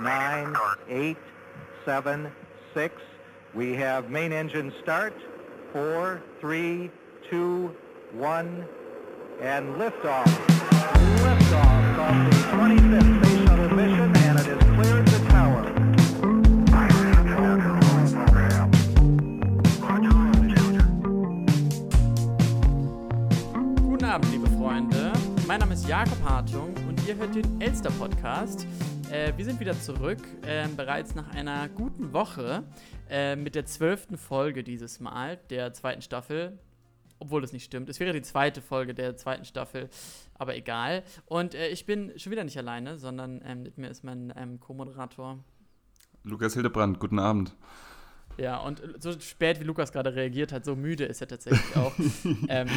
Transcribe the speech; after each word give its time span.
nine, 0.00 0.54
eight, 0.88 1.16
seven, 1.84 2.30
six. 2.74 2.94
We 3.54 3.74
have 3.74 4.10
main 4.10 4.32
engine 4.32 4.72
start. 4.82 5.14
Four, 5.72 6.22
three, 6.40 6.90
two, 7.30 7.74
one, 8.12 8.66
and 9.40 9.74
liftoff. 9.76 10.24
Liftoff 11.22 11.98
of 11.98 12.30
the 12.30 12.36
25th 12.56 13.24
Space 13.24 13.48
Shuttle 13.48 13.74
mission, 13.76 14.16
and 14.16 14.38
it 14.38 14.46
has 14.46 14.62
cleared 14.74 15.08
the 15.08 15.28
tower. 15.28 15.68
Guten 23.82 24.04
Abend, 24.04 24.32
liebe 24.32 24.48
Freunde. 24.48 25.12
Mein 25.46 25.60
Name 25.60 25.74
ist 25.74 25.86
Jakob 25.88 26.18
Hartung 26.24 26.74
und 26.88 27.06
ihr 27.06 27.16
hört 27.16 27.34
den 27.34 27.60
Elster 27.60 27.90
Podcast. 27.90 28.66
Äh, 29.12 29.36
wir 29.36 29.44
sind 29.44 29.60
wieder 29.60 29.78
zurück, 29.78 30.20
äh, 30.40 30.66
bereits 30.74 31.14
nach 31.14 31.28
einer 31.34 31.68
guten 31.68 32.14
Woche 32.14 32.64
äh, 33.10 33.36
mit 33.36 33.54
der 33.54 33.66
zwölften 33.66 34.16
Folge 34.16 34.64
dieses 34.64 35.00
Mal 35.00 35.36
der 35.50 35.74
zweiten 35.74 36.00
Staffel. 36.00 36.58
Obwohl 37.18 37.42
das 37.42 37.52
nicht 37.52 37.64
stimmt. 37.64 37.90
Es 37.90 38.00
wäre 38.00 38.14
die 38.14 38.22
zweite 38.22 38.62
Folge 38.62 38.94
der 38.94 39.14
zweiten 39.18 39.44
Staffel, 39.44 39.90
aber 40.32 40.56
egal. 40.56 41.02
Und 41.26 41.54
äh, 41.54 41.68
ich 41.68 41.84
bin 41.84 42.18
schon 42.18 42.32
wieder 42.32 42.42
nicht 42.42 42.56
alleine, 42.56 42.96
sondern 42.96 43.42
ähm, 43.44 43.62
mit 43.62 43.76
mir 43.76 43.90
ist 43.90 44.02
mein 44.02 44.32
ähm, 44.34 44.58
Co-Moderator. 44.60 45.38
Lukas 46.24 46.54
Hildebrand, 46.54 46.98
guten 46.98 47.18
Abend. 47.18 47.54
Ja, 48.38 48.60
und 48.60 48.82
so 48.98 49.12
spät 49.20 49.60
wie 49.60 49.64
Lukas 49.64 49.92
gerade 49.92 50.14
reagiert 50.14 50.52
hat, 50.52 50.64
so 50.64 50.74
müde 50.74 51.04
ist 51.04 51.20
er 51.20 51.28
tatsächlich 51.28 51.76
auch. 51.76 51.92
ähm, 52.48 52.68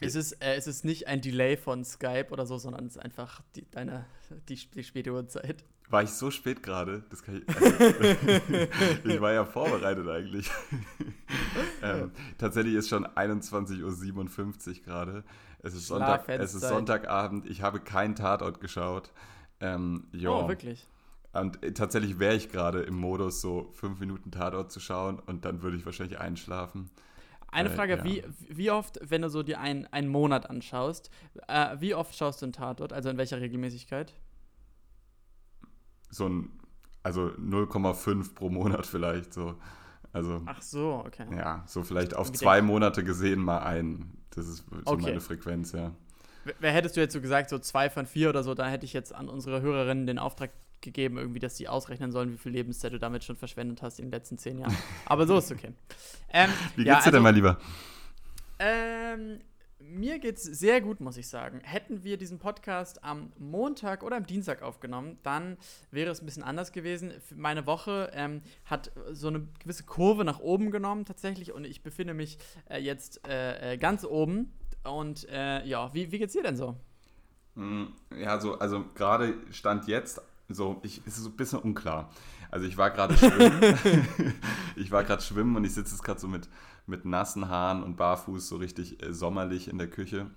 es 0.00 0.14
ist, 0.14 0.32
äh, 0.42 0.54
es 0.54 0.66
ist 0.66 0.84
nicht 0.84 1.06
ein 1.06 1.20
Delay 1.20 1.56
von 1.56 1.84
Skype 1.84 2.28
oder 2.30 2.46
so, 2.46 2.58
sondern 2.58 2.86
es 2.86 2.96
ist 2.96 3.02
einfach 3.02 3.42
die, 3.54 3.70
deine, 3.70 4.06
die, 4.48 4.56
die 4.56 4.84
späte 4.84 5.12
Uhrzeit. 5.12 5.64
War 5.90 6.04
ich 6.04 6.10
so 6.10 6.30
spät 6.30 6.62
gerade? 6.62 7.02
Das 7.10 7.22
kann 7.22 7.42
ich, 7.42 7.48
also, 7.48 7.68
ich 9.04 9.20
war 9.20 9.32
ja 9.32 9.44
vorbereitet 9.44 10.08
eigentlich. 10.08 10.50
ähm, 11.82 12.12
tatsächlich 12.38 12.74
ist 12.74 12.88
schon 12.88 13.06
21.57 13.06 14.68
Uhr 14.68 14.84
gerade. 14.84 15.24
Es, 15.62 15.74
ist 15.74 15.88
Sonntag, 15.88 16.28
es 16.28 16.54
ist 16.54 16.66
Sonntagabend. 16.66 17.46
Ich 17.46 17.62
habe 17.62 17.80
keinen 17.80 18.14
Tatort 18.14 18.60
geschaut. 18.60 19.10
Ähm, 19.60 20.08
oh, 20.14 20.48
wirklich? 20.48 20.86
Und 21.32 21.62
äh, 21.62 21.72
tatsächlich 21.72 22.18
wäre 22.18 22.34
ich 22.34 22.50
gerade 22.50 22.80
im 22.82 22.94
Modus, 22.94 23.40
so 23.40 23.70
fünf 23.74 24.00
Minuten 24.00 24.30
Tatort 24.30 24.72
zu 24.72 24.80
schauen 24.80 25.18
und 25.18 25.44
dann 25.44 25.62
würde 25.62 25.76
ich 25.76 25.84
wahrscheinlich 25.84 26.18
einschlafen. 26.18 26.90
Eine 27.52 27.70
äh, 27.70 27.72
Frage, 27.72 27.96
ja. 27.98 28.04
wie, 28.04 28.24
wie 28.48 28.70
oft, 28.70 28.98
wenn 29.02 29.22
du 29.22 29.30
so 29.30 29.42
dir 29.42 29.60
einen, 29.60 29.86
einen 29.86 30.08
Monat 30.08 30.48
anschaust, 30.48 31.10
äh, 31.48 31.76
wie 31.80 31.94
oft 31.94 32.14
schaust 32.16 32.42
du 32.42 32.46
einen 32.46 32.52
Tatort? 32.52 32.92
Also 32.92 33.08
in 33.08 33.16
welcher 33.16 33.40
Regelmäßigkeit? 33.40 34.12
So 36.10 36.28
ein, 36.28 36.50
also 37.02 37.26
0,5 37.38 38.34
pro 38.34 38.48
Monat 38.48 38.86
vielleicht 38.86 39.32
so. 39.34 39.56
Also, 40.12 40.42
Ach 40.46 40.60
so, 40.60 41.04
okay. 41.06 41.24
Ja, 41.36 41.62
so 41.66 41.84
vielleicht 41.84 42.14
auf 42.14 42.32
zwei 42.32 42.62
Monate 42.62 43.04
gesehen 43.04 43.40
mal 43.40 43.60
ein. 43.60 44.16
Das 44.30 44.48
ist 44.48 44.64
so 44.68 44.80
okay. 44.84 45.02
meine 45.02 45.20
Frequenz, 45.20 45.72
ja. 45.72 45.92
Wer 46.58 46.72
hättest 46.72 46.96
du 46.96 47.00
jetzt 47.00 47.12
so 47.12 47.20
gesagt, 47.20 47.50
so 47.50 47.58
zwei 47.58 47.90
von 47.90 48.06
vier 48.06 48.30
oder 48.30 48.42
so, 48.42 48.54
da 48.54 48.66
hätte 48.66 48.84
ich 48.84 48.92
jetzt 48.92 49.14
an 49.14 49.28
unsere 49.28 49.60
Hörerinnen 49.60 50.06
den 50.06 50.18
Auftrag 50.18 50.50
gegeben, 50.80 51.18
irgendwie, 51.18 51.40
dass 51.40 51.56
sie 51.56 51.68
ausrechnen 51.68 52.12
sollen, 52.12 52.32
wie 52.32 52.38
viel 52.38 52.52
Lebenszeit 52.52 52.92
du 52.92 52.98
damit 52.98 53.24
schon 53.24 53.36
verschwendet 53.36 53.82
hast 53.82 53.98
in 53.98 54.06
den 54.06 54.12
letzten 54.12 54.38
zehn 54.38 54.58
Jahren. 54.58 54.76
Aber 55.06 55.26
so 55.26 55.38
ist 55.38 55.50
okay. 55.50 55.72
Ähm, 56.32 56.50
wie 56.76 56.84
geht's 56.84 56.86
ja, 56.86 56.96
also, 56.98 57.10
dir 57.10 57.16
denn 57.16 57.22
mal 57.24 57.34
lieber? 57.34 57.58
Ähm, 58.60 59.40
mir 59.80 60.18
geht's 60.18 60.44
sehr 60.44 60.80
gut, 60.80 61.00
muss 61.00 61.16
ich 61.16 61.28
sagen. 61.28 61.60
Hätten 61.64 62.04
wir 62.04 62.16
diesen 62.18 62.38
Podcast 62.38 63.02
am 63.02 63.32
Montag 63.38 64.02
oder 64.02 64.16
am 64.16 64.26
Dienstag 64.26 64.62
aufgenommen, 64.62 65.18
dann 65.22 65.56
wäre 65.90 66.10
es 66.10 66.20
ein 66.20 66.26
bisschen 66.26 66.42
anders 66.42 66.70
gewesen. 66.70 67.12
Meine 67.34 67.66
Woche 67.66 68.10
ähm, 68.14 68.42
hat 68.64 68.92
so 69.10 69.28
eine 69.28 69.48
gewisse 69.58 69.84
Kurve 69.84 70.24
nach 70.24 70.38
oben 70.38 70.70
genommen 70.70 71.04
tatsächlich 71.04 71.52
und 71.52 71.64
ich 71.64 71.82
befinde 71.82 72.14
mich 72.14 72.38
äh, 72.68 72.78
jetzt 72.78 73.26
äh, 73.26 73.72
äh 73.72 73.76
ganz 73.76 74.04
oben. 74.04 74.52
Und 74.84 75.28
äh, 75.28 75.64
ja, 75.66 75.92
wie, 75.94 76.12
wie 76.12 76.18
geht's 76.18 76.34
dir 76.34 76.42
denn 76.42 76.56
so? 76.56 76.76
Hm, 77.56 77.92
ja, 78.16 78.38
so, 78.40 78.58
also 78.58 78.84
gerade 78.94 79.34
stand 79.50 79.88
jetzt 79.88 80.22
so, 80.54 80.80
ich, 80.82 81.02
es 81.06 81.16
ist 81.16 81.24
so 81.24 81.30
ein 81.30 81.36
bisschen 81.36 81.58
unklar. 81.60 82.10
Also 82.50 82.66
ich 82.66 82.76
war 82.76 82.90
gerade 82.90 83.16
schwimmen. 83.16 83.62
ich 84.76 84.90
war 84.90 85.04
gerade 85.04 85.22
schwimmen 85.22 85.56
und 85.56 85.64
ich 85.64 85.74
sitze 85.74 85.92
jetzt 85.92 86.02
gerade 86.02 86.20
so 86.20 86.28
mit, 86.28 86.48
mit 86.86 87.04
nassen 87.04 87.48
Haaren 87.48 87.82
und 87.82 87.96
barfuß 87.96 88.48
so 88.48 88.56
richtig 88.56 89.02
äh, 89.02 89.12
sommerlich 89.12 89.68
in 89.68 89.78
der 89.78 89.88
Küche 89.88 90.30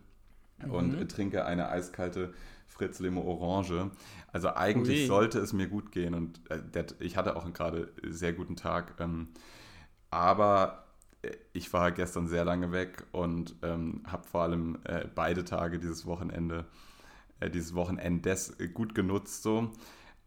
mhm. 0.64 0.72
und 0.72 0.96
äh, 0.96 1.08
trinke 1.08 1.46
eine 1.46 1.70
eiskalte 1.70 2.34
Fritz 2.68 3.00
Limo 3.00 3.22
Orange. 3.22 3.92
Also 4.32 4.54
eigentlich 4.56 5.02
Ui. 5.02 5.08
sollte 5.08 5.40
es 5.40 5.54
mir 5.54 5.68
gut 5.68 5.92
gehen 5.92 6.14
und 6.14 6.40
äh, 6.50 6.60
der, 6.62 6.86
ich 7.00 7.18
hatte 7.18 7.36
auch 7.36 7.52
gerade 7.54 7.92
sehr 8.08 8.34
guten 8.34 8.56
Tag. 8.56 8.96
Ähm, 9.00 9.30
aber 10.10 10.86
äh, 11.22 11.32
ich 11.54 11.72
war 11.74 11.92
gestern 11.92 12.28
sehr 12.28 12.46
lange 12.46 12.72
weg 12.72 13.06
und 13.12 13.56
ähm, 13.64 14.04
habe 14.08 14.24
vor 14.24 14.42
allem 14.42 14.80
äh, 14.84 15.06
beide 15.14 15.44
Tage 15.44 15.80
dieses 15.80 16.06
Wochenende, 16.06 16.66
äh, 17.40 17.50
dieses 17.50 17.74
Wochenendes 17.74 18.56
gut 18.74 18.96
genutzt 18.96 19.44
so. 19.44 19.72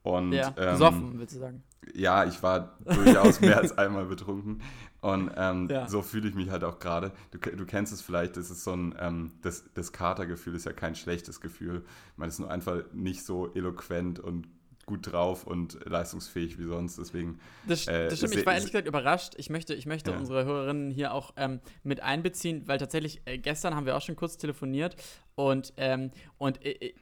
Und, 0.06 0.32
ja, 0.32 0.54
ähm, 0.56 0.72
besoffen, 0.72 1.18
willst 1.18 1.34
du 1.34 1.40
sagen. 1.40 1.64
Ja, 1.94 2.24
ich 2.24 2.40
war 2.40 2.78
durchaus 2.84 3.40
mehr 3.40 3.58
als 3.58 3.76
einmal 3.76 4.06
betrunken. 4.06 4.62
Und 5.00 5.32
ähm, 5.36 5.68
ja. 5.68 5.88
so 5.88 6.02
fühle 6.02 6.28
ich 6.28 6.34
mich 6.34 6.50
halt 6.50 6.62
auch 6.62 6.78
gerade. 6.78 7.12
Du, 7.32 7.38
du, 7.38 7.66
kennst 7.66 7.92
es 7.92 8.02
vielleicht, 8.02 8.36
das 8.36 8.50
ist 8.50 8.62
so 8.62 8.72
ein, 8.72 8.94
ähm, 9.00 9.32
das, 9.42 9.64
das 9.74 9.92
Katergefühl 9.92 10.54
ist 10.54 10.64
ja 10.64 10.72
kein 10.72 10.94
schlechtes 10.94 11.40
Gefühl. 11.40 11.84
Man 12.16 12.28
ist 12.28 12.38
nur 12.38 12.50
einfach 12.50 12.84
nicht 12.92 13.24
so 13.24 13.52
eloquent 13.52 14.20
und 14.20 14.46
gut 14.86 15.12
drauf 15.12 15.44
und 15.44 15.78
leistungsfähig 15.84 16.58
wie 16.58 16.64
sonst. 16.64 16.98
Deswegen. 16.98 17.40
Das, 17.66 17.88
äh, 17.88 18.08
das 18.08 18.18
stimmt, 18.18 18.36
ich 18.36 18.46
war 18.46 18.54
ehrlich 18.54 18.70
gesagt 18.70 18.86
überrascht. 18.86 19.34
Ich 19.36 19.50
möchte, 19.50 19.74
ich 19.74 19.86
möchte 19.86 20.12
ja. 20.12 20.16
unsere 20.16 20.44
Hörerinnen 20.44 20.90
hier 20.90 21.12
auch 21.12 21.34
ähm, 21.36 21.60
mit 21.82 22.02
einbeziehen, 22.02 22.62
weil 22.66 22.78
tatsächlich 22.78 23.20
äh, 23.24 23.38
gestern 23.38 23.74
haben 23.74 23.86
wir 23.86 23.96
auch 23.96 24.02
schon 24.02 24.14
kurz 24.14 24.38
telefoniert 24.38 24.94
und, 25.34 25.72
ähm, 25.76 26.12
und 26.38 26.64
äh, 26.64 26.70
äh 26.70 26.94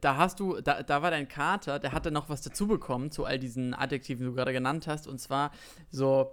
da 0.00 0.16
hast 0.16 0.40
du, 0.40 0.60
da, 0.60 0.82
da 0.82 1.02
war 1.02 1.10
dein 1.10 1.28
Kater, 1.28 1.78
der 1.78 1.92
hatte 1.92 2.10
noch 2.10 2.28
was 2.28 2.42
dazu 2.42 2.66
bekommen 2.66 3.10
zu 3.10 3.24
all 3.24 3.38
diesen 3.38 3.74
Adjektiven, 3.74 4.24
die 4.24 4.30
du 4.30 4.34
gerade 4.34 4.52
genannt 4.52 4.86
hast. 4.86 5.06
Und 5.06 5.18
zwar 5.18 5.52
so, 5.90 6.32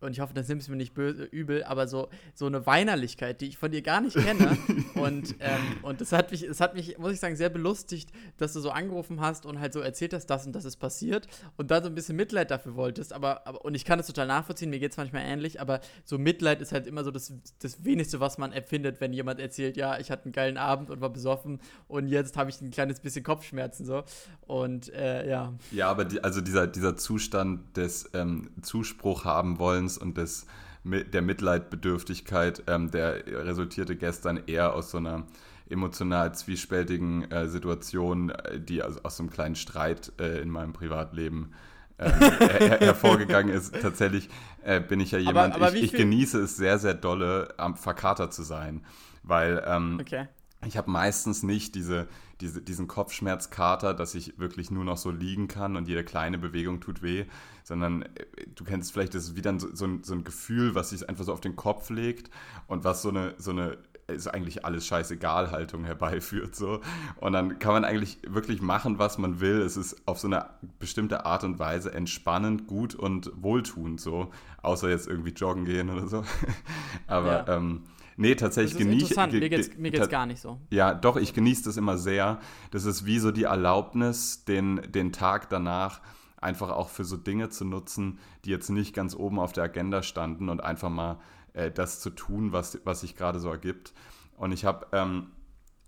und 0.00 0.12
ich 0.12 0.20
hoffe, 0.20 0.34
das 0.34 0.48
nimmst 0.48 0.68
du 0.68 0.72
mir 0.72 0.76
nicht 0.76 0.94
böse, 0.94 1.24
übel, 1.24 1.64
aber 1.64 1.88
so, 1.88 2.08
so 2.34 2.46
eine 2.46 2.66
Weinerlichkeit, 2.66 3.40
die 3.40 3.48
ich 3.48 3.58
von 3.58 3.70
dir 3.70 3.82
gar 3.82 4.00
nicht 4.00 4.16
kenne. 4.16 4.56
und 4.94 5.34
ähm, 5.40 5.78
und 5.82 6.00
das 6.00 6.12
hat 6.12 6.30
mich, 6.30 6.42
es 6.42 6.60
hat 6.60 6.74
mich, 6.74 6.98
muss 6.98 7.12
ich 7.12 7.20
sagen, 7.20 7.36
sehr 7.36 7.48
belustigt, 7.48 8.10
dass 8.36 8.52
du 8.52 8.60
so 8.60 8.70
angerufen 8.70 9.20
hast 9.20 9.46
und 9.46 9.60
halt 9.60 9.72
so 9.72 9.80
erzählt 9.80 10.14
hast, 10.14 10.26
das 10.26 10.46
und 10.46 10.52
das 10.52 10.64
ist 10.64 10.76
passiert 10.76 11.26
und 11.56 11.70
dann 11.70 11.82
so 11.82 11.88
ein 11.88 11.94
bisschen 11.94 12.16
Mitleid 12.16 12.50
dafür 12.50 12.76
wolltest. 12.76 13.12
Aber, 13.12 13.46
aber 13.46 13.64
und 13.64 13.74
ich 13.74 13.84
kann 13.84 13.98
das 13.98 14.06
total 14.06 14.26
nachvollziehen, 14.26 14.70
mir 14.70 14.78
geht 14.78 14.92
es 14.92 14.96
manchmal 14.96 15.22
ähnlich, 15.24 15.60
aber 15.60 15.80
so 16.04 16.18
Mitleid 16.18 16.60
ist 16.60 16.72
halt 16.72 16.86
immer 16.86 17.04
so 17.04 17.10
das, 17.10 17.32
das 17.60 17.84
wenigste, 17.84 18.20
was 18.20 18.38
man 18.38 18.52
empfindet, 18.52 19.00
wenn 19.00 19.12
jemand 19.12 19.40
erzählt, 19.40 19.76
ja, 19.76 19.98
ich 19.98 20.10
hatte 20.10 20.24
einen 20.24 20.32
geilen 20.32 20.56
Abend 20.56 20.90
und 20.90 21.00
war 21.00 21.10
besoffen 21.10 21.60
und 21.88 22.08
jetzt 22.08 22.36
habe 22.36 22.50
ich 22.50 22.60
ein 22.60 22.70
kleines 22.70 23.00
bisschen 23.00 23.24
Kopfschmerzen 23.24 23.84
so. 23.84 24.04
Und 24.46 24.92
äh, 24.92 25.28
ja. 25.28 25.54
Ja, 25.72 25.90
aber 25.90 26.04
die, 26.04 26.22
also 26.22 26.40
dieser, 26.40 26.66
dieser 26.66 26.96
Zustand 26.96 27.76
des 27.76 28.10
ähm, 28.14 28.50
Zuspruch 28.62 29.24
haben 29.24 29.58
wollen, 29.58 29.87
Ignoranz 29.88 29.96
und 29.96 30.18
des, 30.18 30.46
der 30.84 31.22
Mitleidbedürftigkeit, 31.22 32.62
ähm, 32.66 32.90
der 32.90 33.26
resultierte 33.26 33.96
gestern 33.96 34.40
eher 34.46 34.74
aus 34.74 34.90
so 34.90 34.98
einer 34.98 35.26
emotional 35.70 36.34
zwiespältigen 36.34 37.30
äh, 37.30 37.48
Situation, 37.48 38.30
äh, 38.30 38.60
die 38.60 38.82
aus, 38.82 39.04
aus 39.04 39.16
so 39.16 39.22
einem 39.22 39.30
kleinen 39.30 39.56
Streit 39.56 40.12
äh, 40.18 40.40
in 40.40 40.50
meinem 40.50 40.72
Privatleben 40.72 41.52
äh, 41.98 42.08
her 42.10 42.80
hervorgegangen 42.80 43.54
ist. 43.54 43.74
Tatsächlich 43.80 44.30
äh, 44.62 44.80
bin 44.80 45.00
ich 45.00 45.10
ja 45.10 45.18
jemand, 45.18 45.54
aber, 45.54 45.66
aber 45.66 45.76
ich, 45.76 45.84
ich 45.84 45.92
genieße 45.92 46.40
es 46.40 46.56
sehr, 46.56 46.78
sehr 46.78 46.94
dolle, 46.94 47.54
am 47.58 47.76
verkatert 47.76 48.32
zu 48.32 48.42
sein, 48.42 48.84
weil 49.22 49.62
ähm, 49.66 49.98
okay. 50.00 50.28
ich 50.66 50.78
habe 50.78 50.90
meistens 50.90 51.42
nicht 51.42 51.74
diese 51.74 52.08
diese, 52.40 52.62
diesen 52.62 52.86
Kopfschmerzkater, 52.86 53.94
dass 53.94 54.14
ich 54.14 54.38
wirklich 54.38 54.70
nur 54.70 54.84
noch 54.84 54.96
so 54.96 55.10
liegen 55.10 55.48
kann 55.48 55.76
und 55.76 55.88
jede 55.88 56.04
kleine 56.04 56.38
Bewegung 56.38 56.80
tut 56.80 57.02
weh, 57.02 57.24
sondern 57.64 58.02
äh, 58.02 58.06
du 58.54 58.64
kennst 58.64 58.92
vielleicht, 58.92 59.14
das 59.14 59.24
ist 59.24 59.36
wieder 59.36 59.58
so, 59.58 59.74
so, 59.74 59.86
ein, 59.86 60.04
so 60.04 60.14
ein 60.14 60.24
Gefühl, 60.24 60.74
was 60.74 60.90
sich 60.90 61.08
einfach 61.08 61.24
so 61.24 61.32
auf 61.32 61.40
den 61.40 61.56
Kopf 61.56 61.90
legt 61.90 62.30
und 62.66 62.84
was 62.84 63.02
so 63.02 63.08
eine, 63.08 63.34
so 63.38 63.50
eine 63.50 63.78
ist 64.06 64.26
eigentlich 64.26 64.64
alles 64.64 64.86
scheißegal 64.86 65.50
Haltung 65.50 65.84
herbeiführt 65.84 66.56
so 66.56 66.80
und 67.16 67.34
dann 67.34 67.58
kann 67.58 67.72
man 67.72 67.84
eigentlich 67.84 68.18
wirklich 68.26 68.62
machen, 68.62 68.98
was 68.98 69.18
man 69.18 69.40
will. 69.40 69.60
Es 69.60 69.76
ist 69.76 70.08
auf 70.08 70.18
so 70.18 70.28
eine 70.28 70.46
bestimmte 70.78 71.26
Art 71.26 71.44
und 71.44 71.58
Weise 71.58 71.92
entspannend, 71.92 72.66
gut 72.66 72.94
und 72.94 73.30
wohltuend 73.36 74.00
so, 74.00 74.30
außer 74.62 74.88
jetzt 74.88 75.08
irgendwie 75.08 75.32
joggen 75.32 75.66
gehen 75.66 75.90
oder 75.90 76.08
so. 76.08 76.24
Aber 77.06 77.46
ja. 77.46 77.56
ähm, 77.56 77.82
Nee, 78.18 78.34
tatsächlich 78.34 78.76
genieße 78.76 78.96
ich. 78.96 79.10
Interessant, 79.12 79.32
mir 79.32 79.48
geht's, 79.48 79.70
mir 79.78 79.90
geht's 79.92 80.08
gar 80.08 80.26
nicht 80.26 80.40
so. 80.40 80.58
Ja, 80.70 80.92
doch, 80.92 81.16
ich 81.16 81.34
genieße 81.34 81.62
das 81.64 81.76
immer 81.76 81.96
sehr. 81.96 82.40
Das 82.72 82.84
ist 82.84 83.06
wie 83.06 83.20
so 83.20 83.30
die 83.30 83.44
Erlaubnis, 83.44 84.44
den, 84.44 84.82
den 84.90 85.12
Tag 85.12 85.48
danach 85.48 86.00
einfach 86.36 86.70
auch 86.70 86.88
für 86.88 87.04
so 87.04 87.16
Dinge 87.16 87.48
zu 87.48 87.64
nutzen, 87.64 88.18
die 88.44 88.50
jetzt 88.50 88.70
nicht 88.70 88.92
ganz 88.92 89.14
oben 89.14 89.38
auf 89.38 89.52
der 89.52 89.64
Agenda 89.64 90.02
standen 90.02 90.48
und 90.48 90.62
einfach 90.62 90.90
mal 90.90 91.20
äh, 91.52 91.70
das 91.70 92.00
zu 92.00 92.10
tun, 92.10 92.52
was, 92.52 92.80
was 92.84 93.02
sich 93.02 93.14
gerade 93.14 93.38
so 93.38 93.50
ergibt. 93.50 93.92
Und 94.36 94.50
ich 94.50 94.64
habe 94.64 94.88
ähm, 94.92 95.28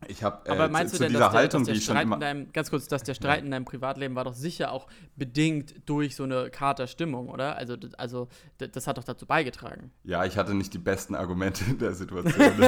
Ich 0.08 0.22
habe 0.22 0.48
äh, 0.48 0.52
Aber 0.52 0.68
meinst 0.68 0.94
zu, 0.94 0.98
du 0.98 1.04
denn, 1.04 1.12
dieser 1.12 1.24
dass 1.24 1.32
der, 1.32 1.40
Haltung, 1.40 1.60
dass 1.60 1.66
der 1.66 1.74
die 1.74 1.80
Streit 1.80 2.04
in 2.04 2.20
deinem, 2.20 2.52
ganz 2.52 2.70
kurz, 2.70 2.88
dass 2.88 3.02
der 3.02 3.14
Streit 3.14 3.40
ja. 3.40 3.44
in 3.44 3.50
deinem 3.50 3.64
Privatleben 3.64 4.14
war 4.14 4.24
doch 4.24 4.32
sicher 4.32 4.72
auch 4.72 4.86
bedingt 5.16 5.74
durch 5.86 6.16
so 6.16 6.24
eine 6.24 6.50
Katerstimmung, 6.50 7.28
oder? 7.28 7.56
Also, 7.56 7.76
also 7.98 8.28
das 8.58 8.86
hat 8.86 8.96
doch 8.96 9.04
dazu 9.04 9.26
beigetragen. 9.26 9.90
Ja, 10.04 10.24
ich 10.24 10.38
hatte 10.38 10.54
nicht 10.54 10.72
die 10.72 10.78
besten 10.78 11.14
Argumente 11.14 11.64
in 11.68 11.78
der 11.78 11.94
Situation. 11.94 12.30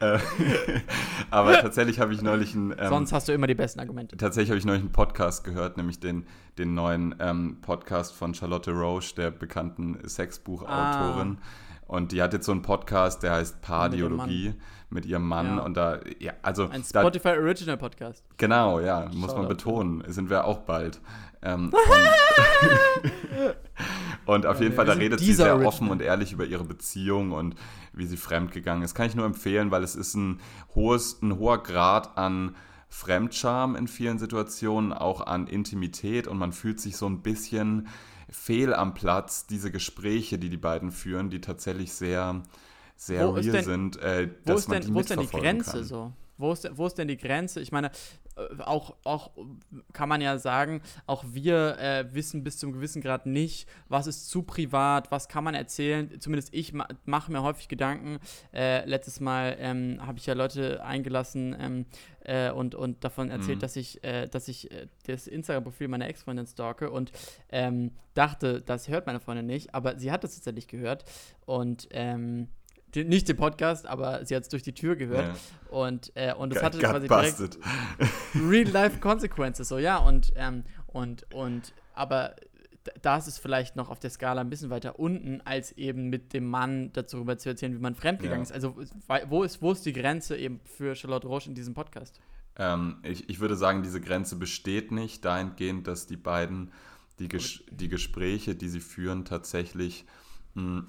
Äh, 0.00 0.18
aber 1.30 1.60
tatsächlich 1.60 2.00
habe 2.00 2.12
ich 2.12 2.22
neulich 2.22 2.54
einen. 2.54 2.72
Ähm, 2.72 2.88
Sonst 2.88 3.12
hast 3.12 3.28
du 3.28 3.32
immer 3.32 3.46
die 3.46 3.54
besten 3.54 3.80
Argumente. 3.80 4.16
Tatsächlich 4.16 4.50
habe 4.50 4.58
ich 4.58 4.64
neulich 4.64 4.82
einen 4.82 4.92
Podcast 4.92 5.44
gehört, 5.44 5.76
nämlich 5.76 6.00
den, 6.00 6.26
den 6.58 6.74
neuen 6.74 7.14
ähm, 7.20 7.58
Podcast 7.60 8.14
von 8.14 8.34
Charlotte 8.34 8.72
Roche, 8.72 9.14
der 9.14 9.30
bekannten 9.30 9.98
Sexbuchautorin. 10.06 11.38
Ah. 11.40 11.44
Und 11.86 12.12
die 12.12 12.22
hat 12.22 12.32
jetzt 12.32 12.46
so 12.46 12.52
einen 12.52 12.62
Podcast, 12.62 13.22
der 13.22 13.32
heißt 13.32 13.60
Pardiologie 13.60 14.54
mit 14.90 15.06
ihrem 15.06 15.26
Mann. 15.26 15.58
Ja. 15.58 15.62
Und 15.62 15.76
da, 15.76 16.00
ja, 16.18 16.32
also. 16.42 16.68
Ein 16.68 16.82
Spotify 16.82 17.34
da, 17.34 17.40
Original 17.40 17.76
Podcast. 17.76 18.24
Genau, 18.36 18.80
ja, 18.80 19.08
muss 19.14 19.32
Schau 19.32 19.38
man 19.38 19.48
betonen. 19.48 20.04
Sind 20.08 20.30
wir 20.30 20.46
auch 20.46 20.60
bald. 20.60 21.00
Ähm, 21.42 21.70
und, 24.24 24.24
und, 24.34 24.46
auf 24.46 24.60
jeden 24.60 24.74
Fall, 24.74 24.86
da 24.86 24.94
redet 24.94 25.20
sie 25.20 25.34
sehr 25.34 25.50
Original. 25.50 25.68
offen 25.68 25.90
und 25.90 26.00
ehrlich 26.00 26.32
über 26.32 26.46
ihre 26.46 26.64
Beziehung 26.64 27.32
und 27.32 27.54
wie 27.92 28.06
sie 28.06 28.16
fremdgegangen 28.16 28.82
ist. 28.82 28.94
Kann 28.94 29.06
ich 29.06 29.14
nur 29.14 29.26
empfehlen, 29.26 29.70
weil 29.70 29.82
es 29.82 29.94
ist 29.94 30.14
ein 30.14 30.40
hohes, 30.74 31.20
ein 31.22 31.38
hoher 31.38 31.62
Grad 31.62 32.16
an 32.16 32.56
Fremdscham 32.88 33.74
in 33.74 33.88
vielen 33.88 34.18
Situationen, 34.18 34.92
auch 34.92 35.26
an 35.26 35.48
Intimität 35.48 36.28
und 36.28 36.38
man 36.38 36.52
fühlt 36.52 36.80
sich 36.80 36.96
so 36.96 37.06
ein 37.06 37.22
bisschen 37.22 37.88
fehl 38.34 38.74
am 38.74 38.94
Platz, 38.94 39.46
diese 39.46 39.70
Gespräche, 39.70 40.38
die 40.38 40.50
die 40.50 40.56
beiden 40.56 40.90
führen, 40.90 41.30
die 41.30 41.40
tatsächlich 41.40 41.92
sehr, 41.92 42.42
sehr 42.96 43.28
wo 43.28 43.32
real 43.32 43.52
denn, 43.52 43.64
sind, 43.64 43.96
äh, 43.98 44.28
dass 44.44 44.68
man 44.68 44.80
denn, 44.80 44.88
die 44.88 44.94
Wo 44.94 45.00
ist 45.00 45.10
denn 45.10 45.20
die 45.20 45.26
Grenze 45.28 45.70
kann. 45.70 45.84
so? 45.84 46.12
Wo 46.36 46.52
ist, 46.52 46.68
wo 46.76 46.86
ist 46.86 46.98
denn 46.98 47.06
die 47.06 47.16
Grenze? 47.16 47.60
Ich 47.60 47.70
meine, 47.70 47.92
äh, 48.36 48.62
auch, 48.62 48.96
auch 49.04 49.30
kann 49.92 50.08
man 50.08 50.20
ja 50.20 50.36
sagen, 50.38 50.82
auch 51.06 51.24
wir 51.28 51.78
äh, 51.78 52.12
wissen 52.12 52.42
bis 52.42 52.58
zum 52.58 52.72
gewissen 52.72 53.00
Grad 53.00 53.26
nicht, 53.26 53.68
was 53.88 54.08
ist 54.08 54.28
zu 54.28 54.42
privat, 54.42 55.12
was 55.12 55.28
kann 55.28 55.44
man 55.44 55.54
erzählen. 55.54 56.20
Zumindest 56.20 56.52
ich 56.52 56.72
ma 56.72 56.88
mache 57.04 57.30
mir 57.30 57.42
häufig 57.42 57.68
Gedanken. 57.68 58.18
Äh, 58.52 58.84
letztes 58.84 59.20
Mal 59.20 59.56
ähm, 59.60 59.98
habe 60.04 60.18
ich 60.18 60.26
ja 60.26 60.34
Leute 60.34 60.84
eingelassen 60.84 61.56
ähm, 61.58 61.86
äh, 62.24 62.50
und, 62.50 62.74
und 62.74 63.04
davon 63.04 63.30
erzählt, 63.30 63.58
mhm. 63.58 63.60
dass 63.60 63.76
ich, 63.76 64.02
äh, 64.04 64.26
dass 64.28 64.48
ich 64.48 64.70
äh, 64.70 64.86
das 65.06 65.26
Instagram-Profil 65.26 65.88
meiner 65.88 66.08
Ex-Freundin 66.08 66.46
stalke 66.46 66.90
und 66.90 67.12
ähm, 67.50 67.92
dachte, 68.14 68.60
das 68.62 68.88
hört 68.88 69.06
meine 69.06 69.20
Freundin 69.20 69.46
nicht, 69.46 69.74
aber 69.74 69.98
sie 69.98 70.10
hat 70.10 70.24
es 70.24 70.34
tatsächlich 70.34 70.68
gehört. 70.68 71.04
Und 71.46 71.88
ähm, 71.90 72.48
nicht 72.94 73.28
den 73.28 73.36
Podcast, 73.36 73.86
aber 73.86 74.24
sie 74.24 74.36
hat 74.36 74.44
es 74.44 74.48
durch 74.48 74.62
die 74.62 74.72
Tür 74.72 74.96
gehört. 74.96 75.26
Ja. 75.26 75.76
Und, 75.76 76.12
äh, 76.14 76.32
und 76.32 76.54
das 76.54 76.62
hatte 76.62 76.78
quasi 76.78 77.08
direkt 77.08 77.58
Real-Life 78.34 79.00
Consequences. 79.00 79.68
So, 79.68 79.78
ja, 79.78 79.98
und, 79.98 80.32
ähm, 80.36 80.64
und, 80.86 81.26
und, 81.34 81.72
aber 81.94 82.36
da 83.02 83.16
ist 83.16 83.26
es 83.26 83.38
vielleicht 83.38 83.76
noch 83.76 83.88
auf 83.88 83.98
der 83.98 84.10
Skala 84.10 84.40
ein 84.40 84.50
bisschen 84.50 84.70
weiter 84.70 84.98
unten, 84.98 85.40
als 85.42 85.72
eben 85.72 86.10
mit 86.10 86.32
dem 86.32 86.46
Mann 86.46 86.92
darüber 86.92 87.38
zu 87.38 87.48
erzählen, 87.48 87.74
wie 87.74 87.80
man 87.80 87.94
fremdgegangen 87.94 88.44
ja. 88.44 88.50
ist. 88.50 88.52
Also, 88.52 88.76
wo 89.28 89.42
ist, 89.42 89.62
wo 89.62 89.72
ist 89.72 89.86
die 89.86 89.92
Grenze 89.92 90.36
eben 90.36 90.60
für 90.64 90.94
Charlotte 90.94 91.26
Roche 91.26 91.48
in 91.48 91.54
diesem 91.54 91.74
Podcast? 91.74 92.20
Ähm, 92.56 92.98
ich, 93.02 93.28
ich 93.28 93.40
würde 93.40 93.56
sagen, 93.56 93.82
diese 93.82 94.00
Grenze 94.00 94.36
besteht 94.36 94.92
nicht 94.92 95.24
dahingehend, 95.24 95.86
dass 95.86 96.06
die 96.06 96.16
beiden 96.16 96.72
die, 97.18 97.28
Ges 97.28 97.64
die 97.70 97.88
Gespräche, 97.88 98.54
die 98.54 98.68
sie 98.68 98.80
führen, 98.80 99.24
tatsächlich 99.24 100.04
mh, 100.54 100.62
hm, 100.62 100.86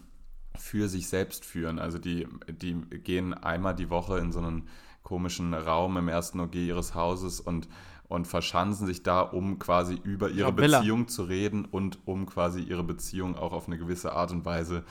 für 0.58 0.88
sich 0.88 1.08
selbst 1.08 1.46
führen. 1.46 1.80
Also 1.80 1.98
die, 1.98 2.28
die 2.48 2.76
gehen 3.00 3.34
einmal 3.34 3.76
die 3.76 3.90
Woche 3.90 4.20
in 4.20 4.32
so 4.32 4.40
einen 4.40 4.68
komischen 5.04 5.54
Raum 5.54 5.98
im 5.98 6.08
ersten 6.08 6.40
OG 6.40 6.56
ihres 6.56 6.96
Hauses 6.96 7.40
und, 7.40 7.68
und 8.07 8.28
verschanzen 8.28 8.86
sich 8.86 9.04
da, 9.04 9.22
um 9.22 9.60
quasi 9.60 10.00
über 10.04 10.30
ihre 10.30 10.54
Beziehung 10.54 11.07
zu 11.07 11.24
reden 11.24 11.66
und 11.66 12.00
um 12.06 12.25
quasi 12.25 12.62
ihre 12.62 12.84
Beziehung 12.84 13.36
auch 13.36 13.52
auf 13.52 13.68
eine 13.68 13.78
gewisse 13.78 14.13
Art 14.13 14.31
und 14.31 14.46
Weise 14.46 14.84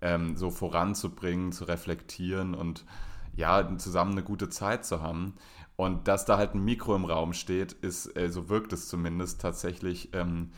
ähm, 0.00 0.36
so 0.36 0.50
voranzubringen, 0.50 1.52
zu 1.52 1.64
reflektieren 1.64 2.54
und 2.54 2.84
ja, 3.36 3.76
zusammen 3.78 4.12
eine 4.12 4.22
gute 4.22 4.48
Zeit 4.48 4.84
zu 4.84 5.02
haben. 5.02 5.34
Und 5.76 6.08
dass 6.08 6.24
da 6.24 6.38
halt 6.38 6.54
ein 6.54 6.64
Mikro 6.64 6.96
im 6.96 7.04
Raum 7.04 7.34
steht, 7.34 7.72
ist, 7.72 8.16
äh, 8.16 8.30
so 8.30 8.48
wirkt 8.48 8.72
es 8.72 8.88
zumindest 8.88 9.42
tatsächlich 9.42 10.08
ähm, 10.14 10.50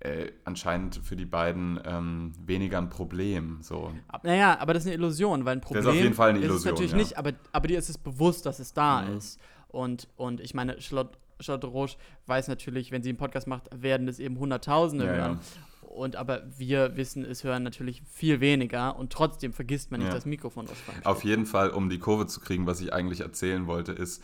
äh, 0.00 0.32
anscheinend 0.44 0.96
für 0.96 1.14
die 1.14 1.26
beiden 1.26 1.78
ähm, 1.84 2.32
weniger 2.44 2.78
ein 2.78 2.88
Problem. 2.88 3.58
So. 3.60 3.92
Naja, 4.22 4.58
aber 4.58 4.72
das 4.74 4.84
ist 4.84 4.88
eine 4.88 4.96
Illusion, 4.96 5.44
weil 5.44 5.56
ein 5.56 5.60
Problem 5.60 5.84
das 5.84 5.92
ist 5.92 5.98
auf 5.98 6.02
jeden 6.02 6.14
Fall 6.14 6.30
eine 6.30 6.38
Illusion, 6.38 6.56
ist 6.56 6.64
es 6.64 6.70
natürlich 6.72 6.90
ja. 6.92 6.96
nicht, 6.96 7.18
aber, 7.18 7.32
aber 7.52 7.68
dir 7.68 7.78
ist 7.78 7.90
es 7.90 7.98
bewusst, 7.98 8.46
dass 8.46 8.58
es 8.58 8.72
da 8.72 9.02
mhm. 9.02 9.18
ist. 9.18 9.38
Und, 9.68 10.08
und 10.16 10.40
ich 10.40 10.54
meine, 10.54 10.80
Charlotte, 10.80 11.18
Charlotte 11.42 11.66
Roche 11.66 11.96
weiß 12.26 12.48
natürlich, 12.48 12.90
wenn 12.90 13.02
sie 13.02 13.10
einen 13.10 13.18
Podcast 13.18 13.46
macht, 13.46 13.68
werden 13.74 14.08
es 14.08 14.18
eben 14.18 14.38
Hunderttausende 14.38 15.06
ja, 15.06 15.12
hören. 15.12 15.40
Ja. 15.40 15.88
Und 15.88 16.16
aber 16.16 16.42
wir 16.56 16.96
wissen, 16.96 17.24
es 17.24 17.44
hören 17.44 17.62
natürlich 17.62 18.02
viel 18.10 18.40
weniger 18.40 18.96
und 18.96 19.12
trotzdem 19.12 19.52
vergisst 19.52 19.90
man 19.90 20.00
nicht 20.00 20.08
ja. 20.08 20.14
das 20.14 20.24
Mikrofon 20.24 20.66
ausfallen. 20.66 21.04
Auf 21.04 21.22
jeden 21.22 21.44
Fall, 21.44 21.70
um 21.70 21.90
die 21.90 21.98
Kurve 21.98 22.26
zu 22.26 22.40
kriegen, 22.40 22.66
was 22.66 22.80
ich 22.80 22.94
eigentlich 22.94 23.20
erzählen 23.20 23.66
wollte, 23.66 23.92
ist, 23.92 24.22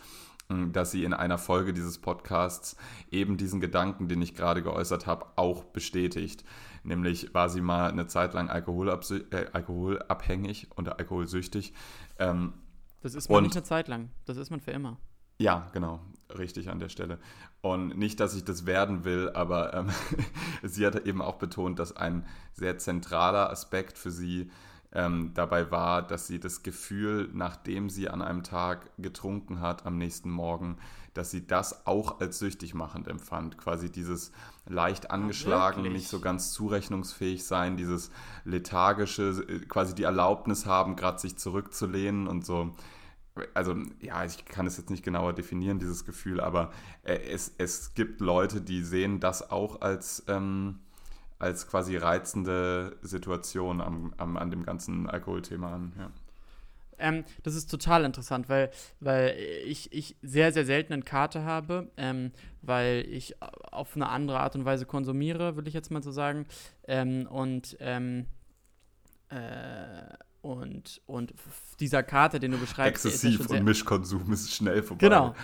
dass 0.49 0.89
sie 0.89 1.03
in 1.03 1.13
einer 1.13 1.37
Folge 1.37 1.73
dieses 1.73 1.99
Podcasts 1.99 2.75
eben 3.11 3.37
diesen 3.37 3.61
Gedanken, 3.61 4.07
den 4.07 4.19
ich 4.21 4.33
gerade 4.33 4.63
geäußert 4.63 5.05
habe, 5.05 5.27
auch 5.35 5.63
bestätigt. 5.63 6.43
Nämlich 6.83 7.35
war 7.35 7.49
sie 7.49 7.61
mal 7.61 7.91
eine 7.91 8.07
Zeit 8.07 8.33
lang 8.33 8.47
äh, 8.47 9.45
alkoholabhängig 9.53 10.69
und 10.75 10.89
alkoholsüchtig. 10.89 11.73
Ähm, 12.17 12.53
das 13.01 13.13
ist 13.13 13.29
man 13.29 13.37
und, 13.37 13.43
nicht 13.43 13.55
eine 13.55 13.63
Zeit 13.63 13.87
lang, 13.87 14.09
das 14.25 14.37
ist 14.37 14.49
man 14.49 14.59
für 14.59 14.71
immer. 14.71 14.97
Ja, 15.39 15.67
genau, 15.73 15.99
richtig 16.37 16.69
an 16.69 16.79
der 16.79 16.89
Stelle. 16.89 17.17
Und 17.61 17.97
nicht, 17.97 18.19
dass 18.19 18.35
ich 18.35 18.45
das 18.45 18.65
werden 18.65 19.03
will, 19.03 19.31
aber 19.33 19.73
ähm, 19.73 19.89
sie 20.63 20.85
hat 20.85 21.05
eben 21.05 21.21
auch 21.21 21.35
betont, 21.35 21.79
dass 21.79 21.95
ein 21.95 22.25
sehr 22.53 22.77
zentraler 22.77 23.49
Aspekt 23.49 23.97
für 23.97 24.11
sie 24.11 24.51
ähm, 24.91 25.31
dabei 25.33 25.71
war, 25.71 26.01
dass 26.01 26.27
sie 26.27 26.39
das 26.39 26.63
Gefühl, 26.63 27.29
nachdem 27.33 27.89
sie 27.89 28.09
an 28.09 28.21
einem 28.21 28.43
Tag 28.43 28.89
getrunken 28.97 29.61
hat, 29.61 29.85
am 29.85 29.97
nächsten 29.97 30.31
Morgen, 30.31 30.77
dass 31.13 31.31
sie 31.31 31.45
das 31.45 31.85
auch 31.85 32.19
als 32.21 32.39
süchtig 32.39 32.73
machend 32.73 33.07
empfand. 33.07 33.57
Quasi 33.57 33.91
dieses 33.91 34.31
leicht 34.67 35.11
angeschlagen, 35.11 35.83
Ach, 35.85 35.91
nicht 35.91 36.07
so 36.07 36.19
ganz 36.19 36.53
zurechnungsfähig 36.53 37.45
sein, 37.45 37.77
dieses 37.77 38.09
lethargische, 38.45 39.45
äh, 39.47 39.59
quasi 39.59 39.93
die 39.95 40.03
Erlaubnis 40.03 40.65
haben, 40.65 40.95
gerade 40.95 41.19
sich 41.19 41.37
zurückzulehnen 41.37 42.27
und 42.27 42.45
so. 42.45 42.73
Also 43.53 43.75
ja, 44.01 44.25
ich 44.25 44.45
kann 44.45 44.67
es 44.67 44.77
jetzt 44.77 44.89
nicht 44.89 45.03
genauer 45.03 45.33
definieren, 45.33 45.79
dieses 45.79 46.05
Gefühl, 46.05 46.39
aber 46.39 46.71
äh, 47.03 47.15
es, 47.15 47.53
es 47.57 47.93
gibt 47.93 48.21
Leute, 48.21 48.61
die 48.61 48.83
sehen 48.83 49.19
das 49.19 49.49
auch 49.51 49.81
als... 49.81 50.23
Ähm, 50.27 50.79
als 51.39 51.67
quasi 51.67 51.95
reizende 51.95 52.97
Situation 53.01 53.79
am, 53.79 54.13
am, 54.17 54.35
an 54.35 54.51
dem 54.51 54.65
ganzen 54.65 55.09
Alkoholthema 55.09 55.73
an. 55.73 55.93
Ja. 55.97 56.11
Ähm, 56.99 57.23
das 57.43 57.55
ist 57.55 57.71
total 57.71 58.03
interessant, 58.03 58.49
weil, 58.49 58.69
weil 58.99 59.37
ich, 59.65 59.91
ich 59.93 60.17
sehr, 60.21 60.51
sehr 60.51 60.65
selten 60.65 60.93
eine 60.93 61.03
Karte 61.03 61.43
habe, 61.43 61.89
ähm, 61.95 62.31
weil 62.61 63.05
ich 63.09 63.41
auf 63.41 63.95
eine 63.95 64.09
andere 64.09 64.41
Art 64.41 64.55
und 64.55 64.65
Weise 64.65 64.85
konsumiere, 64.85 65.55
will 65.55 65.67
ich 65.67 65.73
jetzt 65.73 65.91
mal 65.91 66.03
so 66.03 66.11
sagen. 66.11 66.45
Ähm, 66.87 67.25
und 67.27 67.77
ähm, 67.79 68.25
äh, 69.29 70.13
und, 70.41 71.01
und 71.05 71.33
dieser 71.79 72.01
Karte, 72.01 72.39
den 72.39 72.51
du 72.51 72.57
beschreibst. 72.57 73.05
Exzessiv 73.05 73.49
ja 73.49 73.57
und 73.57 73.65
Mischkonsum 73.65 74.31
ist 74.31 74.53
schnell 74.53 74.81
vorbei. 74.81 75.07
Genau. 75.07 75.35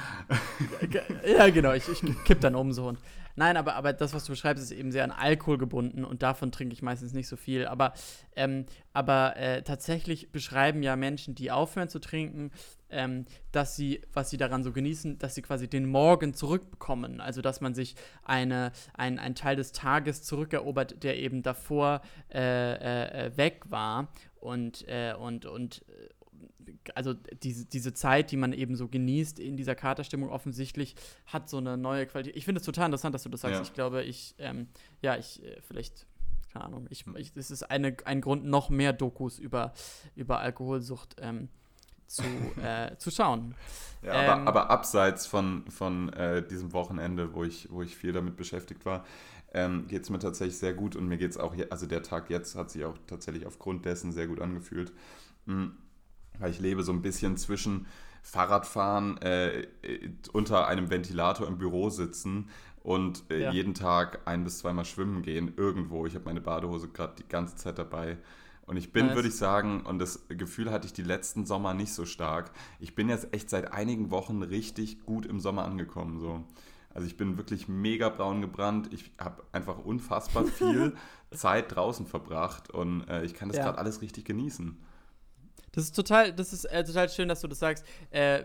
ja, 1.37 1.49
genau. 1.49 1.73
Ich, 1.73 1.89
ich 1.89 2.01
kipp 2.23 2.39
dann 2.39 2.55
um 2.55 2.71
so. 2.71 2.87
Und, 2.87 2.99
nein, 3.35 3.57
aber, 3.57 3.75
aber 3.75 3.91
das, 3.91 4.13
was 4.13 4.23
du 4.23 4.31
beschreibst, 4.31 4.63
ist 4.63 4.71
eben 4.71 4.93
sehr 4.93 5.03
an 5.03 5.11
Alkohol 5.11 5.57
gebunden 5.57 6.05
und 6.05 6.23
davon 6.23 6.51
trinke 6.51 6.73
ich 6.73 6.81
meistens 6.81 7.11
nicht 7.11 7.27
so 7.27 7.35
viel. 7.35 7.65
Aber, 7.65 7.93
ähm, 8.37 8.65
aber 8.93 9.35
äh, 9.35 9.63
tatsächlich 9.63 10.31
beschreiben 10.31 10.81
ja 10.81 10.95
Menschen, 10.95 11.35
die 11.35 11.51
aufhören 11.51 11.89
zu 11.89 11.99
trinken, 11.99 12.51
ähm, 12.89 13.25
dass 13.51 13.75
sie, 13.75 14.01
was 14.13 14.29
sie 14.29 14.37
daran 14.37 14.63
so 14.63 14.71
genießen, 14.71 15.19
dass 15.19 15.35
sie 15.35 15.41
quasi 15.41 15.67
den 15.67 15.89
Morgen 15.89 16.33
zurückbekommen. 16.33 17.19
Also, 17.19 17.41
dass 17.41 17.59
man 17.59 17.75
sich 17.75 17.95
eine, 18.23 18.71
ein, 18.93 19.19
ein 19.19 19.35
Teil 19.35 19.57
des 19.57 19.73
Tages 19.73 20.23
zurückerobert, 20.23 21.03
der 21.03 21.17
eben 21.17 21.43
davor 21.43 22.01
äh, 22.33 22.39
äh, 22.39 23.25
äh 23.25 23.37
weg 23.37 23.63
war 23.69 24.07
und, 24.45 24.87
äh, 24.87 25.13
und, 25.17 25.45
und 25.45 25.83
äh, 25.89 26.09
also 26.93 27.13
diese, 27.13 27.65
diese 27.65 27.93
Zeit, 27.93 28.31
die 28.31 28.37
man 28.37 28.53
eben 28.53 28.75
so 28.75 28.87
genießt 28.87 29.39
in 29.39 29.57
dieser 29.57 29.75
Katerstimmung 29.75 30.29
offensichtlich, 30.29 30.95
hat 31.25 31.49
so 31.49 31.57
eine 31.57 31.77
neue 31.77 32.05
Qualität. 32.05 32.35
Ich 32.35 32.45
finde 32.45 32.59
es 32.59 32.65
total 32.65 32.85
interessant, 32.85 33.15
dass 33.15 33.23
du 33.23 33.29
das 33.29 33.41
sagst. 33.41 33.55
Ja. 33.55 33.61
Ich 33.61 33.73
glaube, 33.73 34.03
ich, 34.03 34.35
ähm, 34.37 34.67
ja, 35.01 35.17
ich, 35.17 35.43
äh, 35.43 35.61
vielleicht, 35.61 36.05
keine 36.53 36.65
Ahnung, 36.65 36.87
ich, 36.89 37.05
ich, 37.17 37.33
das 37.33 37.51
ist 37.51 37.63
eine, 37.63 37.97
ein 38.05 38.21
Grund, 38.21 38.45
noch 38.45 38.69
mehr 38.69 38.93
Dokus 38.93 39.39
über, 39.39 39.73
über 40.15 40.39
Alkoholsucht 40.39 41.15
ähm, 41.19 41.49
zu, 42.07 42.23
äh, 42.63 42.95
zu 42.97 43.11
schauen. 43.11 43.55
Ja, 44.01 44.13
aber, 44.13 44.41
ähm, 44.41 44.47
aber, 44.47 44.69
abseits 44.69 45.25
von, 45.25 45.65
von 45.69 46.13
äh, 46.13 46.45
diesem 46.45 46.73
Wochenende, 46.73 47.33
wo 47.33 47.43
ich, 47.43 47.69
wo 47.71 47.81
ich 47.81 47.95
viel 47.95 48.13
damit 48.13 48.35
beschäftigt 48.35 48.85
war, 48.85 49.05
ähm, 49.55 49.87
geht 49.87 50.03
es 50.03 50.09
mir 50.09 50.19
tatsächlich 50.19 50.57
sehr 50.57 50.73
gut 50.73 50.97
und 50.97 51.07
mir 51.07 51.17
geht 51.17 51.31
es 51.31 51.37
auch, 51.37 51.55
also 51.69 51.85
der 51.87 52.03
Tag 52.03 52.29
jetzt 52.29 52.55
hat 52.55 52.69
sich 52.69 52.83
auch 52.83 52.97
tatsächlich 53.07 53.47
aufgrund 53.47 53.85
dessen 53.85 54.11
sehr 54.11 54.27
gut 54.27 54.41
angefühlt, 54.41 54.91
mhm. 55.45 55.71
weil 56.37 56.51
ich 56.51 56.59
lebe 56.59 56.83
so 56.83 56.91
ein 56.91 57.01
bisschen 57.01 57.37
zwischen 57.37 57.87
Fahrradfahren, 58.21 59.17
äh, 59.21 59.67
unter 60.33 60.67
einem 60.67 60.89
Ventilator 60.89 61.47
im 61.47 61.57
Büro 61.57 61.89
sitzen 61.89 62.49
und 62.83 63.23
äh, 63.29 63.43
ja. 63.43 63.51
jeden 63.51 63.73
Tag 63.73 64.19
ein 64.25 64.43
bis 64.43 64.59
zweimal 64.59 64.83
schwimmen 64.83 65.21
gehen, 65.21 65.53
irgendwo. 65.55 66.05
Ich 66.05 66.15
habe 66.15 66.25
meine 66.25 66.41
Badehose 66.41 66.89
gerade 66.89 67.15
die 67.17 67.27
ganze 67.27 67.55
Zeit 67.55 67.79
dabei. 67.79 68.17
Und 68.65 68.77
ich 68.77 68.91
bin, 68.91 69.05
nice. 69.05 69.15
würde 69.15 69.27
ich 69.29 69.35
sagen, 69.35 69.81
und 69.81 69.99
das 69.99 70.27
Gefühl 70.27 70.71
hatte 70.71 70.87
ich 70.87 70.93
die 70.93 71.03
letzten 71.03 71.45
Sommer 71.45 71.73
nicht 71.73 71.93
so 71.93 72.05
stark. 72.05 72.51
Ich 72.79 72.95
bin 72.95 73.09
jetzt 73.09 73.31
echt 73.31 73.49
seit 73.49 73.71
einigen 73.71 74.11
Wochen 74.11 74.41
richtig 74.41 75.05
gut 75.05 75.25
im 75.25 75.39
Sommer 75.39 75.63
angekommen. 75.63 76.19
So. 76.19 76.43
Also 76.95 77.07
ich 77.07 77.17
bin 77.17 77.37
wirklich 77.37 77.67
mega 77.67 78.07
braun 78.09 78.41
gebrannt. 78.41 78.91
Ich 78.91 79.11
habe 79.19 79.43
einfach 79.51 79.77
unfassbar 79.77 80.45
viel 80.45 80.95
Zeit 81.31 81.75
draußen 81.75 82.07
verbracht 82.07 82.71
und 82.71 83.07
äh, 83.09 83.23
ich 83.23 83.33
kann 83.33 83.49
das 83.49 83.57
ja. 83.57 83.65
gerade 83.65 83.77
alles 83.77 84.01
richtig 84.01 84.25
genießen. 84.25 84.81
Das 85.73 85.83
ist 85.83 85.95
total, 85.95 86.31
das 86.31 86.53
ist 86.53 86.63
äh, 86.63 86.85
total 86.85 87.09
schön, 87.09 87.27
dass 87.27 87.41
du 87.41 87.49
das 87.49 87.59
sagst, 87.59 87.85
äh, 88.11 88.43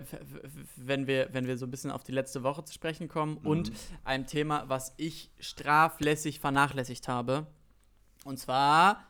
wenn, 0.75 1.07
wir, 1.07 1.29
wenn 1.33 1.47
wir 1.47 1.57
so 1.57 1.65
ein 1.65 1.71
bisschen 1.71 1.93
auf 1.93 2.03
die 2.03 2.11
letzte 2.11 2.43
Woche 2.43 2.65
zu 2.65 2.75
sprechen 2.75 3.07
kommen 3.07 3.39
mhm. 3.41 3.47
und 3.47 3.73
ein 4.03 4.27
Thema, 4.27 4.65
was 4.67 4.95
ich 4.97 5.31
straflässig 5.39 6.41
vernachlässigt 6.41 7.07
habe. 7.07 7.47
Und 8.25 8.41
zwar 8.41 9.10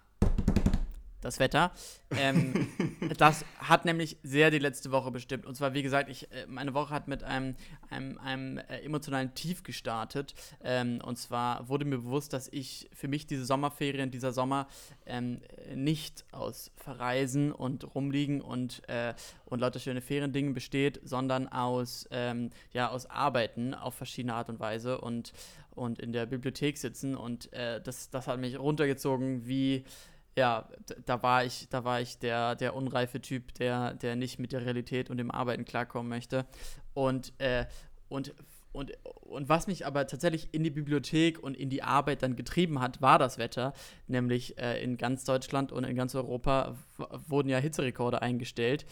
das 1.21 1.39
Wetter. 1.39 1.73
Ähm, 2.17 2.69
das 3.19 3.45
hat 3.59 3.85
nämlich 3.85 4.17
sehr 4.23 4.51
die 4.51 4.59
letzte 4.59 4.91
Woche 4.91 5.11
bestimmt. 5.11 5.47
Und 5.47 5.55
zwar, 5.55 5.75
wie 5.75 5.83
gesagt, 5.83 6.09
ich, 6.09 6.31
äh, 6.33 6.47
meine 6.47 6.75
Woche 6.75 6.95
hat 6.95 7.09
mit 7.09 7.23
einem, 7.23 7.57
einem, 7.91 8.19
einem 8.19 8.59
äh, 8.59 8.81
emotionalen 8.81 9.35
Tief 9.35 9.63
gestartet. 9.63 10.35
Ähm, 10.63 11.01
und 11.05 11.17
zwar 11.17 11.69
wurde 11.69 11.85
mir 11.85 11.99
bewusst, 11.99 12.33
dass 12.33 12.49
ich 12.49 12.89
für 12.93 13.09
mich 13.09 13.27
diese 13.27 13.45
Sommerferien, 13.45 14.11
dieser 14.11 14.33
Sommer 14.33 14.67
ähm, 15.07 15.41
nicht 15.75 16.25
aus 16.33 16.71
Verreisen 16.77 17.53
und 17.53 17.95
Rumliegen 17.95 18.41
und, 18.41 18.89
äh, 18.89 19.15
und 19.47 19.61
lauter 19.61 19.79
schöne 19.79 20.01
Feriendingen 20.01 20.55
besteht, 20.55 21.01
sondern 21.05 21.49
aus, 21.49 22.09
ähm, 22.11 22.51
ja, 22.73 22.89
aus 22.89 23.07
Arbeiten 23.07 23.75
auf 23.75 23.95
verschiedene 23.95 24.35
Art 24.35 24.49
und 24.49 24.61
Weise 24.61 25.01
und, 25.01 25.33
und 25.71 25.99
in 25.99 26.13
der 26.13 26.27
Bibliothek 26.27 26.79
sitzen. 26.79 27.17
Und 27.17 27.53
äh, 27.53 27.81
das, 27.81 28.11
das 28.11 28.27
hat 28.27 28.41
mich 28.41 28.59
runtergezogen 28.59 29.47
wie 29.47 29.85
ja, 30.41 30.67
da 31.05 31.23
war 31.23 31.45
ich, 31.45 31.69
da 31.69 31.85
war 31.85 32.01
ich 32.01 32.19
der, 32.19 32.55
der 32.57 32.75
unreife 32.75 33.21
Typ, 33.21 33.53
der, 33.55 33.93
der 33.95 34.17
nicht 34.17 34.39
mit 34.39 34.53
der 34.53 34.65
Realität 34.65 35.11
und 35.11 35.19
dem 35.19 35.31
Arbeiten 35.31 35.67
klarkommen 35.67 36.09
möchte. 36.09 36.47
Und, 36.95 37.35
äh, 37.39 37.67
und, 38.09 38.35
und, 38.73 38.93
und 39.03 39.49
was 39.51 39.67
mich 39.67 39.85
aber 39.85 40.07
tatsächlich 40.07 40.49
in 40.55 40.65
die 40.65 40.71
Bibliothek 40.71 41.39
und 41.39 41.59
in 41.59 41.69
die 41.69 41.83
Arbeit 41.83 42.23
dann 42.23 42.37
getrieben 42.37 42.81
hat, 42.81 43.03
war 43.03 43.19
das 43.19 43.37
Wetter. 43.37 43.75
Nämlich 44.07 44.57
äh, 44.59 44.83
in 44.83 44.97
ganz 44.97 45.25
Deutschland 45.25 45.73
und 45.73 45.85
in 45.85 45.95
ganz 45.95 46.15
Europa 46.15 46.75
wurden 47.29 47.51
ja 47.51 47.59
Hitzerekorde 47.59 48.23
eingestellt. 48.23 48.87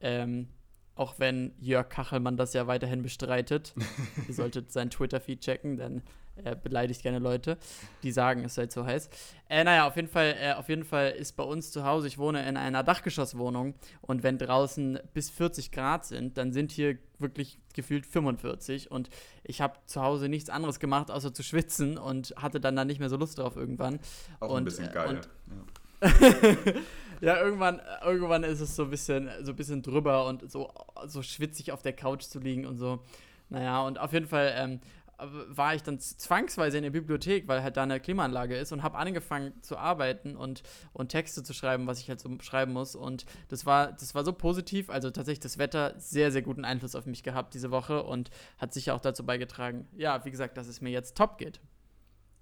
Ähm, 0.00 0.48
auch 0.96 1.18
wenn 1.18 1.52
Jörg 1.60 1.88
Kachelmann 1.88 2.36
das 2.36 2.52
ja 2.52 2.66
weiterhin 2.66 3.02
bestreitet. 3.02 3.74
Ihr 4.28 4.34
solltet 4.34 4.72
seinen 4.72 4.90
Twitter-Feed 4.90 5.40
checken, 5.40 5.76
denn 5.76 6.02
er 6.36 6.56
beleidigt 6.56 7.02
gerne 7.02 7.20
Leute, 7.20 7.58
die 8.02 8.10
sagen, 8.10 8.44
es 8.44 8.54
sei 8.56 8.66
zu 8.66 8.84
heiß. 8.84 9.08
Äh, 9.48 9.62
naja, 9.62 9.86
auf 9.86 9.96
jeden, 9.96 10.08
Fall, 10.08 10.34
äh, 10.40 10.52
auf 10.54 10.68
jeden 10.68 10.84
Fall 10.84 11.10
ist 11.10 11.36
bei 11.36 11.44
uns 11.44 11.70
zu 11.70 11.84
Hause, 11.84 12.08
ich 12.08 12.18
wohne 12.18 12.48
in 12.48 12.56
einer 12.56 12.82
Dachgeschosswohnung 12.82 13.74
und 14.00 14.22
wenn 14.22 14.38
draußen 14.38 14.98
bis 15.12 15.30
40 15.30 15.70
Grad 15.70 16.04
sind, 16.06 16.36
dann 16.36 16.52
sind 16.52 16.72
hier 16.72 16.98
wirklich 17.18 17.60
gefühlt 17.72 18.04
45 18.06 18.90
und 18.90 19.10
ich 19.44 19.60
habe 19.60 19.78
zu 19.86 20.02
Hause 20.02 20.28
nichts 20.28 20.50
anderes 20.50 20.80
gemacht, 20.80 21.10
außer 21.10 21.32
zu 21.32 21.44
schwitzen 21.44 21.98
und 21.98 22.34
hatte 22.36 22.60
dann 22.60 22.74
da 22.74 22.84
nicht 22.84 22.98
mehr 22.98 23.08
so 23.08 23.16
Lust 23.16 23.38
drauf 23.38 23.56
irgendwann. 23.56 24.00
Auch 24.40 24.50
und, 24.50 24.58
ein 24.58 24.64
bisschen 24.64 24.90
geil. 24.92 25.08
Und, 25.08 25.28
ja. 25.50 25.64
ja, 27.24 27.42
irgendwann, 27.42 27.80
irgendwann 28.04 28.44
ist 28.44 28.60
es 28.60 28.76
so 28.76 28.84
ein 28.84 28.90
bisschen, 28.90 29.30
so 29.42 29.52
ein 29.52 29.56
bisschen 29.56 29.82
drüber 29.82 30.26
und 30.26 30.50
so, 30.50 30.70
so 31.06 31.22
schwitzig 31.22 31.72
auf 31.72 31.80
der 31.80 31.94
Couch 31.94 32.24
zu 32.24 32.38
liegen 32.38 32.66
und 32.66 32.76
so. 32.76 33.00
Naja, 33.48 33.82
und 33.82 33.98
auf 33.98 34.12
jeden 34.12 34.26
Fall 34.26 34.52
ähm, 34.56 34.80
war 35.18 35.74
ich 35.74 35.82
dann 35.82 35.98
zwangsweise 36.00 36.76
in 36.76 36.82
der 36.82 36.90
Bibliothek, 36.90 37.48
weil 37.48 37.62
halt 37.62 37.78
da 37.78 37.84
eine 37.84 37.98
Klimaanlage 37.98 38.56
ist 38.56 38.72
und 38.72 38.82
habe 38.82 38.98
angefangen 38.98 39.54
zu 39.62 39.78
arbeiten 39.78 40.36
und, 40.36 40.62
und 40.92 41.08
Texte 41.08 41.42
zu 41.42 41.54
schreiben, 41.54 41.86
was 41.86 42.00
ich 42.00 42.08
halt 42.08 42.20
so 42.20 42.28
schreiben 42.42 42.72
muss. 42.72 42.94
Und 42.94 43.24
das 43.48 43.64
war, 43.64 43.92
das 43.92 44.14
war 44.14 44.24
so 44.24 44.34
positiv. 44.34 44.90
Also 44.90 45.10
tatsächlich 45.10 45.40
das 45.40 45.56
Wetter 45.56 45.94
sehr, 45.98 46.30
sehr 46.30 46.42
guten 46.42 46.66
Einfluss 46.66 46.94
auf 46.94 47.06
mich 47.06 47.22
gehabt 47.22 47.54
diese 47.54 47.70
Woche 47.70 48.02
und 48.02 48.30
hat 48.58 48.74
sicher 48.74 48.94
auch 48.94 49.00
dazu 49.00 49.24
beigetragen, 49.24 49.88
ja, 49.96 50.24
wie 50.26 50.30
gesagt, 50.30 50.58
dass 50.58 50.66
es 50.66 50.80
mir 50.80 50.90
jetzt 50.90 51.16
top 51.16 51.38
geht. 51.38 51.60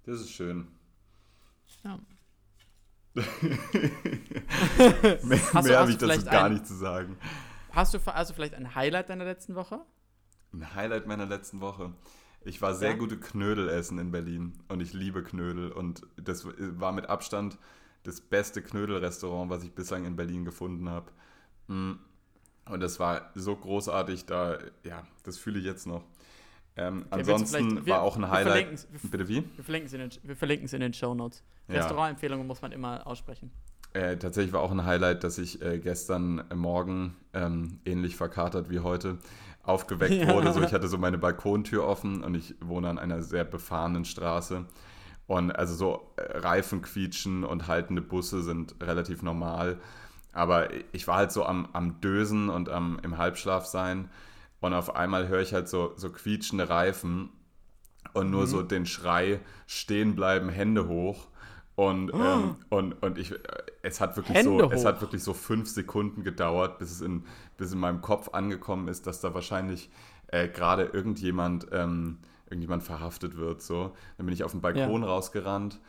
Das 0.05 0.19
ist 0.19 0.31
schön. 0.31 0.67
Ja. 1.85 1.99
mehr 5.23 5.23
mehr 5.23 5.79
habe 5.79 5.91
ich 5.91 5.97
dazu 5.97 6.25
gar 6.25 6.45
ein, 6.45 6.53
nicht 6.53 6.65
zu 6.65 6.73
sagen. 6.73 7.17
Hast 7.71 7.93
du 7.93 7.99
also 8.05 8.33
vielleicht 8.33 8.55
ein 8.55 8.75
Highlight 8.75 9.09
deiner 9.09 9.25
letzten 9.25 9.55
Woche? 9.55 9.81
Ein 10.51 10.75
Highlight 10.75 11.07
meiner 11.07 11.25
letzten 11.25 11.61
Woche. 11.61 11.93
Ich 12.45 12.61
war 12.61 12.73
sehr 12.73 12.91
ja? 12.91 12.97
gute 12.97 13.19
Knödel 13.19 13.69
essen 13.69 13.99
in 13.99 14.11
Berlin 14.11 14.53
und 14.67 14.81
ich 14.81 14.93
liebe 14.93 15.23
Knödel 15.23 15.71
und 15.71 16.05
das 16.17 16.45
war 16.45 16.91
mit 16.91 17.07
Abstand 17.07 17.57
das 18.03 18.19
beste 18.19 18.61
Knödelrestaurant, 18.61 19.49
was 19.49 19.63
ich 19.63 19.73
bislang 19.73 20.05
in 20.05 20.15
Berlin 20.15 20.45
gefunden 20.45 20.89
habe. 20.89 21.11
Mm. 21.67 21.93
Und 22.65 22.79
das 22.79 22.99
war 22.99 23.31
so 23.35 23.55
großartig, 23.55 24.25
da, 24.25 24.57
ja, 24.83 25.05
das 25.23 25.37
fühle 25.37 25.59
ich 25.59 25.65
jetzt 25.65 25.85
noch. 25.85 26.03
Ähm, 26.75 27.05
okay, 27.09 27.19
ansonsten 27.19 27.85
wir, 27.85 27.93
war 27.93 28.01
auch 28.01 28.17
ein 28.17 28.29
Highlight. 28.29 28.87
Wir 28.91 29.09
Bitte 29.11 29.27
wie? 29.27 29.43
Wir 29.55 29.63
verlinken 29.63 29.87
es 29.87 29.93
in 29.93 29.99
den, 29.99 30.11
wir 30.23 30.35
verlinken 30.35 30.65
es 30.65 30.73
in 30.73 30.81
den 30.81 30.93
Show 30.93 31.13
Notes. 31.13 31.43
Ja. 31.67 31.75
Restaurantempfehlungen 31.75 32.47
muss 32.47 32.61
man 32.61 32.71
immer 32.71 33.05
aussprechen. 33.05 33.51
Äh, 33.93 34.17
tatsächlich 34.17 34.53
war 34.53 34.61
auch 34.61 34.71
ein 34.71 34.85
Highlight, 34.85 35.23
dass 35.23 35.37
ich 35.37 35.61
äh, 35.61 35.77
gestern 35.77 36.43
Morgen 36.53 37.15
ähm, 37.33 37.79
ähnlich 37.85 38.15
verkatert 38.15 38.71
wie 38.71 38.79
heute 38.79 39.19
aufgeweckt 39.61 40.13
ja. 40.13 40.33
wurde. 40.33 40.51
So, 40.51 40.61
ich 40.61 40.73
hatte 40.73 40.87
so 40.87 40.97
meine 40.97 41.19
Balkontür 41.19 41.85
offen 41.85 42.23
und 42.23 42.33
ich 42.33 42.55
wohne 42.59 42.89
an 42.89 42.97
einer 42.97 43.21
sehr 43.21 43.45
befahrenen 43.45 44.03
Straße. 44.03 44.65
Und 45.27 45.51
also 45.51 45.75
so 45.75 46.11
äh, 46.17 46.39
Reifen 46.39 46.81
quietschen 46.81 47.43
und 47.43 47.67
haltende 47.67 48.01
Busse 48.01 48.41
sind 48.41 48.75
relativ 48.81 49.21
normal. 49.21 49.79
Aber 50.31 50.69
ich 50.91 51.07
war 51.07 51.17
halt 51.17 51.31
so 51.31 51.45
am, 51.45 51.69
am 51.73 52.01
Dösen 52.01 52.49
und 52.49 52.69
am, 52.69 52.99
im 53.03 53.19
Halbschlaf 53.19 53.65
sein. 53.65 54.09
Und 54.63 54.73
auf 54.73 54.95
einmal 54.95 55.27
höre 55.27 55.41
ich 55.41 55.53
halt 55.53 55.67
so, 55.67 55.91
so 55.97 56.09
quietschende 56.09 56.69
Reifen 56.69 57.31
und 58.13 58.31
nur 58.31 58.43
mhm. 58.43 58.47
so 58.47 58.61
den 58.63 58.85
Schrei 58.85 59.41
stehen 59.67 60.15
bleiben, 60.15 60.47
Hände 60.47 60.87
hoch. 60.87 61.27
Und, 61.75 62.13
oh. 62.13 62.17
ähm, 62.17 62.55
und, 62.69 62.93
und 63.03 63.17
ich, 63.17 63.33
äh, 63.33 63.37
es 63.81 63.99
hat 63.99 64.15
wirklich 64.15 64.37
Hände 64.37 64.59
so, 64.59 64.65
hoch. 64.65 64.71
es 64.71 64.85
hat 64.85 65.01
wirklich 65.01 65.21
so 65.21 65.33
fünf 65.33 65.67
Sekunden 65.67 66.23
gedauert, 66.23 66.79
bis 66.79 66.91
es 66.91 67.01
in, 67.01 67.25
bis 67.57 67.73
in 67.73 67.79
meinem 67.79 67.99
Kopf 67.99 68.29
angekommen 68.29 68.87
ist, 68.87 69.05
dass 69.05 69.19
da 69.19 69.33
wahrscheinlich 69.33 69.89
äh, 70.27 70.47
gerade 70.47 70.83
irgendjemand, 70.85 71.67
ähm, 71.73 72.19
irgendjemand 72.45 72.83
verhaftet 72.83 73.35
wird. 73.35 73.61
So. 73.61 73.91
Dann 74.15 74.27
bin 74.27 74.33
ich 74.33 74.45
auf 74.45 74.51
den 74.51 74.61
Balkon 74.61 75.01
ja. 75.01 75.09
rausgerannt 75.09 75.81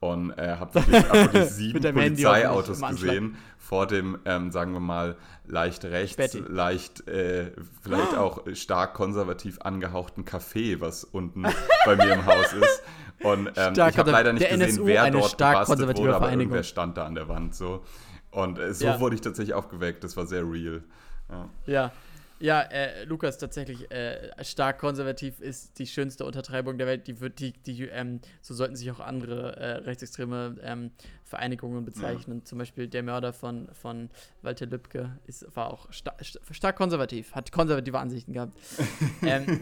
und 0.00 0.30
äh, 0.38 0.56
habe 0.58 0.74
wirklich, 0.74 1.08
hab 1.08 1.14
wirklich 1.14 1.44
sieben 1.50 1.94
Polizeiautos 1.94 2.80
gesehen 2.80 3.36
vor 3.58 3.86
dem, 3.86 4.18
ähm, 4.24 4.50
sagen 4.50 4.72
wir 4.72 4.80
mal, 4.80 5.16
leicht 5.46 5.84
rechts, 5.84 6.16
Betty. 6.16 6.42
leicht, 6.48 7.06
äh, 7.06 7.52
vielleicht 7.82 8.14
auch 8.16 8.42
stark 8.54 8.94
konservativ 8.94 9.60
angehauchten 9.60 10.24
Café, 10.24 10.80
was 10.80 11.04
unten 11.04 11.44
bei 11.84 11.96
mir 11.96 12.14
im 12.14 12.26
Haus 12.26 12.52
ist. 12.52 12.82
Und 13.22 13.50
ähm, 13.56 13.74
ich 13.74 13.98
habe 13.98 14.10
leider 14.10 14.32
nicht 14.32 14.48
gesehen, 14.48 14.62
NSU, 14.62 14.86
wer 14.86 15.10
dort 15.10 15.36
gebastelt 15.36 15.98
wurde, 15.98 16.16
aber 16.16 16.30
irgendwer 16.30 16.62
stand 16.62 16.96
da 16.96 17.04
an 17.04 17.14
der 17.14 17.28
Wand 17.28 17.54
so. 17.54 17.84
Und 18.30 18.58
äh, 18.58 18.72
so 18.72 18.86
ja. 18.86 19.00
wurde 19.00 19.16
ich 19.16 19.20
tatsächlich 19.20 19.54
aufgeweckt. 19.54 20.02
Das 20.02 20.16
war 20.16 20.26
sehr 20.26 20.42
real. 20.42 20.82
Ja. 21.28 21.48
ja. 21.66 21.92
Ja, 22.40 22.62
äh, 22.62 23.04
Lukas, 23.04 23.36
tatsächlich 23.36 23.90
äh, 23.90 24.32
stark 24.42 24.78
konservativ 24.78 25.40
ist 25.40 25.78
die 25.78 25.86
schönste 25.86 26.24
Untertreibung 26.24 26.78
der 26.78 26.86
Welt. 26.86 27.06
Die 27.06 27.20
wird, 27.20 27.38
die, 27.38 27.52
die, 27.52 27.84
ähm, 27.84 28.20
so 28.40 28.54
sollten 28.54 28.76
sich 28.76 28.90
auch 28.90 29.00
andere 29.00 29.56
äh, 29.56 29.72
rechtsextreme 29.82 30.56
ähm, 30.62 30.90
Vereinigungen 31.24 31.84
bezeichnen. 31.84 32.38
Ja. 32.38 32.44
Zum 32.44 32.58
Beispiel 32.58 32.88
der 32.88 33.02
Mörder 33.02 33.34
von, 33.34 33.68
von 33.74 34.08
Walter 34.40 34.64
Lübcke 34.64 35.18
ist, 35.26 35.54
war 35.54 35.70
auch 35.70 35.92
sta 35.92 36.14
stark 36.50 36.76
konservativ, 36.76 37.34
hat 37.34 37.52
konservative 37.52 37.98
Ansichten 37.98 38.32
gehabt. 38.32 38.56
ähm, 39.22 39.60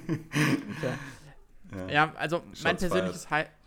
okay. 0.79 1.89
ja. 1.89 1.89
ja. 1.89 2.15
also 2.17 2.43
mein 2.63 2.77
persönliches 2.77 3.29
Highlight. 3.29 3.58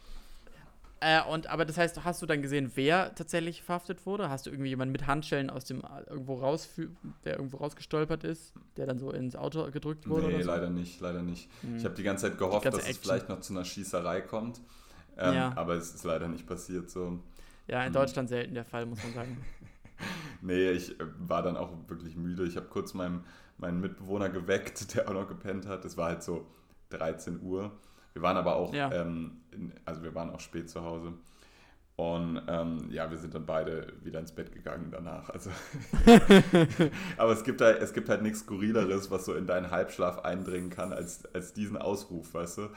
Äh, 1.04 1.24
und, 1.24 1.48
aber 1.48 1.66
das 1.66 1.80
heißt, 1.80 2.04
hast 2.04 2.22
du 2.22 2.28
dann 2.28 2.44
gesehen, 2.44 2.72
wer 2.76 3.16
tatsächlich 3.16 3.64
verhaftet 3.64 4.06
wurde? 4.06 4.30
Hast 4.30 4.46
du 4.46 4.52
irgendwie 4.52 4.70
jemanden 4.70 4.92
mit 4.92 5.08
Handschellen 5.08 5.50
aus 5.50 5.66
dem 5.66 5.82
irgendwo 6.08 6.36
raus, 6.36 6.70
der 7.26 7.38
irgendwo 7.38 7.58
rausgestolpert 7.58 8.24
ist, 8.24 8.54
der 8.78 8.86
dann 8.86 9.00
so 9.00 9.12
ins 9.12 9.36
Auto 9.36 9.70
gedrückt 9.72 10.08
wurde? 10.08 10.28
Nee, 10.28 10.44
so? 10.44 10.52
leider 10.52 10.70
nicht, 10.70 11.02
leider 11.02 11.24
nicht. 11.24 11.50
Hm. 11.62 11.78
Ich 11.78 11.86
habe 11.86 11.96
die 11.96 12.04
ganze 12.04 12.30
Zeit 12.30 12.38
gehofft, 12.38 12.68
dass 12.68 12.76
Action. 12.76 12.92
es 12.92 12.98
vielleicht 13.00 13.30
noch 13.30 13.40
zu 13.40 13.54
einer 13.54 13.66
Schießerei 13.66 14.22
kommt. 14.22 14.62
Ähm, 15.18 15.34
ja. 15.34 15.54
Aber 15.56 15.74
es 15.74 15.96
ist 15.96 16.04
leider 16.04 16.28
nicht 16.28 16.46
passiert 16.46 16.92
so. 16.92 17.20
Ja, 17.68 17.80
in 17.80 17.88
hm. 17.88 17.94
Deutschland 17.94 18.30
selten 18.30 18.54
der 18.54 18.66
Fall, 18.66 18.86
muss 18.86 19.04
man 19.04 19.14
sagen. 19.14 19.38
nee, 20.42 20.70
ich 20.70 21.00
äh, 21.00 21.06
war 21.18 21.42
dann 21.42 21.58
auch 21.58 21.72
wirklich 21.88 22.16
müde. 22.16 22.46
Ich 22.46 22.58
habe 22.58 22.68
kurz 22.68 22.94
meinen, 22.94 23.24
meinen 23.58 23.80
Mitbewohner 23.82 24.30
geweckt, 24.30 24.94
der 24.94 25.10
auch 25.10 25.14
noch 25.14 25.28
gepennt 25.28 25.66
hat. 25.66 25.84
Es 25.84 25.98
war 25.98 26.10
halt 26.10 26.22
so 26.22 26.46
13 26.90 27.42
Uhr. 27.42 27.72
Wir 28.14 28.22
waren 28.22 28.38
aber 28.38 28.56
auch, 28.56 28.72
ja. 28.72 28.92
ähm, 28.92 29.41
also 29.86 30.04
wir 30.04 30.16
waren 30.16 30.30
auch 30.30 30.40
spät 30.40 30.70
zu 30.70 30.84
Hause. 30.84 31.14
Und 31.98 32.42
ähm, 32.48 32.88
ja, 32.90 33.12
wir 33.12 33.18
sind 33.18 33.36
dann 33.36 33.46
beide 33.46 33.94
wieder 34.04 34.20
ins 34.20 34.32
Bett 34.32 34.52
gegangen 34.52 34.90
danach. 34.92 35.30
Also 35.30 35.52
Aber 37.18 37.32
es 37.32 37.44
gibt, 37.44 37.62
halt, 37.62 37.80
es 37.80 37.94
gibt 37.94 38.10
halt 38.10 38.24
nichts 38.24 38.40
Skurrileres, 38.40 39.12
was 39.12 39.26
so 39.26 39.36
in 39.36 39.46
deinen 39.46 39.70
Halbschlaf 39.70 40.20
eindringen 40.20 40.70
kann, 40.70 40.94
als, 40.94 41.26
als 41.36 41.54
diesen 41.54 41.78
Ausruf, 41.78 42.34
weißt 42.34 42.58
du? 42.58 42.70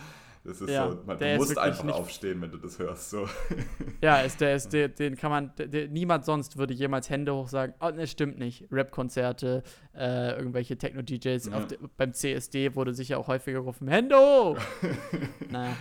Das 0.44 0.60
ist 0.60 0.68
ja, 0.68 0.90
so, 0.90 0.98
man, 1.06 1.18
du 1.18 1.36
musst 1.36 1.56
einfach 1.56 1.88
aufstehen, 1.88 2.42
wenn 2.42 2.50
du 2.50 2.58
das 2.58 2.78
hörst. 2.78 3.10
So. 3.10 3.26
Ja, 4.02 4.18
ist 4.18 4.42
der, 4.42 4.56
ist 4.56 4.72
der, 4.74 4.88
den 4.88 5.16
kann 5.16 5.30
man, 5.30 5.52
der, 5.56 5.88
niemand 5.88 6.26
sonst 6.26 6.58
würde 6.58 6.74
jemals 6.74 7.08
Hände 7.08 7.34
hoch 7.34 7.48
sagen, 7.48 7.72
oh, 7.80 7.88
ne, 7.88 8.06
stimmt 8.06 8.38
nicht. 8.38 8.66
Rap-Konzerte, 8.70 9.62
äh, 9.96 10.36
irgendwelche 10.36 10.76
Techno-DJs. 10.76 11.46
Ja. 11.46 11.66
Beim 11.96 12.12
CSD 12.12 12.74
wurde 12.74 12.92
sicher 12.92 13.18
auch 13.18 13.28
häufiger 13.28 13.60
gerufen, 13.60 13.88
Hände 13.88 14.16
hoch! 14.16 14.58
naja. 15.50 15.74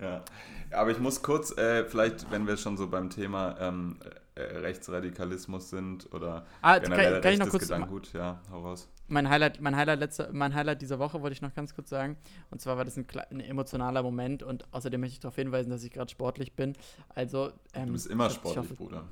Ja. 0.00 0.24
Aber 0.70 0.90
ich 0.92 1.00
muss 1.00 1.22
kurz, 1.22 1.56
äh, 1.58 1.84
vielleicht, 1.86 2.30
wenn 2.30 2.46
wir 2.46 2.56
schon 2.56 2.76
so 2.76 2.86
beim 2.88 3.10
Thema 3.10 3.56
ähm, 3.58 3.98
äh, 4.36 4.42
Rechtsradikalismus 4.42 5.70
sind 5.70 6.12
oder 6.12 6.46
ah, 6.62 6.78
generell 6.78 7.14
kann, 7.14 7.22
kann 7.22 7.32
ich 7.32 7.38
noch 7.40 7.48
kurz 7.48 7.64
Gedankengut, 7.64 8.12
ja, 8.12 8.40
hau 8.52 8.60
raus. 8.60 8.88
Mein 9.08 9.28
Highlight, 9.28 9.60
mein, 9.60 9.76
Highlight 9.76 10.00
letzte, 10.00 10.30
mein 10.32 10.54
Highlight 10.54 10.82
dieser 10.82 10.98
Woche 10.98 11.22
wollte 11.22 11.32
ich 11.32 11.42
noch 11.42 11.54
ganz 11.54 11.74
kurz 11.74 11.90
sagen. 11.90 12.16
Und 12.50 12.60
zwar 12.60 12.76
war 12.76 12.84
das 12.84 12.96
ein, 12.96 13.06
ein 13.30 13.40
emotionaler 13.40 14.02
Moment 14.02 14.42
und 14.42 14.64
außerdem 14.72 15.00
möchte 15.00 15.14
ich 15.14 15.20
darauf 15.20 15.36
hinweisen, 15.36 15.70
dass 15.70 15.84
ich 15.84 15.92
gerade 15.92 16.10
sportlich 16.10 16.54
bin. 16.54 16.72
Also, 17.10 17.52
ähm, 17.74 17.86
du 17.86 17.92
bist 17.92 18.08
immer 18.08 18.28
sportlich, 18.30 18.58
hoffe, 18.58 18.74
Bruder. 18.74 19.04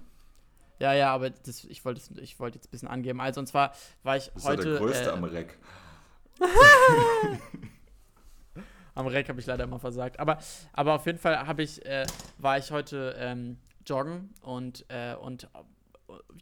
Ja, 0.80 0.92
ja, 0.92 1.14
aber 1.14 1.30
das, 1.30 1.64
ich 1.64 1.84
wollte 1.84 2.00
wollt 2.40 2.56
jetzt 2.56 2.66
ein 2.66 2.70
bisschen 2.70 2.88
angeben. 2.88 3.20
Also, 3.20 3.40
und 3.40 3.46
zwar 3.46 3.72
war 4.02 4.16
ich 4.16 4.30
bist 4.32 4.46
heute. 4.46 4.62
Du 4.62 4.70
der 4.70 4.78
Größte 4.80 5.10
äh, 5.10 5.12
am 5.12 5.24
Reck. 5.24 5.58
am 8.94 9.06
Reck 9.06 9.28
habe 9.28 9.38
ich 9.38 9.46
leider 9.46 9.64
immer 9.64 9.78
versagt. 9.78 10.18
Aber, 10.18 10.38
aber 10.72 10.94
auf 10.94 11.06
jeden 11.06 11.18
Fall 11.18 11.46
ich, 11.62 11.84
äh, 11.86 12.06
war 12.38 12.58
ich 12.58 12.70
heute 12.72 13.14
ähm, 13.18 13.58
joggen 13.86 14.34
und, 14.42 14.84
äh, 14.88 15.14
und 15.14 15.48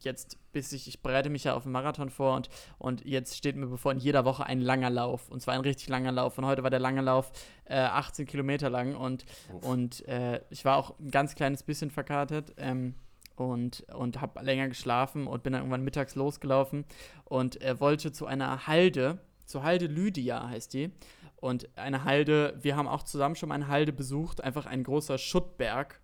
jetzt 0.00 0.38
bis 0.52 0.72
ich, 0.72 0.88
ich 0.88 1.02
bereite 1.02 1.30
mich 1.30 1.44
ja 1.44 1.54
auf 1.54 1.62
den 1.62 1.72
Marathon 1.72 2.10
vor 2.10 2.34
und, 2.36 2.48
und 2.78 3.04
jetzt 3.04 3.36
steht 3.36 3.56
mir 3.56 3.66
bevor 3.66 3.92
in 3.92 3.98
jeder 3.98 4.24
Woche 4.24 4.44
ein 4.44 4.60
langer 4.60 4.90
Lauf 4.90 5.28
und 5.28 5.40
zwar 5.40 5.54
ein 5.54 5.60
richtig 5.60 5.88
langer 5.88 6.12
Lauf 6.12 6.38
und 6.38 6.46
heute 6.46 6.62
war 6.62 6.70
der 6.70 6.80
lange 6.80 7.00
Lauf 7.00 7.32
äh, 7.64 7.76
18 7.76 8.26
Kilometer 8.26 8.70
lang 8.70 8.94
und, 8.96 9.24
und 9.62 10.06
äh, 10.08 10.40
ich 10.50 10.64
war 10.64 10.76
auch 10.76 10.98
ein 10.98 11.10
ganz 11.10 11.34
kleines 11.34 11.62
bisschen 11.62 11.90
verkartet 11.90 12.54
ähm, 12.56 12.94
und, 13.36 13.86
und 13.94 14.20
habe 14.20 14.42
länger 14.42 14.68
geschlafen 14.68 15.26
und 15.26 15.42
bin 15.42 15.52
dann 15.52 15.62
irgendwann 15.62 15.84
mittags 15.84 16.14
losgelaufen 16.14 16.84
und 17.24 17.60
äh, 17.62 17.78
wollte 17.80 18.12
zu 18.12 18.26
einer 18.26 18.66
Halde, 18.66 19.18
zur 19.46 19.62
Halde 19.62 19.86
Lydia 19.86 20.48
heißt 20.48 20.74
die 20.74 20.90
und 21.36 21.68
eine 21.76 22.04
Halde, 22.04 22.56
wir 22.60 22.76
haben 22.76 22.86
auch 22.86 23.02
zusammen 23.02 23.34
schon 23.34 23.48
mal 23.48 23.56
eine 23.56 23.68
Halde 23.68 23.92
besucht, 23.92 24.42
einfach 24.42 24.66
ein 24.66 24.84
großer 24.84 25.18
Schuttberg, 25.18 26.00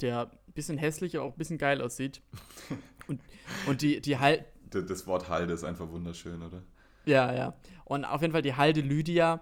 der 0.00 0.30
ein 0.30 0.52
bisschen 0.52 0.78
hässlich, 0.78 1.16
aber 1.16 1.26
auch 1.26 1.32
ein 1.32 1.38
bisschen 1.38 1.58
geil 1.58 1.82
aussieht. 1.82 2.22
Und, 3.06 3.20
und 3.66 3.80
die, 3.80 4.00
die 4.00 4.18
Halde. 4.18 4.44
Das 4.70 5.06
Wort 5.06 5.30
Halde 5.30 5.54
ist 5.54 5.64
einfach 5.64 5.88
wunderschön, 5.90 6.42
oder? 6.42 6.62
Ja, 7.06 7.34
ja. 7.34 7.54
Und 7.86 8.04
auf 8.04 8.20
jeden 8.20 8.32
Fall 8.32 8.42
die 8.42 8.54
Halde 8.54 8.82
Lydia, 8.82 9.40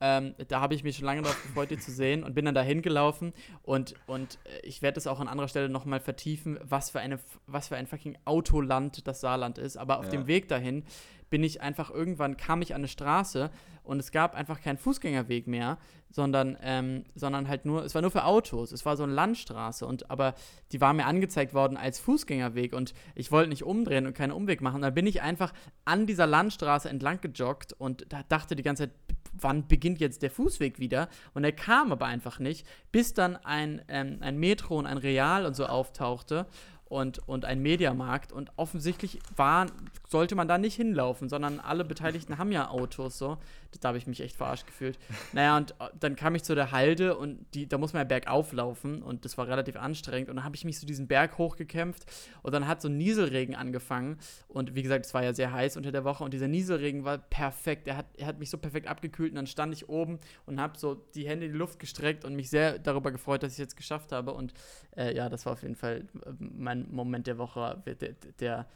ähm, 0.00 0.34
da 0.48 0.60
habe 0.60 0.74
ich 0.74 0.84
mich 0.84 0.96
schon 0.96 1.06
lange 1.06 1.22
darauf 1.22 1.42
gefreut, 1.42 1.70
die 1.70 1.78
zu 1.78 1.90
sehen 1.90 2.22
und 2.22 2.34
bin 2.34 2.44
dann 2.44 2.54
da 2.54 2.62
hingelaufen 2.62 3.32
und, 3.62 3.94
und 4.06 4.38
äh, 4.44 4.66
ich 4.66 4.82
werde 4.82 4.98
es 4.98 5.06
auch 5.06 5.20
an 5.20 5.28
anderer 5.28 5.48
Stelle 5.48 5.68
nochmal 5.68 6.00
vertiefen, 6.00 6.58
was 6.62 6.90
für, 6.90 7.00
eine, 7.00 7.18
was 7.46 7.68
für 7.68 7.76
ein 7.76 7.86
fucking 7.86 8.16
Autoland 8.24 9.06
das 9.06 9.20
Saarland 9.20 9.58
ist. 9.58 9.76
Aber 9.76 9.98
auf 9.98 10.06
ja. 10.06 10.12
dem 10.12 10.26
Weg 10.26 10.48
dahin 10.48 10.84
bin 11.30 11.42
ich 11.42 11.60
einfach 11.60 11.90
irgendwann, 11.90 12.36
kam 12.36 12.62
ich 12.62 12.74
an 12.74 12.80
eine 12.80 12.88
Straße 12.88 13.50
und 13.82 14.00
es 14.00 14.12
gab 14.12 14.34
einfach 14.34 14.60
keinen 14.60 14.78
Fußgängerweg 14.78 15.46
mehr, 15.46 15.78
sondern, 16.10 16.56
ähm, 16.62 17.04
sondern 17.14 17.48
halt 17.48 17.64
nur, 17.64 17.84
es 17.84 17.94
war 17.94 18.02
nur 18.02 18.10
für 18.10 18.24
Autos, 18.24 18.72
es 18.72 18.86
war 18.86 18.96
so 18.96 19.02
eine 19.02 19.12
Landstraße 19.12 19.86
und 19.86 20.10
aber 20.10 20.34
die 20.72 20.80
war 20.80 20.92
mir 20.94 21.06
angezeigt 21.06 21.54
worden 21.54 21.76
als 21.76 22.00
Fußgängerweg 22.00 22.72
und 22.72 22.94
ich 23.14 23.30
wollte 23.30 23.50
nicht 23.50 23.64
umdrehen 23.64 24.06
und 24.06 24.14
keinen 24.14 24.32
Umweg 24.32 24.60
machen. 24.60 24.82
Da 24.82 24.90
bin 24.90 25.06
ich 25.06 25.22
einfach 25.22 25.52
an 25.84 26.06
dieser 26.06 26.26
Landstraße 26.26 26.88
entlang 26.88 27.20
gejoggt 27.20 27.72
und 27.74 28.06
da 28.10 28.22
dachte 28.28 28.56
die 28.56 28.62
ganze 28.62 28.84
Zeit, 28.84 28.92
wann 29.40 29.66
beginnt 29.68 30.00
jetzt 30.00 30.22
der 30.22 30.30
Fußweg 30.30 30.78
wieder? 30.78 31.08
Und 31.34 31.44
er 31.44 31.52
kam 31.52 31.92
aber 31.92 32.06
einfach 32.06 32.38
nicht, 32.38 32.66
bis 32.92 33.14
dann 33.14 33.36
ein, 33.36 33.82
ähm, 33.88 34.18
ein 34.20 34.38
Metro 34.38 34.78
und 34.78 34.86
ein 34.86 34.98
Real 34.98 35.46
und 35.46 35.54
so 35.54 35.66
auftauchte 35.66 36.46
und, 36.88 37.26
und 37.28 37.44
ein 37.44 37.60
Mediamarkt. 37.60 38.32
Und 38.32 38.50
offensichtlich 38.56 39.18
war, 39.36 39.66
sollte 40.08 40.34
man 40.34 40.48
da 40.48 40.58
nicht 40.58 40.74
hinlaufen, 40.74 41.28
sondern 41.28 41.60
alle 41.60 41.84
Beteiligten 41.84 42.38
haben 42.38 42.52
ja 42.52 42.68
Autos. 42.68 43.18
So. 43.18 43.38
Da 43.80 43.88
habe 43.88 43.98
ich 43.98 44.06
mich 44.06 44.20
echt 44.20 44.36
verarscht 44.36 44.66
gefühlt. 44.66 44.98
Naja, 45.32 45.56
und 45.56 45.72
äh, 45.72 45.88
dann 46.00 46.16
kam 46.16 46.34
ich 46.34 46.42
zu 46.42 46.54
der 46.54 46.72
Halde 46.72 47.16
und 47.16 47.44
die, 47.54 47.68
da 47.68 47.76
muss 47.78 47.92
man 47.92 48.00
ja 48.00 48.04
bergauf 48.04 48.52
laufen 48.52 49.02
und 49.02 49.24
das 49.24 49.36
war 49.36 49.46
relativ 49.46 49.76
anstrengend. 49.76 50.30
Und 50.30 50.36
dann 50.36 50.44
habe 50.44 50.56
ich 50.56 50.64
mich 50.64 50.78
zu 50.78 50.86
diesem 50.86 51.06
Berg 51.06 51.38
hochgekämpft 51.38 52.04
und 52.42 52.52
dann 52.52 52.66
hat 52.66 52.80
so 52.80 52.88
ein 52.88 52.96
Nieselregen 52.96 53.54
angefangen. 53.54 54.18
Und 54.48 54.74
wie 54.74 54.82
gesagt, 54.82 55.06
es 55.06 55.14
war 55.14 55.22
ja 55.22 55.34
sehr 55.34 55.52
heiß 55.52 55.76
unter 55.76 55.92
der 55.92 56.04
Woche 56.04 56.24
und 56.24 56.32
dieser 56.32 56.48
Nieselregen 56.48 57.04
war 57.04 57.18
perfekt. 57.18 57.86
Er 57.88 57.98
hat, 57.98 58.06
er 58.16 58.26
hat 58.26 58.38
mich 58.38 58.50
so 58.50 58.58
perfekt 58.58 58.86
abgekühlt 58.86 59.32
und 59.32 59.36
dann 59.36 59.46
stand 59.46 59.74
ich 59.74 59.88
oben 59.88 60.18
und 60.46 60.60
habe 60.60 60.78
so 60.78 60.94
die 60.94 61.28
Hände 61.28 61.46
in 61.46 61.52
die 61.52 61.58
Luft 61.58 61.78
gestreckt 61.78 62.24
und 62.24 62.34
mich 62.34 62.50
sehr 62.50 62.78
darüber 62.78 63.12
gefreut, 63.12 63.42
dass 63.42 63.52
ich 63.52 63.58
es 63.58 63.58
jetzt 63.58 63.76
geschafft 63.76 64.12
habe. 64.12 64.32
Und 64.32 64.54
äh, 64.96 65.14
ja, 65.14 65.28
das 65.28 65.44
war 65.46 65.52
auf 65.52 65.62
jeden 65.62 65.76
Fall 65.76 66.06
äh, 66.24 66.32
mein 66.38 66.88
Moment 66.90 67.26
der 67.26 67.38
Woche, 67.38 67.82
der, 67.86 68.14
der, 68.40 68.66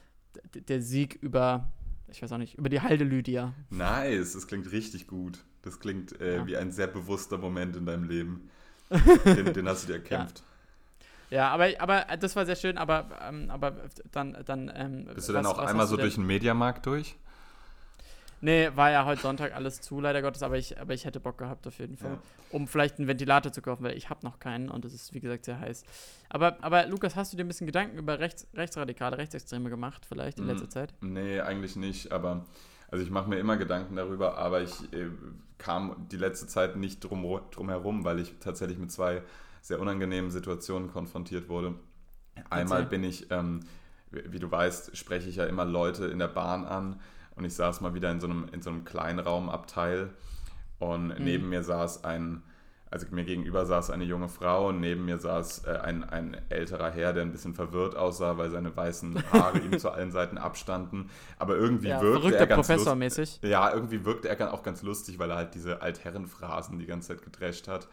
der 0.54 0.82
Sieg 0.82 1.18
über 1.22 1.72
ich 2.12 2.22
weiß 2.22 2.32
auch 2.32 2.38
nicht, 2.38 2.58
über 2.58 2.68
die 2.68 2.80
Halde 2.80 3.04
Lydia. 3.04 3.54
Nice, 3.70 4.34
das 4.34 4.46
klingt 4.46 4.70
richtig 4.72 5.06
gut. 5.06 5.38
Das 5.62 5.80
klingt 5.80 6.20
äh, 6.20 6.36
ja. 6.36 6.46
wie 6.46 6.56
ein 6.56 6.72
sehr 6.72 6.86
bewusster 6.86 7.38
Moment 7.38 7.76
in 7.76 7.86
deinem 7.86 8.04
Leben. 8.04 8.50
den, 9.24 9.52
den 9.52 9.68
hast 9.68 9.84
du 9.84 9.86
dir 9.88 9.94
erkämpft. 9.94 10.42
Ja. 11.30 11.36
ja, 11.36 11.48
aber, 11.50 11.68
aber 11.78 12.16
das 12.18 12.36
war 12.36 12.44
sehr 12.44 12.56
schön, 12.56 12.76
aber, 12.78 13.08
ähm, 13.22 13.50
aber 13.50 13.88
dann. 14.10 14.36
dann 14.44 14.70
ähm, 14.74 15.06
Bist 15.14 15.28
du 15.28 15.32
dann 15.32 15.46
auch 15.46 15.58
einmal 15.58 15.86
so 15.86 15.96
durch 15.96 16.16
den 16.16 16.26
Mediamarkt 16.26 16.86
durch? 16.86 17.16
Nee, 18.44 18.70
war 18.74 18.90
ja 18.90 19.04
heute 19.04 19.22
Sonntag 19.22 19.54
alles 19.54 19.80
zu, 19.80 20.00
leider 20.00 20.20
Gottes, 20.20 20.42
aber 20.42 20.58
ich, 20.58 20.80
aber 20.80 20.94
ich 20.94 21.04
hätte 21.04 21.20
Bock 21.20 21.38
gehabt 21.38 21.64
auf 21.68 21.78
jeden 21.78 21.96
Fall. 21.96 22.10
Ja. 22.10 22.18
Um 22.50 22.66
vielleicht 22.66 22.98
einen 22.98 23.06
Ventilator 23.06 23.52
zu 23.52 23.62
kaufen, 23.62 23.84
weil 23.84 23.96
ich 23.96 24.10
habe 24.10 24.26
noch 24.26 24.40
keinen 24.40 24.68
und 24.68 24.84
es 24.84 24.92
ist, 24.92 25.14
wie 25.14 25.20
gesagt, 25.20 25.44
sehr 25.44 25.60
heiß. 25.60 25.84
Aber, 26.28 26.56
aber 26.60 26.86
Lukas, 26.86 27.14
hast 27.14 27.32
du 27.32 27.36
dir 27.36 27.44
ein 27.44 27.48
bisschen 27.48 27.68
Gedanken 27.68 27.98
über 27.98 28.18
Rechts, 28.18 28.48
Rechtsradikale, 28.54 29.16
Rechtsextreme 29.16 29.70
gemacht, 29.70 30.04
vielleicht 30.06 30.40
in 30.40 30.48
letzter 30.48 30.64
hm, 30.64 30.70
Zeit? 30.70 30.94
Nee, 31.00 31.40
eigentlich 31.40 31.76
nicht, 31.76 32.10
aber 32.10 32.44
also 32.90 33.04
ich 33.04 33.12
mache 33.12 33.30
mir 33.30 33.38
immer 33.38 33.56
Gedanken 33.56 33.94
darüber, 33.94 34.36
aber 34.38 34.60
ich 34.60 34.92
äh, 34.92 35.06
kam 35.58 36.08
die 36.10 36.16
letzte 36.16 36.48
Zeit 36.48 36.74
nicht 36.76 36.98
drum, 36.98 37.40
drum 37.52 37.68
herum, 37.68 38.04
weil 38.04 38.18
ich 38.18 38.34
tatsächlich 38.40 38.76
mit 38.76 38.90
zwei 38.90 39.22
sehr 39.60 39.78
unangenehmen 39.78 40.32
Situationen 40.32 40.90
konfrontiert 40.90 41.48
wurde. 41.48 41.74
Einmal 42.50 42.86
bin 42.86 43.04
ich, 43.04 43.30
ähm, 43.30 43.60
wie 44.10 44.40
du 44.40 44.50
weißt, 44.50 44.96
spreche 44.96 45.28
ich 45.28 45.36
ja 45.36 45.46
immer 45.46 45.64
Leute 45.64 46.06
in 46.06 46.18
der 46.18 46.28
Bahn 46.28 46.64
an, 46.64 47.00
und 47.36 47.44
ich 47.44 47.54
saß 47.54 47.80
mal 47.80 47.94
wieder 47.94 48.10
in 48.10 48.20
so 48.20 48.26
einem, 48.26 48.48
in 48.52 48.62
so 48.62 48.70
einem 48.70 48.84
Kleinraumabteil 48.84 50.10
und 50.78 51.08
mhm. 51.08 51.24
neben 51.24 51.48
mir 51.48 51.62
saß 51.62 52.04
ein, 52.04 52.42
also 52.90 53.06
mir 53.10 53.24
gegenüber 53.24 53.64
saß 53.64 53.90
eine 53.90 54.04
junge 54.04 54.28
Frau 54.28 54.68
und 54.68 54.80
neben 54.80 55.06
mir 55.06 55.18
saß 55.18 55.64
äh, 55.64 55.78
ein, 55.78 56.04
ein 56.04 56.36
älterer 56.50 56.90
Herr, 56.90 57.12
der 57.12 57.22
ein 57.22 57.32
bisschen 57.32 57.54
verwirrt 57.54 57.96
aussah, 57.96 58.36
weil 58.36 58.50
seine 58.50 58.76
weißen 58.76 59.32
Haare 59.32 59.58
ihm 59.60 59.78
zu 59.78 59.90
allen 59.90 60.10
Seiten 60.10 60.36
abstanden. 60.36 61.08
Aber 61.38 61.56
irgendwie 61.56 61.88
ja, 61.88 62.02
wirkte 62.02 62.36
er 62.36 62.46
ganz 62.46 62.66
Professormäßig. 62.66 63.40
Ja, 63.42 63.72
irgendwie 63.72 64.04
wirkte 64.04 64.28
er 64.28 64.52
auch 64.52 64.62
ganz 64.62 64.82
lustig, 64.82 65.18
weil 65.18 65.30
er 65.30 65.36
halt 65.36 65.54
diese 65.54 65.80
Altherrenphrasen 65.80 66.78
die 66.78 66.86
ganze 66.86 67.08
Zeit 67.08 67.24
gedrescht 67.24 67.66
hat. 67.68 67.88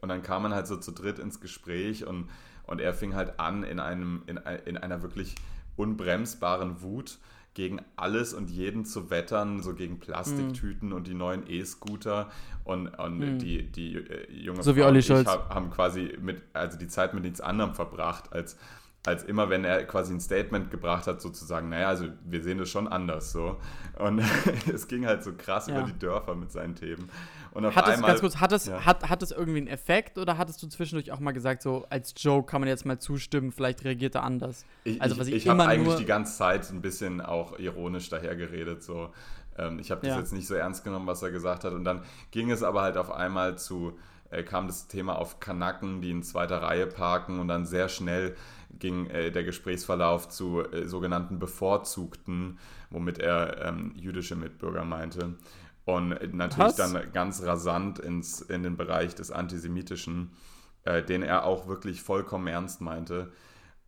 Und 0.00 0.08
dann 0.08 0.22
kam 0.22 0.42
man 0.42 0.54
halt 0.54 0.66
so 0.66 0.76
zu 0.76 0.92
dritt 0.92 1.18
ins 1.18 1.40
Gespräch 1.40 2.06
und, 2.06 2.28
und 2.64 2.80
er 2.80 2.94
fing 2.94 3.14
halt 3.14 3.38
an 3.38 3.62
in, 3.62 3.78
einem, 3.78 4.22
in, 4.26 4.38
in 4.64 4.76
einer 4.78 5.02
wirklich 5.02 5.36
unbremsbaren 5.76 6.82
Wut 6.82 7.18
gegen 7.60 7.82
alles 7.94 8.32
und 8.32 8.48
jeden 8.48 8.86
zu 8.86 9.10
wettern, 9.10 9.62
so 9.62 9.74
gegen 9.74 10.00
Plastiktüten 10.00 10.88
mm. 10.88 10.92
und 10.94 11.06
die 11.06 11.12
neuen 11.12 11.42
E-Scooter 11.46 12.30
und, 12.64 12.88
und 12.98 13.18
mm. 13.18 13.38
die, 13.38 13.70
die 13.70 13.96
äh, 13.96 14.32
junge 14.32 14.62
so 14.62 14.72
Frau 14.72 14.88
und 14.88 14.96
ich 14.96 15.10
hab, 15.10 15.54
haben 15.54 15.70
quasi 15.70 16.16
mit, 16.22 16.40
also 16.54 16.78
die 16.78 16.88
Zeit 16.88 17.12
mit 17.12 17.22
nichts 17.22 17.42
anderem 17.42 17.74
verbracht, 17.74 18.32
als, 18.32 18.56
als 19.04 19.24
immer, 19.24 19.50
wenn 19.50 19.64
er 19.64 19.84
quasi 19.84 20.14
ein 20.14 20.20
Statement 20.20 20.70
gebracht 20.70 21.06
hat, 21.06 21.20
sozusagen, 21.20 21.68
naja, 21.68 21.88
also 21.88 22.06
wir 22.24 22.42
sehen 22.42 22.56
das 22.56 22.70
schon 22.70 22.88
anders 22.88 23.30
so. 23.30 23.58
Und 23.98 24.22
es 24.72 24.88
ging 24.88 25.04
halt 25.04 25.22
so 25.22 25.32
krass 25.36 25.66
ja. 25.66 25.76
über 25.76 25.86
die 25.86 25.98
Dörfer 25.98 26.34
mit 26.34 26.50
seinen 26.52 26.76
Themen. 26.76 27.10
Und 27.52 27.66
auf 27.66 27.74
hat 27.74 27.86
einmal, 27.86 27.98
es, 27.98 28.06
ganz 28.06 28.20
kurz, 28.20 28.36
hat 28.36 28.52
es, 28.52 28.66
ja. 28.66 28.84
hat, 28.84 29.08
hat 29.08 29.22
es 29.22 29.32
irgendwie 29.32 29.58
einen 29.58 29.66
Effekt 29.66 30.18
oder 30.18 30.38
hattest 30.38 30.62
du 30.62 30.68
zwischendurch 30.68 31.10
auch 31.10 31.20
mal 31.20 31.32
gesagt, 31.32 31.62
so 31.62 31.84
als 31.90 32.14
Joke 32.16 32.50
kann 32.50 32.60
man 32.60 32.68
jetzt 32.68 32.86
mal 32.86 32.98
zustimmen, 32.98 33.50
vielleicht 33.50 33.84
reagiert 33.84 34.14
er 34.14 34.22
anders? 34.22 34.64
Ich, 34.84 35.02
also, 35.02 35.18
was 35.18 35.26
ich, 35.26 35.34
ich, 35.34 35.42
ich 35.44 35.48
habe 35.48 35.64
eigentlich 35.64 35.96
die 35.96 36.04
ganze 36.04 36.36
Zeit 36.36 36.70
ein 36.70 36.80
bisschen 36.80 37.20
auch 37.20 37.58
ironisch 37.58 38.08
dahergeredet, 38.08 38.82
so. 38.82 39.10
Ähm, 39.58 39.78
ich 39.78 39.90
habe 39.90 40.00
das 40.02 40.10
ja. 40.10 40.18
jetzt 40.18 40.32
nicht 40.32 40.46
so 40.46 40.54
ernst 40.54 40.84
genommen, 40.84 41.06
was 41.06 41.22
er 41.22 41.30
gesagt 41.30 41.64
hat. 41.64 41.72
Und 41.72 41.84
dann 41.84 42.02
ging 42.30 42.50
es 42.50 42.62
aber 42.62 42.82
halt 42.82 42.96
auf 42.96 43.10
einmal 43.10 43.58
zu, 43.58 43.98
äh, 44.30 44.42
kam 44.42 44.66
das 44.66 44.86
Thema 44.86 45.18
auf 45.18 45.40
Kanaken, 45.40 46.00
die 46.00 46.10
in 46.10 46.22
zweiter 46.22 46.62
Reihe 46.62 46.86
parken 46.86 47.40
und 47.40 47.48
dann 47.48 47.66
sehr 47.66 47.88
schnell 47.88 48.36
ging 48.78 49.06
äh, 49.06 49.30
der 49.30 49.44
Gesprächsverlauf 49.44 50.28
zu 50.28 50.62
äh, 50.62 50.86
sogenannten 50.86 51.38
Bevorzugten, 51.38 52.58
womit 52.90 53.18
er 53.18 53.66
ähm, 53.66 53.92
jüdische 53.96 54.36
Mitbürger 54.36 54.84
meinte. 54.84 55.34
Und 55.84 56.10
natürlich 56.34 56.58
Was? 56.58 56.76
dann 56.76 57.12
ganz 57.12 57.42
rasant 57.42 57.98
ins, 57.98 58.40
in 58.40 58.62
den 58.62 58.76
Bereich 58.76 59.14
des 59.14 59.30
Antisemitischen. 59.30 60.30
äh, 60.84 61.02
den 61.02 61.22
er 61.22 61.44
auch 61.44 61.66
wirklich 61.66 62.02
vollkommen 62.02 62.46
ernst 62.46 62.80
meinte. 62.80 63.32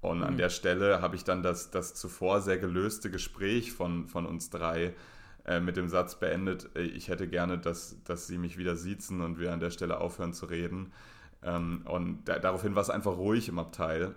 Und 0.01 0.19
mhm. 0.19 0.25
an 0.25 0.37
der 0.37 0.51
Stelle 0.51 1.01
habe 1.01 1.17
ich 1.17 1.25
dann 1.25 1.43
das, 1.43 1.71
das 1.71 1.95
zuvor 1.95 2.41
sehr 2.41 2.59
gelöste 2.59 3.11
Gespräch 3.11 3.73
von, 3.73 4.09
von 4.09 4.27
uns 4.27 4.51
drei 4.51 4.95
äh, 5.45 5.61
mit 5.61 5.77
dem 5.77 5.89
Satz 5.89 6.19
beendet, 6.19 6.71
äh, 6.77 6.83
ich 6.83 7.09
hätte 7.09 7.29
gerne, 7.29 7.59
dass, 7.59 8.03
dass 8.05 8.27
sie 8.27 8.39
mich 8.39 8.59
wieder 8.59 8.77
siezen 8.77 9.21
und 9.21 9.39
wir 9.39 9.53
an 9.53 9.61
der 9.61 9.71
Stelle 9.71 10.01
aufhören 10.01 10.33
zu 10.33 10.47
reden. 10.47 10.93
Ähm, 11.43 11.83
und 11.87 12.25
da, 12.27 12.39
daraufhin 12.39 12.75
war 12.75 12.83
es 12.83 12.91
einfach 12.91 13.17
ruhig 13.17 13.49
im 13.49 13.59
Abteil. 13.59 14.15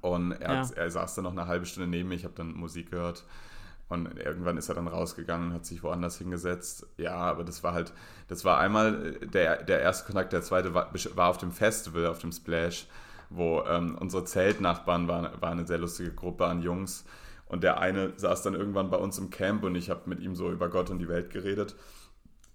Und 0.00 0.32
er, 0.32 0.54
ja. 0.54 0.70
er 0.74 0.90
saß 0.90 1.16
dann 1.16 1.24
noch 1.24 1.32
eine 1.32 1.46
halbe 1.46 1.66
Stunde 1.66 1.88
neben 1.88 2.08
mir, 2.08 2.14
ich 2.14 2.24
habe 2.24 2.34
dann 2.34 2.52
Musik 2.54 2.90
gehört. 2.90 3.24
Und 3.90 4.18
irgendwann 4.18 4.56
ist 4.56 4.68
er 4.68 4.76
dann 4.76 4.86
rausgegangen, 4.86 5.52
hat 5.52 5.66
sich 5.66 5.82
woanders 5.82 6.16
hingesetzt. 6.16 6.86
Ja, 6.96 7.16
aber 7.16 7.42
das 7.42 7.64
war 7.64 7.74
halt, 7.74 7.92
das 8.28 8.44
war 8.44 8.58
einmal 8.58 9.16
äh, 9.20 9.26
der, 9.26 9.62
der 9.64 9.80
erste 9.80 10.06
Kontakt, 10.06 10.32
der 10.32 10.42
zweite 10.42 10.72
war, 10.74 10.94
war 11.16 11.28
auf 11.28 11.38
dem 11.38 11.50
Festival, 11.50 12.06
auf 12.06 12.20
dem 12.20 12.30
Splash, 12.30 12.86
wo 13.30 13.64
ähm, 13.64 13.98
unsere 13.98 14.24
Zeltnachbarn 14.24 15.08
waren, 15.08 15.28
war 15.40 15.50
eine 15.50 15.66
sehr 15.66 15.78
lustige 15.78 16.12
Gruppe 16.12 16.46
an 16.46 16.62
Jungs. 16.62 17.04
Und 17.46 17.64
der 17.64 17.80
eine 17.80 18.12
saß 18.16 18.42
dann 18.42 18.54
irgendwann 18.54 18.90
bei 18.90 18.96
uns 18.96 19.18
im 19.18 19.30
Camp 19.30 19.64
und 19.64 19.74
ich 19.74 19.90
habe 19.90 20.08
mit 20.08 20.20
ihm 20.20 20.36
so 20.36 20.52
über 20.52 20.68
Gott 20.68 20.88
und 20.88 21.00
die 21.00 21.08
Welt 21.08 21.30
geredet. 21.30 21.74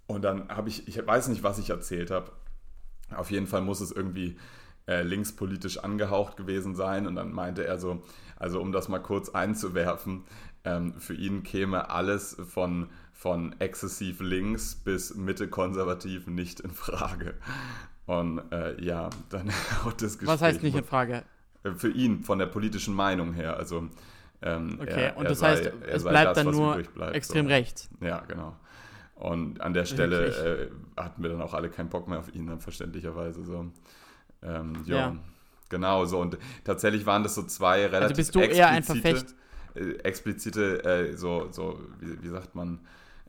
Und 0.08 0.24
dann 0.24 0.48
habe 0.48 0.70
ich, 0.70 0.88
ich 0.88 1.06
weiß 1.06 1.28
nicht, 1.28 1.44
was 1.44 1.60
ich 1.60 1.70
erzählt 1.70 2.12
habe. 2.12 2.32
Auf 3.14 3.30
jeden 3.30 3.48
Fall 3.48 3.62
muss 3.62 3.82
es 3.82 3.92
irgendwie 3.92 4.38
äh, 4.88 5.02
linkspolitisch 5.02 5.80
angehaucht 5.80 6.38
gewesen 6.38 6.76
sein. 6.76 7.08
Und 7.08 7.16
dann 7.16 7.34
meinte 7.34 7.66
er 7.66 7.78
so, 7.78 8.04
also 8.38 8.62
um 8.62 8.72
das 8.72 8.88
mal 8.88 9.00
kurz 9.00 9.28
einzuwerfen, 9.28 10.24
ähm, 10.66 10.94
für 11.00 11.14
ihn 11.14 11.44
käme 11.44 11.90
alles 11.90 12.36
von, 12.50 12.90
von 13.14 13.56
exzessiv 13.60 14.20
links 14.20 14.76
bis 14.76 15.16
Mitte 15.16 15.48
konservativ 15.48 16.28
nicht 16.28 16.60
in 16.60 16.72
Frage. 16.72 17.36
Und 18.06 18.42
äh, 18.52 18.82
ja, 18.84 19.10
dann 19.30 19.50
haut 19.86 20.02
das 20.02 20.18
Gespräch. 20.18 20.28
Was 20.28 20.42
heißt 20.42 20.64
nicht 20.64 20.76
in 20.76 20.84
Frage? 20.84 21.24
Äh, 21.64 21.72
für 21.72 21.90
ihn, 21.90 22.24
von 22.24 22.40
der 22.40 22.48
politischen 22.48 22.94
Meinung 22.94 23.34
her. 23.34 23.58
Also, 23.58 23.90
ähm, 24.42 24.80
okay, 24.82 25.06
er, 25.06 25.18
und 25.18 25.30
das 25.30 25.40
sei, 25.40 25.56
heißt, 25.56 25.72
es 25.88 26.04
bleibt 26.04 26.38
das, 26.38 26.44
dann 26.44 26.54
nur 26.54 26.80
extrem 27.14 27.46
so. 27.46 27.52
rechts. 27.52 27.90
Ja, 28.02 28.20
genau. 28.28 28.56
Und 29.16 29.62
an 29.62 29.74
der 29.74 29.86
Stelle 29.86 30.70
äh, 30.98 31.02
hatten 31.02 31.24
wir 31.24 31.30
dann 31.30 31.42
auch 31.42 31.54
alle 31.54 31.70
keinen 31.70 31.90
Bock 31.90 32.08
mehr 32.08 32.20
auf 32.20 32.34
ihn, 32.36 32.48
dann 32.48 32.60
verständlicherweise 32.60 33.44
so. 33.46 33.72
Ähm, 34.44 34.74
ja. 34.86 35.16
Genau, 35.70 36.06
so. 36.06 36.20
Und 36.20 36.38
tatsächlich 36.64 37.06
waren 37.06 37.24
das 37.24 37.36
so 37.36 37.44
zwei 37.44 37.86
relativ 37.86 38.02
also 38.02 38.16
bist 38.16 38.36
du 38.36 38.40
eher 38.42 38.70
ein 38.70 38.84
Verfecht 38.84 39.32
äh, 39.32 39.45
explizite, 39.76 40.84
äh, 40.84 41.18
so, 41.18 41.48
so 41.52 41.80
wie, 42.00 42.22
wie 42.24 42.30
sagt 42.30 42.56
man, 42.56 42.80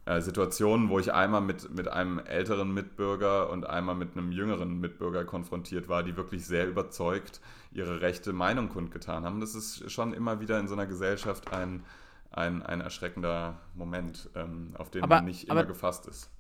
äh, 0.07 0.21
Situationen, 0.21 0.89
wo 0.89 1.01
ich 1.01 1.13
einmal 1.13 1.41
mit, 1.41 1.75
mit 1.75 1.89
einem 1.89 2.21
älteren 2.21 2.73
Mitbürger 2.73 3.51
und 3.51 3.67
einmal 3.67 3.97
mit 3.97 4.17
einem 4.17 4.31
jüngeren 4.31 4.79
Mitbürger 4.79 5.25
konfrontiert 5.25 5.89
war, 5.89 6.05
die 6.05 6.17
wirklich 6.17 6.47
sehr 6.47 6.69
überzeugt 6.69 7.41
ihre 7.73 8.01
rechte 8.01 8.33
Meinung 8.33 8.69
kundgetan 8.69 9.25
haben. 9.25 9.41
Das 9.41 9.57
ist 9.57 9.91
schon 9.91 10.15
immer 10.15 10.41
wieder 10.41 10.61
in 10.61 10.69
so 10.69 10.75
einer 10.75 10.87
Gesellschaft 10.87 11.53
ein, 11.53 11.83
ein, 12.31 12.63
ein 12.63 12.81
erschreckender 12.81 13.61
Moment, 13.75 14.31
ähm, 14.37 14.75
auf 14.79 14.91
den 14.91 15.03
aber, 15.03 15.17
man 15.17 15.25
nicht 15.25 15.49
immer 15.49 15.65
gefasst 15.65 16.07
ist. 16.07 16.31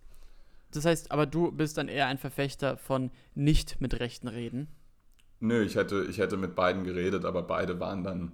Das 0.70 0.84
heißt, 0.84 1.10
aber 1.10 1.26
du 1.26 1.50
bist 1.50 1.76
dann 1.76 1.88
eher 1.88 2.06
ein 2.06 2.18
Verfechter 2.18 2.76
von 2.76 3.10
nicht 3.34 3.80
mit 3.80 3.98
Rechten 3.98 4.28
reden? 4.28 4.68
Nö, 5.40 5.62
ich 5.62 5.74
hätte, 5.74 6.06
ich 6.08 6.18
hätte 6.18 6.36
mit 6.36 6.54
beiden 6.54 6.84
geredet, 6.84 7.24
aber 7.24 7.42
beide 7.42 7.80
waren 7.80 8.04
dann 8.04 8.32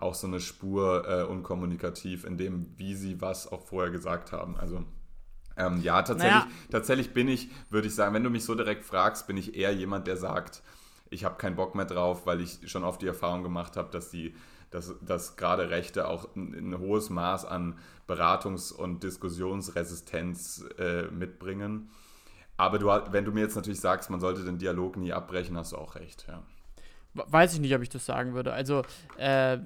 auch 0.00 0.14
so 0.14 0.26
eine 0.26 0.40
Spur 0.40 1.08
äh, 1.08 1.24
unkommunikativ 1.24 2.24
in 2.24 2.36
dem, 2.36 2.72
wie 2.76 2.94
sie 2.94 3.20
was 3.20 3.50
auch 3.50 3.62
vorher 3.62 3.90
gesagt 3.90 4.32
haben. 4.32 4.56
Also 4.56 4.84
ähm, 5.56 5.80
ja, 5.82 6.02
tatsächlich, 6.02 6.44
naja. 6.44 6.48
tatsächlich 6.70 7.12
bin 7.12 7.28
ich, 7.28 7.50
würde 7.68 7.88
ich 7.88 7.94
sagen, 7.94 8.14
wenn 8.14 8.24
du 8.24 8.30
mich 8.30 8.44
so 8.44 8.54
direkt 8.54 8.84
fragst, 8.84 9.26
bin 9.26 9.36
ich 9.36 9.56
eher 9.56 9.72
jemand, 9.72 10.06
der 10.06 10.16
sagt, 10.16 10.62
ich 11.10 11.24
habe 11.24 11.36
keinen 11.36 11.56
Bock 11.56 11.74
mehr 11.74 11.84
drauf, 11.84 12.26
weil 12.26 12.40
ich 12.40 12.70
schon 12.70 12.84
oft 12.84 13.02
die 13.02 13.06
Erfahrung 13.06 13.42
gemacht 13.42 13.76
habe, 13.76 13.90
dass 13.90 14.10
die 14.10 14.34
dass, 14.70 14.94
dass 15.02 15.36
gerade 15.36 15.70
Rechte 15.70 16.08
auch 16.08 16.34
ein, 16.36 16.54
ein 16.54 16.78
hohes 16.78 17.10
Maß 17.10 17.44
an 17.44 17.78
Beratungs- 18.08 18.72
und 18.72 19.02
Diskussionsresistenz 19.02 20.64
äh, 20.78 21.08
mitbringen. 21.10 21.90
Aber 22.56 22.78
du, 22.78 22.86
wenn 22.86 23.24
du 23.24 23.32
mir 23.32 23.40
jetzt 23.40 23.56
natürlich 23.56 23.80
sagst, 23.80 24.10
man 24.10 24.20
sollte 24.20 24.44
den 24.44 24.58
Dialog 24.58 24.96
nie 24.96 25.12
abbrechen, 25.12 25.56
hast 25.56 25.72
du 25.72 25.76
auch 25.76 25.94
recht, 25.94 26.26
ja. 26.28 26.42
Weiß 27.14 27.54
ich 27.54 27.60
nicht, 27.60 27.74
ob 27.74 27.82
ich 27.82 27.88
das 27.88 28.06
sagen 28.06 28.34
würde. 28.34 28.52
Also, 28.52 28.82
äh, 29.18 29.58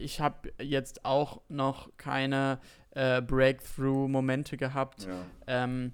ich 0.00 0.20
habe 0.20 0.52
jetzt 0.60 1.04
auch 1.04 1.40
noch 1.48 1.90
keine 1.96 2.58
äh, 2.90 3.20
Breakthrough-Momente 3.20 4.56
gehabt. 4.56 5.06
Ja. 5.06 5.24
Ähm, 5.46 5.92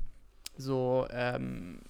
so, 0.56 1.06
ähm, 1.10 1.80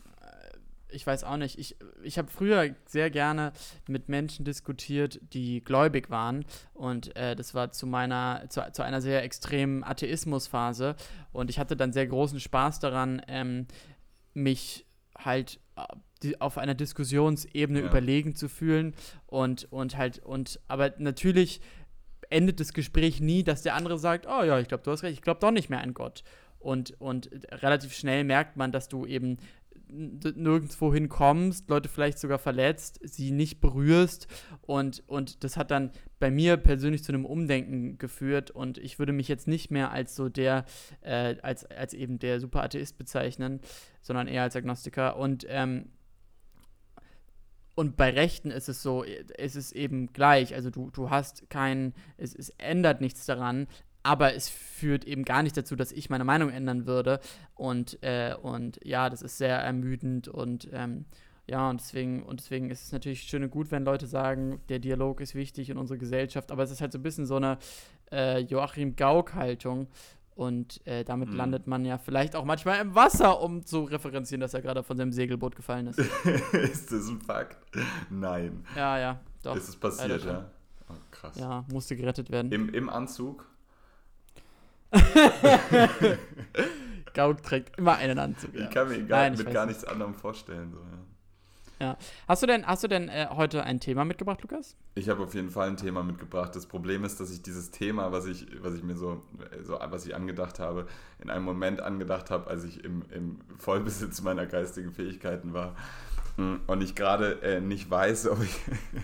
ich 0.92 1.06
weiß 1.06 1.24
auch 1.24 1.36
nicht. 1.36 1.58
Ich, 1.58 1.76
ich 2.02 2.18
habe 2.18 2.28
früher 2.30 2.74
sehr 2.86 3.10
gerne 3.10 3.52
mit 3.88 4.08
Menschen 4.08 4.44
diskutiert, 4.44 5.20
die 5.32 5.62
gläubig 5.64 6.10
waren. 6.10 6.44
Und 6.74 7.16
äh, 7.16 7.34
das 7.34 7.54
war 7.54 7.72
zu 7.72 7.86
meiner, 7.86 8.44
zu, 8.48 8.62
zu 8.72 8.82
einer 8.82 9.00
sehr 9.00 9.22
extremen 9.22 9.84
Atheismusphase. 9.84 10.96
Und 11.32 11.50
ich 11.50 11.58
hatte 11.58 11.76
dann 11.76 11.92
sehr 11.92 12.06
großen 12.06 12.40
Spaß 12.40 12.80
daran, 12.80 13.22
ähm, 13.28 13.66
mich 14.34 14.86
halt 15.18 15.60
äh, 15.76 15.82
die, 16.22 16.40
auf 16.40 16.58
einer 16.58 16.74
Diskussionsebene 16.74 17.80
ja. 17.80 17.86
überlegen 17.86 18.34
zu 18.34 18.48
fühlen 18.48 18.94
und, 19.26 19.70
und 19.70 19.96
halt, 19.96 20.18
und 20.20 20.60
aber 20.68 20.94
natürlich 20.98 21.60
endet 22.30 22.60
das 22.60 22.72
Gespräch 22.72 23.20
nie, 23.20 23.44
dass 23.44 23.62
der 23.62 23.74
andere 23.74 23.98
sagt, 23.98 24.26
oh 24.26 24.42
ja, 24.42 24.58
ich 24.58 24.68
glaube, 24.68 24.84
du 24.84 24.90
hast 24.90 25.02
recht, 25.02 25.14
ich 25.14 25.22
glaube 25.22 25.40
doch 25.40 25.50
nicht 25.50 25.70
mehr 25.70 25.82
an 25.82 25.94
Gott. 25.94 26.24
Und, 26.58 27.00
und 27.00 27.28
relativ 27.50 27.92
schnell 27.92 28.24
merkt 28.24 28.56
man, 28.56 28.72
dass 28.72 28.88
du 28.88 29.04
eben 29.04 29.38
nirgendwo 29.92 30.92
hinkommst, 30.92 31.68
Leute 31.68 31.88
vielleicht 31.88 32.18
sogar 32.18 32.38
verletzt, 32.38 33.00
sie 33.02 33.30
nicht 33.30 33.60
berührst 33.60 34.26
und, 34.62 35.02
und 35.06 35.44
das 35.44 35.56
hat 35.56 35.70
dann 35.70 35.90
bei 36.18 36.30
mir 36.30 36.56
persönlich 36.56 37.04
zu 37.04 37.12
einem 37.12 37.26
Umdenken 37.26 37.98
geführt 37.98 38.50
und 38.50 38.78
ich 38.78 38.98
würde 38.98 39.12
mich 39.12 39.28
jetzt 39.28 39.48
nicht 39.48 39.70
mehr 39.70 39.90
als 39.90 40.16
so 40.16 40.28
der, 40.28 40.64
äh, 41.02 41.36
als, 41.42 41.66
als 41.66 41.92
eben 41.92 42.18
der 42.18 42.40
Superatheist 42.40 42.96
bezeichnen, 42.96 43.60
sondern 44.00 44.28
eher 44.28 44.42
als 44.42 44.56
Agnostiker 44.56 45.16
und 45.16 45.44
ähm, 45.48 45.90
und 47.74 47.96
bei 47.96 48.10
Rechten 48.10 48.50
ist 48.50 48.68
es 48.68 48.82
so, 48.82 49.02
ist 49.02 49.56
es 49.56 49.72
eben 49.72 50.12
gleich. 50.12 50.54
Also 50.54 50.70
du, 50.70 50.90
du 50.90 51.10
hast 51.10 51.48
kein, 51.48 51.94
es, 52.16 52.34
es 52.34 52.50
ändert 52.58 53.00
nichts 53.00 53.24
daran, 53.26 53.66
aber 54.02 54.34
es 54.34 54.48
führt 54.48 55.04
eben 55.04 55.24
gar 55.24 55.42
nicht 55.42 55.56
dazu, 55.56 55.76
dass 55.76 55.92
ich 55.92 56.10
meine 56.10 56.24
Meinung 56.24 56.50
ändern 56.50 56.86
würde. 56.86 57.20
Und, 57.54 58.02
äh, 58.02 58.34
und 58.40 58.78
ja, 58.84 59.08
das 59.08 59.22
ist 59.22 59.38
sehr 59.38 59.58
ermüdend 59.58 60.28
und 60.28 60.68
ähm, 60.72 61.06
ja, 61.46 61.68
und 61.68 61.80
deswegen, 61.80 62.22
und 62.22 62.40
deswegen 62.40 62.70
ist 62.70 62.84
es 62.84 62.92
natürlich 62.92 63.22
schön 63.22 63.42
und 63.42 63.50
gut, 63.50 63.70
wenn 63.72 63.84
Leute 63.84 64.06
sagen, 64.06 64.60
der 64.68 64.78
Dialog 64.78 65.20
ist 65.20 65.34
wichtig 65.34 65.70
in 65.70 65.76
unserer 65.76 65.98
Gesellschaft, 65.98 66.52
aber 66.52 66.62
es 66.62 66.70
ist 66.70 66.80
halt 66.80 66.92
so 66.92 66.98
ein 66.98 67.02
bisschen 67.02 67.26
so 67.26 67.36
eine 67.36 67.58
äh, 68.12 68.38
Joachim 68.40 68.94
Gauck-Haltung. 68.94 69.88
Und 70.42 70.84
äh, 70.88 71.04
damit 71.04 71.30
mhm. 71.30 71.36
landet 71.36 71.68
man 71.68 71.84
ja 71.84 71.98
vielleicht 71.98 72.34
auch 72.34 72.44
manchmal 72.44 72.80
im 72.80 72.96
Wasser, 72.96 73.40
um 73.40 73.64
zu 73.64 73.84
referenzieren, 73.84 74.40
dass 74.40 74.54
er 74.54 74.60
gerade 74.60 74.82
von 74.82 74.96
seinem 74.96 75.12
Segelboot 75.12 75.54
gefallen 75.54 75.86
ist. 75.86 75.98
ist 76.52 76.90
das 76.90 77.06
ein 77.06 77.20
Fakt? 77.20 77.58
Nein. 78.10 78.66
Ja, 78.74 78.98
ja, 78.98 79.20
doch. 79.44 79.54
Ist 79.56 79.68
es 79.68 79.76
passiert, 79.76 80.24
ja? 80.24 80.50
Oh, 80.88 80.94
krass. 81.12 81.36
Ja, 81.36 81.64
musste 81.72 81.94
gerettet 81.94 82.32
werden. 82.32 82.50
Im, 82.50 82.74
im 82.74 82.90
Anzug? 82.90 83.46
Gauck 87.14 87.44
trägt 87.44 87.78
immer 87.78 87.94
einen 87.94 88.18
Anzug. 88.18 88.52
Ja. 88.52 88.64
Ich 88.64 88.70
kann 88.70 88.88
mir 88.88 89.00
gar, 89.04 89.20
Nein, 89.20 89.34
mit 89.38 89.52
gar 89.52 89.66
nichts 89.66 89.84
anderem 89.84 90.14
vorstellen. 90.14 90.72
So, 90.72 90.78
ja. 90.78 90.98
Ja. 91.82 91.96
Hast 92.28 92.44
du 92.44 92.46
denn, 92.46 92.64
hast 92.64 92.84
du 92.84 92.88
denn 92.88 93.08
äh, 93.08 93.26
heute 93.30 93.64
ein 93.64 93.80
Thema 93.80 94.04
mitgebracht, 94.04 94.40
Lukas? 94.40 94.76
Ich 94.94 95.08
habe 95.08 95.24
auf 95.24 95.34
jeden 95.34 95.50
Fall 95.50 95.66
ein 95.66 95.76
Thema 95.76 96.04
mitgebracht. 96.04 96.54
Das 96.54 96.66
Problem 96.66 97.02
ist, 97.02 97.18
dass 97.18 97.32
ich 97.32 97.42
dieses 97.42 97.72
Thema, 97.72 98.12
was 98.12 98.26
ich, 98.26 98.46
was 98.62 98.74
ich 98.74 98.84
mir 98.84 98.94
so, 98.94 99.20
so 99.64 99.80
was 99.82 100.06
ich 100.06 100.14
angedacht 100.14 100.60
habe, 100.60 100.86
in 101.18 101.28
einem 101.28 101.44
Moment 101.44 101.80
angedacht 101.80 102.30
habe, 102.30 102.48
als 102.48 102.62
ich 102.62 102.84
im, 102.84 103.02
im 103.10 103.40
Vollbesitz 103.58 104.22
meiner 104.22 104.46
geistigen 104.46 104.92
Fähigkeiten 104.92 105.54
war. 105.54 105.74
Hm, 106.36 106.60
und 106.68 106.82
ich 106.82 106.94
gerade 106.94 107.42
äh, 107.42 107.60
nicht 107.60 107.90
weiß, 107.90 108.28
ob 108.28 108.40
ich 108.44 108.56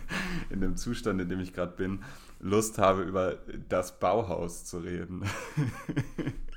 in 0.50 0.60
dem 0.60 0.76
Zustand, 0.76 1.20
in 1.20 1.28
dem 1.28 1.40
ich 1.40 1.54
gerade 1.54 1.72
bin, 1.72 2.04
Lust 2.38 2.78
habe, 2.78 3.02
über 3.02 3.38
das 3.68 3.98
Bauhaus 3.98 4.66
zu 4.66 4.78
reden. 4.78 5.24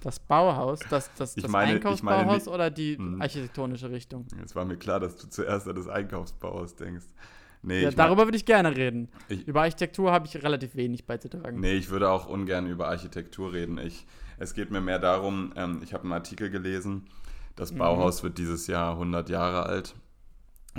Das 0.00 0.18
Bauhaus, 0.18 0.80
das, 0.88 1.10
das, 1.16 1.34
das 1.34 1.50
meine, 1.50 1.72
Einkaufsbauhaus 1.74 2.46
meine, 2.46 2.54
oder 2.54 2.70
die 2.70 2.96
mh. 2.98 3.22
architektonische 3.22 3.90
Richtung? 3.90 4.26
Es 4.42 4.54
war 4.54 4.64
mir 4.64 4.78
klar, 4.78 4.98
dass 4.98 5.16
du 5.16 5.28
zuerst 5.28 5.68
an 5.68 5.76
das 5.76 5.88
Einkaufsbauhaus 5.88 6.74
denkst. 6.74 7.04
Nee, 7.62 7.82
ja, 7.82 7.90
darüber 7.90 8.24
würde 8.24 8.38
ich 8.38 8.46
gerne 8.46 8.74
reden. 8.74 9.10
Ich, 9.28 9.46
über 9.46 9.60
Architektur 9.60 10.10
habe 10.10 10.26
ich 10.26 10.42
relativ 10.42 10.74
wenig 10.74 11.06
beizutragen. 11.06 11.60
Nee, 11.60 11.74
ich 11.74 11.90
würde 11.90 12.10
auch 12.10 12.26
ungern 12.26 12.66
über 12.66 12.88
Architektur 12.88 13.52
reden. 13.52 13.76
Ich, 13.76 14.06
es 14.38 14.54
geht 14.54 14.70
mir 14.70 14.80
mehr 14.80 14.98
darum, 14.98 15.52
ähm, 15.56 15.80
ich 15.84 15.92
habe 15.92 16.04
einen 16.04 16.14
Artikel 16.14 16.50
gelesen, 16.50 17.06
das 17.56 17.72
mhm. 17.72 17.78
Bauhaus 17.78 18.22
mhm. 18.22 18.28
wird 18.28 18.38
dieses 18.38 18.66
Jahr 18.66 18.92
100 18.92 19.28
Jahre 19.28 19.66
alt. 19.66 19.94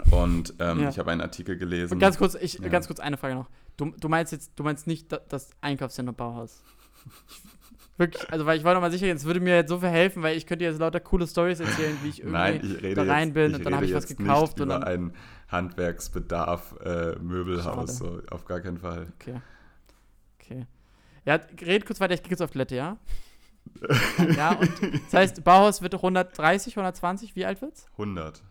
Und 0.10 0.55
ähm, 0.60 0.79
ja. 0.79 0.89
ich 0.89 0.97
habe 0.97 1.12
einen 1.12 1.21
Artikel 1.21 1.57
gelesen. 1.57 1.93
Und 1.93 1.99
ganz 1.99 2.17
kurz, 2.17 2.36
ich, 2.36 2.53
ja. 2.55 2.69
ganz 2.69 2.88
kurz 2.88 2.99
eine 2.99 3.17
Frage 3.17 3.36
noch. 3.36 3.49
Du, 3.77 3.93
du 3.99 4.10
meinst 4.10 4.31
jetzt, 4.31 4.53
du 4.55 4.63
meinst 4.63 4.88
nicht 4.88 5.12
das 5.29 5.51
Einkaufszentrum 5.62 6.15
Bauhaus? 6.15 6.63
Wirklich, 8.01 8.33
also 8.33 8.47
weil 8.47 8.57
ich 8.57 8.63
war 8.63 8.73
noch 8.73 8.81
mal 8.81 8.89
sicher, 8.89 9.05
jetzt 9.05 9.25
würde 9.25 9.39
mir 9.39 9.55
jetzt 9.55 9.69
so 9.69 9.77
viel 9.77 9.89
helfen, 9.89 10.23
weil 10.23 10.35
ich 10.35 10.47
könnte 10.47 10.65
jetzt 10.65 10.79
lauter 10.79 10.99
coole 10.99 11.27
Stories 11.27 11.59
erzählen, 11.59 11.95
wie 12.01 12.09
ich 12.09 12.19
irgendwie 12.21 12.31
Nein, 12.31 12.79
ich 12.81 12.95
da 12.95 13.03
rein 13.03 13.27
jetzt, 13.27 13.33
bin 13.35 13.53
und 13.53 13.63
dann 13.63 13.75
habe 13.75 13.85
ich 13.85 13.93
was 13.93 14.07
gekauft 14.07 14.57
nicht 14.57 14.63
und 14.63 14.69
dann 14.69 14.81
über 14.81 14.89
ein 14.89 15.13
Handwerksbedarf 15.49 16.77
äh, 16.83 17.15
Möbelhaus, 17.19 17.97
so, 17.97 18.19
auf 18.31 18.45
gar 18.45 18.59
keinen 18.59 18.79
Fall. 18.79 19.05
Okay. 19.19 19.39
Okay. 20.39 20.65
Ja, 21.25 21.39
red 21.61 21.85
kurz 21.85 21.99
weiter, 21.99 22.15
ich 22.15 22.23
gehe 22.23 22.31
jetzt 22.31 22.41
auf 22.41 22.49
Toilette, 22.49 22.75
ja? 22.75 22.97
ja, 24.35 24.53
und 24.53 24.71
das 25.05 25.13
heißt, 25.13 25.43
Bauhaus 25.43 25.83
wird 25.83 25.93
130, 25.93 26.73
120, 26.75 27.35
wie 27.35 27.45
alt 27.45 27.61
wird's? 27.61 27.85
100. 27.91 28.41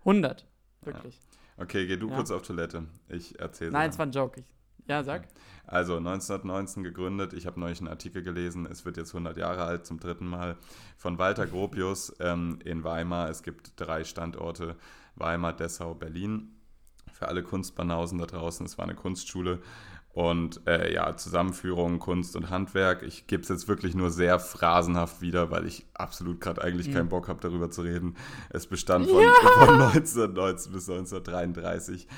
100, 0.00 0.44
wirklich. 0.80 1.14
Ja. 1.14 1.62
Okay, 1.62 1.86
geh 1.86 1.96
du 1.96 2.08
Ja. 2.08 2.16
kurz 2.16 2.32
auf 2.32 2.42
Toilette. 2.42 2.82
Ich 3.08 3.38
erzähle 3.38 3.70
Nein, 3.70 3.90
es 3.90 3.98
war 3.98 4.06
ein 4.06 4.10
Joke. 4.10 4.40
Ich, 4.40 4.46
ja, 4.86 5.02
sag. 5.02 5.28
Also 5.66 5.96
1919 5.96 6.82
gegründet. 6.82 7.32
Ich 7.32 7.46
habe 7.46 7.60
neulich 7.60 7.78
einen 7.78 7.88
Artikel 7.88 8.22
gelesen. 8.22 8.66
Es 8.66 8.84
wird 8.84 8.96
jetzt 8.96 9.14
100 9.14 9.36
Jahre 9.36 9.62
alt 9.64 9.86
zum 9.86 9.98
dritten 10.00 10.26
Mal. 10.26 10.56
Von 10.96 11.18
Walter 11.18 11.46
Gropius 11.46 12.14
ähm, 12.20 12.58
in 12.64 12.84
Weimar. 12.84 13.30
Es 13.30 13.42
gibt 13.42 13.72
drei 13.76 14.04
Standorte: 14.04 14.76
Weimar, 15.14 15.52
Dessau, 15.54 15.94
Berlin. 15.94 16.56
Für 17.12 17.28
alle 17.28 17.42
Kunstbanausen 17.42 18.18
da 18.18 18.26
draußen. 18.26 18.66
Es 18.66 18.76
war 18.76 18.84
eine 18.84 18.94
Kunstschule. 18.96 19.60
Und 20.14 20.66
äh, 20.66 20.92
ja, 20.92 21.16
Zusammenführung, 21.16 21.98
Kunst 21.98 22.36
und 22.36 22.50
Handwerk. 22.50 23.02
Ich 23.02 23.26
gebe 23.28 23.42
es 23.42 23.48
jetzt 23.48 23.66
wirklich 23.66 23.94
nur 23.94 24.10
sehr 24.10 24.38
phrasenhaft 24.38 25.22
wieder, 25.22 25.50
weil 25.50 25.66
ich 25.66 25.86
absolut 25.94 26.38
gerade 26.38 26.60
eigentlich 26.62 26.88
Mhm. 26.88 26.92
keinen 26.92 27.08
Bock 27.08 27.28
habe, 27.28 27.40
darüber 27.40 27.70
zu 27.70 27.80
reden. 27.80 28.16
Es 28.50 28.66
bestand 28.66 29.06
von, 29.06 29.24
von 29.66 29.80
1919 29.80 30.72
bis 30.72 30.90
1933 30.90 32.08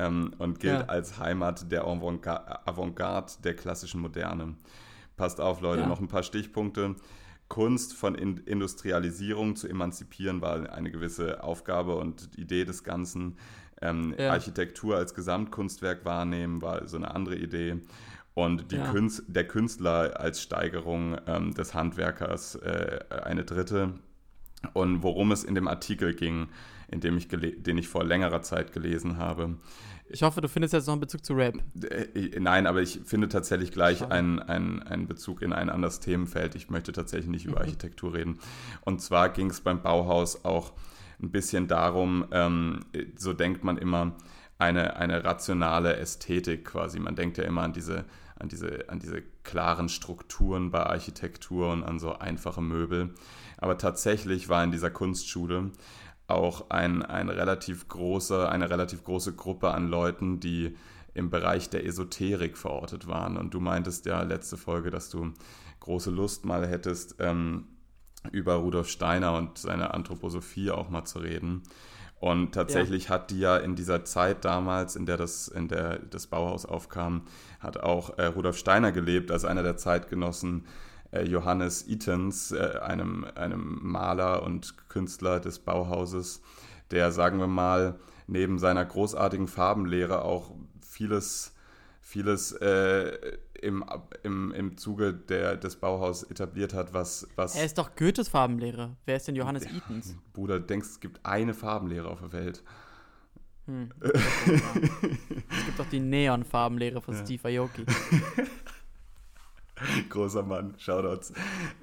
ähm, 0.00 0.32
und 0.38 0.60
gilt 0.60 0.80
Ja. 0.80 0.86
als 0.86 1.18
Heimat 1.18 1.70
der 1.70 1.84
Avantga- 1.84 2.60
Avantgarde 2.66 3.32
der 3.44 3.54
klassischen 3.54 4.00
Moderne. 4.00 4.54
Passt 5.16 5.40
auf, 5.40 5.60
Leute, 5.60 5.82
Ja. 5.82 5.86
noch 5.88 6.00
ein 6.00 6.08
paar 6.08 6.22
Stichpunkte. 6.22 6.96
Kunst 7.48 7.94
von 7.94 8.14
In 8.14 8.38
Industrialisierung 8.38 9.56
zu 9.56 9.68
emanzipieren 9.68 10.40
war 10.40 10.72
eine 10.72 10.90
gewisse 10.90 11.42
Aufgabe 11.42 11.96
und 11.96 12.30
Idee 12.38 12.64
des 12.64 12.84
Ganzen. 12.84 13.36
Ähm, 13.82 14.14
Ja. 14.18 14.30
Architektur 14.32 14.96
als 14.96 15.14
Gesamtkunstwerk 15.14 16.04
wahrnehmen 16.04 16.62
war 16.62 16.86
so 16.86 16.96
eine 16.96 17.12
andere 17.14 17.36
Idee. 17.36 17.80
Und 18.34 18.70
Ja. 18.72 18.90
Künst, 18.92 19.24
der 19.26 19.46
Künstler 19.48 20.20
als 20.20 20.40
Steigerung 20.40 21.16
ähm, 21.26 21.52
des 21.54 21.74
Handwerkers 21.74 22.54
äh, 22.56 23.00
eine 23.24 23.44
dritte. 23.44 23.94
Und 24.74 25.02
worum 25.02 25.32
es 25.32 25.42
in 25.42 25.54
dem 25.54 25.66
Artikel 25.66 26.14
ging, 26.14 26.48
in 26.88 27.00
dem 27.00 27.16
ich 27.16 27.28
den 27.28 27.78
ich 27.78 27.88
vor 27.88 28.04
längerer 28.04 28.42
Zeit 28.42 28.72
gelesen 28.72 29.16
habe. 29.16 29.56
Ich 30.12 30.22
hoffe, 30.22 30.40
du 30.40 30.48
findest 30.48 30.74
jetzt 30.74 30.86
noch 30.86 30.94
einen 30.94 31.00
Bezug 31.00 31.24
zu 31.24 31.34
Rap. 31.34 31.54
Äh, 31.82 32.38
Nein, 32.40 32.66
aber 32.66 32.82
ich 32.82 33.00
finde 33.04 33.28
tatsächlich 33.28 33.70
gleich 33.70 34.10
einen, 34.10 34.40
einen, 34.40 34.82
einen 34.82 35.06
Bezug 35.06 35.40
in 35.40 35.52
ein 35.52 35.70
anderes 35.70 36.00
Themenfeld. 36.00 36.54
Ich 36.56 36.68
möchte 36.68 36.92
tatsächlich 36.92 37.30
nicht 37.30 37.44
über 37.46 37.56
Mhm. 37.60 37.62
Architektur 37.62 38.14
reden. 38.14 38.38
Und 38.82 39.00
zwar 39.00 39.28
ging 39.28 39.50
es 39.50 39.60
beim 39.60 39.82
Bauhaus 39.82 40.44
auch 40.44 40.72
ein 41.22 41.30
bisschen 41.30 41.68
darum, 41.68 42.24
ähm, 42.32 42.80
so 43.16 43.32
denkt 43.32 43.62
man 43.62 43.78
immer, 43.78 44.16
eine, 44.58 44.96
eine 44.96 45.24
rationale 45.24 45.96
Ästhetik 45.96 46.64
quasi. 46.66 46.98
Man 46.98 47.14
denkt 47.16 47.38
ja 47.38 47.44
immer 47.44 47.62
an 47.62 47.72
diese, 47.72 48.04
an, 48.38 48.48
diese, 48.48 48.88
an 48.88 48.98
diese 48.98 49.22
klaren 49.42 49.88
Strukturen 49.88 50.70
bei 50.70 50.84
Architektur 50.84 51.70
und 51.72 51.82
an 51.84 51.98
so 51.98 52.18
einfache 52.18 52.60
Möbel. 52.60 53.14
Aber 53.58 53.78
tatsächlich 53.78 54.48
war 54.48 54.62
in 54.64 54.70
dieser 54.70 54.90
Kunstschule 54.90 55.70
auch 56.30 56.70
ein, 56.70 57.02
ein 57.02 57.28
relativ 57.28 57.88
große, 57.88 58.48
eine 58.48 58.70
relativ 58.70 59.04
große 59.04 59.34
Gruppe 59.34 59.70
an 59.70 59.88
Leuten, 59.88 60.40
die 60.40 60.76
im 61.14 61.30
Bereich 61.30 61.70
der 61.70 61.84
Esoterik 61.84 62.56
verortet 62.56 63.06
waren. 63.06 63.36
Und 63.36 63.54
du 63.54 63.60
meintest 63.60 64.06
ja 64.06 64.22
letzte 64.22 64.56
Folge, 64.56 64.90
dass 64.90 65.10
du 65.10 65.32
große 65.80 66.10
Lust 66.10 66.44
mal 66.44 66.66
hättest, 66.66 67.16
ähm, 67.18 67.66
über 68.32 68.54
Rudolf 68.54 68.88
Steiner 68.88 69.36
und 69.36 69.58
seine 69.58 69.94
Anthroposophie 69.94 70.70
auch 70.70 70.90
mal 70.90 71.04
zu 71.04 71.20
reden. 71.20 71.62
Und 72.20 72.52
tatsächlich 72.52 73.08
hat 73.08 73.30
die 73.30 73.40
ja 73.40 73.56
in 73.56 73.76
dieser 73.76 74.04
Zeit 74.04 74.44
damals, 74.44 74.94
in 74.94 75.06
der 75.06 75.16
das, 75.16 75.48
in 75.48 75.68
der 75.68 75.98
das 75.98 76.26
Bauhaus 76.26 76.66
aufkam, 76.66 77.22
hat 77.60 77.78
auch 77.78 78.18
äh, 78.18 78.26
Rudolf 78.26 78.58
Steiner 78.58 78.92
gelebt, 78.92 79.30
als 79.30 79.46
einer 79.46 79.62
der 79.62 79.78
Zeitgenossen 79.78 80.66
Johannes 81.12 81.86
Itens, 81.88 82.52
äh, 82.52 82.78
einem, 82.82 83.24
einem 83.34 83.78
Maler 83.82 84.42
und 84.42 84.88
Künstler 84.88 85.40
des 85.40 85.58
Bauhauses, 85.58 86.40
der, 86.90 87.12
sagen 87.12 87.38
wir 87.38 87.46
mal, 87.46 87.98
neben 88.26 88.58
seiner 88.58 88.84
großartigen 88.84 89.48
Farbenlehre 89.48 90.22
auch 90.22 90.52
vieles, 90.80 91.54
vieles 92.00 92.52
äh, 92.52 93.38
im, 93.60 93.84
im, 94.22 94.52
im 94.52 94.76
Zuge 94.76 95.12
der, 95.12 95.56
des 95.56 95.76
Bauhaus 95.76 96.22
etabliert 96.22 96.74
hat, 96.74 96.94
was, 96.94 97.26
was 97.36 97.56
Er 97.56 97.64
ist 97.64 97.78
doch 97.78 97.94
Goethes 97.96 98.28
Farbenlehrer. 98.28 98.96
Wer 99.04 99.16
ist 99.16 99.28
denn 99.28 99.36
Johannes 99.36 99.66
Eatons? 99.66 100.16
Bruder, 100.32 100.60
du 100.60 100.66
denkst, 100.66 100.88
es 100.88 101.00
gibt 101.00 101.24
eine 101.24 101.54
Farbenlehre 101.54 102.08
auf 102.08 102.20
der 102.20 102.32
Welt. 102.32 102.62
Hm. 103.66 103.90
es 104.00 105.66
gibt 105.66 105.78
doch 105.78 105.88
die 105.90 106.00
Neon-Farbenlehre 106.00 107.00
von 107.02 107.14
Ja. 107.14 107.24
Steve 107.24 107.48
Aoki. 107.48 107.84
Großer 110.08 110.42
Mann, 110.42 110.74
Shoutouts. 110.78 111.32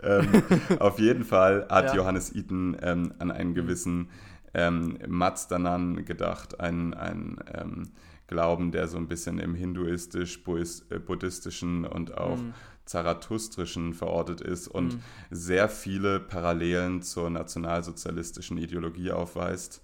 Ähm, 0.03 0.27
auf 0.79 0.99
jeden 0.99 1.23
Fall 1.23 1.65
hat 1.69 1.85
Ja. 1.87 1.95
Johannes 1.95 2.33
Eaton 2.35 2.75
ähm, 2.81 3.13
an 3.19 3.31
einen 3.31 3.53
gewissen 3.53 4.09
ähm, 4.53 4.97
Mazdanan 5.07 6.03
gedacht, 6.05 6.59
einen, 6.59 6.93
einen 6.93 7.37
ähm, 7.53 7.83
Glauben, 8.27 8.71
der 8.71 8.87
so 8.87 8.97
ein 8.97 9.07
bisschen 9.07 9.39
im 9.39 9.55
hinduistisch-buddhistischen 9.55 11.85
und 11.85 12.17
auch 12.17 12.37
Mhm. 12.37 12.53
zarathustrischen 12.85 13.93
verortet 13.93 14.41
ist 14.41 14.67
und 14.67 14.95
Mhm. 14.95 14.99
sehr 15.29 15.69
viele 15.69 16.19
Parallelen 16.19 17.01
zur 17.01 17.29
nationalsozialistischen 17.29 18.57
Ideologie 18.57 19.11
aufweist. 19.11 19.81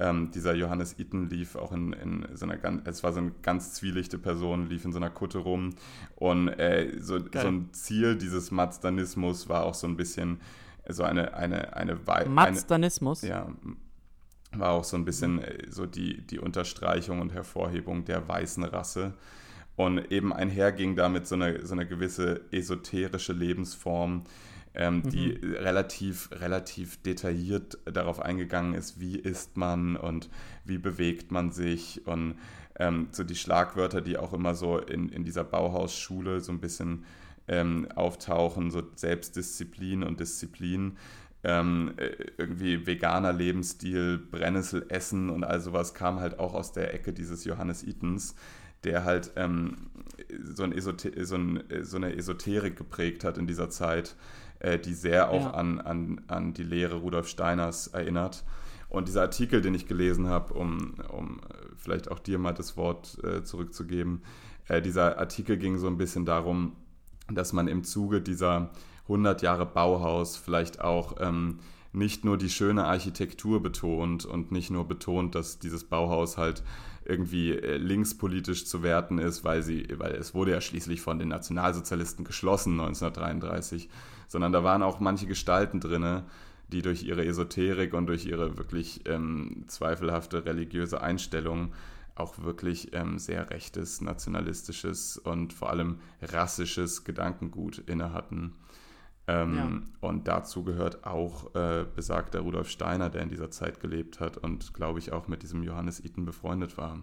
Ähm, 0.00 0.30
dieser 0.30 0.54
Johannes 0.54 0.98
Itten 0.98 1.28
lief 1.28 1.56
auch 1.56 1.72
in, 1.72 1.92
in 1.92 2.26
so 2.34 2.46
einer 2.46 2.56
ganz, 2.56 2.82
es 2.88 3.02
war 3.02 3.12
so 3.12 3.18
eine 3.20 3.32
ganz 3.42 3.74
zwielichte 3.74 4.18
Person, 4.18 4.68
lief 4.70 4.84
in 4.86 4.92
so 4.92 4.98
einer 4.98 5.10
Kutte 5.10 5.38
rum 5.38 5.74
und 6.16 6.48
äh, 6.48 6.96
so, 6.98 7.18
so 7.18 7.46
ein 7.46 7.68
Ziel 7.72 8.16
dieses 8.16 8.50
Mazdanismus 8.50 9.48
war 9.50 9.64
auch 9.64 9.74
so 9.74 9.86
ein 9.86 9.96
bisschen 9.96 10.40
so 10.88 11.02
eine, 11.04 11.34
eine, 11.34 11.76
eine, 11.76 12.06
Wei- 12.06 12.14
eine 12.24 12.30
Mazdanismus. 12.30 13.22
ja, 13.22 13.46
war 14.52 14.70
auch 14.70 14.84
so 14.84 14.96
ein 14.96 15.04
bisschen 15.04 15.42
äh, 15.42 15.66
so 15.70 15.84
die, 15.86 16.22
die 16.26 16.38
Unterstreichung 16.38 17.20
und 17.20 17.32
Hervorhebung 17.34 18.04
der 18.06 18.26
weißen 18.26 18.64
Rasse. 18.64 19.12
Und 19.76 20.10
eben 20.12 20.32
einherging 20.32 20.94
damit 20.96 21.26
so 21.26 21.36
eine, 21.36 21.64
so 21.64 21.72
eine 21.72 21.86
gewisse 21.86 22.42
esoterische 22.50 23.32
Lebensform, 23.32 24.24
ähm, 24.74 25.02
die 25.02 25.30
relativ, 25.30 26.30
relativ 26.32 27.02
detailliert 27.02 27.78
darauf 27.84 28.20
eingegangen 28.20 28.74
ist, 28.74 29.00
wie 29.00 29.16
isst 29.16 29.56
man 29.56 29.96
und 29.96 30.30
wie 30.64 30.78
bewegt 30.78 31.32
man 31.32 31.50
sich 31.50 32.06
und 32.06 32.36
ähm, 32.78 33.08
so 33.10 33.24
die 33.24 33.34
Schlagwörter, 33.34 34.00
die 34.00 34.16
auch 34.16 34.32
immer 34.32 34.54
so 34.54 34.78
in, 34.78 35.08
in 35.08 35.24
dieser 35.24 35.44
Bauhausschule 35.44 36.40
so 36.40 36.52
ein 36.52 36.60
bisschen 36.60 37.04
ähm, 37.48 37.88
auftauchen, 37.94 38.70
so 38.70 38.82
Selbstdisziplin 38.94 40.02
und 40.04 40.20
Disziplin, 40.20 40.96
ähm, 41.42 41.94
äh, 41.96 42.10
irgendwie 42.38 42.86
veganer 42.86 43.32
Lebensstil, 43.32 44.18
Brennnessel 44.18 44.86
essen 44.88 45.30
und 45.30 45.42
all 45.42 45.60
sowas 45.60 45.94
kam 45.94 46.20
halt 46.20 46.38
auch 46.38 46.54
aus 46.54 46.72
der 46.72 46.94
Ecke 46.94 47.12
dieses 47.12 47.44
Johannes 47.44 47.82
Itens, 47.82 48.34
der 48.84 49.04
halt 49.04 49.32
ähm, 49.36 49.90
so, 50.42 50.62
ein 50.62 50.78
so, 50.80 50.92
ein, 51.36 51.64
so 51.82 51.96
eine 51.96 52.14
Esoterik 52.14 52.76
geprägt 52.76 53.24
hat 53.24 53.36
in 53.36 53.46
dieser 53.46 53.68
Zeit, 53.68 54.16
äh, 54.60 54.78
die 54.78 54.94
sehr 54.94 55.30
auch 55.30 55.42
Ja. 55.42 55.50
an, 55.50 55.80
an, 55.80 56.20
an 56.28 56.54
die 56.54 56.62
Lehre 56.62 56.96
Rudolf 56.96 57.28
Steiners 57.28 57.88
erinnert. 57.88 58.44
Und 58.88 59.08
dieser 59.08 59.22
Artikel, 59.22 59.60
den 59.60 59.74
ich 59.74 59.86
gelesen 59.86 60.28
habe, 60.28 60.54
um, 60.54 60.94
um 61.08 61.40
vielleicht 61.76 62.10
auch 62.10 62.18
dir 62.18 62.38
mal 62.38 62.52
das 62.52 62.76
Wort 62.76 63.18
äh, 63.24 63.42
zurückzugeben, 63.44 64.22
äh, 64.68 64.82
dieser 64.82 65.18
Artikel 65.18 65.56
ging 65.56 65.78
so 65.78 65.86
ein 65.86 65.96
bisschen 65.96 66.24
darum, 66.24 66.76
dass 67.32 67.52
man 67.52 67.68
im 67.68 67.84
Zuge 67.84 68.20
dieser 68.20 68.70
100 69.04 69.42
Jahre 69.42 69.66
Bauhaus 69.66 70.36
vielleicht 70.36 70.80
auch 70.80 71.16
ähm, 71.20 71.58
nicht 71.92 72.24
nur 72.24 72.36
die 72.36 72.50
schöne 72.50 72.84
Architektur 72.84 73.62
betont 73.62 74.24
und 74.24 74.52
nicht 74.52 74.70
nur 74.70 74.86
betont, 74.86 75.34
dass 75.34 75.58
dieses 75.58 75.84
Bauhaus 75.84 76.38
halt 76.38 76.62
irgendwie 77.04 77.52
äh, 77.52 77.76
linkspolitisch 77.76 78.66
zu 78.66 78.82
werten 78.82 79.18
ist, 79.18 79.44
weil 79.44 79.62
sie, 79.62 79.86
weil 79.96 80.12
es 80.12 80.34
wurde 80.34 80.52
ja 80.52 80.60
schließlich 80.60 81.00
von 81.00 81.18
den 81.18 81.28
Nationalsozialisten 81.28 82.24
geschlossen 82.24 82.72
1933, 82.80 83.88
sondern 84.28 84.52
da 84.52 84.62
waren 84.62 84.82
auch 84.82 85.00
manche 85.00 85.26
Gestalten 85.26 85.80
drinne, 85.80 86.24
die 86.68 86.82
durch 86.82 87.02
ihre 87.02 87.24
Esoterik 87.24 87.94
und 87.94 88.06
durch 88.06 88.26
ihre 88.26 88.56
wirklich 88.58 89.00
ähm, 89.06 89.64
zweifelhafte 89.66 90.44
religiöse 90.44 91.00
Einstellung 91.00 91.72
auch 92.14 92.38
wirklich 92.38 92.92
ähm, 92.94 93.18
sehr 93.18 93.50
rechtes, 93.50 94.00
nationalistisches 94.00 95.16
und 95.16 95.52
vor 95.52 95.70
allem 95.70 95.98
rassisches 96.22 97.04
Gedankengut 97.04 97.78
inne 97.86 98.12
hatten. 98.12 98.52
Ähm, 99.30 99.54
Ja. 99.54 100.08
Und 100.08 100.28
dazu 100.28 100.64
gehört 100.64 101.04
auch 101.04 101.54
äh, 101.54 101.84
besagter 101.94 102.40
Rudolf 102.40 102.68
Steiner, 102.68 103.10
der 103.10 103.22
in 103.22 103.28
dieser 103.28 103.50
Zeit 103.50 103.80
gelebt 103.80 104.20
hat 104.20 104.36
und, 104.36 104.74
glaube 104.74 104.98
ich, 104.98 105.12
auch 105.12 105.28
mit 105.28 105.42
diesem 105.42 105.62
Johannes 105.62 106.02
Iten 106.04 106.24
befreundet 106.24 106.76
war. 106.76 107.02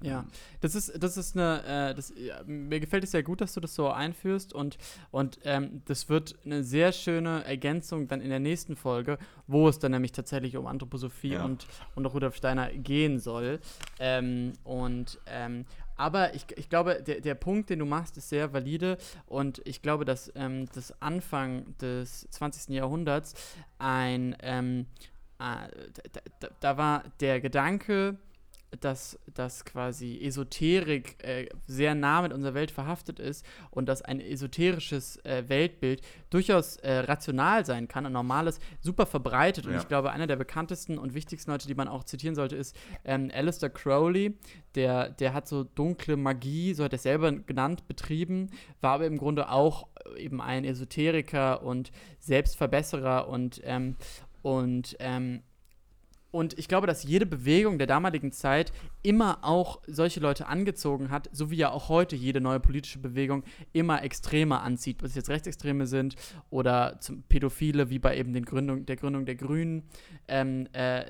Ja, 0.00 0.24
das 0.60 0.76
ist, 0.76 1.02
das 1.02 1.16
ist 1.16 1.36
eine, 1.36 1.64
äh, 1.90 1.94
das, 1.94 2.12
ja, 2.16 2.40
mir 2.46 2.78
gefällt 2.78 3.02
es 3.02 3.10
sehr 3.10 3.24
gut, 3.24 3.40
dass 3.40 3.54
du 3.54 3.60
das 3.60 3.74
so 3.74 3.90
einführst 3.90 4.52
und, 4.52 4.78
und 5.10 5.40
ähm, 5.42 5.82
das 5.86 6.08
wird 6.08 6.36
eine 6.44 6.62
sehr 6.62 6.92
schöne 6.92 7.44
Ergänzung 7.44 8.06
dann 8.06 8.20
in 8.20 8.28
der 8.28 8.38
nächsten 8.38 8.76
Folge, 8.76 9.18
wo 9.48 9.68
es 9.68 9.80
dann 9.80 9.90
nämlich 9.90 10.12
tatsächlich 10.12 10.56
um 10.56 10.68
Anthroposophie 10.68 11.32
ja. 11.32 11.44
und, 11.44 11.66
und 11.96 12.06
Rudolf 12.06 12.36
Steiner 12.36 12.70
gehen 12.70 13.18
soll. 13.18 13.58
Ähm, 13.98 14.52
und 14.62 15.18
ähm, 15.26 15.64
aber 15.98 16.34
ich, 16.34 16.46
ich 16.56 16.70
glaube, 16.70 17.02
der, 17.02 17.20
der 17.20 17.34
Punkt, 17.34 17.68
den 17.68 17.80
du 17.80 17.84
machst, 17.84 18.16
ist 18.16 18.30
sehr 18.30 18.52
valide 18.52 18.96
und 19.26 19.60
ich 19.66 19.82
glaube, 19.82 20.04
dass 20.04 20.32
ähm, 20.34 20.66
das 20.74 21.02
Anfang 21.02 21.76
des 21.78 22.26
20. 22.30 22.74
Jahrhunderts 22.74 23.34
ein, 23.78 24.36
ähm, 24.40 24.86
äh, 25.38 25.68
da, 26.12 26.20
da, 26.40 26.48
da 26.60 26.76
war 26.76 27.04
der 27.20 27.40
Gedanke, 27.40 28.16
dass, 28.80 29.18
dass 29.32 29.64
quasi 29.64 30.18
Esoterik 30.22 31.22
äh, 31.24 31.48
sehr 31.66 31.94
nah 31.94 32.22
mit 32.22 32.32
unserer 32.32 32.54
Welt 32.54 32.70
verhaftet 32.70 33.18
ist 33.18 33.44
und 33.70 33.88
dass 33.88 34.02
ein 34.02 34.20
esoterisches 34.20 35.16
äh, 35.24 35.44
Weltbild 35.48 36.02
durchaus 36.30 36.76
äh, 36.76 36.98
rational 36.98 37.64
sein 37.64 37.88
kann, 37.88 38.04
ein 38.04 38.12
normales, 38.12 38.60
super 38.80 39.06
verbreitet. 39.06 39.66
Und 39.66 39.72
ja. 39.72 39.78
ich 39.78 39.88
glaube, 39.88 40.10
einer 40.10 40.26
der 40.26 40.36
bekanntesten 40.36 40.98
und 40.98 41.14
wichtigsten 41.14 41.50
Leute, 41.50 41.66
die 41.66 41.74
man 41.74 41.88
auch 41.88 42.04
zitieren 42.04 42.34
sollte, 42.34 42.56
ist 42.56 42.76
ähm, 43.04 43.30
Alistair 43.34 43.70
Crowley. 43.70 44.34
Der, 44.74 45.08
der 45.10 45.32
hat 45.32 45.48
so 45.48 45.64
dunkle 45.64 46.16
Magie, 46.16 46.74
so 46.74 46.84
hat 46.84 46.92
er 46.92 46.98
selber 46.98 47.32
genannt, 47.32 47.88
betrieben, 47.88 48.50
war 48.80 48.92
aber 48.92 49.06
im 49.06 49.16
Grunde 49.16 49.50
auch 49.50 49.88
eben 50.16 50.40
ein 50.40 50.64
Esoteriker 50.64 51.62
und 51.62 51.90
Selbstverbesserer 52.20 53.28
und, 53.28 53.60
ähm, 53.64 53.96
und 54.42 54.96
ähm, 55.00 55.42
und 56.30 56.58
ich 56.58 56.68
glaube, 56.68 56.86
dass 56.86 57.04
jede 57.04 57.24
Bewegung 57.24 57.78
der 57.78 57.86
damaligen 57.86 58.32
Zeit 58.32 58.72
immer 59.02 59.38
auch 59.42 59.80
solche 59.86 60.20
Leute 60.20 60.46
angezogen 60.46 61.10
hat, 61.10 61.30
so 61.32 61.50
wie 61.50 61.56
ja 61.56 61.70
auch 61.70 61.88
heute 61.88 62.16
jede 62.16 62.40
neue 62.40 62.60
politische 62.60 62.98
Bewegung 62.98 63.44
immer 63.72 64.02
extremer 64.02 64.62
anzieht, 64.62 64.98
ob 65.00 65.06
es 65.06 65.14
jetzt 65.14 65.30
Rechtsextreme 65.30 65.86
sind 65.86 66.16
oder 66.50 67.00
Pädophile, 67.30 67.88
wie 67.88 67.98
bei 67.98 68.18
eben 68.18 68.34
den 68.34 68.44
Gründung, 68.44 68.84
der 68.84 68.96
Gründung 68.96 69.24
der 69.24 69.36
Grünen. 69.36 69.84
Ähm, 70.26 70.66
äh, 70.72 71.04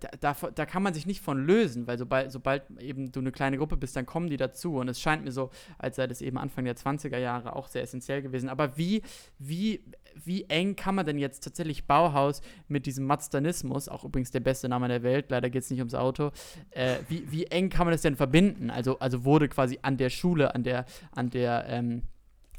da, 0.00 0.32
da, 0.32 0.50
da, 0.50 0.66
kann 0.66 0.82
man 0.82 0.94
sich 0.94 1.04
nicht 1.04 1.20
von 1.20 1.44
lösen, 1.44 1.86
weil 1.86 1.98
sobald, 1.98 2.32
sobald 2.32 2.62
eben 2.80 3.12
du 3.12 3.20
eine 3.20 3.32
kleine 3.32 3.58
Gruppe 3.58 3.76
bist, 3.76 3.94
dann 3.94 4.06
kommen 4.06 4.30
die 4.30 4.38
dazu. 4.38 4.76
Und 4.76 4.88
es 4.88 5.00
scheint 5.00 5.22
mir 5.22 5.32
so, 5.32 5.50
als 5.76 5.96
sei 5.96 6.06
das 6.06 6.22
eben 6.22 6.38
Anfang 6.38 6.64
der 6.64 6.76
20er 6.76 7.18
Jahre 7.18 7.56
auch 7.56 7.68
sehr 7.68 7.82
essentiell 7.82 8.22
gewesen. 8.22 8.48
Aber 8.48 8.78
wie, 8.78 9.02
wie 9.38 9.84
wie 10.24 10.44
eng 10.44 10.76
kann 10.76 10.94
man 10.94 11.06
denn 11.06 11.18
jetzt 11.18 11.44
tatsächlich 11.44 11.86
Bauhaus 11.86 12.42
mit 12.68 12.86
diesem 12.86 13.06
Mazdanismus, 13.06 13.88
auch 13.88 14.04
übrigens 14.04 14.30
der 14.30 14.40
beste 14.40 14.68
Name 14.68 14.88
der 14.88 15.02
Welt, 15.02 15.26
leider 15.30 15.50
geht 15.50 15.62
es 15.62 15.70
nicht 15.70 15.80
ums 15.80 15.94
Auto, 15.94 16.30
äh, 16.70 16.96
wie, 17.08 17.30
wie 17.30 17.44
eng 17.46 17.70
kann 17.70 17.86
man 17.86 17.92
das 17.92 18.02
denn 18.02 18.16
verbinden? 18.16 18.70
Also, 18.70 18.98
also 18.98 19.24
wurde 19.24 19.48
quasi 19.48 19.78
an 19.82 19.96
der 19.96 20.10
Schule, 20.10 20.54
an 20.54 20.62
der, 20.62 20.86
an 21.12 21.30
der 21.30 21.66
ähm, 21.68 22.02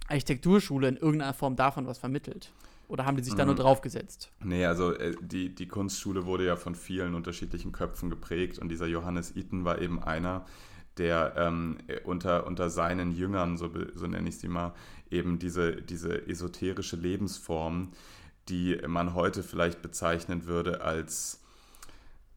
Architekturschule 0.08 0.88
in 0.88 0.98
irgendeiner 0.98 1.34
Form 1.34 1.56
davon 1.56 1.88
was 1.88 1.98
vermittelt? 1.98 2.52
Oder 2.90 3.06
haben 3.06 3.18
die 3.18 3.24
sich 3.24 3.34
da 3.34 3.46
nur 3.46 3.56
mhm. 3.56 3.60
draufgesetzt? 3.60 4.30
Nee, 4.44 4.66
also 4.66 4.94
äh, 4.94 5.16
die, 5.22 5.56
die 5.56 5.68
Kunstschule 5.68 6.26
wurde 6.26 6.46
ja 6.46 6.56
von 6.56 6.76
vielen 6.76 7.16
unterschiedlichen 7.16 7.72
Köpfen 7.72 8.10
geprägt 8.10 8.60
und 8.60 8.70
dieser 8.70 8.88
Johannes 8.88 9.36
Itten 9.36 9.66
war 9.66 9.82
eben 9.82 10.04
einer, 10.04 10.46
der 10.98 11.34
ähm, 11.38 11.78
unter, 12.04 12.46
unter 12.48 12.70
seinen 12.70 13.12
Jüngern, 13.12 13.58
so, 13.58 13.70
so 13.96 14.08
nenne 14.08 14.30
ich 14.30 14.38
sie 14.38 14.48
mal, 14.48 14.74
eben 15.10 15.40
diese, 15.40 15.76
diese 15.82 16.28
esoterische 16.28 16.96
Lebensform, 16.96 17.92
die 18.50 18.80
man 18.88 19.14
heute 19.14 19.44
vielleicht 19.44 19.82
bezeichnen 19.82 20.46
würde 20.46 20.82
als 20.82 21.44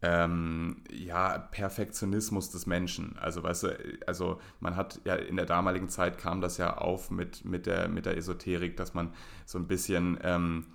ähm, 0.03 0.83
ja, 0.91 1.39
Perfektionismus 1.39 2.51
des 2.51 2.67
Menschen. 2.67 3.17
Also, 3.19 3.43
weißt 3.43 3.63
du, 3.65 3.99
also 4.07 4.41
man 4.61 4.77
hat 4.77 5.01
ja 5.05 5.15
in 5.17 5.37
der 5.37 5.47
damaligen 5.47 5.89
Zeit 5.89 6.19
kam 6.19 6.41
das 6.41 6.59
ja 6.59 6.77
auf 6.77 7.11
mit, 7.11 7.45
mit, 7.45 7.67
der, 7.67 7.89
mit 7.89 8.07
der 8.07 8.17
Esoterik, 8.17 8.77
dass 8.77 8.95
man 8.95 9.13
so 9.47 9.59
ein 9.59 9.67
bisschen, 9.67 10.19
ähm, 10.23 10.67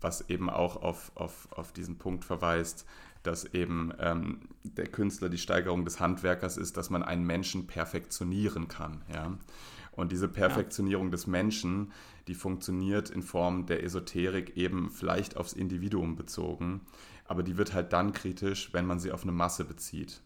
was 0.00 0.28
eben 0.28 0.50
auch 0.50 0.82
auf, 0.82 1.12
auf, 1.14 1.48
auf 1.52 1.72
diesen 1.72 1.98
Punkt 1.98 2.24
verweist, 2.24 2.86
dass 3.24 3.44
eben 3.46 3.92
ähm, 3.98 4.48
der 4.62 4.86
Künstler 4.86 5.28
die 5.28 5.38
Steigerung 5.38 5.84
des 5.84 5.98
Handwerkers 5.98 6.56
ist, 6.56 6.76
dass 6.76 6.90
man 6.90 7.02
einen 7.02 7.24
Menschen 7.24 7.66
perfektionieren 7.66 8.68
kann. 8.68 9.02
Ja? 9.12 9.36
Und 9.92 10.12
diese 10.12 10.28
Perfektionierung 10.28 11.06
ja. 11.06 11.12
des 11.12 11.26
Menschen, 11.26 11.92
die 12.28 12.34
funktioniert 12.34 13.10
in 13.10 13.22
Form 13.22 13.66
der 13.66 13.82
Esoterik 13.82 14.56
eben 14.56 14.90
vielleicht 14.90 15.36
aufs 15.36 15.52
Individuum 15.52 16.16
bezogen, 16.16 16.82
aber 17.26 17.42
die 17.42 17.56
wird 17.56 17.72
halt 17.72 17.92
dann 17.92 18.12
kritisch, 18.12 18.72
wenn 18.72 18.86
man 18.86 19.00
sie 19.00 19.10
auf 19.10 19.22
eine 19.22 19.32
Masse 19.32 19.64
bezieht. 19.64 20.20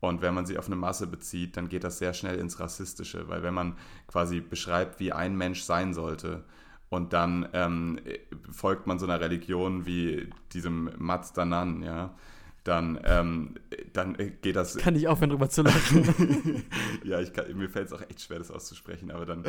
Und 0.00 0.20
wenn 0.20 0.34
man 0.34 0.46
sie 0.46 0.58
auf 0.58 0.66
eine 0.66 0.74
Masse 0.74 1.06
bezieht, 1.06 1.56
dann 1.56 1.68
geht 1.68 1.84
das 1.84 1.98
sehr 1.98 2.12
schnell 2.12 2.38
ins 2.38 2.58
Rassistische, 2.58 3.28
weil 3.28 3.44
wenn 3.44 3.54
man 3.54 3.76
quasi 4.08 4.40
beschreibt, 4.40 4.98
wie 4.98 5.12
ein 5.12 5.36
Mensch 5.36 5.62
sein 5.62 5.94
sollte, 5.94 6.44
und 6.92 7.14
dann 7.14 7.48
ähm, 7.54 8.00
folgt 8.50 8.86
man 8.86 8.98
so 8.98 9.06
einer 9.06 9.18
Religion 9.18 9.86
wie 9.86 10.28
diesem 10.52 10.90
Mazdanan, 10.98 11.82
ja, 11.82 12.14
dann, 12.64 13.00
ähm, 13.04 13.54
dann 13.92 14.16
geht 14.16 14.56
das. 14.56 14.76
Kann 14.76 14.94
ich 14.94 15.08
aufhören, 15.08 15.30
drüber 15.30 15.48
zu 15.48 15.62
lachen. 15.62 16.64
ja, 17.04 17.20
ich 17.20 17.32
kann, 17.32 17.52
mir 17.56 17.68
fällt 17.68 17.88
es 17.88 17.92
auch 17.92 18.02
echt 18.02 18.20
schwer, 18.20 18.38
das 18.38 18.50
auszusprechen, 18.50 19.10
aber 19.10 19.26
dann, 19.26 19.44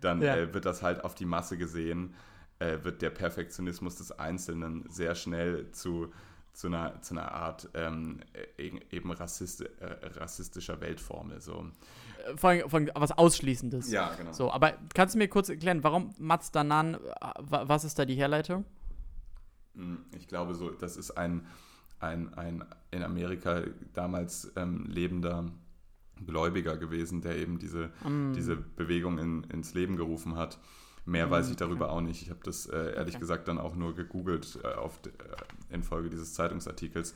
dann 0.00 0.20
ja. 0.20 0.36
äh, 0.36 0.52
wird 0.52 0.66
das 0.66 0.82
halt 0.82 1.02
auf 1.02 1.14
die 1.14 1.24
Masse 1.24 1.56
gesehen, 1.56 2.14
äh, 2.58 2.78
wird 2.82 3.00
der 3.00 3.10
Perfektionismus 3.10 3.96
des 3.96 4.12
Einzelnen 4.12 4.84
sehr 4.90 5.14
schnell 5.14 5.70
zu, 5.72 6.12
zu, 6.52 6.66
einer, 6.66 7.00
zu 7.00 7.14
einer 7.14 7.32
Art 7.32 7.70
ähm, 7.72 8.20
e, 8.58 8.72
eben 8.90 9.12
rassist, 9.12 9.62
äh, 9.62 9.68
rassistischer 10.18 10.80
Weltformel. 10.82 11.40
So. 11.40 11.64
Äh, 12.26 12.36
vor 12.36 12.50
allem, 12.50 12.68
vor 12.68 12.80
allem 12.80 12.90
was 12.94 13.12
Ausschließendes. 13.12 13.90
Ja, 13.90 14.14
genau. 14.14 14.32
So, 14.32 14.52
aber 14.52 14.74
kannst 14.92 15.14
du 15.14 15.18
mir 15.18 15.28
kurz 15.28 15.48
erklären, 15.48 15.82
warum 15.84 16.14
Mazdanan, 16.18 16.94
äh, 16.94 16.98
was 17.38 17.84
ist 17.84 17.98
da 17.98 18.04
die 18.04 18.16
Herleitung? 18.16 18.66
Hm, 19.74 20.04
ich 20.18 20.28
glaube, 20.28 20.54
so, 20.54 20.68
das 20.68 20.98
ist 20.98 21.12
ein 21.12 21.46
ein, 22.00 22.34
ein 22.34 22.64
in 22.90 23.02
Amerika 23.02 23.62
damals 23.92 24.52
ähm, 24.56 24.86
lebender 24.86 25.46
Gläubiger 26.26 26.76
gewesen, 26.76 27.20
der 27.20 27.36
eben 27.36 27.58
diese, 27.58 27.90
mm. 28.04 28.32
diese 28.34 28.56
Bewegung 28.56 29.18
in, 29.18 29.44
ins 29.44 29.74
Leben 29.74 29.96
gerufen 29.96 30.36
hat. 30.36 30.58
Mehr 31.04 31.28
mm, 31.28 31.30
weiß 31.30 31.50
ich 31.50 31.56
darüber 31.56 31.86
okay. 31.86 31.94
auch 31.94 32.00
nicht. 32.00 32.22
Ich 32.22 32.30
habe 32.30 32.40
das 32.42 32.66
äh, 32.66 32.94
ehrlich 32.96 33.14
okay. 33.14 33.20
gesagt 33.20 33.48
dann 33.48 33.58
auch 33.58 33.74
nur 33.74 33.94
gegoogelt 33.94 34.58
äh, 34.62 34.74
auf, 34.74 35.00
äh, 35.06 35.74
infolge 35.74 36.10
dieses 36.10 36.34
Zeitungsartikels. 36.34 37.14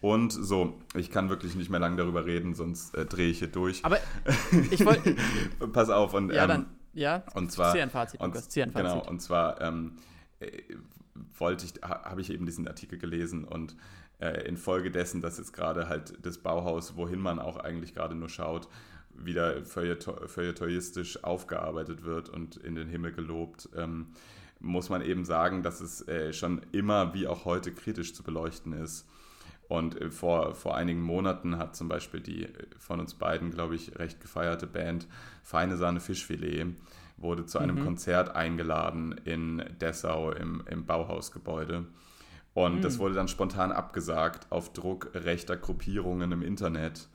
Und 0.00 0.32
so, 0.32 0.78
ich 0.94 1.10
kann 1.10 1.30
wirklich 1.30 1.54
nicht 1.54 1.70
mehr 1.70 1.80
lange 1.80 1.96
darüber 1.96 2.26
reden, 2.26 2.54
sonst 2.54 2.94
äh, 2.94 3.06
drehe 3.06 3.30
ich 3.30 3.38
hier 3.38 3.48
durch. 3.48 3.84
Aber 3.84 3.98
ich 4.70 4.84
wollte. 4.84 5.16
Pass 5.72 5.90
auf 5.90 6.14
und. 6.14 6.32
Ja, 6.32 6.42
ähm, 6.42 6.48
dann. 6.48 6.66
Ja, 6.92 7.24
und 7.34 7.50
zwar. 7.50 7.72
Zieh 7.72 7.80
ein 7.80 7.90
Fazit, 7.90 8.20
und, 8.20 8.28
Lukas, 8.28 8.48
zieh 8.48 8.62
ein 8.62 8.70
Fazit. 8.70 8.86
Genau, 8.86 9.08
und 9.08 9.20
zwar 9.20 9.60
ähm, 9.60 9.96
äh, 10.40 10.62
wollte 11.38 11.64
ich, 11.64 11.80
habe 11.82 12.20
ich 12.20 12.30
eben 12.30 12.46
diesen 12.46 12.68
Artikel 12.68 12.98
gelesen 12.98 13.44
und 13.44 13.76
äh, 14.24 14.48
infolgedessen, 14.48 15.20
dass 15.20 15.36
jetzt 15.36 15.52
gerade 15.52 15.88
halt 15.88 16.14
das 16.22 16.38
Bauhaus, 16.38 16.96
wohin 16.96 17.20
man 17.20 17.38
auch 17.38 17.58
eigentlich 17.58 17.94
gerade 17.94 18.14
nur 18.14 18.30
schaut, 18.30 18.68
wieder 19.16 19.64
feuilletoistisch 19.64 21.22
aufgearbeitet 21.22 22.04
wird 22.04 22.30
und 22.30 22.56
in 22.56 22.74
den 22.74 22.88
Himmel 22.88 23.12
gelobt, 23.12 23.68
ähm, 23.76 24.06
muss 24.60 24.88
man 24.88 25.02
eben 25.02 25.24
sagen, 25.24 25.62
dass 25.62 25.80
es 25.80 26.08
äh, 26.08 26.32
schon 26.32 26.62
immer 26.72 27.12
wie 27.12 27.26
auch 27.26 27.44
heute 27.44 27.72
kritisch 27.72 28.14
zu 28.14 28.22
beleuchten 28.22 28.72
ist. 28.72 29.06
Und 29.68 30.00
äh, 30.00 30.10
vor, 30.10 30.54
vor 30.54 30.74
einigen 30.74 31.02
Monaten 31.02 31.58
hat 31.58 31.76
zum 31.76 31.88
Beispiel 31.88 32.20
die 32.20 32.44
äh, 32.44 32.48
von 32.78 33.00
uns 33.00 33.14
beiden, 33.14 33.50
glaube 33.50 33.74
ich, 33.74 33.98
recht 33.98 34.20
gefeierte 34.20 34.66
Band 34.66 35.06
Feine 35.42 35.76
Sahne 35.76 36.00
Fischfilet 36.00 36.66
wurde 37.18 37.44
zu 37.46 37.58
einem 37.58 37.76
mhm. 37.76 37.84
Konzert 37.84 38.34
eingeladen 38.34 39.20
in 39.24 39.62
Dessau 39.80 40.32
im, 40.32 40.62
im 40.68 40.86
Bauhausgebäude. 40.86 41.84
Und 42.54 42.76
mhm. 42.76 42.82
das 42.82 42.98
wurde 42.98 43.14
dann 43.14 43.28
spontan 43.28 43.72
abgesagt 43.72 44.46
auf 44.50 44.72
Druck 44.72 45.10
rechter 45.14 45.56
Gruppierungen 45.56 46.32
im 46.32 46.42
Internet. 46.42 47.08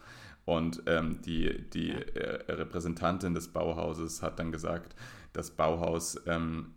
Und 0.46 0.84
ähm, 0.86 1.22
die, 1.22 1.70
die 1.70 1.92
äh, 1.92 2.52
Repräsentantin 2.52 3.34
des 3.34 3.50
Bauhauses 3.50 4.22
hat 4.22 4.40
dann 4.40 4.52
gesagt, 4.52 4.96
das 5.34 5.52
Bauhaus, 5.52 6.20
ähm, 6.28 6.74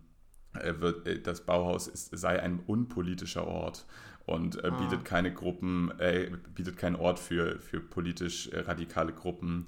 äh, 0.53 0.73
wird, 0.79 1.07
äh, 1.07 1.19
das 1.19 1.41
Bauhaus 1.41 1.87
ist, 1.87 2.17
sei 2.17 2.41
ein 2.41 2.59
unpolitischer 2.65 3.47
Ort 3.47 3.85
und 4.25 4.63
äh, 4.63 4.67
ah. 4.67 4.77
bietet 4.77 5.05
keine 5.05 5.33
Gruppen, 5.33 5.91
äh, 5.99 6.31
bietet 6.53 6.77
keinen 6.77 6.95
Ort 6.95 7.19
für, 7.19 7.59
für 7.59 7.79
politisch 7.79 8.47
äh, 8.49 8.59
radikale 8.59 9.11
Gruppen. 9.11 9.67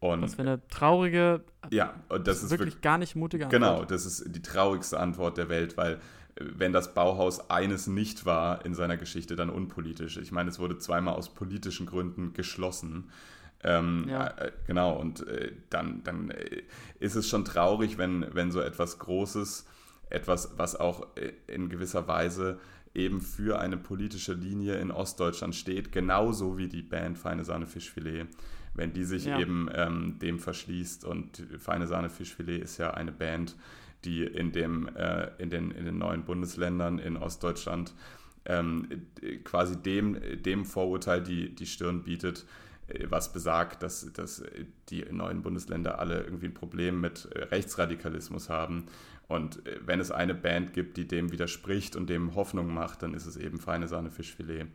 Und, 0.00 0.22
das 0.22 0.36
wäre 0.36 0.48
eine 0.48 0.68
traurige, 0.68 1.44
ja, 1.70 1.94
und 2.08 2.26
das 2.26 2.42
ist 2.42 2.50
wirklich, 2.50 2.72
wirklich 2.72 2.80
gar 2.82 2.98
nicht 2.98 3.14
mutige 3.14 3.44
Antwort. 3.44 3.62
Genau, 3.62 3.84
das 3.84 4.04
ist 4.04 4.34
die 4.34 4.42
traurigste 4.42 4.98
Antwort 4.98 5.38
der 5.38 5.48
Welt, 5.48 5.76
weil 5.76 5.98
wenn 6.36 6.72
das 6.72 6.94
Bauhaus 6.94 7.50
eines 7.50 7.86
nicht 7.86 8.26
war 8.26 8.64
in 8.64 8.74
seiner 8.74 8.96
Geschichte, 8.96 9.36
dann 9.36 9.50
unpolitisch. 9.50 10.16
Ich 10.16 10.32
meine, 10.32 10.50
es 10.50 10.58
wurde 10.58 10.78
zweimal 10.78 11.14
aus 11.14 11.32
politischen 11.32 11.86
Gründen 11.86 12.32
geschlossen. 12.32 13.10
Ähm, 13.62 14.06
ja. 14.08 14.26
äh, 14.26 14.52
genau, 14.66 14.98
und 14.98 15.26
äh, 15.26 15.52
dann, 15.70 16.02
dann 16.02 16.30
äh, 16.30 16.62
ist 16.98 17.14
es 17.14 17.28
schon 17.28 17.44
traurig, 17.44 17.98
wenn, 17.98 18.26
wenn 18.34 18.50
so 18.50 18.60
etwas 18.60 18.98
Großes, 18.98 19.66
etwas, 20.10 20.54
was 20.58 20.76
auch 20.76 21.06
äh, 21.16 21.32
in 21.46 21.70
gewisser 21.70 22.06
Weise 22.06 22.58
eben 22.94 23.20
für 23.20 23.58
eine 23.58 23.76
politische 23.76 24.34
Linie 24.34 24.76
in 24.76 24.90
Ostdeutschland 24.90 25.54
steht, 25.54 25.92
genauso 25.92 26.58
wie 26.58 26.68
die 26.68 26.82
Band 26.82 27.18
Feine 27.18 27.44
Sahne 27.44 27.66
Fischfilet, 27.66 28.26
wenn 28.74 28.92
die 28.92 29.04
sich 29.04 29.24
ja. 29.24 29.38
eben 29.38 29.68
ähm, 29.72 30.18
dem 30.20 30.38
verschließt. 30.38 31.04
Und 31.04 31.42
Feine 31.58 31.86
Sahne 31.86 32.10
Fischfilet 32.10 32.62
ist 32.62 32.76
ja 32.78 32.92
eine 32.92 33.12
Band, 33.12 33.56
die 34.04 34.24
in, 34.24 34.52
dem, 34.52 34.88
äh, 34.96 35.30
in, 35.38 35.50
den, 35.50 35.70
in 35.70 35.84
den 35.84 35.98
neuen 35.98 36.24
Bundesländern 36.24 36.98
in 36.98 37.16
Ostdeutschland 37.16 37.94
ähm, 38.46 38.88
quasi 39.44 39.76
dem, 39.76 40.18
dem 40.42 40.64
Vorurteil 40.64 41.22
die, 41.22 41.54
die 41.54 41.66
Stirn 41.66 42.02
bietet, 42.02 42.44
äh, 42.88 43.06
was 43.08 43.32
besagt, 43.32 43.82
dass, 43.82 44.12
dass 44.12 44.42
die 44.88 45.04
neuen 45.10 45.42
Bundesländer 45.42 45.98
alle 45.98 46.22
irgendwie 46.22 46.46
ein 46.46 46.54
Problem 46.54 47.00
mit 47.00 47.28
äh, 47.32 47.44
Rechtsradikalismus 47.44 48.48
haben. 48.48 48.84
Und 49.28 49.66
äh, 49.66 49.80
wenn 49.84 50.00
es 50.00 50.10
eine 50.10 50.34
Band 50.34 50.72
gibt, 50.72 50.96
die 50.96 51.08
dem 51.08 51.32
widerspricht 51.32 51.96
und 51.96 52.10
dem 52.10 52.34
Hoffnung 52.34 52.72
macht, 52.72 53.02
dann 53.02 53.14
ist 53.14 53.26
es 53.26 53.36
eben 53.36 53.58
Feine 53.58 53.88
Sahne 53.88 54.10
Fischfilet. 54.10 54.66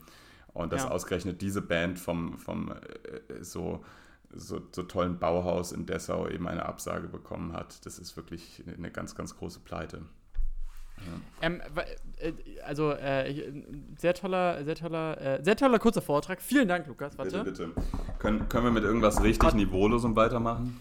Und 0.54 0.74
dass 0.74 0.84
ja. 0.84 0.90
ausgerechnet 0.90 1.42
diese 1.42 1.62
Band 1.62 2.00
vom, 2.00 2.40
vom 2.40 2.74
so, 3.40 3.86
so, 4.34 4.62
so 4.72 4.84
tollen 4.84 5.20
Bauhaus 5.20 5.72
in 5.72 5.86
Dessau 5.86 6.28
eben 6.28 6.48
eine 6.48 6.66
Absage 6.66 7.08
bekommen 7.08 7.54
hat, 7.54 7.86
das 7.86 8.00
ist 8.00 8.16
wirklich 8.16 8.64
eine 8.66 8.92
ganz, 8.92 9.16
ganz 9.16 9.36
große 9.36 9.60
Pleite. 9.62 10.04
Ähm, 11.42 11.62
äh, 12.18 12.34
also 12.66 12.92
äh, 12.92 13.54
sehr 13.98 14.14
toller, 14.14 14.64
sehr 14.66 14.76
toller, 14.76 15.22
äh, 15.22 15.44
sehr 15.44 15.56
toller 15.56 15.80
kurzer 15.80 16.02
Vortrag. 16.02 16.42
Vielen 16.42 16.68
Dank, 16.68 16.88
Lukas. 16.88 17.18
Warte. 17.18 17.44
Bitte, 17.44 17.68
bitte. 17.68 17.82
Können, 18.20 18.50
können 18.50 18.66
wir 18.66 18.72
mit 18.72 18.84
irgendwas 18.84 19.24
richtig 19.24 19.54
Niveaulosem 19.54 20.16
weitermachen? 20.16 20.80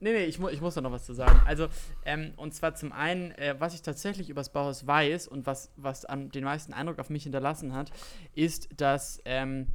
Nee, 0.00 0.12
nee, 0.12 0.24
ich, 0.24 0.40
mu 0.40 0.48
ich 0.48 0.60
muss 0.60 0.74
da 0.74 0.80
noch 0.80 0.90
was 0.90 1.06
zu 1.06 1.14
sagen. 1.14 1.40
Also, 1.46 1.68
ähm, 2.04 2.32
und 2.36 2.52
zwar 2.54 2.74
zum 2.74 2.90
einen, 2.90 3.30
äh, 3.32 3.54
was 3.60 3.72
ich 3.72 3.82
tatsächlich 3.82 4.30
über 4.30 4.40
das 4.40 4.50
Bauhaus 4.50 4.84
weiß 4.84 5.28
und 5.28 5.46
was, 5.46 5.70
was 5.76 6.04
an 6.04 6.30
den 6.30 6.42
meisten 6.42 6.72
Eindruck 6.72 6.98
auf 6.98 7.08
mich 7.08 7.22
hinterlassen 7.22 7.72
hat, 7.72 7.92
ist, 8.34 8.68
dass 8.80 9.20
ähm, 9.24 9.68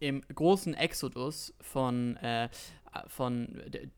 im 0.00 0.22
großen 0.34 0.74
Exodus 0.74 1.54
von 1.60 2.16
äh, 2.16 2.48
von 3.06 3.48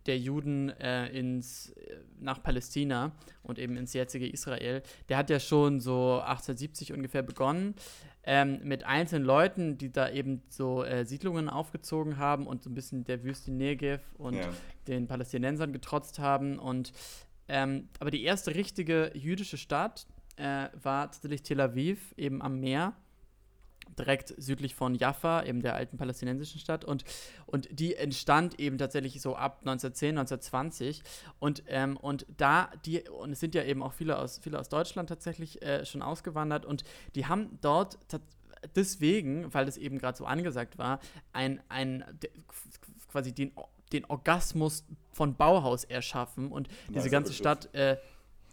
der 0.06 0.18
Juden 0.18 0.70
äh, 0.70 1.06
ins, 1.08 1.70
äh, 1.70 1.98
nach 2.18 2.42
Palästina 2.42 3.12
und 3.42 3.58
eben 3.58 3.76
ins 3.76 3.92
jetzige 3.92 4.28
Israel, 4.28 4.82
der 5.08 5.16
hat 5.16 5.30
ja 5.30 5.40
schon 5.40 5.80
so 5.80 6.20
1870 6.20 6.92
ungefähr 6.92 7.22
begonnen. 7.22 7.74
Ähm, 8.22 8.60
mit 8.62 8.84
einzelnen 8.84 9.24
Leuten, 9.24 9.78
die 9.78 9.90
da 9.90 10.10
eben 10.10 10.42
so 10.50 10.84
äh, 10.84 11.06
Siedlungen 11.06 11.48
aufgezogen 11.48 12.18
haben 12.18 12.46
und 12.46 12.62
so 12.62 12.68
ein 12.68 12.74
bisschen 12.74 13.04
der 13.04 13.24
Wüste 13.24 13.50
Negev 13.50 14.02
und 14.18 14.34
ja. 14.34 14.48
den 14.88 15.06
Palästinensern 15.06 15.72
getrotzt 15.72 16.18
haben. 16.18 16.58
Und 16.58 16.92
ähm, 17.48 17.88
aber 17.98 18.10
die 18.10 18.22
erste 18.22 18.54
richtige 18.54 19.10
jüdische 19.14 19.56
Stadt 19.56 20.06
äh, 20.36 20.68
war 20.82 21.10
tatsächlich 21.10 21.42
Tel 21.42 21.60
Aviv, 21.60 22.12
eben 22.18 22.42
am 22.42 22.60
Meer 22.60 22.94
direkt 24.00 24.34
südlich 24.36 24.74
von 24.74 24.94
Jaffa, 24.94 25.44
eben 25.44 25.62
der 25.62 25.74
alten 25.74 25.96
palästinensischen 25.96 26.60
Stadt. 26.60 26.84
Und, 26.84 27.04
und 27.46 27.68
die 27.70 27.96
entstand 27.96 28.58
eben 28.58 28.78
tatsächlich 28.78 29.20
so 29.20 29.36
ab 29.36 29.58
1910, 29.60 30.18
1920. 30.18 31.02
Und, 31.38 31.62
ähm, 31.68 31.96
und 31.96 32.26
da, 32.36 32.70
die, 32.84 33.08
und 33.08 33.32
es 33.32 33.40
sind 33.40 33.54
ja 33.54 33.62
eben 33.62 33.82
auch 33.82 33.92
viele 33.92 34.18
aus, 34.18 34.38
viele 34.38 34.58
aus 34.58 34.68
Deutschland 34.68 35.08
tatsächlich 35.08 35.62
äh, 35.62 35.84
schon 35.84 36.02
ausgewandert 36.02 36.66
und 36.66 36.84
die 37.14 37.26
haben 37.26 37.58
dort 37.60 37.98
deswegen, 38.74 39.52
weil 39.54 39.66
das 39.66 39.76
eben 39.76 39.98
gerade 39.98 40.16
so 40.16 40.24
angesagt 40.24 40.78
war, 40.78 41.00
ein, 41.32 41.60
ein 41.68 42.04
quasi 43.10 43.32
den, 43.32 43.52
den 43.92 44.04
Orgasmus 44.04 44.84
von 45.12 45.34
Bauhaus 45.34 45.84
erschaffen 45.84 46.52
und 46.52 46.68
diese 46.88 47.10
ganze 47.10 47.32
Stadt 47.32 47.74
äh, 47.74 47.96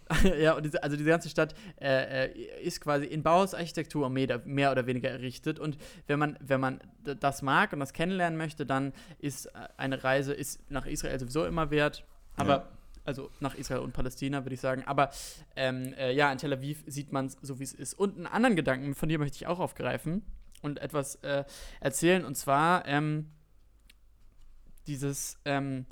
ja, 0.40 0.54
und 0.54 0.64
diese, 0.64 0.82
also 0.82 0.96
diese 0.96 1.08
ganze 1.08 1.28
Stadt 1.28 1.54
äh, 1.80 2.26
äh, 2.26 2.62
ist 2.62 2.80
quasi 2.80 3.06
in 3.06 3.22
Bauhausarchitektur 3.22 4.08
mehr, 4.08 4.40
mehr 4.44 4.72
oder 4.72 4.86
weniger 4.86 5.10
errichtet. 5.10 5.58
Und 5.58 5.76
wenn 6.06 6.18
man, 6.18 6.38
wenn 6.40 6.60
man 6.60 6.80
das 7.02 7.42
mag 7.42 7.72
und 7.72 7.80
das 7.80 7.92
kennenlernen 7.92 8.38
möchte, 8.38 8.64
dann 8.64 8.92
ist 9.18 9.46
äh, 9.46 9.50
eine 9.76 10.02
Reise 10.04 10.32
ist 10.32 10.70
nach 10.70 10.86
Israel 10.86 11.18
sowieso 11.18 11.44
immer 11.44 11.70
wert. 11.70 12.04
Aber 12.36 12.56
ja. 12.56 12.68
also 13.04 13.30
nach 13.40 13.54
Israel 13.54 13.80
und 13.80 13.92
Palästina, 13.92 14.44
würde 14.44 14.54
ich 14.54 14.60
sagen. 14.60 14.84
Aber 14.86 15.10
ähm, 15.56 15.92
äh, 15.98 16.12
ja, 16.12 16.32
in 16.32 16.38
Tel 16.38 16.52
Aviv 16.52 16.84
sieht 16.86 17.12
man 17.12 17.26
es 17.26 17.36
so, 17.42 17.58
wie 17.58 17.64
es 17.64 17.74
ist. 17.74 17.94
Und 17.94 18.16
einen 18.16 18.26
anderen 18.26 18.56
Gedanken, 18.56 18.94
von 18.94 19.08
dir 19.08 19.18
möchte 19.18 19.36
ich 19.36 19.46
auch 19.46 19.58
aufgreifen 19.58 20.22
und 20.62 20.78
etwas 20.80 21.16
äh, 21.16 21.44
erzählen. 21.80 22.24
Und 22.24 22.36
zwar 22.36 22.86
ähm, 22.86 23.30
dieses 24.86 25.38
ähm, 25.44 25.84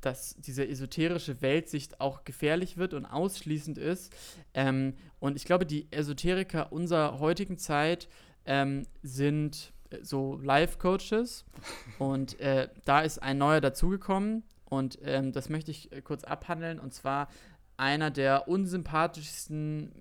dass 0.00 0.36
diese 0.36 0.66
esoterische 0.66 1.42
Weltsicht 1.42 2.00
auch 2.00 2.24
gefährlich 2.24 2.76
wird 2.76 2.94
und 2.94 3.06
ausschließend 3.06 3.78
ist. 3.78 4.14
Ähm, 4.54 4.94
und 5.18 5.36
ich 5.36 5.44
glaube, 5.44 5.66
die 5.66 5.90
Esoteriker 5.90 6.72
unserer 6.72 7.18
heutigen 7.18 7.58
Zeit 7.58 8.08
ähm, 8.44 8.86
sind 9.02 9.72
äh, 9.90 9.98
so 10.02 10.36
Life-Coaches. 10.36 11.44
und 11.98 12.38
äh, 12.40 12.68
da 12.84 13.00
ist 13.00 13.22
ein 13.22 13.38
neuer 13.38 13.60
dazugekommen. 13.60 14.44
Und 14.64 14.98
ähm, 15.02 15.32
das 15.32 15.48
möchte 15.48 15.70
ich 15.70 15.90
äh, 15.92 16.02
kurz 16.02 16.24
abhandeln. 16.24 16.78
Und 16.78 16.94
zwar 16.94 17.28
einer 17.76 18.10
der 18.10 18.48
unsympathischsten 18.48 19.92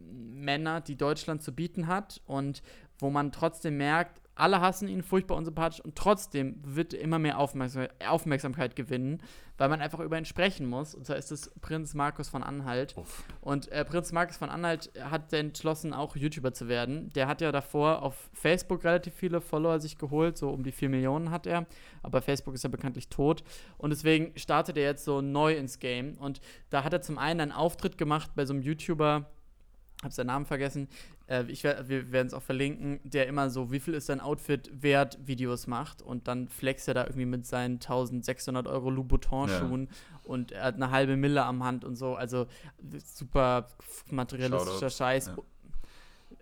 Männer, 0.43 0.82
die 0.82 0.95
Deutschland 0.95 1.41
zu 1.41 1.54
bieten 1.54 1.88
hat. 1.88 2.22
Und 2.26 2.62
wo 3.00 3.10
man 3.10 3.32
trotzdem 3.32 3.78
merkt, 3.78 4.22
alle 4.39 4.61
hassen 4.61 4.88
ihn 4.88 5.03
furchtbar 5.03 5.35
unsympathisch 5.38 5.81
und 5.81 5.95
trotzdem 5.95 6.59
wird 6.63 6.93
er 6.93 7.01
immer 7.01 7.19
mehr 7.19 7.39
Aufmerksamkeit 7.39 8.75
gewinnen 8.75 9.21
weil 9.57 9.69
man 9.69 9.81
einfach 9.81 9.99
über 9.99 10.17
ihn 10.17 10.25
sprechen 10.25 10.67
muss. 10.67 10.95
Und 10.95 11.05
zwar 11.05 11.17
ist 11.17 11.31
es 11.31 11.51
Prinz 11.61 11.93
Markus 11.93 12.29
von 12.29 12.43
Anhalt. 12.43 12.95
Uff. 12.95 13.23
Und 13.41 13.71
äh, 13.71 13.83
Prinz 13.83 14.11
Markus 14.11 14.38
von 14.38 14.49
Anhalt 14.49 14.91
hat 14.99 15.33
entschlossen, 15.33 15.93
auch 15.93 16.15
YouTuber 16.15 16.53
zu 16.53 16.67
werden. 16.67 17.09
Der 17.13 17.27
hat 17.27 17.41
ja 17.41 17.51
davor 17.51 18.03
auf 18.03 18.29
Facebook 18.33 18.83
relativ 18.83 19.13
viele 19.15 19.41
Follower 19.41 19.79
sich 19.79 19.97
geholt, 19.97 20.38
so 20.38 20.49
um 20.49 20.63
die 20.63 20.71
4 20.71 20.89
Millionen 20.89 21.31
hat 21.31 21.47
er. 21.47 21.65
Aber 22.03 22.21
Facebook 22.21 22.53
ist 22.53 22.63
ja 22.63 22.69
bekanntlich 22.69 23.09
tot. 23.09 23.43
Und 23.77 23.89
deswegen 23.89 24.38
startet 24.38 24.77
er 24.77 24.83
jetzt 24.83 25.05
so 25.05 25.21
neu 25.21 25.55
ins 25.55 25.79
Game. 25.79 26.17
Und 26.17 26.39
da 26.69 26.83
hat 26.83 26.93
er 26.93 27.01
zum 27.01 27.17
einen 27.17 27.41
einen 27.41 27.51
Auftritt 27.51 27.97
gemacht 27.97 28.31
bei 28.35 28.45
so 28.45 28.53
einem 28.53 28.61
YouTuber, 28.61 29.25
habe 30.04 30.14
seinen 30.14 30.28
Namen 30.28 30.45
vergessen, 30.45 30.88
äh, 31.28 31.43
ich, 31.48 31.64
wir 31.64 32.12
werden 32.12 32.28
es 32.28 32.34
auch 32.34 32.41
verlinken, 32.41 33.00
der 33.04 33.28
immer 33.28 33.50
so, 33.50 33.72
wie 33.72 33.80
viel 33.80 33.93
ist 33.93 34.10
dein 34.10 34.22
Outfit 34.22 34.70
wert, 34.74 35.18
Videos 35.26 35.68
macht 35.68 36.02
und 36.02 36.28
dann 36.28 36.48
flext 36.48 36.88
er 36.88 36.93
da 36.93 37.04
irgendwie 37.06 37.26
mit 37.26 37.45
seinen 37.45 37.76
1600 37.76 38.68
Euro 38.68 38.89
Louboutin-Schuhen 38.89 39.89
ja. 39.89 40.20
und 40.24 40.52
er 40.52 40.66
hat 40.66 40.76
eine 40.76 40.91
halbe 40.91 41.18
Mille 41.18 41.43
am 41.43 41.64
Hand 41.64 41.84
und 41.84 41.95
so, 41.95 42.16
also 42.16 42.48
super 43.04 43.68
materialistischer 44.10 44.89
Shoutout. 44.89 44.95
Scheiß. 44.95 45.32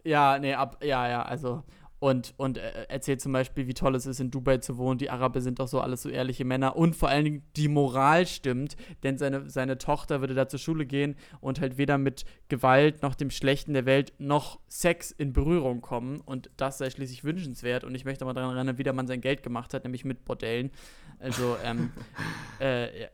Ja. 0.03 0.34
ja, 0.34 0.39
nee, 0.39 0.53
ab, 0.53 0.84
ja, 0.84 1.08
ja, 1.08 1.22
also 1.24 1.64
und, 1.99 2.33
und 2.37 2.57
äh, 2.57 2.85
erzählt 2.89 3.21
zum 3.21 3.31
Beispiel, 3.31 3.67
wie 3.67 3.73
toll 3.73 3.95
es 3.95 4.05
ist, 4.05 4.19
in 4.19 4.29
Dubai 4.29 4.57
zu 4.57 4.77
wohnen. 4.77 4.97
Die 4.97 5.09
Araber 5.09 5.41
sind 5.41 5.59
doch 5.59 5.67
so 5.67 5.79
alles 5.79 6.01
so 6.01 6.09
ehrliche 6.09 6.43
Männer. 6.43 6.75
Und 6.75 6.95
vor 6.95 7.09
allen 7.09 7.23
Dingen 7.23 7.43
die 7.55 7.67
Moral 7.67 8.27
stimmt, 8.27 8.75
denn 9.03 9.17
seine, 9.17 9.49
seine 9.49 9.77
Tochter 9.77 10.19
würde 10.19 10.33
da 10.33 10.47
zur 10.47 10.59
Schule 10.59 10.85
gehen 10.85 11.15
und 11.39 11.61
halt 11.61 11.77
weder 11.77 11.97
mit 11.97 12.25
Gewalt 12.49 13.01
noch 13.01 13.15
dem 13.15 13.31
Schlechten 13.31 13.73
der 13.73 13.85
Welt 13.85 14.13
noch 14.17 14.59
Sex 14.67 15.11
in 15.11 15.33
Berührung 15.33 15.81
kommen. 15.81 16.21
Und 16.21 16.51
das 16.57 16.77
sei 16.77 16.89
schließlich 16.89 17.23
wünschenswert. 17.23 17.83
Und 17.83 17.95
ich 17.95 18.05
möchte 18.05 18.25
mal 18.25 18.33
daran 18.33 18.55
erinnern, 18.55 18.77
wie 18.77 18.83
der 18.83 18.93
Mann 18.93 19.07
sein 19.07 19.21
Geld 19.21 19.41
gemacht 19.41 19.73
hat, 19.73 19.83
nämlich 19.83 20.03
mit 20.03 20.25
Bordellen. 20.25 20.71
Also, 21.19 21.55
ähm, 21.63 21.91
äh, 22.59 23.07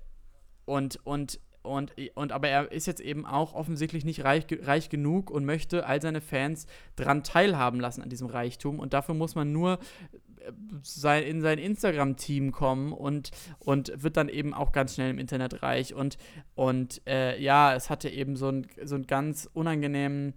und, 0.65 0.99
und 1.05 1.39
und, 1.63 1.93
und 2.15 2.31
aber 2.31 2.47
er 2.49 2.71
ist 2.71 2.87
jetzt 2.87 3.01
eben 3.01 3.25
auch 3.25 3.53
offensichtlich 3.53 4.03
nicht 4.03 4.23
reich, 4.23 4.45
reich 4.63 4.89
genug 4.89 5.29
und 5.29 5.45
möchte 5.45 5.85
all 5.85 6.01
seine 6.01 6.21
Fans 6.21 6.65
dran 6.95 7.23
teilhaben 7.23 7.79
lassen 7.79 8.01
an 8.01 8.09
diesem 8.09 8.27
Reichtum. 8.27 8.79
Und 8.79 8.93
dafür 8.93 9.13
muss 9.13 9.35
man 9.35 9.51
nur 9.51 9.79
äh, 10.39 10.51
sein, 10.81 11.23
in 11.23 11.41
sein 11.41 11.59
Instagram-Team 11.59 12.51
kommen 12.51 12.93
und, 12.93 13.31
und 13.59 13.91
wird 13.95 14.17
dann 14.17 14.29
eben 14.29 14.53
auch 14.53 14.71
ganz 14.71 14.95
schnell 14.95 15.11
im 15.11 15.19
Internet 15.19 15.61
reich. 15.61 15.93
Und, 15.93 16.17
und 16.55 17.01
äh, 17.07 17.39
ja, 17.39 17.75
es 17.75 17.89
hatte 17.89 18.09
eben 18.09 18.35
so, 18.35 18.49
ein, 18.49 18.67
so 18.83 18.95
einen 18.95 19.05
ganz 19.05 19.47
unangenehmen 19.53 20.33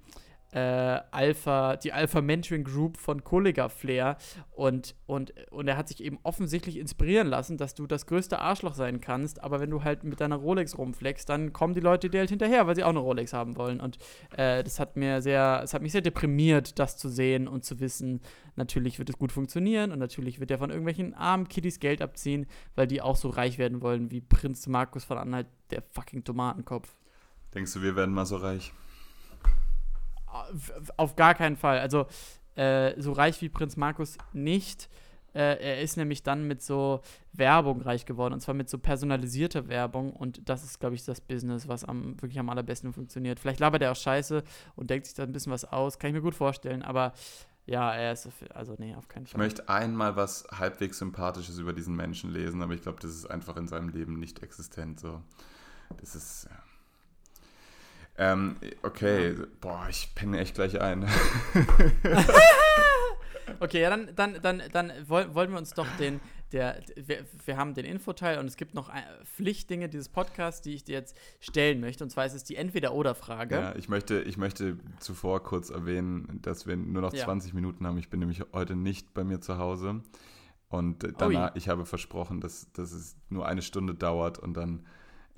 äh, 0.55 1.01
Alpha, 1.11 1.77
die 1.77 1.93
Alpha 1.93 2.21
Mentoring 2.21 2.63
Group 2.63 2.97
von 2.97 3.25
Kollega 3.25 3.69
Flair 3.69 4.17
und, 4.53 4.95
und, 5.07 5.35
und 5.51 5.67
er 5.67 5.77
hat 5.77 5.89
sich 5.89 6.03
eben 6.03 6.19
offensichtlich 6.23 6.79
inspirieren 6.79 7.27
lassen, 7.27 7.57
dass 7.57 7.75
du 7.75 7.89
das 7.89 8.07
größte 8.07 8.39
Arschloch 8.39 8.75
sein 8.75 9.01
kannst, 9.01 9.43
aber 9.43 9.59
wenn 9.59 9.71
du 9.71 9.83
halt 9.83 10.05
mit 10.05 10.21
deiner 10.21 10.37
Rolex 10.37 10.79
rumfleckst, 10.79 11.29
dann 11.29 11.53
kommen 11.53 11.75
die 11.75 11.81
Leute 11.81 12.09
dir 12.09 12.21
halt 12.21 12.31
hinterher, 12.31 12.69
weil 12.69 12.77
sie 12.77 12.85
auch 12.85 12.91
eine 12.91 13.01
Rolex 13.01 13.33
haben 13.33 13.57
wollen 13.57 13.81
und 13.81 13.99
äh, 14.37 14.63
das 14.63 14.79
hat 14.79 14.97
mir 14.97 15.23
sehr, 15.23 15.61
es 15.65 15.75
hat 15.75 15.83
mich 15.83 15.91
sehr 15.91 16.03
deprimiert, 16.03 16.79
das 16.79 16.97
zu 16.97 17.09
sehen 17.09 17.49
und 17.49 17.65
zu 17.65 17.81
wissen, 17.81 18.21
natürlich 18.55 19.01
wird 19.01 19.11
es 19.11 19.19
gut 19.19 19.33
funktionieren 19.33 19.91
und 19.91 19.99
natürlich 19.99 20.39
wird 20.39 20.53
er 20.53 20.59
von 20.59 20.71
irgendwelchen 20.71 21.15
armen 21.15 21.49
Kiddies 21.49 21.81
Geld 21.81 22.01
abziehen, 22.01 22.47
weil 22.77 22.87
die 22.87 23.03
auch 23.03 23.17
so 23.17 23.29
reich 23.29 23.59
werden 23.59 23.83
wollen 23.83 24.13
wie 24.13 24.21
Prinz 24.21 24.69
Markus 24.69 25.03
von 25.03 25.19
Anhalt, 25.19 25.49
der 25.73 25.83
fucking 25.83 26.23
Tomatenkopf. 26.23 26.95
Denkst 27.55 27.75
du, 27.75 27.83
wir 27.83 27.97
werden 27.97 28.15
mal 28.15 28.27
so 28.27 28.37
reich? 28.37 28.73
Auf 30.97 31.17
gar 31.17 31.35
keinen 31.35 31.57
Fall. 31.57 31.79
Also 31.79 32.07
äh, 32.57 33.01
so 33.01 33.13
reich 33.13 33.41
wie 33.43 33.49
Prinz 33.49 33.77
Markus 33.77 34.19
nicht. 34.33 34.89
Äh, 35.35 35.61
er 35.61 35.81
ist 35.81 35.97
nämlich 35.97 36.23
dann 36.23 36.47
mit 36.47 36.63
so 36.63 37.01
Werbung 37.33 37.81
reich 37.81 38.07
geworden 38.07 38.35
und 38.35 38.41
zwar 38.41 38.55
mit 38.55 38.71
so 38.71 38.79
personalisierter 38.79 39.67
Werbung 39.67 40.13
und 40.13 40.49
das 40.49 40.63
ist, 40.63 40.79
glaube 40.79 40.95
ich, 40.95 41.05
das 41.05 41.21
Business, 41.21 41.67
was 41.67 41.85
am, 41.85 42.21
wirklich 42.23 42.39
am 42.39 42.49
allerbesten 42.49 42.93
funktioniert. 42.93 43.41
Vielleicht 43.41 43.59
labert 43.59 43.83
er 43.83 43.91
auch 43.91 43.97
scheiße 43.97 44.45
und 44.77 44.91
denkt 44.91 45.07
sich 45.07 45.17
da 45.17 45.25
ein 45.25 45.33
bisschen 45.33 45.51
was 45.51 45.65
aus, 45.65 45.99
kann 45.99 46.11
ich 46.11 46.15
mir 46.15 46.23
gut 46.23 46.37
vorstellen, 46.37 46.83
aber 46.83 47.15
ja, 47.67 47.93
er 47.95 48.13
ist, 48.13 48.29
also 48.53 48.77
nee, 48.79 48.95
auf 48.95 49.09
keinen 49.09 49.27
Fall. 49.27 49.33
Ich 49.33 49.37
möchte 49.39 49.69
einmal 49.69 50.15
was 50.15 50.47
halbwegs 50.53 50.99
Sympathisches 50.99 51.59
über 51.59 51.73
diesen 51.73 51.97
Menschen 51.97 52.31
lesen, 52.31 52.63
aber 52.63 52.75
ich 52.75 52.83
glaube, 52.83 53.01
das 53.01 53.11
ist 53.11 53.27
einfach 53.27 53.57
in 53.57 53.67
seinem 53.67 53.89
Leben 53.89 54.21
nicht 54.21 54.43
existent. 54.43 55.01
So. 55.01 55.21
Das 55.99 56.15
ist, 56.15 56.47
ja. 56.51 56.64
Ähm, 58.17 58.57
okay, 58.83 59.35
boah, 59.61 59.87
ich 59.91 60.15
penne 60.15 60.39
echt 60.39 60.55
gleich 60.55 60.81
ein. 60.81 61.05
okay, 63.61 63.81
ja, 63.81 63.91
dann, 63.91 64.11
dann, 64.15 64.39
dann, 64.41 64.63
dann 64.73 64.93
wollen 65.09 65.51
wir 65.51 65.59
uns 65.59 65.75
doch 65.75 65.89
den, 65.99 66.21
der, 66.53 66.81
wir, 66.95 67.25
wir 67.45 67.57
haben 67.57 67.75
den 67.75 67.85
Infoteil 67.85 68.39
und 68.39 68.47
es 68.47 68.57
gibt 68.57 68.75
noch 68.75 68.93
Pflichtdinge 69.25 69.89
dieses 69.89 70.09
Podcasts, 70.09 70.63
die 70.63 70.75
ich 70.75 70.85
dir 70.85 70.93
jetzt 70.93 71.17
stellen 71.41 71.81
möchte. 71.81 72.05
Und 72.05 72.11
zwar 72.11 72.25
ist 72.25 72.35
es 72.35 72.45
die 72.45 72.55
Entweder-Oder-Frage. 72.55 73.55
Ja, 73.57 73.75
ich 73.75 73.89
möchte, 73.89 74.21
ich 74.21 74.37
möchte 74.37 74.79
zuvor 75.01 75.43
kurz 75.43 75.71
erwähnen, 75.71 76.39
dass 76.43 76.69
wir 76.69 76.77
nur 76.77 77.03
noch 77.03 77.13
ja. 77.13 77.25
20 77.25 77.53
Minuten 77.55 77.85
haben. 77.85 77.99
Ich 77.99 78.11
bin 78.11 78.21
nämlich 78.21 78.43
heute 78.53 78.77
nicht 78.77 79.13
bei 79.13 79.25
mir 79.25 79.41
zu 79.41 79.59
Hause. 79.59 80.03
Und 80.69 81.05
danach, 81.19 81.53
Ui. 81.53 81.59
ich 81.59 81.69
habe 81.69 81.85
versprochen, 81.85 82.41
dass, 82.41 82.73
dass 82.73 82.93
es 82.93 83.17
nur 83.29 83.47
eine 83.47 83.63
Stunde 83.63 83.95
dauert 83.95 84.39
und 84.39 84.55
dann 84.55 84.87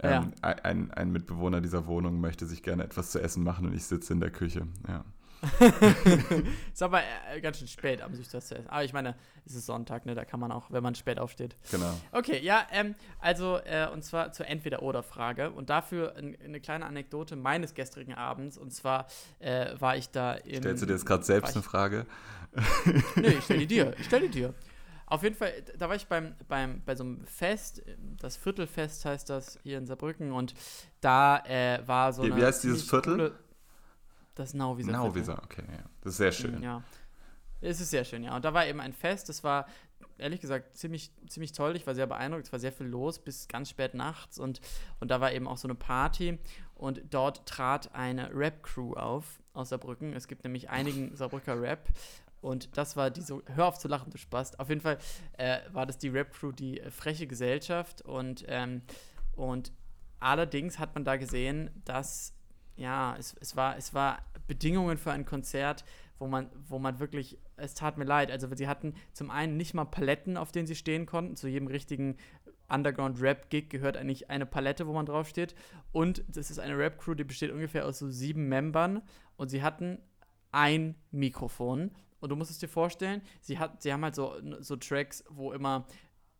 ähm, 0.03 0.33
ja. 0.43 0.51
ein, 0.63 0.91
ein 0.91 1.11
Mitbewohner 1.11 1.61
dieser 1.61 1.87
Wohnung 1.87 2.21
möchte 2.21 2.47
sich 2.47 2.63
gerne 2.63 2.85
etwas 2.85 3.11
zu 3.11 3.21
essen 3.21 3.43
machen 3.43 3.67
und 3.67 3.75
ich 3.75 3.85
sitze 3.85 4.13
in 4.13 4.21
der 4.21 4.31
Küche. 4.31 4.67
Ja. 4.89 5.05
ist 6.73 6.83
aber 6.83 7.01
äh, 7.33 7.41
ganz 7.41 7.59
schön 7.59 7.69
spät, 7.69 8.01
am 8.03 8.15
sich 8.15 8.29
das 8.29 8.49
zu 8.49 8.57
essen. 8.57 8.69
Aber 8.69 8.85
ich 8.85 8.93
meine, 8.93 9.15
es 9.45 9.55
ist 9.55 9.67
Sonntag, 9.67 10.07
ne? 10.07 10.15
Da 10.15 10.25
kann 10.25 10.41
man 10.41 10.51
auch, 10.51 10.71
wenn 10.71 10.83
man 10.83 10.95
spät 10.95 11.19
aufsteht. 11.19 11.57
Genau. 11.71 11.93
Okay, 12.13 12.41
ja, 12.43 12.67
ähm, 12.73 12.95
also, 13.21 13.59
äh, 13.59 13.89
und 13.93 14.03
zwar 14.03 14.33
zur 14.33 14.47
Entweder-Oder-Frage. 14.47 15.51
Und 15.51 15.71
dafür 15.71 16.17
ein, 16.17 16.37
eine 16.43 16.61
kleine 16.61 16.87
Anekdote 16.87 17.37
meines 17.37 17.75
gestrigen 17.75 18.15
Abends. 18.15 18.57
Und 18.57 18.73
zwar 18.73 19.07
äh, 19.39 19.79
war 19.79 19.97
ich 19.97 20.11
da 20.11 20.35
im. 20.35 20.63
Stellst 20.63 20.83
du 20.83 20.87
dir 20.87 20.95
jetzt 20.95 21.07
gerade 21.07 21.25
selbst 21.25 21.55
eine 21.55 21.63
Frage? 21.63 22.07
nee, 23.17 23.29
ich 23.29 23.45
stelle 23.45 23.61
die 23.61 23.67
dir. 23.67 23.95
Ich 23.99 24.07
stelle 24.07 24.29
die 24.29 24.41
dir. 24.41 24.55
Auf 25.07 25.23
jeden 25.23 25.37
Fall, 25.37 25.53
da 25.79 25.89
war 25.89 25.95
ich 25.95 26.07
beim, 26.07 26.35
beim, 26.49 26.83
bei 26.85 26.97
so 26.97 27.05
einem 27.05 27.25
Fest, 27.27 27.83
das 28.21 28.37
Viertelfest 28.37 29.05
heißt 29.05 29.31
das 29.31 29.59
hier 29.63 29.79
in 29.79 29.87
Saarbrücken 29.87 30.33
und 30.33 30.55
da 31.01 31.39
äh, 31.47 31.87
war 31.87 32.13
so 32.13 32.23
wie, 32.23 32.33
eine. 32.33 32.41
Wie 32.41 32.45
heißt 32.45 32.65
dieses 32.65 32.83
Viertel? 32.83 33.17
Coole, 33.17 33.39
das 34.35 34.53
Nauwieser. 34.53 34.93
Nauwieser, 34.93 35.41
okay, 35.45 35.63
ja. 35.69 35.85
Das 36.03 36.13
ist 36.13 36.19
sehr 36.19 36.33
schön. 36.33 36.61
Ja. 36.61 36.83
Es 37.61 37.81
ist 37.81 37.91
sehr 37.91 38.05
schön, 38.05 38.23
ja. 38.25 38.35
Und 38.35 38.45
da 38.45 38.53
war 38.53 38.67
eben 38.67 38.81
ein 38.81 38.93
Fest, 38.93 39.29
das 39.29 39.45
war 39.45 39.67
ehrlich 40.19 40.41
gesagt 40.41 40.77
ziemlich, 40.77 41.11
ziemlich 41.29 41.53
toll. 41.53 41.77
Ich 41.77 41.87
war 41.87 41.95
sehr 41.95 42.07
beeindruckt, 42.07 42.47
es 42.47 42.53
war 42.53 42.59
sehr 42.59 42.73
viel 42.73 42.87
los 42.87 43.19
bis 43.19 43.49
ganz 43.49 43.71
spät 43.71 43.95
nachts 43.95 44.39
und, 44.39 44.61
und 45.01 45.11
da 45.11 45.21
war 45.21 45.33
eben 45.33 45.47
auch 45.47 45.57
so 45.57 45.69
eine 45.69 45.75
Party 45.75 46.39
und 46.75 47.03
dort 47.11 47.47
trat 47.47 47.95
eine 47.95 48.35
Rap-Crew 48.35 48.95
auf 48.95 49.41
aus 49.53 49.71
Saarbrücken. 49.71 50.13
Es 50.13 50.29
gibt 50.29 50.45
nämlich 50.45 50.69
einigen 50.69 51.15
Saarbrücker 51.17 51.61
Rap 51.61 51.89
und 52.41 52.77
das 52.77 52.97
war 52.97 53.11
die 53.11 53.23
so, 53.23 53.43
hör 53.47 53.67
auf 53.67 53.79
zu 53.79 53.89
lachen, 53.89 54.11
du 54.11 54.19
Spaß. 54.19 54.59
Auf 54.59 54.69
jeden 54.69 54.81
Fall 54.81 54.99
äh, 55.39 55.59
war 55.73 55.87
das 55.87 55.99
die 55.99 56.09
Rap-Crew, 56.09 56.53
die 56.53 56.81
äh, 56.81 56.91
freche 56.91 57.27
Gesellschaft. 57.27 58.03
Und, 58.03 58.45
ähm, 58.49 58.83
und 59.35 59.73
allerdings 60.21 60.79
hat 60.79 60.95
man 60.95 61.05
da 61.05 61.17
gesehen, 61.17 61.71
dass, 61.85 62.35
ja, 62.77 63.17
es, 63.19 63.35
es, 63.41 63.57
war, 63.57 63.77
es 63.77 63.95
war 63.95 64.19
Bedingungen 64.47 64.99
für 64.99 65.13
ein 65.13 65.25
Konzert, 65.25 65.85
wo 66.19 66.27
man, 66.27 66.51
wo 66.69 66.79
man 66.79 67.01
wirklich, 67.01 67.39
es 67.57 67.75
tat 67.75 67.99
mir 67.99 68.05
leid. 68.05 68.31
Also 68.31 68.49
sie 68.55 68.69
hatten 68.69 68.95
zum 69.13 69.31
einen 69.31 69.57
nicht 69.57 69.75
mal 69.75 69.85
Paletten, 69.85 70.37
auf 70.37 70.53
denen 70.53 70.67
sie 70.67 70.77
stehen 70.77 71.07
konnten. 71.07 71.37
Zu 71.37 71.49
jedem 71.49 71.69
richtigen 71.69 72.17
Underground-Rap-Gig 72.69 73.69
gehört 73.71 73.97
eigentlich 73.97 74.31
eine 74.31 74.47
Palette, 74.47 74.87
wo 74.87 74.93
man 74.93 75.07
draufsteht. 75.07 75.55
Und 75.93 76.25
das 76.29 76.51
ist 76.51 76.59
eine 76.59 76.77
Rap-Crew, 76.77 77.15
die 77.15 77.25
besteht 77.25 77.51
ungefähr 77.51 77.87
aus 77.87 77.99
so 77.99 78.09
sieben 78.09 78.49
Membern. 78.49 79.03
Und 79.37 79.49
sie 79.49 79.63
hatten 79.63 79.99
ein 80.53 80.95
Mikrofon 81.11 81.91
und 82.21 82.31
du 82.31 82.37
musst 82.37 82.51
es 82.51 82.59
dir 82.59 82.69
vorstellen, 82.69 83.23
sie, 83.41 83.59
hat, 83.59 83.83
sie 83.83 83.93
haben 83.93 84.03
halt 84.03 84.15
so, 84.15 84.35
so 84.61 84.77
Tracks, 84.77 85.25
wo 85.29 85.53
immer 85.53 85.87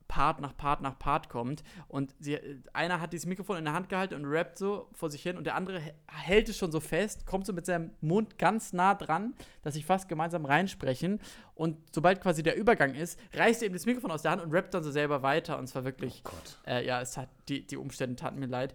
Part 0.09 0.41
nach 0.41 0.57
Part 0.57 0.83
nach 0.83 0.99
Part 0.99 1.29
kommt. 1.29 1.63
Und 1.89 2.15
sie, 2.21 2.39
einer 2.73 3.01
hat 3.01 3.13
dieses 3.13 3.27
Mikrofon 3.27 3.57
in 3.59 3.65
der 3.65 3.75
Hand 3.75 3.89
gehalten 3.89 4.15
und 4.15 4.25
rappt 4.27 4.59
so 4.59 4.89
vor 4.93 5.11
sich 5.11 5.23
hin 5.23 5.37
und 5.37 5.45
der 5.45 5.55
andere 5.55 5.81
hält 6.07 6.49
es 6.49 6.57
schon 6.57 6.71
so 6.73 6.81
fest, 6.81 7.27
kommt 7.27 7.47
so 7.47 7.53
mit 7.53 7.67
seinem 7.67 7.91
Mund 8.01 8.39
ganz 8.39 8.73
nah 8.73 8.95
dran, 8.95 9.35
dass 9.63 9.75
sie 9.75 9.83
fast 9.83 10.09
gemeinsam 10.09 10.45
reinsprechen. 10.45 11.21
Und 11.55 11.79
sobald 11.93 12.21
quasi 12.21 12.43
der 12.43 12.57
Übergang 12.57 12.95
ist, 12.95 13.19
reißt 13.35 13.63
er 13.63 13.67
eben 13.67 13.75
das 13.75 13.87
Mikrofon 13.87 14.11
aus 14.11 14.23
der 14.23 14.33
Hand 14.33 14.43
und 14.43 14.53
rappt 14.53 14.75
dann 14.75 14.85
so 14.85 14.91
selber 14.91 15.23
weiter. 15.23 15.59
Und 15.59 15.67
zwar 15.67 15.85
wirklich, 15.85 16.23
oh 16.25 16.71
äh, 16.71 16.87
ja, 16.87 17.01
es 17.01 17.17
hat, 17.17 17.29
die, 17.49 17.67
die 17.67 17.77
Umstände 17.77 18.17
taten 18.17 18.39
mir 18.39 18.47
leid. 18.47 18.75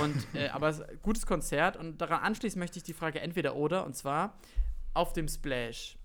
Und, 0.00 0.26
äh, 0.34 0.48
aber 0.48 0.72
gutes 1.02 1.26
Konzert. 1.26 1.76
Und 1.76 2.00
daran 2.00 2.22
anschließend 2.22 2.58
möchte 2.58 2.78
ich 2.78 2.84
die 2.84 2.94
Frage 2.94 3.20
entweder 3.20 3.56
oder, 3.56 3.84
und 3.84 3.96
zwar 3.96 4.38
auf 4.94 5.12
dem 5.12 5.28
Splash 5.28 5.99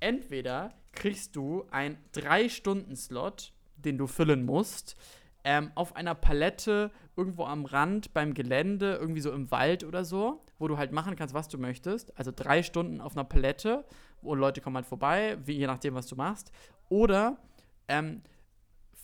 entweder 0.00 0.74
kriegst 0.92 1.36
du 1.36 1.64
einen 1.70 1.96
3-Stunden-Slot, 2.14 3.52
den 3.76 3.98
du 3.98 4.06
füllen 4.06 4.44
musst, 4.44 4.96
ähm, 5.44 5.70
auf 5.74 5.96
einer 5.96 6.14
Palette 6.14 6.90
irgendwo 7.16 7.44
am 7.44 7.64
Rand 7.64 8.12
beim 8.12 8.34
Gelände, 8.34 8.96
irgendwie 9.00 9.20
so 9.20 9.32
im 9.32 9.50
Wald 9.50 9.84
oder 9.84 10.04
so, 10.04 10.44
wo 10.58 10.68
du 10.68 10.76
halt 10.76 10.92
machen 10.92 11.16
kannst, 11.16 11.34
was 11.34 11.48
du 11.48 11.58
möchtest. 11.58 12.16
Also 12.18 12.32
drei 12.34 12.62
Stunden 12.62 13.00
auf 13.00 13.16
einer 13.16 13.24
Palette, 13.24 13.84
wo 14.22 14.34
Leute 14.34 14.60
kommen 14.60 14.76
halt 14.76 14.86
vorbei, 14.86 15.38
wie, 15.44 15.52
je 15.52 15.66
nachdem, 15.66 15.94
was 15.94 16.06
du 16.06 16.16
machst. 16.16 16.52
Oder 16.88 17.38
ähm, 17.88 18.22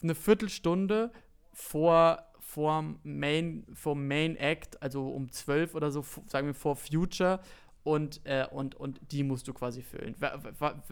eine 0.03 0.15
Viertelstunde 0.15 1.11
vor, 1.53 2.23
vor, 2.39 2.85
Main, 3.03 3.67
vor 3.73 3.95
Main 3.97 4.37
Act, 4.37 4.81
also 4.83 5.09
um 5.09 5.31
12 5.31 5.75
oder 5.75 5.91
so, 5.91 6.05
sagen 6.27 6.49
wir 6.49 6.55
vor 6.55 6.77
Future, 6.77 7.41
und, 7.87 8.21
äh, 8.25 8.47
und, 8.51 8.75
und 8.75 9.01
die 9.13 9.23
musst 9.23 9.47
du 9.47 9.55
quasi 9.55 9.81
füllen. 9.81 10.17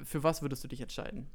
Für 0.05 0.23
was 0.23 0.43
würdest 0.43 0.63
du 0.63 0.69
dich 0.69 0.81
entscheiden? 0.81 1.27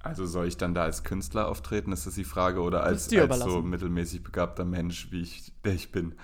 Also 0.00 0.26
soll 0.26 0.46
ich 0.46 0.58
dann 0.58 0.74
da 0.74 0.82
als 0.82 1.04
Künstler 1.04 1.48
auftreten, 1.48 1.90
ist 1.92 2.06
das 2.06 2.16
die 2.16 2.24
Frage, 2.24 2.60
oder 2.60 2.82
als, 2.82 3.10
als 3.10 3.38
so 3.38 3.62
mittelmäßig 3.62 4.22
begabter 4.22 4.66
Mensch, 4.66 5.10
wie 5.10 5.22
ich, 5.22 5.54
der 5.64 5.72
ich 5.72 5.90
bin? 5.90 6.16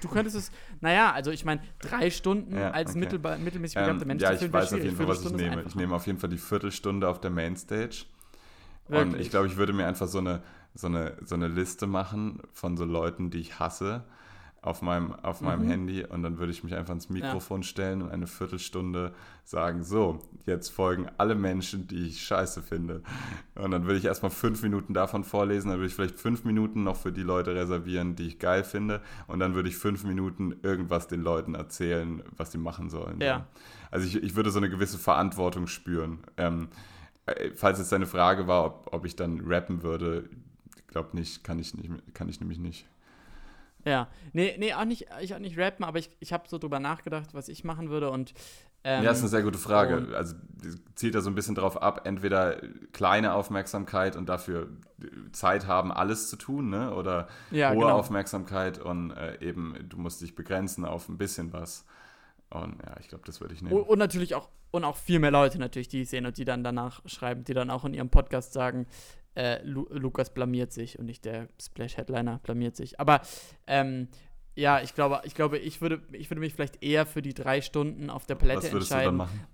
Du 0.00 0.08
könntest 0.08 0.34
es, 0.34 0.50
naja, 0.80 1.12
also 1.12 1.30
ich 1.30 1.44
meine, 1.44 1.62
drei 1.78 2.10
Stunden 2.10 2.56
ja, 2.56 2.72
als 2.72 2.90
okay. 2.90 2.98
mittel, 2.98 3.38
mittelmäßig 3.38 3.76
begabter 3.76 4.02
ähm, 4.02 4.08
Mensch. 4.08 4.22
Ja, 4.22 4.32
ich 4.32 4.52
weiß 4.52 4.72
auf 4.72 4.82
jeden 4.82 4.96
Fall, 4.96 5.06
was 5.06 5.24
ich 5.24 5.32
nehme. 5.32 5.62
Ich 5.62 5.76
nehme 5.76 5.94
auf 5.94 6.06
jeden 6.08 6.18
Fall 6.18 6.30
die 6.30 6.38
Viertelstunde 6.38 7.08
auf 7.08 7.20
der 7.20 7.30
Mainstage. 7.30 8.06
Wirklich? 8.88 9.14
Und 9.14 9.20
ich 9.20 9.30
glaube, 9.30 9.46
ich 9.46 9.56
würde 9.56 9.72
mir 9.72 9.86
einfach 9.86 10.08
so 10.08 10.18
eine, 10.18 10.42
so, 10.74 10.88
eine, 10.88 11.16
so 11.24 11.36
eine 11.36 11.46
Liste 11.46 11.86
machen 11.86 12.42
von 12.52 12.76
so 12.76 12.84
Leuten, 12.84 13.30
die 13.30 13.38
ich 13.38 13.60
hasse 13.60 14.02
auf 14.62 14.80
meinem, 14.80 15.12
auf 15.12 15.40
meinem 15.40 15.64
mhm. 15.64 15.70
Handy 15.70 16.04
und 16.04 16.22
dann 16.22 16.38
würde 16.38 16.52
ich 16.52 16.62
mich 16.62 16.72
einfach 16.74 16.90
ans 16.90 17.10
Mikrofon 17.10 17.62
ja. 17.62 17.66
stellen 17.66 18.00
und 18.00 18.10
eine 18.10 18.28
Viertelstunde 18.28 19.12
sagen, 19.44 19.82
so, 19.82 20.20
jetzt 20.46 20.68
folgen 20.68 21.08
alle 21.18 21.34
Menschen, 21.34 21.88
die 21.88 22.06
ich 22.06 22.22
scheiße 22.22 22.62
finde. 22.62 23.02
Und 23.56 23.72
dann 23.72 23.86
würde 23.86 23.98
ich 23.98 24.04
erstmal 24.04 24.30
fünf 24.30 24.62
Minuten 24.62 24.94
davon 24.94 25.24
vorlesen, 25.24 25.70
dann 25.70 25.78
würde 25.78 25.88
ich 25.88 25.94
vielleicht 25.96 26.20
fünf 26.20 26.44
Minuten 26.44 26.84
noch 26.84 26.96
für 26.96 27.10
die 27.10 27.22
Leute 27.24 27.56
reservieren, 27.56 28.14
die 28.14 28.28
ich 28.28 28.38
geil 28.38 28.62
finde 28.62 29.00
und 29.26 29.40
dann 29.40 29.56
würde 29.56 29.68
ich 29.68 29.76
fünf 29.76 30.04
Minuten 30.04 30.54
irgendwas 30.62 31.08
den 31.08 31.22
Leuten 31.22 31.56
erzählen, 31.56 32.22
was 32.36 32.52
sie 32.52 32.58
machen 32.58 32.88
sollen. 32.88 33.20
Ja. 33.20 33.48
Also 33.90 34.06
ich, 34.06 34.22
ich 34.22 34.36
würde 34.36 34.52
so 34.52 34.58
eine 34.58 34.70
gewisse 34.70 34.96
Verantwortung 34.96 35.66
spüren. 35.66 36.20
Ähm, 36.36 36.68
äh, 37.26 37.50
falls 37.56 37.80
jetzt 37.80 37.90
deine 37.90 38.06
Frage 38.06 38.46
war, 38.46 38.64
ob, 38.64 38.88
ob 38.92 39.04
ich 39.04 39.16
dann 39.16 39.40
rappen 39.40 39.82
würde, 39.82 40.28
ich 40.76 40.86
glaube 40.86 41.16
nicht, 41.16 41.42
kann 41.42 41.58
ich 41.58 41.74
nicht, 41.74 42.14
kann 42.14 42.28
ich 42.28 42.38
nämlich 42.38 42.60
nicht. 42.60 42.86
Ja, 43.84 44.08
nee, 44.32 44.54
nee, 44.58 44.74
auch 44.74 44.84
nicht, 44.84 45.06
ich 45.20 45.34
auch 45.34 45.38
nicht 45.38 45.58
rappen, 45.58 45.84
aber 45.84 45.98
ich, 45.98 46.10
ich 46.20 46.32
habe 46.32 46.48
so 46.48 46.58
drüber 46.58 46.80
nachgedacht, 46.80 47.34
was 47.34 47.48
ich 47.48 47.64
machen 47.64 47.90
würde 47.90 48.10
und 48.10 48.32
ähm, 48.84 49.04
ja, 49.04 49.12
ist 49.12 49.20
eine 49.20 49.28
sehr 49.28 49.42
gute 49.42 49.58
Frage. 49.58 50.08
Also 50.16 50.34
zielt 50.96 51.14
da 51.14 51.20
so 51.20 51.30
ein 51.30 51.36
bisschen 51.36 51.54
drauf 51.54 51.80
ab, 51.80 52.02
entweder 52.04 52.60
kleine 52.92 53.34
Aufmerksamkeit 53.34 54.16
und 54.16 54.28
dafür 54.28 54.68
Zeit 55.30 55.68
haben, 55.68 55.92
alles 55.92 56.28
zu 56.28 56.36
tun, 56.36 56.70
ne? 56.70 56.92
Oder 56.94 57.28
ja, 57.52 57.70
hohe 57.70 57.78
genau. 57.78 57.90
Aufmerksamkeit 57.90 58.78
und 58.78 59.12
äh, 59.12 59.38
eben, 59.40 59.76
du 59.88 59.98
musst 59.98 60.20
dich 60.20 60.34
begrenzen 60.34 60.84
auf 60.84 61.08
ein 61.08 61.16
bisschen 61.16 61.52
was. 61.52 61.84
Und 62.50 62.82
ja, 62.84 62.96
ich 62.98 63.08
glaube, 63.08 63.24
das 63.24 63.40
würde 63.40 63.54
ich 63.54 63.62
nehmen. 63.62 63.74
Und, 63.74 63.84
und, 63.88 63.98
natürlich 63.98 64.34
auch, 64.34 64.48
und 64.72 64.84
auch 64.84 64.96
viel 64.96 65.20
mehr 65.20 65.30
Leute 65.30 65.58
natürlich, 65.58 65.88
die 65.88 66.02
ich 66.02 66.10
sehen 66.10 66.26
und 66.26 66.36
die 66.36 66.44
dann 66.44 66.64
danach 66.64 67.02
schreiben, 67.06 67.44
die 67.44 67.54
dann 67.54 67.70
auch 67.70 67.84
in 67.84 67.94
ihrem 67.94 68.10
Podcast 68.10 68.52
sagen, 68.52 68.86
äh, 69.34 69.62
Lu 69.62 69.86
Lukas 69.90 70.32
blamiert 70.32 70.72
sich 70.72 70.98
und 70.98 71.06
nicht 71.06 71.24
der 71.24 71.48
Splash-Headliner 71.60 72.40
blamiert 72.42 72.76
sich. 72.76 73.00
Aber 73.00 73.22
ähm, 73.66 74.08
ja, 74.54 74.80
ich 74.80 74.94
glaube, 74.94 75.22
ich 75.24 75.34
glaube, 75.34 75.58
ich 75.58 75.80
würde, 75.80 76.02
ich 76.12 76.30
würde 76.30 76.40
mich 76.40 76.54
vielleicht 76.54 76.82
eher 76.82 77.06
für 77.06 77.22
die 77.22 77.34
drei 77.34 77.62
Stunden 77.62 78.10
auf 78.10 78.26
der 78.26 78.34
Palette 78.34 78.64
Was 78.64 78.72
würdest 78.72 78.92
entscheiden. 78.92 79.18
Du 79.18 79.24
dann 79.24 79.28
machen? 79.28 79.46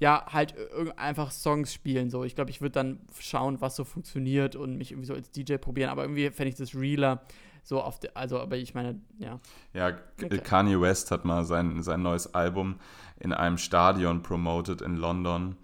Ja, 0.00 0.26
halt 0.30 0.54
einfach 0.96 1.30
Songs 1.30 1.72
spielen 1.72 2.10
so. 2.10 2.24
Ich 2.24 2.34
glaube, 2.34 2.50
ich 2.50 2.60
würde 2.60 2.72
dann 2.72 3.00
schauen, 3.18 3.60
was 3.60 3.76
so 3.76 3.84
funktioniert 3.84 4.56
und 4.56 4.76
mich 4.76 4.90
irgendwie 4.90 5.06
so 5.06 5.14
als 5.14 5.30
DJ 5.30 5.56
probieren. 5.56 5.88
Aber 5.88 6.02
irgendwie 6.02 6.28
fände 6.30 6.50
ich 6.50 6.56
das 6.56 6.74
realer. 6.74 7.22
So 7.62 7.80
auf 7.80 7.98
der, 7.98 8.14
also, 8.14 8.38
aber 8.38 8.56
ich 8.56 8.74
meine, 8.74 9.00
ja. 9.18 9.40
Ja, 9.72 9.96
okay. 10.22 10.38
Kanye 10.38 10.78
West 10.80 11.10
hat 11.10 11.24
mal 11.24 11.44
sein, 11.44 11.82
sein 11.82 12.02
neues 12.02 12.34
Album 12.34 12.78
in 13.18 13.32
einem 13.32 13.56
Stadion 13.56 14.22
promoted 14.22 14.82
in 14.82 14.96
London 14.96 15.56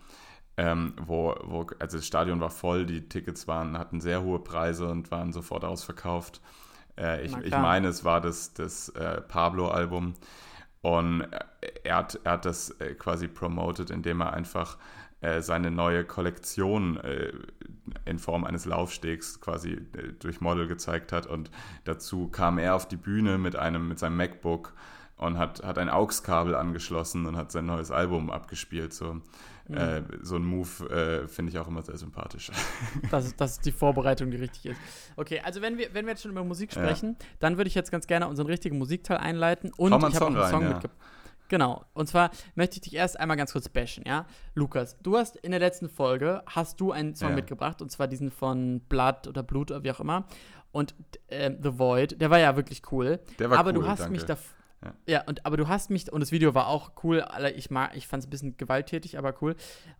ähm, 0.61 0.93
wo, 1.01 1.35
wo, 1.45 1.67
also 1.79 1.97
das 1.97 2.07
Stadion 2.07 2.39
war 2.41 2.51
voll, 2.51 2.85
die 2.85 3.09
Tickets 3.09 3.49
waren, 3.49 3.79
hatten 3.79 3.99
sehr 4.03 4.23
hohe 4.23 4.41
Preise 4.41 4.89
und 4.89 5.11
waren 5.11 5.33
sofort 5.33 5.65
ausverkauft. 5.65 6.43
Äh, 6.99 7.25
ich, 7.25 7.35
ich 7.39 7.53
meine, 7.53 7.89
es 7.89 8.05
war 8.05 8.21
das, 8.21 8.53
das 8.53 8.91
äh, 8.91 9.23
Pablo-Album. 9.23 10.13
Und 10.83 11.27
er 11.83 11.97
hat, 11.97 12.21
er 12.25 12.33
hat 12.33 12.45
das 12.45 12.73
äh, 12.73 12.95
quasi 12.95 13.27
promoted, 13.27 13.89
indem 13.89 14.21
er 14.21 14.35
einfach 14.35 14.77
äh, 15.23 15.41
seine 15.41 15.71
neue 15.71 16.05
Kollektion 16.05 16.99
äh, 16.99 17.33
in 18.05 18.19
Form 18.19 18.45
eines 18.45 18.67
Laufstegs 18.67 19.41
quasi 19.41 19.73
äh, 19.73 20.13
durch 20.19 20.43
Model 20.43 20.69
gezeigt 20.69 21.11
hat. 21.11 21.25
Und 21.25 21.51
dazu 21.85 22.29
kam 22.29 22.59
er 22.59 22.75
auf 22.75 22.87
die 22.87 22.97
Bühne 22.97 23.39
mit 23.39 23.57
einem, 23.57 23.89
mit 23.89 23.99
seinem 23.99 24.19
MacBook 24.19 24.75
und 25.17 25.39
hat, 25.39 25.63
hat 25.63 25.79
ein 25.79 25.89
AUX-Kabel 25.89 26.55
angeschlossen 26.55 27.25
und 27.25 27.39
hat 27.39 27.51
sein 27.51 27.65
neues 27.65 27.91
Album 27.91 28.31
abgespielt. 28.31 28.93
So, 28.93 29.23
mhm. 29.69 29.77
äh, 29.77 30.03
so 30.23 30.37
ein 30.37 30.45
Move 30.45 30.89
äh, 30.91 31.29
finde 31.29 31.53
ich 31.53 31.59
auch 31.59 31.69
immer 31.69 31.83
sehr 31.83 31.97
sympathisch. 31.97 32.51
Das 33.11 33.27
ist, 33.27 33.41
das 33.41 33.53
ist 33.53 33.67
die 33.67 33.73
Vorbereitung, 33.73 34.31
die 34.31 34.37
richtig 34.37 34.67
ist. 34.67 34.81
Okay, 35.17 35.41
also 35.41 35.63
wenn 35.63 35.79
wir, 35.79 35.93
wenn 35.95 36.05
wir 36.05 36.13
jetzt 36.13 36.23
schon 36.23 36.31
über 36.31 36.45
Musik 36.45 36.73
sprechen, 36.73 37.17
ja. 37.19 37.27
dann 37.41 37.57
würde 37.57 37.69
ich 37.69 37.75
jetzt 37.75 37.91
ganz 37.91 38.07
gerne 38.07 38.29
unseren 38.29 38.47
richtigen 38.47 38.79
Musikteil 38.79 39.17
einleiten. 39.19 39.73
Und 39.77 39.93
ich 39.93 40.15
habe 40.15 40.27
einen 40.27 40.51
Song 40.51 40.63
ja. 40.63 40.69
mitgebracht. 40.69 40.99
Genau. 41.49 41.85
Und 41.95 42.09
zwar 42.09 42.31
möchte 42.55 42.77
ich 42.77 42.83
dich 42.83 42.95
erst 42.95 43.19
einmal 43.19 43.37
ganz 43.37 43.53
kurz 43.53 43.69
bashen, 43.69 44.05
ja? 44.07 44.27
Lukas, 44.55 44.97
du 45.03 45.17
hast 45.17 45.37
in 45.37 45.51
der 45.51 45.59
letzten 45.59 45.89
Folge, 45.89 46.43
hast 46.47 46.81
du 46.81 46.93
einen 46.93 47.17
Song 47.17 47.31
ja. 47.31 47.35
mitgebracht, 47.35 47.83
und 47.83 47.91
zwar 47.91 48.07
diesen 48.07 48.31
von 48.31 48.81
Blood 48.89 49.27
oder 49.27 49.43
Blut 49.43 49.73
oder 49.73 49.83
wie 49.83 49.91
auch 49.91 50.01
immer. 50.01 50.27
Und 50.71 50.95
äh, 51.27 51.51
The 51.61 51.77
Void, 51.79 52.21
der 52.21 52.31
war 52.31 52.39
ja 52.39 52.55
wirklich 52.55 52.83
cool. 52.93 53.19
Der 53.41 53.51
war 53.51 53.59
aber 53.59 53.71
cool, 53.71 53.83
du 53.83 53.89
hast 53.89 54.01
danke. 54.01 54.13
mich 54.13 54.25
davor 54.25 54.60
ja. 54.83 54.95
ja, 55.07 55.23
und 55.27 55.45
aber 55.45 55.57
du 55.57 55.69
hast 55.69 55.91
mich, 55.91 56.11
und 56.11 56.21
das 56.21 56.33
Video 56.33 56.55
war 56.55 56.67
auch 56.69 56.93
cool, 57.05 57.25
ich, 57.55 57.71
ich 57.71 58.07
fand 58.07 58.23
es 58.23 58.27
ein 58.27 58.31
bisschen 58.31 58.57
gewalttätig, 58.57 59.19
aber 59.19 59.35
cool. 59.43 59.55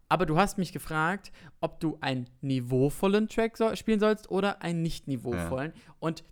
Aber 0.09 0.25
du 0.25 0.39
hast 0.39 0.57
mich 0.57 0.73
gefragt, 0.73 1.33
ob 1.61 1.81
du 1.81 1.99
einen 2.01 2.29
niveauvollen 2.41 3.29
Track 3.29 3.57
so, 3.57 3.75
spielen 3.77 4.01
sollst 4.01 4.31
oder 4.31 4.63
einen 4.63 4.83
nicht 4.83 5.07
niveauvollen. 5.07 5.73
Ja. 5.75 5.95
Und 5.99 6.25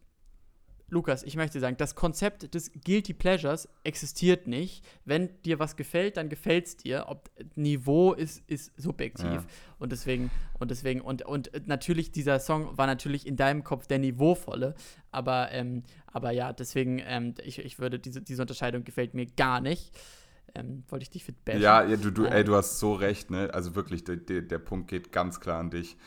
Lukas, 0.91 1.23
ich 1.23 1.37
möchte 1.37 1.61
sagen, 1.61 1.77
das 1.77 1.95
Konzept 1.95 2.55
des 2.55 2.73
Guilty 2.73 3.13
Pleasures 3.13 3.69
existiert 3.85 4.47
nicht. 4.47 4.85
Wenn 5.05 5.31
dir 5.43 5.59
was 5.59 5.77
gefällt, 5.77 6.17
dann 6.17 6.31
gefällt 6.31 6.67
es 6.67 6.77
dir. 6.79 7.05
Ob 7.09 7.31
Niveau 7.57 8.15
ist, 8.15 8.43
ist 8.49 8.73
subjektiv. 8.81 9.27
Ja. 9.27 9.45
Und 9.79 9.93
deswegen, 9.93 10.31
und 10.59 10.71
deswegen, 10.71 11.03
und, 11.03 11.23
und 11.23 11.51
natürlich, 11.67 12.11
dieser 12.11 12.41
Song 12.41 12.79
war 12.79 12.87
natürlich 12.87 13.27
in 13.27 13.37
deinem 13.37 13.65
Kopf 13.65 13.87
der 13.87 13.99
niveauvolle. 13.99 14.75
Aber, 15.11 15.53
ähm, 15.53 15.83
aber 16.07 16.31
ja, 16.31 16.55
deswegen, 16.55 17.03
ähm, 17.05 17.35
ich, 17.45 17.59
ich 17.59 17.79
würde, 17.79 17.99
diese, 17.99 18.23
diese 18.23 18.43
Unterscheidung 18.43 18.85
gefällt 18.85 19.13
mir 19.13 19.27
gar 19.27 19.61
nicht. 19.61 19.93
Ähm, 20.55 20.85
wollte 20.89 21.03
ich 21.03 21.11
dich 21.11 21.25
für 21.25 21.33
bashen. 21.33 21.61
Ja, 21.61 21.85
ja 21.85 21.97
du, 21.99 22.11
du, 22.11 22.25
ey, 22.25 22.43
du 22.43 22.55
hast 22.55 22.79
so 22.79 22.95
recht, 22.95 23.31
ne? 23.31 23.53
Also 23.53 23.75
wirklich, 23.75 24.05
der, 24.05 24.17
der 24.17 24.59
Punkt 24.59 24.89
geht 24.89 25.13
ganz 25.13 25.41
klar 25.41 25.61
an 25.61 25.69
dich 25.69 25.99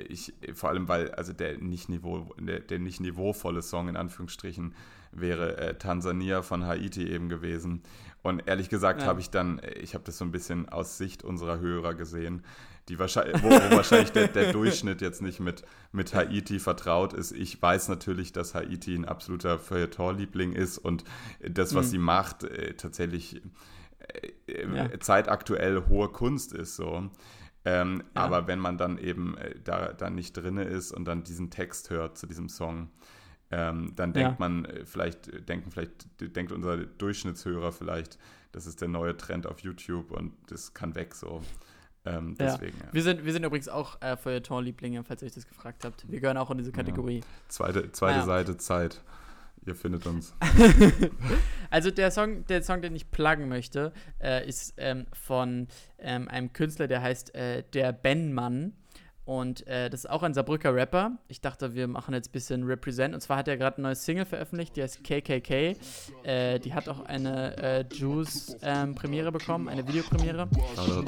ich, 0.00 0.32
vor 0.54 0.70
allem, 0.70 0.88
weil 0.88 1.10
also 1.12 1.32
der 1.32 1.58
nicht, 1.58 1.88
Niveau, 1.88 2.34
der, 2.38 2.60
der 2.60 2.78
nicht 2.78 3.00
niveauvolle 3.00 3.62
Song 3.62 3.88
in 3.88 3.96
Anführungsstrichen 3.96 4.74
wäre 5.12 5.56
äh, 5.56 5.74
Tansania 5.78 6.42
von 6.42 6.66
Haiti 6.66 7.08
eben 7.08 7.28
gewesen. 7.28 7.82
Und 8.22 8.46
ehrlich 8.46 8.68
gesagt 8.68 9.02
ja. 9.02 9.06
habe 9.06 9.20
ich 9.20 9.30
dann, 9.30 9.60
ich 9.80 9.94
habe 9.94 10.04
das 10.04 10.18
so 10.18 10.24
ein 10.24 10.32
bisschen 10.32 10.68
aus 10.68 10.98
Sicht 10.98 11.22
unserer 11.22 11.60
Hörer 11.60 11.94
gesehen, 11.94 12.42
die 12.88 12.98
wahrscheinlich, 12.98 13.42
wo, 13.42 13.48
wo 13.48 13.76
wahrscheinlich 13.76 14.12
der, 14.12 14.28
der, 14.28 14.52
Durchschnitt 14.52 15.00
jetzt 15.00 15.22
nicht 15.22 15.40
mit, 15.40 15.62
mit 15.92 16.14
Haiti 16.14 16.58
vertraut 16.58 17.12
ist. 17.12 17.32
Ich 17.32 17.60
weiß 17.60 17.88
natürlich, 17.88 18.32
dass 18.32 18.54
Haiti 18.54 18.94
ein 18.94 19.04
absoluter 19.04 19.58
Feuilleton-Liebling 19.58 20.52
ist 20.52 20.78
und 20.78 21.04
das, 21.40 21.74
was 21.74 21.86
mhm. 21.86 21.90
sie 21.90 21.98
macht, 21.98 22.44
äh, 22.44 22.74
tatsächlich 22.74 23.42
äh, 24.46 24.74
ja. 24.74 25.00
zeitaktuell 25.00 25.84
hohe 25.88 26.08
Kunst 26.08 26.52
ist. 26.52 26.76
So. 26.76 27.10
Ähm, 27.66 28.04
ja. 28.14 28.22
Aber 28.22 28.46
wenn 28.46 28.60
man 28.60 28.78
dann 28.78 28.96
eben 28.96 29.36
äh, 29.38 29.56
da, 29.62 29.92
da 29.92 30.08
nicht 30.08 30.36
drin 30.36 30.56
ist 30.56 30.92
und 30.92 31.04
dann 31.04 31.24
diesen 31.24 31.50
Text 31.50 31.90
hört 31.90 32.16
zu 32.16 32.28
diesem 32.28 32.48
Song, 32.48 32.90
ähm, 33.50 33.92
dann 33.96 34.12
denkt 34.12 34.32
ja. 34.32 34.36
man 34.38 34.64
äh, 34.66 34.86
vielleicht, 34.86 35.26
äh, 35.28 35.42
denken 35.42 35.72
vielleicht, 35.72 36.06
denkt 36.20 36.52
unser 36.52 36.76
Durchschnittshörer 36.76 37.72
vielleicht, 37.72 38.18
das 38.52 38.68
ist 38.68 38.80
der 38.80 38.88
neue 38.88 39.16
Trend 39.16 39.48
auf 39.48 39.58
YouTube 39.60 40.12
und 40.12 40.32
das 40.46 40.74
kann 40.74 40.94
weg 40.94 41.12
so. 41.16 41.42
Ähm, 42.04 42.36
deswegen, 42.38 42.78
ja. 42.78 42.86
Wir, 42.92 43.02
sind, 43.02 43.24
wir 43.24 43.32
sind 43.32 43.44
übrigens 43.44 43.68
auch 43.68 44.00
äh, 44.00 44.16
Feuilleton-Lieblinge, 44.16 45.02
falls 45.02 45.22
ihr 45.22 45.26
euch 45.26 45.34
das 45.34 45.48
gefragt 45.48 45.84
habt. 45.84 46.08
Wir 46.08 46.20
gehören 46.20 46.36
auch 46.36 46.52
in 46.52 46.58
diese 46.58 46.70
Kategorie. 46.70 47.24
Zweite, 47.48 47.90
zweite 47.90 48.24
Seite 48.24 48.56
Zeit. 48.58 49.02
Ihr 49.66 49.74
findet 49.74 50.06
uns. 50.06 50.32
also 51.70 51.90
der 51.90 52.12
Song, 52.12 52.46
der 52.46 52.62
Song, 52.62 52.82
den 52.82 52.94
ich 52.94 53.10
pluggen 53.10 53.48
möchte, 53.48 53.92
äh, 54.22 54.48
ist 54.48 54.74
ähm, 54.76 55.06
von 55.12 55.66
ähm, 55.98 56.28
einem 56.28 56.52
Künstler, 56.52 56.86
der 56.86 57.02
heißt 57.02 57.34
äh, 57.34 57.64
der 57.72 57.92
Ben 57.92 58.32
Mann. 58.32 58.74
Und 59.26 59.66
äh, 59.66 59.90
das 59.90 60.04
ist 60.04 60.10
auch 60.10 60.22
ein 60.22 60.34
Saarbrücker 60.34 60.72
Rapper. 60.72 61.18
Ich 61.26 61.40
dachte, 61.40 61.74
wir 61.74 61.88
machen 61.88 62.14
jetzt 62.14 62.28
ein 62.28 62.32
bisschen 62.32 62.62
Represent. 62.62 63.12
Und 63.12 63.20
zwar 63.20 63.38
hat 63.38 63.48
er 63.48 63.56
gerade 63.56 63.80
ein 63.80 63.82
neues 63.82 64.04
Single 64.04 64.24
veröffentlicht, 64.24 64.76
die 64.76 64.82
heißt 64.82 65.02
KKK. 65.02 65.76
Äh, 66.22 66.60
die 66.60 66.72
hat 66.72 66.88
auch 66.88 67.04
eine 67.04 67.56
äh, 67.56 67.84
Juice-Premiere 67.92 69.26
ähm, 69.26 69.32
bekommen, 69.32 69.68
eine 69.68 69.86
Videopremiere. 69.86 70.48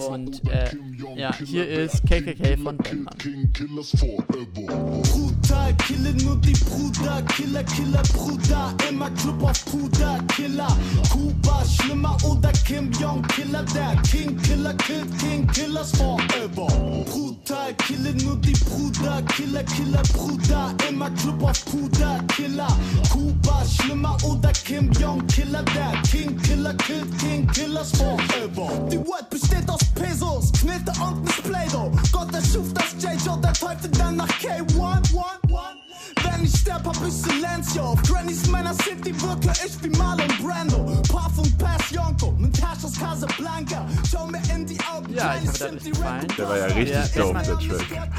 Und 0.09 0.43
äh, 0.51 0.69
ja, 1.15 1.33
hier 1.37 1.69
ist 1.69 2.05
KKK 2.07 2.57
von 2.57 2.77
Batman. 2.77 3.15
Brutal, 4.53 5.75
kille 5.77 6.13
nur 6.15 6.37
die 6.39 6.53
Bruder, 6.53 7.23
Killer, 7.29 7.63
Killer, 7.63 8.03
Bruder, 8.13 8.75
immer 8.89 9.11
Club 9.13 9.43
auf 9.45 9.65
Puder, 9.65 10.19
Killer, 10.35 10.77
Kuba, 11.11 11.65
schlimmer 11.65 12.17
oder 12.25 12.51
Kim 12.67 12.91
Jong, 12.93 13.23
Killer, 13.29 13.65
der 13.75 13.95
King, 14.03 14.37
Killer, 14.43 14.75
killt 14.75 15.19
King, 15.21 15.47
Killers 15.47 15.93
forever. 15.93 16.67
Brutal, 17.07 17.75
kille 17.75 18.08
Kille 18.09 18.25
nur 18.25 18.37
die 18.37 18.53
Bruder, 18.53 19.23
Killer, 19.23 19.63
Killer, 19.65 20.03
Bruder, 20.15 20.75
immer 20.89 21.11
Club 21.11 21.43
auf 21.43 21.65
Puder, 21.67 22.21
Killer, 22.29 22.69
Kuba, 23.11 23.65
schlimmer 23.67 24.17
oder 24.25 24.51
Kim 24.53 24.91
Jong, 24.93 25.27
Killer, 25.27 25.63
der 25.63 25.93
King, 26.11 26.41
Killer, 26.43 26.75
killt 26.75 27.19
King, 27.19 27.47
Killers 27.49 27.93
forever. 27.93 28.89
Die 28.91 28.99
World 28.99 29.29
besteht 29.29 29.69
aus 29.69 29.81
Pesos, 29.95 30.53
Knete 30.53 30.93
und 31.03 31.23
nicht 31.25 31.43
Play-Doh. 31.43 31.93
Gott 32.13 32.35
erschuf 32.35 32.73
das 32.73 32.93
J-Joe, 33.03 33.39
der 33.43 33.53
Teufel 33.53 33.91
dann 33.91 34.17
nach 34.17 34.29
K1, 34.41 34.77
one, 34.77 35.03
one. 35.13 35.88
Wenn 36.31 36.45
ich 36.45 36.57
sterb, 36.57 36.85
hab 36.87 37.07
ich 37.07 37.13
Silencio. 37.13 37.83
Auf 37.83 38.03
Grannys 38.03 38.49
Männer 38.51 38.75
City 38.75 39.15
wirke 39.23 39.51
ich 39.65 39.83
wie 39.83 39.89
Marlon 39.97 40.29
Brando. 40.43 41.03
Parfum 41.11 41.51
Pass 41.57 41.91
Yonko 41.91 42.33
mit 42.33 42.61
Herrschers 42.61 42.99
Casablanca. 42.99 43.87
Schau 44.11 44.27
mir 44.27 44.41
in 44.55 44.67
die 44.67 44.79
Augen. 44.93 45.13
Ja, 45.15 45.37
ich 45.37 45.49
habe 45.49 45.77
das 45.77 45.85
gefallen. 45.85 46.27
Der 46.37 46.49
war 46.49 46.59
ja 46.59 46.67
richtig 46.67 47.13
der, 47.13 47.23
dope, 47.23 47.43
der 47.43 47.79
Track. 47.79 48.11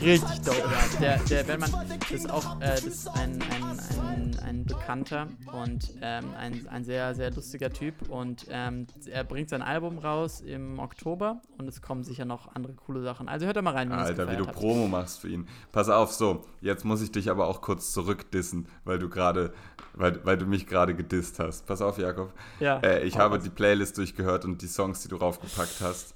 Richtig 0.00 0.40
dope, 0.42 0.58
ja. 0.58 1.00
Der, 1.00 1.18
der 1.18 1.42
Bellmann 1.44 1.70
ist 2.10 2.30
auch 2.30 2.60
äh, 2.60 2.70
das 2.70 2.84
ist 2.84 3.08
ein, 3.08 3.38
ein, 3.42 3.80
ein, 4.06 4.38
ein 4.46 4.64
Bekannter 4.64 5.28
und 5.52 5.94
ähm, 6.02 6.34
ein, 6.38 6.68
ein 6.68 6.84
sehr, 6.84 7.14
sehr 7.14 7.30
lustiger 7.32 7.72
Typ. 7.72 8.08
Und 8.08 8.46
ähm, 8.50 8.86
er 9.10 9.24
bringt 9.24 9.48
sein 9.50 9.62
Album 9.62 9.98
raus 9.98 10.40
im 10.40 10.78
Oktober 10.78 11.40
und 11.58 11.68
es 11.68 11.82
kommen 11.82 12.04
sicher 12.04 12.24
noch 12.24 12.54
andere 12.54 12.74
coole 12.74 13.02
Sachen. 13.02 13.28
Also 13.28 13.46
hört 13.46 13.56
da 13.56 13.62
mal 13.62 13.74
rein, 13.74 13.90
wenn 13.90 13.98
Alter, 13.98 14.30
wie 14.30 14.36
du 14.36 14.46
habt. 14.46 14.56
Promo 14.56 14.86
machst 14.86 15.20
für 15.20 15.28
ihn. 15.28 15.46
Pass 15.72 15.88
auf, 15.88 16.12
so, 16.12 16.44
jetzt 16.60 16.84
muss 16.84 17.02
ich 17.02 17.10
dich 17.10 17.30
aber 17.30 17.39
auch 17.46 17.60
kurz 17.60 17.92
zurückdissen, 17.92 18.68
weil 18.84 18.98
du 18.98 19.08
gerade, 19.08 19.52
weil, 19.94 20.24
weil 20.24 20.36
du 20.38 20.46
mich 20.46 20.66
gerade 20.66 20.94
gedisst 20.94 21.38
hast. 21.38 21.66
Pass 21.66 21.82
auf, 21.82 21.98
Jakob. 21.98 22.32
Ja, 22.58 22.78
äh, 22.78 23.04
ich 23.04 23.18
habe 23.18 23.36
was. 23.36 23.44
die 23.44 23.50
Playlist 23.50 23.98
durchgehört 23.98 24.44
und 24.44 24.62
die 24.62 24.68
Songs, 24.68 25.02
die 25.02 25.08
du 25.08 25.16
raufgepackt 25.16 25.80
hast. 25.80 26.14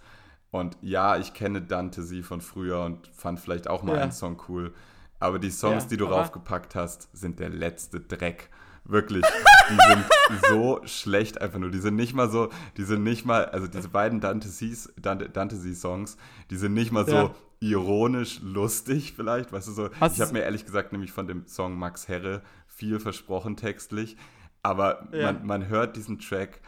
Und 0.51 0.77
ja, 0.83 1.17
ich 1.17 1.35
kenne 1.35 1.63
Dante 1.63 2.03
sie 2.03 2.23
von 2.23 2.41
früher 2.41 2.83
und 2.85 3.09
fand 3.09 3.41
vielleicht 3.41 3.69
auch 3.69 3.83
mal 3.83 3.97
ja. 3.97 4.03
einen 4.03 4.13
Song 4.13 4.41
cool. 4.49 4.73
Aber 5.19 5.39
die 5.39 5.51
Songs, 5.51 5.85
ja, 5.85 5.89
die 5.89 5.97
du 5.97 6.05
raufgepackt 6.05 6.75
hast, 6.75 7.09
sind 7.17 7.41
der 7.41 7.49
letzte 7.49 8.01
Dreck. 8.01 8.51
Wirklich, 8.85 9.25
die 9.71 9.77
sind 9.89 10.05
so 10.49 10.81
schlecht 10.85 11.41
einfach 11.41 11.59
nur. 11.59 11.71
Die 11.71 11.79
sind 11.79 11.97
nicht 11.97 12.13
mal 12.13 12.31
so, 12.31 12.51
die 12.77 12.85
sind 12.85 13.03
nicht 13.03 13.25
mal, 13.25 13.47
also 13.47 13.67
diese 13.67 13.89
beiden 13.89 14.21
Dante 14.21 14.49
Seas, 14.49 14.93
Dante, 15.01 15.31
Dante 15.31 15.57
Songs, 15.75 16.19
die 16.51 16.57
sind 16.57 16.75
nicht 16.75 16.93
mal 16.93 17.07
so 17.07 17.17
ja. 17.17 17.35
Ironisch 17.71 18.41
lustig 18.43 19.15
vielleicht, 19.17 19.53
weißt 19.53 19.69
du 19.69 19.73
so. 19.73 19.91
Hast 20.01 20.17
ich 20.17 20.21
habe 20.21 20.33
mir 20.33 20.43
ehrlich 20.43 20.65
gesagt 20.65 20.93
nämlich 20.93 21.13
von 21.13 21.27
dem 21.27 21.47
Song 21.47 21.79
Max 21.79 22.09
Herre 22.09 22.43
viel 22.67 23.01
versprochen 23.01 23.57
textlich, 23.57 24.17
aber 24.63 25.09
ja. 25.13 25.33
man, 25.33 25.47
man 25.47 25.69
hört 25.69 25.97
diesen 25.97 26.19
Track 26.19 26.61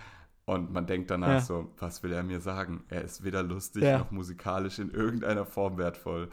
und 0.47 0.73
man 0.73 0.87
denkt 0.87 1.11
danach 1.11 1.29
ja. 1.29 1.41
so, 1.41 1.73
was 1.79 2.03
will 2.03 2.13
er 2.13 2.23
mir 2.23 2.41
sagen? 2.41 2.85
Er 2.89 3.03
ist 3.03 3.25
weder 3.25 3.43
lustig 3.43 3.83
noch 3.83 4.11
musikalisch 4.11 4.79
in 4.79 4.91
irgendeiner 4.91 5.45
Form 5.45 5.77
wertvoll. 5.77 6.31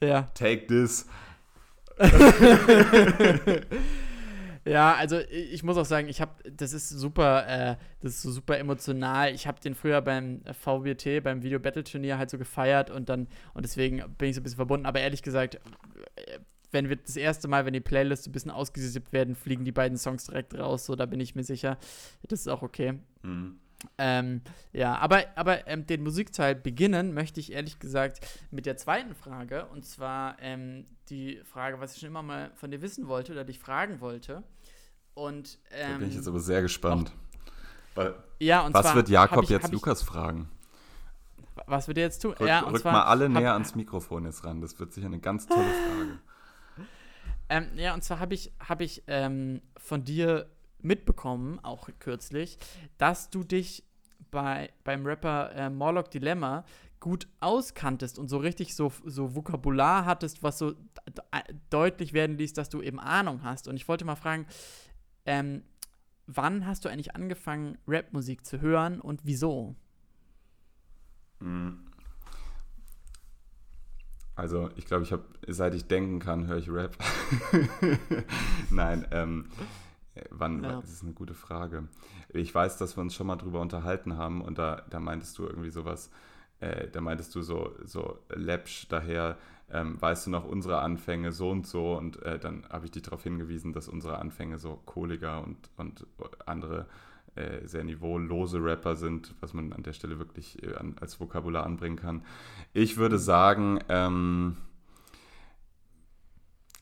Ja. 0.00 0.22
Take 0.34 0.66
this. 0.66 1.06
Ja, 4.70 4.94
also 4.94 5.18
ich 5.18 5.64
muss 5.64 5.76
auch 5.76 5.84
sagen, 5.84 6.08
ich 6.08 6.20
habe, 6.20 6.32
das 6.48 6.72
ist 6.72 6.90
super, 6.90 7.44
äh, 7.48 7.76
das 8.00 8.12
ist 8.12 8.22
so 8.22 8.30
super 8.30 8.56
emotional. 8.56 9.34
Ich 9.34 9.48
habe 9.48 9.60
den 9.60 9.74
früher 9.74 10.00
beim 10.00 10.42
VBT, 10.44 11.24
beim 11.24 11.42
Video 11.42 11.58
Battle 11.58 11.82
Turnier 11.82 12.18
halt 12.18 12.30
so 12.30 12.38
gefeiert 12.38 12.88
und 12.88 13.08
dann, 13.08 13.26
und 13.52 13.64
deswegen 13.64 13.96
bin 14.16 14.28
ich 14.28 14.36
so 14.36 14.40
ein 14.40 14.44
bisschen 14.44 14.58
verbunden. 14.58 14.86
Aber 14.86 15.00
ehrlich 15.00 15.22
gesagt, 15.22 15.56
äh, 15.56 16.38
wenn 16.70 16.88
wir 16.88 16.94
das 16.94 17.16
erste 17.16 17.48
Mal, 17.48 17.66
wenn 17.66 17.72
die 17.72 17.80
Playlist 17.80 18.28
ein 18.28 18.32
bisschen 18.32 18.52
ausgesiebt 18.52 19.12
werden, 19.12 19.34
fliegen 19.34 19.64
die 19.64 19.72
beiden 19.72 19.98
Songs 19.98 20.26
direkt 20.26 20.56
raus. 20.56 20.86
So, 20.86 20.94
da 20.94 21.04
bin 21.04 21.18
ich 21.18 21.34
mir 21.34 21.42
sicher. 21.42 21.76
Das 22.28 22.38
ist 22.38 22.48
auch 22.48 22.62
okay. 22.62 23.00
Mhm. 23.22 23.58
Ähm, 23.98 24.42
ja, 24.72 24.96
aber, 24.98 25.24
aber 25.36 25.66
ähm, 25.66 25.86
den 25.86 26.02
Musikteil 26.02 26.54
beginnen 26.54 27.14
möchte 27.14 27.40
ich 27.40 27.52
ehrlich 27.52 27.78
gesagt 27.78 28.20
mit 28.50 28.66
der 28.66 28.76
zweiten 28.76 29.14
Frage. 29.14 29.66
Und 29.66 29.84
zwar 29.84 30.36
ähm, 30.40 30.86
die 31.08 31.40
Frage, 31.44 31.80
was 31.80 31.94
ich 31.94 32.00
schon 32.00 32.10
immer 32.10 32.22
mal 32.22 32.50
von 32.54 32.70
dir 32.70 32.82
wissen 32.82 33.08
wollte 33.08 33.32
oder 33.32 33.44
dich 33.44 33.58
fragen 33.58 34.00
wollte. 34.00 34.42
Und, 35.14 35.58
da 35.70 35.98
bin 35.98 36.08
ich 36.08 36.14
jetzt 36.14 36.28
aber 36.28 36.40
sehr 36.40 36.62
gespannt. 36.62 37.12
Auch, 37.94 38.12
ja, 38.38 38.64
und 38.64 38.74
was 38.74 38.94
wird 38.94 39.08
Jakob 39.08 39.44
ich, 39.44 39.50
jetzt 39.50 39.72
Lukas 39.72 40.02
fragen? 40.02 40.48
Was 41.66 41.88
wird 41.88 41.98
er 41.98 42.04
jetzt 42.04 42.20
tun? 42.22 42.32
Rück, 42.32 42.48
ja, 42.48 42.60
rück 42.60 42.84
mal 42.84 43.02
alle 43.02 43.24
hab, 43.24 43.32
näher 43.32 43.52
ans 43.52 43.74
Mikrofon 43.74 44.24
jetzt 44.24 44.44
ran. 44.44 44.60
Das 44.60 44.78
wird 44.78 44.92
sicher 44.92 45.06
eine 45.06 45.20
ganz 45.20 45.46
tolle 45.46 45.62
Frage. 45.62 46.18
Ähm, 47.52 47.66
ja, 47.74 47.94
und 47.94 48.04
zwar 48.04 48.20
habe 48.20 48.32
ich, 48.32 48.52
hab 48.60 48.80
ich 48.80 49.02
ähm, 49.08 49.60
von 49.76 50.04
dir 50.04 50.48
mitbekommen, 50.78 51.58
auch 51.64 51.88
kürzlich, 51.98 52.58
dass 52.96 53.28
du 53.28 53.42
dich 53.42 53.82
bei, 54.30 54.70
beim 54.84 55.04
Rapper 55.04 55.50
äh, 55.56 55.68
Morlock 55.68 56.12
Dilemma 56.12 56.64
gut 57.00 57.26
auskanntest 57.40 58.20
und 58.20 58.28
so 58.28 58.38
richtig 58.38 58.76
so, 58.76 58.92
so 59.04 59.34
Vokabular 59.34 60.04
hattest, 60.04 60.44
was 60.44 60.58
so 60.58 60.74
deutlich 61.70 62.12
werden 62.12 62.38
ließ, 62.38 62.52
dass 62.52 62.68
du 62.68 62.82
eben 62.82 63.00
Ahnung 63.00 63.42
hast. 63.42 63.66
Und 63.66 63.74
ich 63.74 63.88
wollte 63.88 64.04
mal 64.04 64.16
fragen, 64.16 64.46
ähm, 65.26 65.62
wann 66.26 66.66
hast 66.66 66.84
du 66.84 66.88
eigentlich 66.88 67.14
angefangen, 67.14 67.78
Rapmusik 67.86 68.44
zu 68.44 68.60
hören 68.60 69.00
und 69.00 69.24
wieso? 69.24 69.76
Hm. 71.40 71.86
Also 74.36 74.70
ich 74.76 74.86
glaube, 74.86 75.02
ich 75.02 75.12
habe, 75.12 75.24
seit 75.48 75.74
ich 75.74 75.86
denken 75.86 76.18
kann, 76.18 76.46
höre 76.46 76.56
ich 76.56 76.70
Rap. 76.70 76.96
Nein, 78.70 79.06
ähm, 79.10 79.50
wann, 80.30 80.64
ja. 80.64 80.80
das 80.80 80.90
ist 80.90 81.02
eine 81.02 81.12
gute 81.12 81.34
Frage. 81.34 81.88
Ich 82.30 82.54
weiß, 82.54 82.78
dass 82.78 82.96
wir 82.96 83.02
uns 83.02 83.14
schon 83.14 83.26
mal 83.26 83.36
drüber 83.36 83.60
unterhalten 83.60 84.16
haben 84.16 84.40
und 84.40 84.56
da, 84.56 84.82
da 84.88 84.98
meintest 84.98 85.36
du 85.36 85.44
irgendwie 85.44 85.70
sowas, 85.70 86.10
äh, 86.60 86.88
da 86.88 87.00
meintest 87.00 87.34
du 87.34 87.42
so, 87.42 87.74
so 87.84 88.18
läppsch 88.30 88.88
daher, 88.88 89.36
ähm, 89.72 90.00
weißt 90.00 90.26
du 90.26 90.30
noch 90.30 90.44
unsere 90.44 90.80
Anfänge 90.80 91.32
so 91.32 91.50
und 91.50 91.66
so 91.66 91.96
und 91.96 92.22
äh, 92.22 92.38
dann 92.38 92.66
habe 92.68 92.86
ich 92.86 92.90
dich 92.90 93.02
darauf 93.02 93.22
hingewiesen, 93.22 93.72
dass 93.72 93.88
unsere 93.88 94.18
Anfänge 94.18 94.58
so 94.58 94.80
Kohliger 94.84 95.42
und, 95.44 95.70
und 95.76 96.06
andere 96.46 96.86
äh, 97.36 97.66
sehr 97.66 97.84
niveaulose 97.84 98.62
Rapper 98.62 98.96
sind, 98.96 99.34
was 99.40 99.54
man 99.54 99.72
an 99.72 99.82
der 99.82 99.92
Stelle 99.92 100.18
wirklich 100.18 100.62
äh, 100.62 100.74
an, 100.74 100.96
als 101.00 101.20
Vokabular 101.20 101.64
anbringen 101.64 101.96
kann. 101.96 102.24
Ich 102.72 102.96
würde 102.96 103.18
sagen, 103.18 103.78
ähm, 103.88 104.56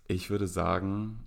ich 0.07 0.31
würde 0.31 0.47
sagen, 0.47 1.25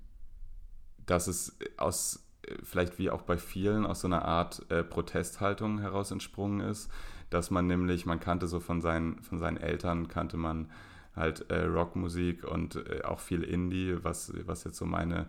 dass 1.06 1.28
es 1.28 1.58
aus, 1.78 2.26
vielleicht 2.64 2.98
wie 2.98 3.12
auch 3.12 3.22
bei 3.22 3.38
vielen, 3.38 3.86
aus 3.86 4.02
so 4.02 4.08
einer 4.08 4.26
Art 4.26 4.66
äh, 4.72 4.84
Protesthaltung 4.84 5.80
heraus 5.80 6.10
entsprungen 6.10 6.62
ist, 6.62 6.90
dass 7.30 7.52
man 7.52 7.68
nämlich, 7.68 8.08
man 8.08 8.20
kannte 8.20 8.48
so 8.48 8.60
von 8.60 8.82
seinen, 8.82 9.22
von 9.22 9.38
seinen 9.38 9.58
Eltern, 9.58 10.08
kannte 10.08 10.36
man 10.38 10.72
halt 11.16 11.50
äh, 11.50 11.64
Rockmusik 11.66 12.44
und 12.44 12.76
äh, 12.76 13.02
auch 13.04 13.20
viel 13.20 13.44
Indie, 13.44 13.98
was, 14.02 14.34
was 14.46 14.64
jetzt 14.64 14.78
so 14.78 14.86
meine 14.86 15.28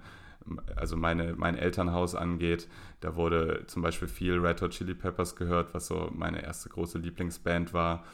also 0.76 0.96
meine, 0.96 1.34
mein 1.36 1.56
Elternhaus 1.56 2.14
angeht. 2.14 2.68
Da 3.00 3.14
wurde 3.16 3.64
zum 3.66 3.82
Beispiel 3.82 4.08
viel 4.08 4.38
Red 4.38 4.62
Hot 4.62 4.72
Chili 4.72 4.94
Peppers 4.94 5.36
gehört, 5.36 5.74
was 5.74 5.86
so 5.86 6.10
meine 6.14 6.42
erste 6.42 6.68
große 6.68 6.98
Lieblingsband 6.98 7.72
war. 7.72 8.04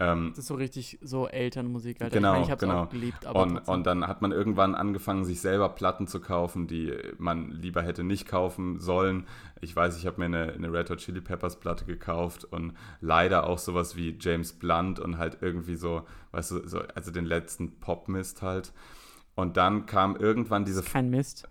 Ähm, 0.00 0.30
das 0.30 0.38
ist 0.38 0.46
so 0.46 0.54
richtig 0.54 0.98
so 1.02 1.28
Elternmusik. 1.28 2.00
Alter. 2.00 2.16
Genau, 2.16 2.40
ich, 2.40 2.48
mein, 2.48 2.54
ich 2.54 2.58
genau. 2.58 2.82
auch 2.84 2.88
geliebt. 2.88 3.26
und, 3.26 3.58
und 3.58 3.86
dann 3.86 4.06
hat 4.06 4.22
man 4.22 4.32
irgendwann 4.32 4.74
angefangen, 4.74 5.26
sich 5.26 5.42
selber 5.42 5.68
Platten 5.68 6.06
zu 6.06 6.20
kaufen, 6.20 6.66
die 6.66 6.94
man 7.18 7.50
lieber 7.50 7.82
hätte 7.82 8.02
nicht 8.02 8.26
kaufen 8.26 8.80
sollen. 8.80 9.26
Ich 9.60 9.76
weiß, 9.76 9.98
ich 9.98 10.06
habe 10.06 10.18
mir 10.18 10.24
eine, 10.24 10.52
eine 10.54 10.72
Red 10.72 10.88
Hot 10.88 10.98
Chili 10.98 11.20
Peppers 11.20 11.60
Platte 11.60 11.84
gekauft 11.84 12.44
und 12.44 12.72
leider 13.02 13.46
auch 13.46 13.58
sowas 13.58 13.94
wie 13.94 14.16
James 14.18 14.54
Blunt 14.54 14.98
und 14.98 15.18
halt 15.18 15.38
irgendwie 15.42 15.76
so, 15.76 16.06
weißt 16.32 16.50
du, 16.52 16.66
so, 16.66 16.80
also 16.94 17.10
den 17.10 17.26
letzten 17.26 17.78
Pop-Mist 17.78 18.40
halt. 18.40 18.72
Und 19.34 19.58
dann 19.58 19.84
kam 19.84 20.16
irgendwann 20.16 20.64
diese. 20.64 20.82
Kein 20.82 21.10
Mist. 21.10 21.46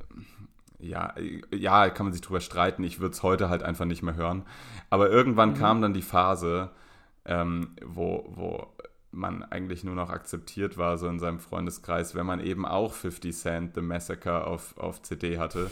Ja, 0.80 1.14
ja, 1.54 1.89
kann 1.89 2.08
man 2.08 2.14
sich 2.14 2.22
drüber 2.22 2.39
streiten. 2.39 2.84
Ich 2.84 3.00
würde 3.00 3.14
es 3.14 3.22
heute 3.22 3.50
halt 3.50 3.62
einfach 3.62 3.86
nicht 3.86 4.02
mehr 4.02 4.16
hören. 4.16 4.43
Aber 4.89 5.12
irgendwann 5.12 5.52
mhm. 5.52 5.56
kam 5.56 5.82
dann 5.82 5.93
die 5.93 6.02
Phase, 6.02 6.72
ähm, 7.26 7.76
wo, 7.86 8.26
wo 8.36 8.68
man 9.12 9.44
eigentlich 9.44 9.84
nur 9.84 9.96
noch 9.96 10.10
akzeptiert 10.10 10.78
war, 10.78 10.98
so 10.98 11.08
in 11.08 11.20
seinem 11.20 11.40
Freundeskreis, 11.40 12.16
wenn 12.16 12.26
man 12.26 12.40
eben 12.40 12.66
auch 12.66 12.94
50 12.94 13.36
Cent 13.36 13.76
The 13.76 13.82
Massacre 13.82 14.46
auf, 14.46 14.78
auf 14.78 15.02
CD 15.02 15.40
hatte. 15.40 15.70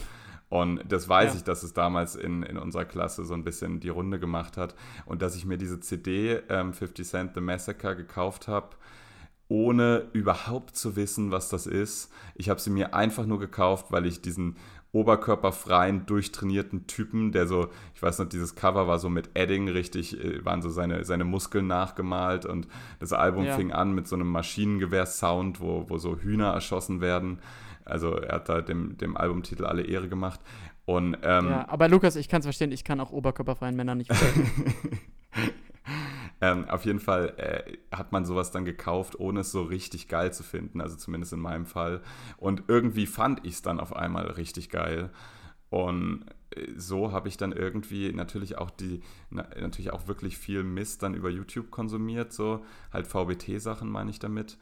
Und 0.49 0.81
das 0.87 1.09
weiß 1.09 1.33
ja. 1.33 1.37
ich, 1.37 1.43
dass 1.43 1.63
es 1.63 1.73
damals 1.73 2.15
in, 2.15 2.41
in 2.43 2.57
unserer 2.57 2.85
Klasse 2.85 3.25
so 3.25 3.33
ein 3.33 3.43
bisschen 3.43 3.79
die 3.79 3.89
Runde 3.89 4.17
gemacht 4.17 4.57
hat. 4.57 4.75
Und 5.05 5.21
dass 5.21 5.35
ich 5.35 5.45
mir 5.45 5.57
diese 5.57 5.79
CD 5.81 6.41
ähm, 6.49 6.73
50 6.73 7.07
Cent 7.07 7.33
The 7.35 7.41
Massacre 7.41 7.95
gekauft 7.95 8.47
habe 8.47 8.69
ohne 9.49 10.09
überhaupt 10.13 10.75
zu 10.75 10.95
wissen, 10.95 11.31
was 11.31 11.49
das 11.49 11.67
ist. 11.67 12.11
Ich 12.35 12.49
habe 12.49 12.59
sie 12.59 12.69
mir 12.69 12.93
einfach 12.93 13.25
nur 13.25 13.39
gekauft, 13.39 13.87
weil 13.91 14.05
ich 14.05 14.21
diesen 14.21 14.57
oberkörperfreien, 14.91 16.05
durchtrainierten 16.05 16.87
Typen, 16.87 17.31
der 17.31 17.47
so, 17.47 17.69
ich 17.93 18.01
weiß 18.01 18.19
noch, 18.19 18.29
dieses 18.29 18.55
Cover 18.55 18.87
war 18.87 18.99
so 18.99 19.09
mit 19.09 19.31
Edding 19.33 19.67
richtig, 19.67 20.23
äh, 20.23 20.43
waren 20.45 20.61
so 20.61 20.69
seine, 20.69 21.03
seine 21.03 21.25
Muskeln 21.25 21.67
nachgemalt 21.67 22.45
und 22.45 22.67
das 22.99 23.13
Album 23.13 23.45
ja. 23.45 23.55
fing 23.55 23.71
an 23.71 23.93
mit 23.93 24.07
so 24.07 24.15
einem 24.15 24.29
Maschinengewehr-Sound, 24.29 25.59
wo, 25.59 25.85
wo 25.89 25.97
so 25.97 26.17
Hühner 26.17 26.53
erschossen 26.53 27.01
werden. 27.01 27.39
Also 27.85 28.15
er 28.15 28.35
hat 28.35 28.49
da 28.49 28.61
dem, 28.61 28.97
dem 28.97 29.15
Albumtitel 29.17 29.65
alle 29.65 29.83
Ehre 29.83 30.09
gemacht. 30.09 30.39
Und, 30.85 31.17
ähm, 31.21 31.49
ja, 31.49 31.65
aber 31.67 31.89
Lukas, 31.89 32.15
ich 32.15 32.29
kann 32.29 32.39
es 32.39 32.45
verstehen, 32.45 32.71
ich 32.71 32.83
kann 32.83 32.99
auch 32.99 33.11
oberkörperfreien 33.11 33.75
Männern 33.75 33.97
nicht 33.97 34.11
Ähm, 36.39 36.65
auf 36.69 36.85
jeden 36.85 36.99
Fall 36.99 37.33
äh, 37.37 37.95
hat 37.95 38.11
man 38.11 38.25
sowas 38.25 38.51
dann 38.51 38.63
gekauft, 38.65 39.19
ohne 39.19 39.39
es 39.39 39.51
so 39.51 39.63
richtig 39.63 40.07
geil 40.07 40.31
zu 40.31 40.43
finden, 40.43 40.81
also 40.81 40.95
zumindest 40.95 41.33
in 41.33 41.39
meinem 41.39 41.65
Fall. 41.65 42.01
Und 42.37 42.63
irgendwie 42.67 43.07
fand 43.07 43.45
ich 43.45 43.55
es 43.55 43.61
dann 43.63 43.79
auf 43.79 43.95
einmal 43.95 44.27
richtig 44.27 44.69
geil. 44.69 45.09
Und 45.69 46.25
äh, 46.55 46.67
so 46.77 47.11
habe 47.11 47.27
ich 47.27 47.37
dann 47.37 47.51
irgendwie 47.51 48.13
natürlich 48.13 48.57
auch 48.57 48.69
die, 48.69 49.01
na, 49.29 49.47
natürlich 49.59 49.91
auch 49.91 50.07
wirklich 50.07 50.37
viel 50.37 50.63
Mist 50.63 51.03
dann 51.03 51.15
über 51.15 51.29
YouTube 51.29 51.71
konsumiert, 51.71 52.33
so 52.33 52.63
halt 52.93 53.07
VBT-Sachen 53.07 53.89
meine 53.89 54.11
ich 54.11 54.19
damit. 54.19 54.57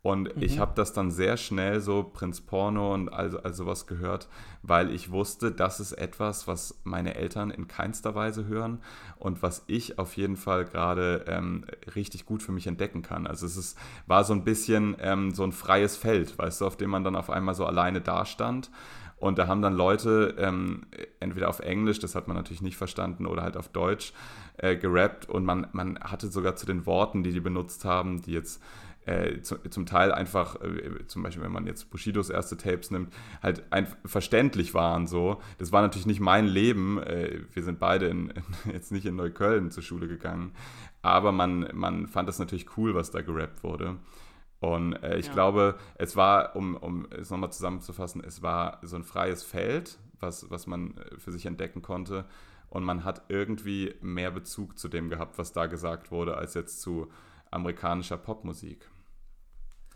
Und 0.00 0.36
mhm. 0.36 0.42
ich 0.42 0.60
habe 0.60 0.72
das 0.76 0.92
dann 0.92 1.10
sehr 1.10 1.36
schnell 1.36 1.80
so 1.80 2.04
Prinz 2.04 2.40
Porno 2.40 2.94
und 2.94 3.12
all, 3.12 3.36
all 3.38 3.52
sowas 3.52 3.86
gehört, 3.86 4.28
weil 4.62 4.92
ich 4.92 5.10
wusste, 5.10 5.50
das 5.50 5.80
ist 5.80 5.92
etwas, 5.92 6.46
was 6.46 6.80
meine 6.84 7.16
Eltern 7.16 7.50
in 7.50 7.66
keinster 7.66 8.14
Weise 8.14 8.46
hören 8.46 8.80
und 9.16 9.42
was 9.42 9.64
ich 9.66 9.98
auf 9.98 10.16
jeden 10.16 10.36
Fall 10.36 10.64
gerade 10.64 11.24
ähm, 11.26 11.64
richtig 11.96 12.26
gut 12.26 12.42
für 12.42 12.52
mich 12.52 12.68
entdecken 12.68 13.02
kann. 13.02 13.26
Also 13.26 13.44
es 13.44 13.56
ist, 13.56 13.78
war 14.06 14.22
so 14.22 14.34
ein 14.34 14.44
bisschen 14.44 14.96
ähm, 15.00 15.32
so 15.32 15.42
ein 15.42 15.52
freies 15.52 15.96
Feld, 15.96 16.38
weißt 16.38 16.60
du, 16.60 16.66
auf 16.66 16.76
dem 16.76 16.90
man 16.90 17.02
dann 17.02 17.16
auf 17.16 17.28
einmal 17.28 17.56
so 17.56 17.66
alleine 17.66 18.00
dastand. 18.00 18.70
Und 19.20 19.36
da 19.38 19.48
haben 19.48 19.62
dann 19.62 19.74
Leute 19.74 20.36
ähm, 20.38 20.86
entweder 21.18 21.48
auf 21.48 21.58
Englisch, 21.58 21.98
das 21.98 22.14
hat 22.14 22.28
man 22.28 22.36
natürlich 22.36 22.62
nicht 22.62 22.76
verstanden, 22.76 23.26
oder 23.26 23.42
halt 23.42 23.56
auf 23.56 23.68
Deutsch 23.68 24.12
äh, 24.58 24.76
gerappt. 24.76 25.28
Und 25.28 25.44
man, 25.44 25.66
man 25.72 25.98
hatte 25.98 26.28
sogar 26.28 26.54
zu 26.54 26.66
den 26.66 26.86
Worten, 26.86 27.24
die 27.24 27.32
die 27.32 27.40
benutzt 27.40 27.84
haben, 27.84 28.22
die 28.22 28.32
jetzt 28.32 28.62
äh, 29.08 29.42
zu, 29.42 29.56
zum 29.70 29.86
Teil 29.86 30.12
einfach, 30.12 30.60
äh, 30.60 31.06
zum 31.06 31.22
Beispiel 31.22 31.42
wenn 31.42 31.52
man 31.52 31.66
jetzt 31.66 31.90
Bushidos 31.90 32.30
erste 32.30 32.56
Tapes 32.56 32.90
nimmt, 32.90 33.12
halt 33.42 33.64
ein, 33.70 33.86
verständlich 34.04 34.74
waren 34.74 35.06
so. 35.06 35.40
Das 35.58 35.72
war 35.72 35.82
natürlich 35.82 36.06
nicht 36.06 36.20
mein 36.20 36.46
Leben. 36.46 37.02
Äh, 37.02 37.40
wir 37.52 37.62
sind 37.62 37.78
beide 37.78 38.06
in, 38.06 38.30
in, 38.30 38.42
jetzt 38.72 38.92
nicht 38.92 39.06
in 39.06 39.16
Neukölln 39.16 39.70
zur 39.70 39.82
Schule 39.82 40.08
gegangen. 40.08 40.52
Aber 41.00 41.32
man, 41.32 41.68
man 41.72 42.06
fand 42.06 42.28
das 42.28 42.38
natürlich 42.38 42.76
cool, 42.76 42.94
was 42.94 43.10
da 43.10 43.22
gerappt 43.22 43.62
wurde. 43.62 43.96
Und 44.60 44.94
äh, 45.02 45.16
ich 45.18 45.28
ja. 45.28 45.32
glaube, 45.32 45.78
es 45.94 46.16
war, 46.16 46.54
um, 46.56 46.76
um 46.76 47.06
es 47.10 47.30
nochmal 47.30 47.52
zusammenzufassen, 47.52 48.22
es 48.24 48.42
war 48.42 48.78
so 48.82 48.96
ein 48.96 49.04
freies 49.04 49.42
Feld, 49.42 49.98
was, 50.20 50.50
was 50.50 50.66
man 50.66 50.96
äh, 50.98 51.18
für 51.18 51.32
sich 51.32 51.46
entdecken 51.46 51.80
konnte. 51.80 52.26
Und 52.68 52.84
man 52.84 53.04
hat 53.04 53.22
irgendwie 53.28 53.94
mehr 54.02 54.30
Bezug 54.30 54.78
zu 54.78 54.88
dem 54.88 55.08
gehabt, 55.08 55.38
was 55.38 55.52
da 55.52 55.66
gesagt 55.66 56.10
wurde, 56.10 56.36
als 56.36 56.52
jetzt 56.52 56.82
zu 56.82 57.08
amerikanischer 57.50 58.18
Popmusik. 58.18 58.90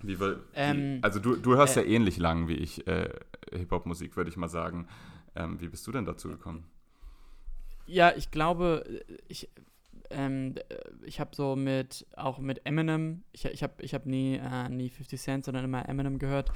Wie, 0.03 0.19
wie, 0.21 0.37
ähm, 0.55 0.99
also 1.03 1.19
du, 1.19 1.37
du 1.37 1.57
hörst 1.57 1.77
äh, 1.77 1.83
ja 1.83 1.87
ähnlich 1.87 2.19
lang 2.19 2.49
wie 2.49 2.55
ich 2.55 2.87
äh, 2.87 3.09
Hip-Hop-Musik, 3.53 4.17
würde 4.17 4.31
ich 4.31 4.37
mal 4.37 4.49
sagen. 4.49 4.89
Ähm, 5.35 5.61
wie 5.61 5.69
bist 5.69 5.87
du 5.87 5.93
denn 5.93 6.05
dazu 6.05 6.29
gekommen? 6.29 6.65
Ja, 7.87 8.13
ich 8.15 8.31
glaube, 8.31 9.03
ich, 9.29 9.49
ähm, 10.11 10.55
ich 11.05 11.21
habe 11.21 11.35
so 11.35 11.57
mit, 11.57 12.07
auch 12.17 12.39
mit 12.39 12.65
Eminem, 12.67 13.25
ich, 13.33 13.45
ich 13.45 13.63
habe 13.63 13.75
ich 13.83 13.95
hab 13.95 14.07
nie, 14.07 14.37
äh, 14.37 14.69
nie 14.69 14.91
50 14.91 15.21
Cent, 15.21 15.45
sondern 15.45 15.65
immer 15.65 15.89
Eminem 15.89 16.19
gehört. 16.19 16.53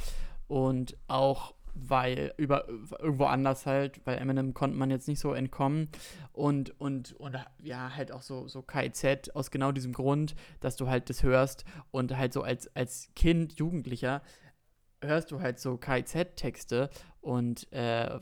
Und 0.48 0.96
auch 1.08 1.54
weil 1.78 2.32
über 2.36 2.68
irgendwo 2.68 3.24
anders 3.24 3.66
halt, 3.66 4.00
weil 4.04 4.18
Eminem 4.18 4.54
konnte 4.54 4.76
man 4.76 4.90
jetzt 4.90 5.08
nicht 5.08 5.20
so 5.20 5.32
entkommen 5.32 5.88
und 6.32 6.78
und 6.80 7.12
und 7.14 7.36
ja 7.62 7.94
halt 7.94 8.12
auch 8.12 8.22
so 8.22 8.48
so 8.48 8.62
KIZ 8.62 9.30
aus 9.34 9.50
genau 9.50 9.72
diesem 9.72 9.92
Grund, 9.92 10.34
dass 10.60 10.76
du 10.76 10.88
halt 10.88 11.10
das 11.10 11.22
hörst 11.22 11.64
und 11.90 12.16
halt 12.16 12.32
so 12.32 12.42
als 12.42 12.74
als 12.74 13.10
Kind 13.14 13.54
Jugendlicher 13.58 14.22
hörst 15.02 15.30
du 15.30 15.40
halt 15.40 15.58
so 15.58 15.76
KIZ-Texte 15.76 16.90
und 17.20 17.70
äh, 17.72 18.18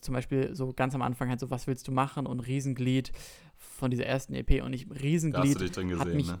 zum 0.00 0.14
Beispiel 0.14 0.54
so 0.54 0.72
ganz 0.72 0.94
am 0.94 1.02
Anfang 1.02 1.28
halt 1.28 1.40
so, 1.40 1.50
was 1.50 1.66
willst 1.66 1.86
du 1.88 1.92
machen 1.92 2.26
und 2.26 2.40
Riesenglied 2.40 3.12
von 3.56 3.90
dieser 3.90 4.06
ersten 4.06 4.34
EP 4.34 4.62
und 4.62 4.72
ich 4.72 4.88
Riesenglied. 4.90 5.44
Da 5.44 5.48
hast 5.48 5.54
du 5.54 5.58
dich 5.60 5.72
drin 5.72 5.88
gesehen, 5.88 6.26
ne? 6.26 6.40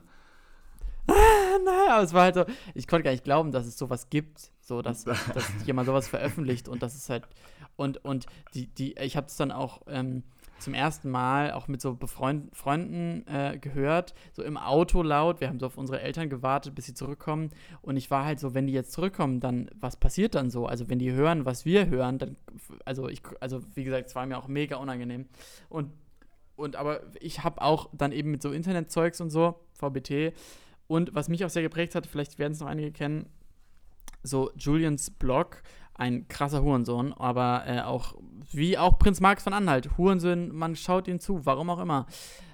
Nein, 1.64 1.90
aber 1.90 2.02
es 2.02 2.14
war 2.14 2.22
halt 2.22 2.34
so, 2.34 2.44
ich 2.74 2.86
konnte 2.86 3.04
gar 3.04 3.10
nicht 3.10 3.24
glauben, 3.24 3.52
dass 3.52 3.66
es 3.66 3.76
sowas 3.76 4.08
gibt, 4.08 4.50
so 4.66 4.82
dass, 4.82 5.04
dass 5.04 5.50
jemand 5.66 5.86
sowas 5.86 6.08
veröffentlicht 6.08 6.68
und 6.68 6.82
das 6.82 6.94
ist 6.94 7.10
halt 7.10 7.26
und 7.76 8.04
und 8.04 8.26
die 8.54 8.66
die 8.66 8.96
ich 8.98 9.16
habe 9.16 9.26
es 9.26 9.36
dann 9.36 9.52
auch 9.52 9.82
ähm, 9.88 10.24
zum 10.58 10.74
ersten 10.74 11.10
Mal 11.10 11.52
auch 11.52 11.68
mit 11.68 11.80
so 11.80 11.94
Befreund 11.94 12.54
Freunden 12.56 13.26
äh, 13.26 13.58
gehört, 13.58 14.14
so 14.32 14.42
im 14.42 14.56
Auto 14.56 15.02
laut. 15.02 15.40
Wir 15.40 15.48
haben 15.48 15.58
so 15.58 15.66
auf 15.66 15.76
unsere 15.76 16.00
Eltern 16.00 16.30
gewartet, 16.30 16.74
bis 16.74 16.86
sie 16.86 16.94
zurückkommen. 16.94 17.50
Und 17.82 17.96
ich 17.96 18.10
war 18.10 18.24
halt 18.24 18.40
so, 18.40 18.54
wenn 18.54 18.66
die 18.66 18.72
jetzt 18.72 18.92
zurückkommen, 18.92 19.40
dann 19.40 19.70
was 19.78 19.96
passiert 19.96 20.34
dann 20.34 20.50
so? 20.50 20.66
Also 20.66 20.88
wenn 20.88 20.98
die 20.98 21.12
hören, 21.12 21.44
was 21.44 21.64
wir 21.64 21.88
hören, 21.88 22.18
dann, 22.18 22.36
also 22.84 23.08
ich, 23.08 23.22
also 23.40 23.60
wie 23.74 23.84
gesagt, 23.84 24.08
es 24.08 24.14
war 24.14 24.26
mir 24.26 24.38
auch 24.38 24.48
mega 24.48 24.76
unangenehm. 24.76 25.26
Und, 25.68 25.92
und 26.56 26.76
aber 26.76 27.02
ich 27.20 27.44
habe 27.44 27.60
auch 27.60 27.90
dann 27.92 28.12
eben 28.12 28.30
mit 28.30 28.42
so 28.42 28.50
Internetzeugs 28.50 29.20
und 29.20 29.30
so, 29.30 29.60
VBT, 29.74 30.32
und 30.86 31.14
was 31.14 31.28
mich 31.28 31.44
auch 31.44 31.50
sehr 31.50 31.62
geprägt 31.62 31.94
hat, 31.94 32.06
vielleicht 32.06 32.38
werden 32.38 32.52
es 32.52 32.60
noch 32.60 32.66
einige 32.66 32.92
kennen, 32.92 33.26
so 34.22 34.50
Julians 34.56 35.10
Blog 35.10 35.62
ein 35.94 36.26
krasser 36.26 36.62
Hurensohn, 36.62 37.12
aber 37.12 37.64
äh, 37.66 37.80
auch, 37.80 38.14
wie 38.52 38.76
auch 38.76 38.98
Prinz 38.98 39.20
Marx 39.20 39.44
von 39.44 39.52
Anhalt, 39.52 39.96
Hurensohn, 39.96 40.54
man 40.54 40.74
schaut 40.74 41.06
ihm 41.06 41.20
zu, 41.20 41.46
warum 41.46 41.70
auch 41.70 41.78
immer. 41.78 42.06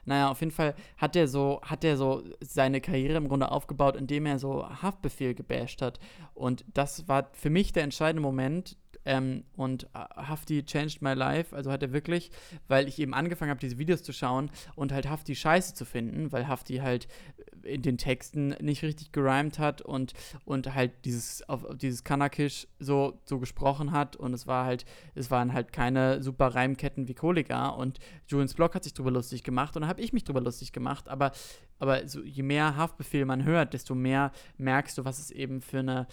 Naja, 0.05 0.30
auf 0.30 0.40
jeden 0.40 0.53
Fall 0.53 0.74
hat 0.96 1.16
er 1.16 1.26
so, 1.26 1.61
hat 1.62 1.84
er 1.84 1.96
so 1.96 2.22
seine 2.40 2.80
Karriere 2.80 3.16
im 3.16 3.28
Grunde 3.28 3.51
aufgebaut, 3.51 3.96
indem 3.96 4.26
er 4.26 4.38
so 4.38 4.68
Haftbefehl 4.82 5.34
gebasht 5.34 5.82
hat. 5.82 6.01
Und 6.34 6.64
das 6.74 7.09
war 7.09 7.30
für 7.32 7.51
mich 7.51 7.72
der 7.72 7.84
entscheidende 7.84 8.22
Moment, 8.22 8.76
ähm, 9.11 9.42
und 9.56 9.84
äh, 9.92 9.98
Hafti 10.16 10.62
changed 10.64 11.02
my 11.02 11.14
life, 11.14 11.54
also 11.54 11.72
hat 11.72 11.82
er 11.82 11.92
wirklich, 11.92 12.30
weil 12.68 12.86
ich 12.86 13.00
eben 13.00 13.12
angefangen 13.12 13.50
habe, 13.50 13.58
diese 13.58 13.76
Videos 13.76 14.04
zu 14.04 14.12
schauen 14.12 14.52
und 14.76 14.92
halt 14.92 15.11
Hafti 15.11 15.34
scheiße 15.34 15.74
zu 15.74 15.84
finden, 15.84 16.30
weil 16.30 16.46
Hafti 16.46 16.76
halt 16.76 17.08
in 17.64 17.82
den 17.82 17.98
Texten 17.98 18.50
nicht 18.61 18.82
richtig 18.82 19.11
gerimt 19.11 19.58
hat 19.58 19.82
und, 19.82 20.12
und 20.44 20.74
halt 20.74 20.92
dieses, 21.04 21.46
auf, 21.48 21.66
dieses 21.76 22.04
Kanakisch 22.04 22.68
so, 22.78 23.20
so 23.24 23.40
gesprochen 23.40 23.90
hat 23.90 24.14
und 24.14 24.32
es 24.32 24.46
war 24.46 24.64
halt, 24.64 24.84
es 25.16 25.28
waren 25.28 25.52
halt 25.52 25.72
keine 25.72 26.22
super 26.22 26.54
Reimketten 26.54 27.08
wie 27.08 27.14
Kollega 27.14 27.68
und 27.68 27.98
Julians 28.28 28.54
Blog 28.54 28.76
hat 28.76 28.84
sich 28.84 28.94
drüber 28.94 29.11
lustig 29.11 29.42
gemacht 29.42 29.76
und 29.76 29.88
habe 29.88 30.00
ich 30.00 30.12
mich 30.12 30.22
drüber 30.22 30.40
lustig 30.40 30.72
gemacht, 30.72 31.08
aber, 31.08 31.32
aber 31.80 32.06
so, 32.06 32.22
je 32.22 32.44
mehr 32.44 32.76
Haftbefehl 32.76 33.24
man 33.24 33.42
hört, 33.42 33.74
desto 33.74 33.96
mehr 33.96 34.30
merkst 34.56 34.96
du, 34.98 35.04
was 35.04 35.18
es 35.18 35.32
eben 35.32 35.61
für 35.62 35.80
eine 35.80 36.06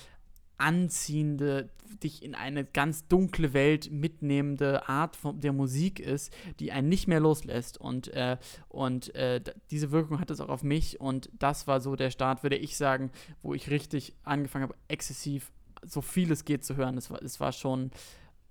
anziehende, 0.58 1.70
dich 2.04 2.24
in 2.24 2.36
eine 2.36 2.66
ganz 2.66 3.08
dunkle 3.08 3.54
Welt 3.54 3.92
mitnehmende 3.92 4.88
Art 4.90 5.16
von 5.16 5.40
der 5.40 5.54
Musik 5.54 6.00
ist, 6.00 6.34
die 6.60 6.72
einen 6.72 6.90
nicht 6.90 7.08
mehr 7.08 7.20
loslässt. 7.20 7.80
Und, 7.80 8.10
äh, 8.10 8.38
und 8.70 9.14
äh, 9.16 9.42
diese 9.72 9.92
Wirkung 9.92 10.20
hat 10.20 10.32
es 10.32 10.42
auch 10.42 10.50
auf 10.50 10.64
mich. 10.64 11.00
Und 11.00 11.30
das 11.38 11.68
war 11.68 11.80
so 11.80 11.96
der 11.96 12.12
Start, 12.12 12.44
würde 12.44 12.58
ich 12.58 12.78
sagen, 12.78 13.12
wo 13.42 13.54
ich 13.54 13.70
richtig 13.70 14.14
angefangen 14.24 14.64
habe, 14.64 14.76
exzessiv 14.88 15.52
so 15.84 16.02
viel 16.02 16.32
es 16.32 16.46
geht 16.46 16.66
zu 16.66 16.76
hören. 16.76 16.98
Es 16.98 17.10
war, 17.10 17.22
es 17.22 17.40
war 17.40 17.52
schon 17.52 17.92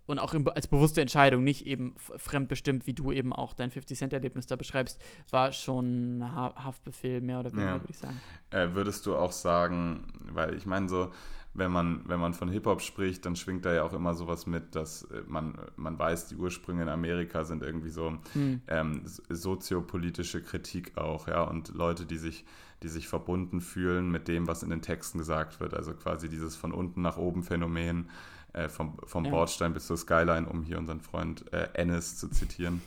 und 0.07 0.19
auch 0.19 0.35
im, 0.35 0.49
als 0.49 0.69
bewusste 0.69 1.01
Entscheidung, 1.01 1.45
nicht 1.45 1.67
eben 1.67 1.95
fremdbestimmt, 1.99 2.87
wie 2.87 2.95
du 2.95 3.13
eben 3.13 3.33
auch 3.33 3.55
dein 3.55 3.71
50-Cent-Erlebnis 3.71 4.47
da 4.47 4.57
beschreibst, 4.57 5.01
war 5.31 5.53
schon 5.53 6.25
Haftbefehl 6.35 7.21
mehr 7.21 7.41
oder 7.41 7.53
weniger, 7.53 7.69
ja. 7.69 7.81
würde 7.81 7.91
ich 7.91 7.99
sagen. 7.99 8.21
Äh, 8.51 8.69
würdest 8.73 9.07
du 9.07 9.17
auch 9.17 9.33
sagen, 9.33 10.07
weil 10.33 10.55
ich 10.55 10.67
meine 10.67 10.89
so, 10.89 11.11
wenn 11.59 11.73
man, 11.73 12.03
wenn 12.07 12.21
man 12.21 12.35
von 12.35 12.51
Hip-Hop 12.51 12.83
spricht, 12.83 13.25
dann 13.25 13.35
schwingt 13.35 13.65
da 13.65 13.75
ja 13.75 13.83
auch 13.83 13.93
immer 13.93 14.15
sowas 14.15 14.47
mit, 14.47 14.75
dass 14.75 15.03
äh, 15.05 15.23
man, 15.27 15.59
man 15.77 15.99
weiß, 15.99 16.29
die 16.29 16.37
Ursprünge 16.37 16.83
in 16.83 16.89
Amerika 16.89 17.45
sind 17.45 17.63
irgendwie 17.63 17.91
so 17.91 18.19
hm. 18.33 18.61
ähm, 18.69 19.03
soziopolitische 19.05 20.43
Kritik 20.43 20.97
auch, 20.97 21.29
ja, 21.29 21.43
und 21.43 21.75
Leute, 21.75 22.07
die 22.07 22.19
sich, 22.19 22.45
die 22.83 22.89
sich 22.89 23.09
verbunden 23.09 23.61
fühlen 23.61 24.11
mit 24.11 24.29
dem, 24.29 24.47
was 24.47 24.63
in 24.63 24.71
den 24.71 24.83
Texten 24.83 25.19
gesagt 25.19 25.61
wird. 25.61 25.75
Also 25.75 25.95
quasi 25.95 26.29
dieses 26.29 26.57
von 26.57 26.73
unten 26.73 27.03
nach 27.03 27.17
oben 27.17 27.43
Phänomen, 27.43 28.11
äh, 28.57 28.69
vom, 28.69 28.99
vom 29.05 29.25
ja. 29.25 29.31
Bordstein 29.31 29.73
bis 29.73 29.87
zur 29.87 29.97
Skyline, 29.97 30.49
um 30.49 30.63
hier 30.63 30.79
unseren 30.79 31.01
Freund 31.01 31.53
äh, 31.53 31.69
Ennis 31.75 32.17
zu 32.17 32.29
zitieren. 32.29 32.83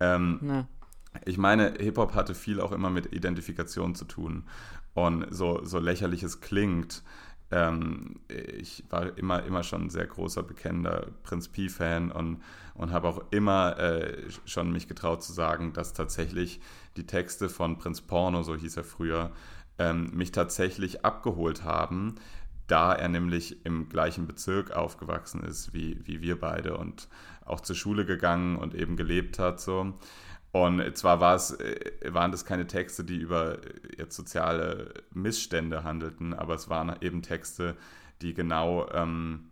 Ähm. 0.00 0.66
Ich 1.24 1.38
meine, 1.38 1.72
Hip-Hop 1.78 2.14
hatte 2.14 2.34
viel 2.34 2.60
auch 2.60 2.72
immer 2.72 2.90
mit 2.90 3.14
Identifikation 3.14 3.94
zu 3.94 4.04
tun. 4.04 4.44
Und 4.92 5.26
so, 5.30 5.64
so 5.64 5.78
lächerlich 5.78 6.22
es 6.22 6.42
klingt, 6.42 7.02
ähm, 7.50 8.20
ich 8.28 8.84
war 8.90 9.16
immer, 9.16 9.44
immer 9.44 9.62
schon 9.62 9.84
ein 9.84 9.90
sehr 9.90 10.06
großer, 10.06 10.42
bekennender 10.42 11.06
Prinz 11.22 11.48
P-Fan 11.48 12.10
und, 12.10 12.42
und 12.74 12.90
habe 12.92 13.08
auch 13.08 13.22
immer 13.30 13.78
äh, 13.78 14.24
schon 14.44 14.72
mich 14.72 14.88
getraut 14.88 15.22
zu 15.22 15.32
sagen, 15.32 15.72
dass 15.72 15.92
tatsächlich 15.92 16.60
die 16.96 17.06
Texte 17.06 17.48
von 17.48 17.78
Prinz 17.78 18.00
Porno, 18.00 18.42
so 18.42 18.56
hieß 18.56 18.76
er 18.78 18.84
früher, 18.84 19.32
ähm, 19.78 20.10
mich 20.14 20.32
tatsächlich 20.32 21.04
abgeholt 21.04 21.62
haben, 21.62 22.16
da 22.66 22.92
er 22.92 23.08
nämlich 23.08 23.64
im 23.64 23.88
gleichen 23.88 24.26
Bezirk 24.26 24.72
aufgewachsen 24.72 25.42
ist 25.44 25.72
wie, 25.72 26.00
wie 26.06 26.20
wir 26.20 26.38
beide 26.40 26.76
und 26.76 27.08
auch 27.44 27.60
zur 27.60 27.76
Schule 27.76 28.04
gegangen 28.04 28.56
und 28.56 28.74
eben 28.74 28.96
gelebt 28.96 29.38
hat. 29.38 29.60
So. 29.60 29.94
Und 30.52 30.96
zwar 30.96 31.20
war 31.20 31.36
es, 31.36 31.52
äh, 31.52 31.92
waren 32.08 32.32
das 32.32 32.44
keine 32.44 32.66
Texte, 32.66 33.04
die 33.04 33.16
über 33.16 33.58
äh, 33.58 33.70
jetzt 33.98 34.16
soziale 34.16 34.94
Missstände 35.12 35.84
handelten, 35.84 36.34
aber 36.34 36.54
es 36.54 36.68
waren 36.68 36.96
eben 37.00 37.22
Texte, 37.22 37.76
die 38.22 38.34
genau, 38.34 38.88
ähm, 38.90 39.50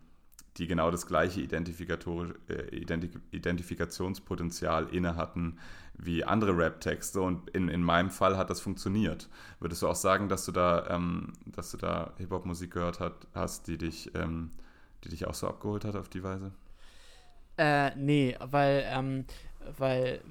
die 0.57 0.67
genau 0.67 0.89
das 0.89 1.05
gleiche 1.05 1.41
Identifikator, 1.41 2.29
äh, 2.49 2.75
Identif 2.75 3.19
Identifikationspotenzial 3.31 4.87
inne 4.91 5.15
hatten 5.15 5.59
wie 5.97 6.23
andere 6.23 6.57
Rap-Texte. 6.57 7.21
Und 7.21 7.49
in, 7.51 7.69
in 7.69 7.81
meinem 7.81 8.09
Fall 8.09 8.37
hat 8.37 8.49
das 8.49 8.61
funktioniert. 8.61 9.29
Würdest 9.59 9.81
du 9.81 9.87
auch 9.87 9.95
sagen, 9.95 10.29
dass 10.29 10.45
du 10.45 10.51
da, 10.51 10.87
ähm, 10.89 11.33
dass 11.45 11.71
du 11.71 11.77
da 11.77 12.13
Hip-Hop-Musik 12.17 12.71
gehört 12.71 12.99
hat, 12.99 13.27
hast, 13.33 13.67
die 13.67 13.77
dich, 13.77 14.13
ähm, 14.15 14.51
die 15.03 15.09
dich 15.09 15.27
auch 15.27 15.33
so 15.33 15.47
abgeholt 15.47 15.85
hat 15.85 15.95
auf 15.95 16.09
die 16.09 16.23
Weise? 16.23 16.51
Äh, 17.57 17.95
nee, 17.95 18.35
weil, 18.39 18.83
ähm, 18.87 19.25
weil 19.77 20.21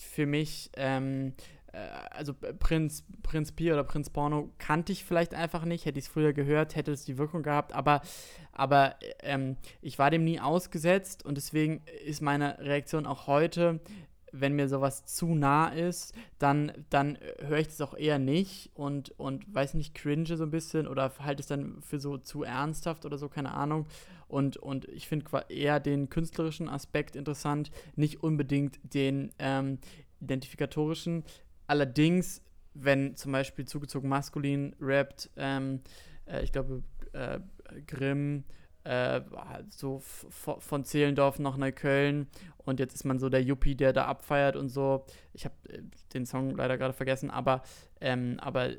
für 0.00 0.26
mich, 0.26 0.70
ähm, 0.76 1.34
äh, 1.72 1.78
also 2.10 2.34
Prinz, 2.58 3.04
Prinz 3.22 3.52
Pi 3.52 3.72
oder 3.72 3.84
Prinz 3.84 4.10
Porno 4.10 4.50
kannte 4.58 4.92
ich 4.92 5.04
vielleicht 5.04 5.34
einfach 5.34 5.64
nicht, 5.64 5.84
hätte 5.84 5.98
ich 5.98 6.06
es 6.06 6.10
früher 6.10 6.32
gehört, 6.32 6.74
hätte 6.74 6.92
es 6.92 7.04
die 7.04 7.18
Wirkung 7.18 7.42
gehabt, 7.42 7.74
aber, 7.74 8.00
aber 8.52 8.96
ähm, 9.20 9.56
ich 9.82 9.98
war 9.98 10.10
dem 10.10 10.24
nie 10.24 10.40
ausgesetzt 10.40 11.24
und 11.24 11.36
deswegen 11.36 11.82
ist 12.04 12.22
meine 12.22 12.58
Reaktion 12.60 13.06
auch 13.06 13.26
heute, 13.26 13.80
wenn 14.40 14.54
mir 14.54 14.68
sowas 14.68 15.04
zu 15.04 15.34
nah 15.34 15.68
ist, 15.68 16.14
dann, 16.38 16.72
dann 16.90 17.18
höre 17.40 17.58
ich 17.58 17.68
das 17.68 17.80
auch 17.80 17.96
eher 17.96 18.18
nicht 18.18 18.70
und, 18.74 19.10
und 19.18 19.52
weiß 19.54 19.74
nicht, 19.74 19.94
cringe 19.94 20.36
so 20.36 20.44
ein 20.44 20.50
bisschen 20.50 20.86
oder 20.86 21.12
halte 21.18 21.40
es 21.40 21.46
dann 21.46 21.80
für 21.82 21.98
so 21.98 22.18
zu 22.18 22.42
ernsthaft 22.42 23.04
oder 23.04 23.18
so, 23.18 23.28
keine 23.28 23.52
Ahnung. 23.52 23.86
Und, 24.28 24.56
und 24.56 24.86
ich 24.88 25.08
finde 25.08 25.26
eher 25.48 25.80
den 25.80 26.10
künstlerischen 26.10 26.68
Aspekt 26.68 27.16
interessant, 27.16 27.70
nicht 27.94 28.22
unbedingt 28.22 28.78
den 28.82 29.32
ähm, 29.38 29.78
identifikatorischen. 30.20 31.24
Allerdings, 31.66 32.42
wenn 32.74 33.16
zum 33.16 33.32
Beispiel 33.32 33.66
zugezogen 33.66 34.08
maskulin 34.08 34.74
rappt, 34.80 35.30
ähm, 35.36 35.80
äh, 36.26 36.42
ich 36.42 36.52
glaube, 36.52 36.82
äh, 37.12 37.40
Grimm, 37.86 38.44
äh, 38.86 39.20
so 39.68 40.00
von 40.00 40.84
Zehlendorf 40.84 41.38
nach 41.38 41.56
Neukölln 41.56 42.28
und 42.58 42.80
jetzt 42.80 42.94
ist 42.94 43.04
man 43.04 43.18
so 43.18 43.28
der 43.28 43.42
Yuppie, 43.42 43.74
der 43.74 43.92
da 43.92 44.06
abfeiert 44.06 44.56
und 44.56 44.68
so. 44.68 45.04
Ich 45.32 45.44
habe 45.44 45.54
äh, 45.68 45.82
den 46.14 46.26
Song 46.26 46.50
leider 46.50 46.78
gerade 46.78 46.92
vergessen, 46.92 47.30
aber, 47.30 47.62
ähm, 48.00 48.36
aber 48.40 48.70
äh, 48.70 48.76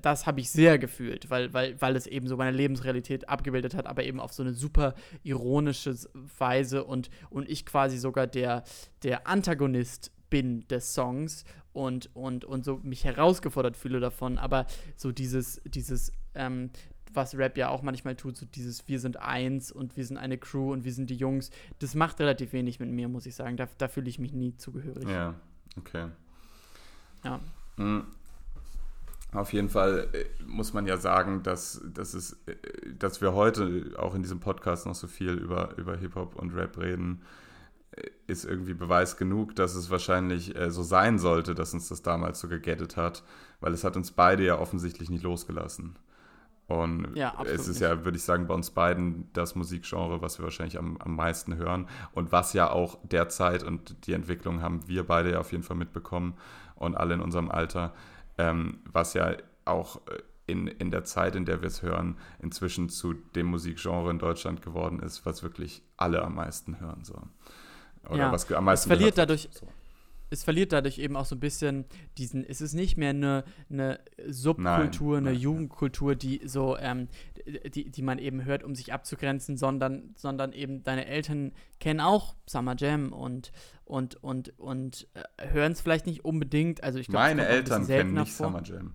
das 0.00 0.26
habe 0.26 0.40
ich 0.40 0.50
sehr 0.50 0.78
gefühlt, 0.78 1.30
weil, 1.30 1.52
weil, 1.52 1.80
weil 1.80 1.96
es 1.96 2.06
eben 2.06 2.28
so 2.28 2.36
meine 2.36 2.56
Lebensrealität 2.56 3.28
abgebildet 3.28 3.74
hat, 3.74 3.86
aber 3.86 4.04
eben 4.04 4.20
auf 4.20 4.32
so 4.32 4.42
eine 4.42 4.54
super 4.54 4.94
ironische 5.22 5.96
Weise 6.38 6.84
und, 6.84 7.10
und 7.30 7.48
ich 7.48 7.66
quasi 7.66 7.98
sogar 7.98 8.26
der, 8.26 8.62
der 9.02 9.26
Antagonist 9.26 10.12
bin 10.28 10.68
des 10.68 10.94
Songs 10.94 11.44
und, 11.72 12.14
und, 12.14 12.44
und 12.44 12.64
so 12.64 12.78
mich 12.82 13.04
herausgefordert 13.04 13.76
fühle 13.76 14.00
davon, 14.00 14.38
aber 14.38 14.66
so 14.96 15.12
dieses, 15.12 15.60
dieses, 15.64 16.12
ähm, 16.34 16.70
was 17.14 17.36
Rap 17.36 17.56
ja 17.56 17.68
auch 17.68 17.82
manchmal 17.82 18.16
tut, 18.16 18.36
so 18.36 18.46
dieses 18.46 18.86
Wir 18.88 19.00
sind 19.00 19.18
eins 19.18 19.72
und 19.72 19.96
wir 19.96 20.04
sind 20.04 20.16
eine 20.16 20.38
Crew 20.38 20.72
und 20.72 20.84
wir 20.84 20.92
sind 20.92 21.10
die 21.10 21.16
Jungs, 21.16 21.50
das 21.78 21.94
macht 21.94 22.20
relativ 22.20 22.52
wenig 22.52 22.80
mit 22.80 22.90
mir, 22.90 23.08
muss 23.08 23.26
ich 23.26 23.34
sagen. 23.34 23.56
Da, 23.56 23.68
da 23.78 23.88
fühle 23.88 24.08
ich 24.08 24.18
mich 24.18 24.32
nie 24.32 24.56
zugehörig. 24.56 25.08
Ja, 25.08 25.34
okay. 25.78 26.08
Ja. 27.24 27.40
Mhm. 27.76 28.06
Auf 29.32 29.52
jeden 29.52 29.68
Fall 29.68 30.08
äh, 30.12 30.24
muss 30.46 30.72
man 30.72 30.86
ja 30.86 30.96
sagen, 30.96 31.42
dass, 31.42 31.82
dass, 31.92 32.14
es, 32.14 32.34
äh, 32.46 32.54
dass 32.98 33.20
wir 33.20 33.34
heute 33.34 33.92
auch 33.98 34.14
in 34.14 34.22
diesem 34.22 34.40
Podcast 34.40 34.86
noch 34.86 34.94
so 34.94 35.06
viel 35.06 35.32
über, 35.32 35.76
über 35.76 35.96
Hip-Hop 35.96 36.36
und 36.36 36.54
Rap 36.54 36.78
reden, 36.78 37.22
äh, 37.90 38.08
ist 38.28 38.44
irgendwie 38.44 38.74
Beweis 38.74 39.16
genug, 39.16 39.54
dass 39.56 39.74
es 39.74 39.90
wahrscheinlich 39.90 40.54
so 40.68 40.82
sein 40.82 41.18
sollte, 41.18 41.54
dass 41.54 41.74
uns 41.74 41.88
das 41.88 42.02
damals 42.02 42.40
so 42.40 42.48
gegettet 42.48 42.96
hat, 42.96 43.22
weil 43.60 43.72
es 43.72 43.84
hat 43.84 43.96
uns 43.96 44.10
beide 44.10 44.44
ja 44.44 44.58
offensichtlich 44.58 45.10
nicht 45.10 45.22
losgelassen. 45.22 45.96
Und 46.68 47.14
ja, 47.14 47.32
es 47.44 47.68
ist 47.68 47.80
ja, 47.80 48.04
würde 48.04 48.16
ich 48.16 48.24
sagen, 48.24 48.48
bei 48.48 48.54
uns 48.54 48.70
beiden 48.70 49.32
das 49.32 49.54
Musikgenre, 49.54 50.20
was 50.20 50.38
wir 50.38 50.44
wahrscheinlich 50.44 50.78
am, 50.78 50.96
am 50.96 51.14
meisten 51.14 51.56
hören 51.56 51.88
und 52.12 52.32
was 52.32 52.54
ja 52.54 52.70
auch 52.70 52.98
derzeit 53.04 53.62
und 53.62 54.06
die 54.06 54.14
Entwicklung 54.14 54.62
haben 54.62 54.88
wir 54.88 55.06
beide 55.06 55.32
ja 55.32 55.38
auf 55.38 55.52
jeden 55.52 55.62
Fall 55.62 55.76
mitbekommen 55.76 56.34
und 56.74 56.96
alle 56.96 57.14
in 57.14 57.20
unserem 57.20 57.52
Alter, 57.52 57.94
ähm, 58.36 58.80
was 58.90 59.14
ja 59.14 59.36
auch 59.64 60.00
äh, 60.08 60.18
in, 60.48 60.66
in 60.66 60.90
der 60.90 61.04
Zeit, 61.04 61.36
in 61.36 61.44
der 61.44 61.60
wir 61.60 61.68
es 61.68 61.82
hören, 61.82 62.16
inzwischen 62.40 62.88
zu 62.88 63.14
dem 63.14 63.46
Musikgenre 63.46 64.10
in 64.10 64.18
Deutschland 64.18 64.62
geworden 64.62 64.98
ist, 65.00 65.24
was 65.24 65.44
wirklich 65.44 65.82
alle 65.96 66.22
am 66.22 66.34
meisten 66.34 66.80
hören. 66.80 67.04
So. 67.04 67.20
Oder 68.08 68.18
ja, 68.18 68.32
was 68.32 68.50
am 68.52 68.64
meisten 68.64 68.90
es 68.90 68.96
verliert 68.96 69.18
dadurch. 69.18 69.48
So 69.52 69.68
es 70.30 70.42
verliert 70.42 70.72
dadurch 70.72 70.98
eben 70.98 71.16
auch 71.16 71.24
so 71.24 71.36
ein 71.36 71.40
bisschen 71.40 71.84
diesen, 72.18 72.44
es 72.44 72.60
ist 72.60 72.74
nicht 72.74 72.96
mehr 72.96 73.10
eine, 73.10 73.44
eine 73.70 74.00
Subkultur, 74.26 75.14
nein, 75.16 75.26
eine 75.26 75.32
nein, 75.32 75.40
Jugendkultur, 75.40 76.16
die 76.16 76.40
so, 76.44 76.76
ähm, 76.76 77.08
die, 77.46 77.90
die 77.90 78.02
man 78.02 78.18
eben 78.18 78.44
hört, 78.44 78.64
um 78.64 78.74
sich 78.74 78.92
abzugrenzen, 78.92 79.56
sondern, 79.56 80.14
sondern 80.16 80.52
eben 80.52 80.82
deine 80.82 81.06
Eltern 81.06 81.52
kennen 81.78 82.00
auch 82.00 82.34
Summer 82.46 82.74
Jam 82.76 83.12
und, 83.12 83.52
und, 83.84 84.16
und, 84.22 84.58
und 84.58 85.06
äh, 85.14 85.48
hören 85.48 85.72
es 85.72 85.80
vielleicht 85.80 86.06
nicht 86.06 86.24
unbedingt. 86.24 86.82
Also 86.82 86.98
ich 86.98 87.06
glaub, 87.06 87.22
Meine 87.22 87.46
Eltern 87.46 87.86
kennen 87.86 88.14
nicht 88.14 88.32
vor. 88.32 88.46
Summer 88.46 88.62
Jam. 88.64 88.94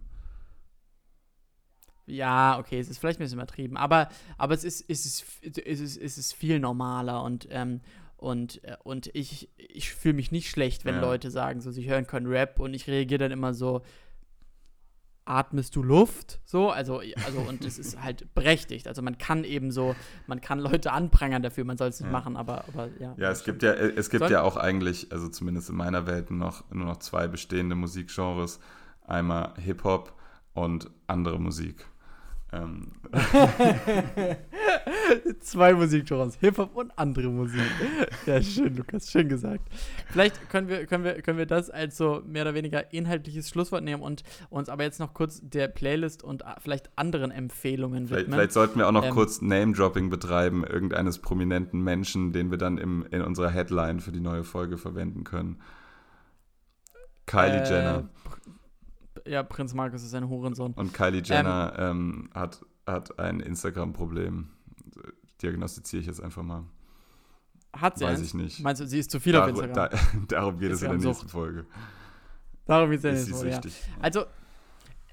Ja, 2.08 2.60
okay, 2.60 2.80
es 2.80 2.90
ist 2.90 2.98
vielleicht 2.98 3.20
ein 3.20 3.24
bisschen 3.24 3.38
übertrieben, 3.40 3.78
aber, 3.78 4.10
aber 4.38 4.54
es, 4.54 4.66
ist, 4.66 4.84
es, 4.90 5.06
ist, 5.06 5.26
es, 5.44 5.80
ist, 5.80 5.98
es 5.98 6.18
ist 6.18 6.34
viel 6.34 6.60
normaler 6.60 7.24
und, 7.24 7.48
ähm, 7.52 7.80
und, 8.22 8.64
äh, 8.64 8.78
und 8.84 9.10
ich, 9.14 9.50
ich 9.58 9.94
fühle 9.94 10.14
mich 10.14 10.32
nicht 10.32 10.50
schlecht, 10.50 10.86
wenn 10.86 10.96
ja. 10.96 11.02
Leute 11.02 11.32
sagen, 11.32 11.60
so, 11.60 11.72
sie 11.72 11.90
hören 11.90 12.06
können 12.06 12.28
Rap 12.28 12.60
und 12.60 12.74
ich 12.74 12.88
reagiere 12.88 13.18
dann 13.18 13.32
immer 13.32 13.54
so, 13.54 13.82
atmest 15.26 15.76
du 15.76 15.82
Luft? 15.82 16.40
So, 16.46 16.70
also, 16.70 17.02
also 17.26 17.40
und 17.40 17.66
es 17.66 17.80
ist 17.80 18.02
halt 18.02 18.34
berechtigt. 18.36 18.88
Also 18.88 19.02
man 19.02 19.18
kann 19.18 19.44
eben 19.44 19.72
so, 19.72 19.96
man 20.28 20.40
kann 20.40 20.60
Leute 20.60 20.92
anprangern 20.92 21.42
dafür, 21.42 21.64
man 21.64 21.78
soll 21.78 21.90
es 21.90 22.00
nicht 22.00 22.08
ja. 22.08 22.12
machen, 22.12 22.38
aber, 22.38 22.66
aber 22.68 22.90
ja. 23.00 23.16
Ja, 23.18 23.32
es 23.32 23.44
gibt 23.44 23.64
ja, 23.64 23.74
es 23.74 24.12
gibt 24.12 24.30
ja 24.30 24.44
auch 24.44 24.56
eigentlich, 24.56 25.12
also 25.12 25.28
zumindest 25.28 25.70
in 25.70 25.76
meiner 25.76 26.06
Welt, 26.06 26.30
noch, 26.30 26.70
nur 26.72 26.86
noch 26.86 26.98
zwei 26.98 27.28
bestehende 27.28 27.76
Musikgenres. 27.76 28.60
Einmal 29.08 29.54
Hip-Hop 29.58 30.14
und 30.54 30.92
andere 31.08 31.40
Musik. 31.40 31.88
Ähm. 32.54 32.92
Zwei 35.40 35.74
Musikgenres, 35.74 36.36
Hip-Hop 36.36 36.76
und 36.76 36.92
andere 36.98 37.30
Musik. 37.30 37.62
Ja, 38.26 38.42
schön, 38.42 38.76
Lukas, 38.76 39.10
schön 39.10 39.30
gesagt. 39.30 39.70
Vielleicht 40.08 40.50
können 40.50 40.68
wir, 40.68 40.86
können 40.86 41.06
wir, 41.06 41.22
können 41.22 41.38
wir 41.38 41.46
das 41.46 41.70
als 41.70 41.96
so 41.96 42.22
mehr 42.26 42.44
oder 42.44 42.54
weniger 42.54 42.92
inhaltliches 42.94 43.50
Schlusswort 43.50 43.84
nehmen 43.84 44.04
und 44.04 44.24
uns 44.50 44.68
aber 44.68 44.84
jetzt 44.84 45.00
noch 45.00 45.14
kurz 45.14 45.40
der 45.42 45.70
Playlist 45.70 46.24
und 46.24 46.44
vielleicht 46.60 46.90
anderen 46.98 47.32
Empfehlungen 47.32 48.08
vielleicht, 48.08 48.26
widmen. 48.26 48.38
Vielleicht 48.38 48.54
sollten 48.54 48.80
wir 48.80 48.88
auch 48.88 48.92
noch 48.92 49.06
ähm, 49.06 49.12
kurz 49.12 49.42
Name-Dropping 49.42 50.10
betreiben, 50.10 50.66
irgendeines 50.66 51.20
prominenten 51.20 51.82
Menschen, 51.82 52.34
den 52.34 52.52
wir 52.52 52.58
dann 52.58 52.78
im, 52.78 53.06
in 53.12 53.22
unserer 53.22 53.50
Headline 53.50 54.02
für 54.02 54.12
die 54.12 54.20
neue 54.20 54.44
Folge 54.44 54.78
verwenden 54.78 55.24
können. 55.24 55.62
Kylie 57.28 57.64
äh, 57.64 57.70
Jenner. 57.70 58.10
Ja, 59.26 59.44
Prinz 59.44 59.74
Markus 59.74 60.04
ist 60.04 60.14
ein 60.14 60.30
Hurensohn. 60.30 60.74
Und 60.74 60.94
Kylie 60.94 61.22
Jenner 61.24 61.74
ähm, 61.78 62.30
ähm, 62.30 62.30
hat, 62.34 62.66
hat 62.86 63.20
ein 63.20 63.40
Instagram-Problem. 63.40 64.50
Diagnostiziere 65.42 66.02
ich 66.02 66.08
jetzt 66.08 66.22
einfach 66.22 66.44
mal. 66.44 66.64
Hat 67.74 67.98
sie 67.98 68.06
Weiß 68.06 68.20
eins? 68.20 68.28
ich 68.28 68.34
nicht. 68.34 68.60
Meinst 68.62 68.82
du, 68.82 68.88
sie 68.88 69.00
ist 69.00 69.12
zu 69.12 69.20
viel 69.20 69.34
Dar 69.34 69.44
auf 69.44 69.50
Instagram? 69.50 69.74
Da, 69.74 69.90
darum 70.28 70.60
geht 70.60 70.72
es 70.72 70.82
in 70.82 70.90
der 70.90 71.00
nächsten 71.00 71.30
Folge. 71.30 71.66
Darum 72.66 72.90
geht 72.90 73.00
es 73.00 73.06
in 73.06 73.12
der 73.12 73.20
nächsten 73.20 73.36
Folge, 73.36 73.50
ja. 73.52 73.62
Also, 74.02 74.26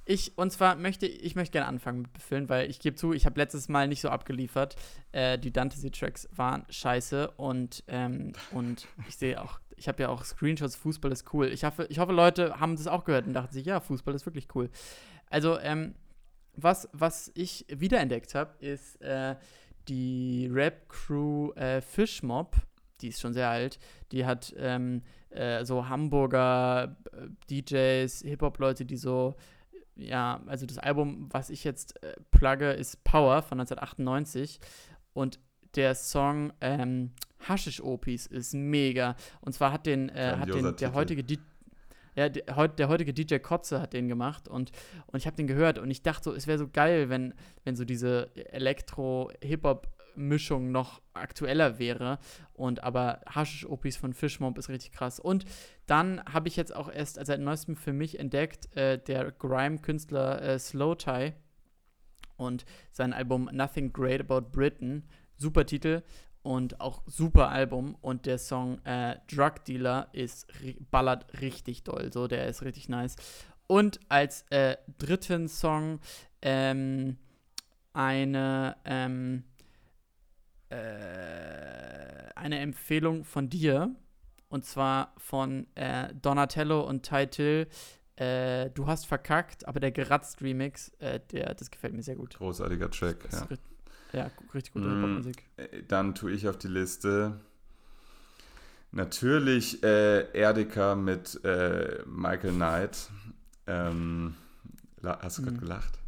ich, 0.08 0.38
und 0.38 0.50
zwar 0.50 0.74
möchte 0.76 1.06
ich 1.06 1.36
möchte 1.36 1.52
gerne 1.52 1.68
anfangen 1.68 2.02
mit 2.02 2.12
befüllen, 2.14 2.48
weil 2.48 2.70
ich 2.70 2.80
gebe 2.80 2.96
zu, 2.96 3.12
ich 3.12 3.26
habe 3.26 3.38
letztes 3.38 3.68
Mal 3.68 3.88
nicht 3.88 4.00
so 4.00 4.08
abgeliefert. 4.08 4.76
Äh, 5.12 5.38
die 5.38 5.52
Dantesy-Tracks 5.52 6.28
waren 6.34 6.64
scheiße 6.70 7.32
und, 7.32 7.84
ähm, 7.88 8.32
und 8.52 8.88
ich 9.06 9.16
sehe 9.16 9.40
auch 9.40 9.60
ich 9.76 9.86
habe 9.86 10.02
ja 10.02 10.08
auch 10.08 10.24
Screenshots, 10.24 10.74
Fußball 10.74 11.12
ist 11.12 11.32
cool. 11.32 11.46
Ich 11.52 11.62
hoffe, 11.62 11.86
ich 11.88 12.00
hoffe, 12.00 12.12
Leute 12.12 12.58
haben 12.58 12.74
das 12.74 12.88
auch 12.88 13.04
gehört 13.04 13.26
und 13.26 13.34
dachten 13.34 13.52
sich, 13.52 13.64
ja, 13.64 13.78
Fußball 13.78 14.12
ist 14.12 14.26
wirklich 14.26 14.48
cool. 14.56 14.70
Also, 15.30 15.58
ähm, 15.60 15.94
was, 16.56 16.88
was 16.92 17.30
ich 17.34 17.64
wiederentdeckt 17.68 18.34
habe, 18.34 18.54
ist 18.58 19.00
äh, 19.00 19.36
die 19.88 20.50
Rap-Crew 20.52 21.52
äh, 21.52 21.80
Fishmob. 21.80 22.56
Die 23.00 23.08
ist 23.08 23.20
schon 23.20 23.34
sehr 23.34 23.48
alt. 23.48 23.78
Die 24.10 24.26
hat 24.26 24.52
ähm, 24.58 25.02
äh, 25.30 25.64
so 25.64 25.88
Hamburger 25.88 26.96
äh, 27.12 27.28
DJs, 27.48 28.22
Hip-Hop-Leute, 28.22 28.84
die 28.84 28.96
so 28.96 29.36
ja, 29.98 30.40
also 30.46 30.64
das 30.64 30.78
Album, 30.78 31.28
was 31.30 31.50
ich 31.50 31.64
jetzt 31.64 32.02
äh, 32.02 32.14
plugge, 32.30 32.70
ist 32.70 33.04
Power 33.04 33.42
von 33.42 33.60
1998. 33.60 34.58
Und 35.12 35.38
der 35.74 35.94
Song 35.94 36.52
ähm, 36.60 37.12
Hashish 37.46 37.80
Opis 37.80 38.26
ist 38.26 38.54
mega. 38.54 39.16
Und 39.40 39.52
zwar 39.52 39.72
hat 39.72 39.86
den, 39.86 40.08
äh, 40.08 40.36
hat 40.38 40.48
den 40.48 40.76
der 40.76 40.94
heutige 40.94 41.24
DJ 41.24 41.36
ja, 42.14 42.28
der, 42.28 42.68
der, 42.68 42.88
heutige 42.88 43.14
DJ 43.14 43.36
Kotze 43.36 43.80
hat 43.80 43.92
den 43.92 44.08
gemacht 44.08 44.48
und, 44.48 44.72
und 45.06 45.20
ich 45.20 45.26
habe 45.26 45.36
den 45.36 45.46
gehört 45.46 45.78
und 45.78 45.88
ich 45.88 46.02
dachte 46.02 46.24
so, 46.24 46.34
es 46.34 46.48
wäre 46.48 46.58
so 46.58 46.66
geil, 46.66 47.10
wenn, 47.10 47.32
wenn 47.62 47.76
so 47.76 47.84
diese 47.84 48.34
Elektro-Hip-Hop-Mischung 48.34 50.72
noch 50.72 51.00
aktueller 51.14 51.78
wäre. 51.78 52.18
Und 52.54 52.82
aber 52.82 53.20
Hashish 53.32 53.66
Opis 53.66 53.96
von 53.96 54.14
Fishmomb 54.14 54.58
ist 54.58 54.68
richtig 54.68 54.90
krass. 54.90 55.20
Und 55.20 55.44
dann 55.88 56.22
habe 56.24 56.48
ich 56.48 56.56
jetzt 56.56 56.74
auch 56.74 56.90
erst 56.92 57.24
seit 57.24 57.40
neuestem 57.40 57.74
für 57.74 57.92
mich 57.92 58.18
entdeckt, 58.18 58.74
äh, 58.76 58.98
der 58.98 59.32
Grime-Künstler 59.32 60.42
äh, 60.42 60.58
Slow 60.58 60.94
Tie 60.96 61.32
und 62.36 62.64
sein 62.92 63.12
Album 63.12 63.48
Nothing 63.52 63.92
Great 63.92 64.20
About 64.20 64.50
Britain. 64.52 65.04
Super 65.38 65.64
Titel 65.66 66.02
und 66.42 66.80
auch 66.80 67.02
super 67.06 67.48
Album 67.48 67.96
und 68.00 68.26
der 68.26 68.38
Song 68.38 68.84
äh, 68.84 69.16
Drug 69.30 69.64
Dealer 69.66 70.08
ist 70.12 70.46
ballert 70.90 71.40
richtig 71.40 71.84
doll, 71.84 72.12
so 72.12 72.26
der 72.26 72.46
ist 72.48 72.62
richtig 72.62 72.88
nice. 72.88 73.16
Und 73.66 74.00
als 74.08 74.42
äh, 74.50 74.76
dritten 74.98 75.48
Song 75.48 76.00
ähm, 76.42 77.18
eine 77.92 78.76
ähm, 78.84 79.44
äh, 80.70 80.76
eine 82.34 82.58
Empfehlung 82.60 83.24
von 83.24 83.48
dir 83.48 83.94
und 84.48 84.64
zwar 84.64 85.14
von 85.18 85.66
äh, 85.74 86.14
Donatello 86.14 86.80
und 86.80 87.02
Ty 87.02 87.26
Till. 87.26 87.68
Äh, 88.16 88.70
du 88.70 88.86
hast 88.86 89.06
verkackt, 89.06 89.66
aber 89.68 89.80
der 89.80 89.92
geratzt 89.92 90.42
Remix, 90.42 90.90
äh, 90.98 91.20
der, 91.32 91.54
das 91.54 91.70
gefällt 91.70 91.94
mir 91.94 92.02
sehr 92.02 92.16
gut. 92.16 92.36
Großartiger 92.36 92.90
Track, 92.90 93.28
ja. 93.30 93.46
Ja, 94.12 94.30
richtig 94.54 94.72
gute 94.72 94.86
mm, 94.86 94.94
Hip-Hop-Musik. 94.94 95.44
Äh, 95.56 95.82
dann 95.86 96.14
tue 96.14 96.32
ich 96.32 96.48
auf 96.48 96.56
die 96.56 96.68
Liste 96.68 97.40
natürlich 98.90 99.82
äh, 99.82 100.30
Erdika 100.32 100.94
mit 100.94 101.42
äh, 101.44 102.02
Michael 102.06 102.52
Knight. 102.52 103.10
Ähm, 103.66 104.34
hast 105.02 105.38
du 105.38 105.42
gerade 105.42 105.56
mhm. 105.56 105.60
gelacht? 105.60 105.98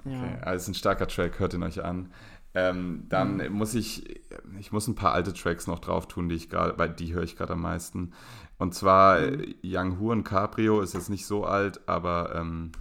Okay. 0.00 0.14
Ja. 0.14 0.40
Also 0.42 0.70
ein 0.70 0.74
starker 0.74 1.06
Track, 1.06 1.38
hört 1.38 1.54
ihn 1.54 1.62
euch 1.62 1.82
an. 1.82 2.12
Ähm, 2.58 3.06
dann 3.08 3.36
mhm. 3.36 3.52
muss 3.52 3.74
ich, 3.74 4.20
ich 4.58 4.72
muss 4.72 4.88
ein 4.88 4.94
paar 4.94 5.12
alte 5.12 5.32
Tracks 5.32 5.66
noch 5.66 5.78
drauf 5.78 6.08
tun, 6.08 6.28
die 6.28 6.34
ich 6.34 6.50
gerade, 6.50 6.78
weil 6.78 6.90
die 6.90 7.14
höre 7.14 7.22
ich 7.22 7.36
gerade 7.36 7.52
am 7.52 7.62
meisten. 7.62 8.12
Und 8.58 8.74
zwar 8.74 9.20
mhm. 9.20 9.54
Young 9.62 9.98
Hu 9.98 10.10
und 10.10 10.24
Caprio 10.24 10.80
ist 10.80 10.94
jetzt 10.94 11.10
nicht 11.10 11.26
so 11.26 11.44
alt, 11.44 11.88
aber 11.88 12.34
ähm, 12.34 12.72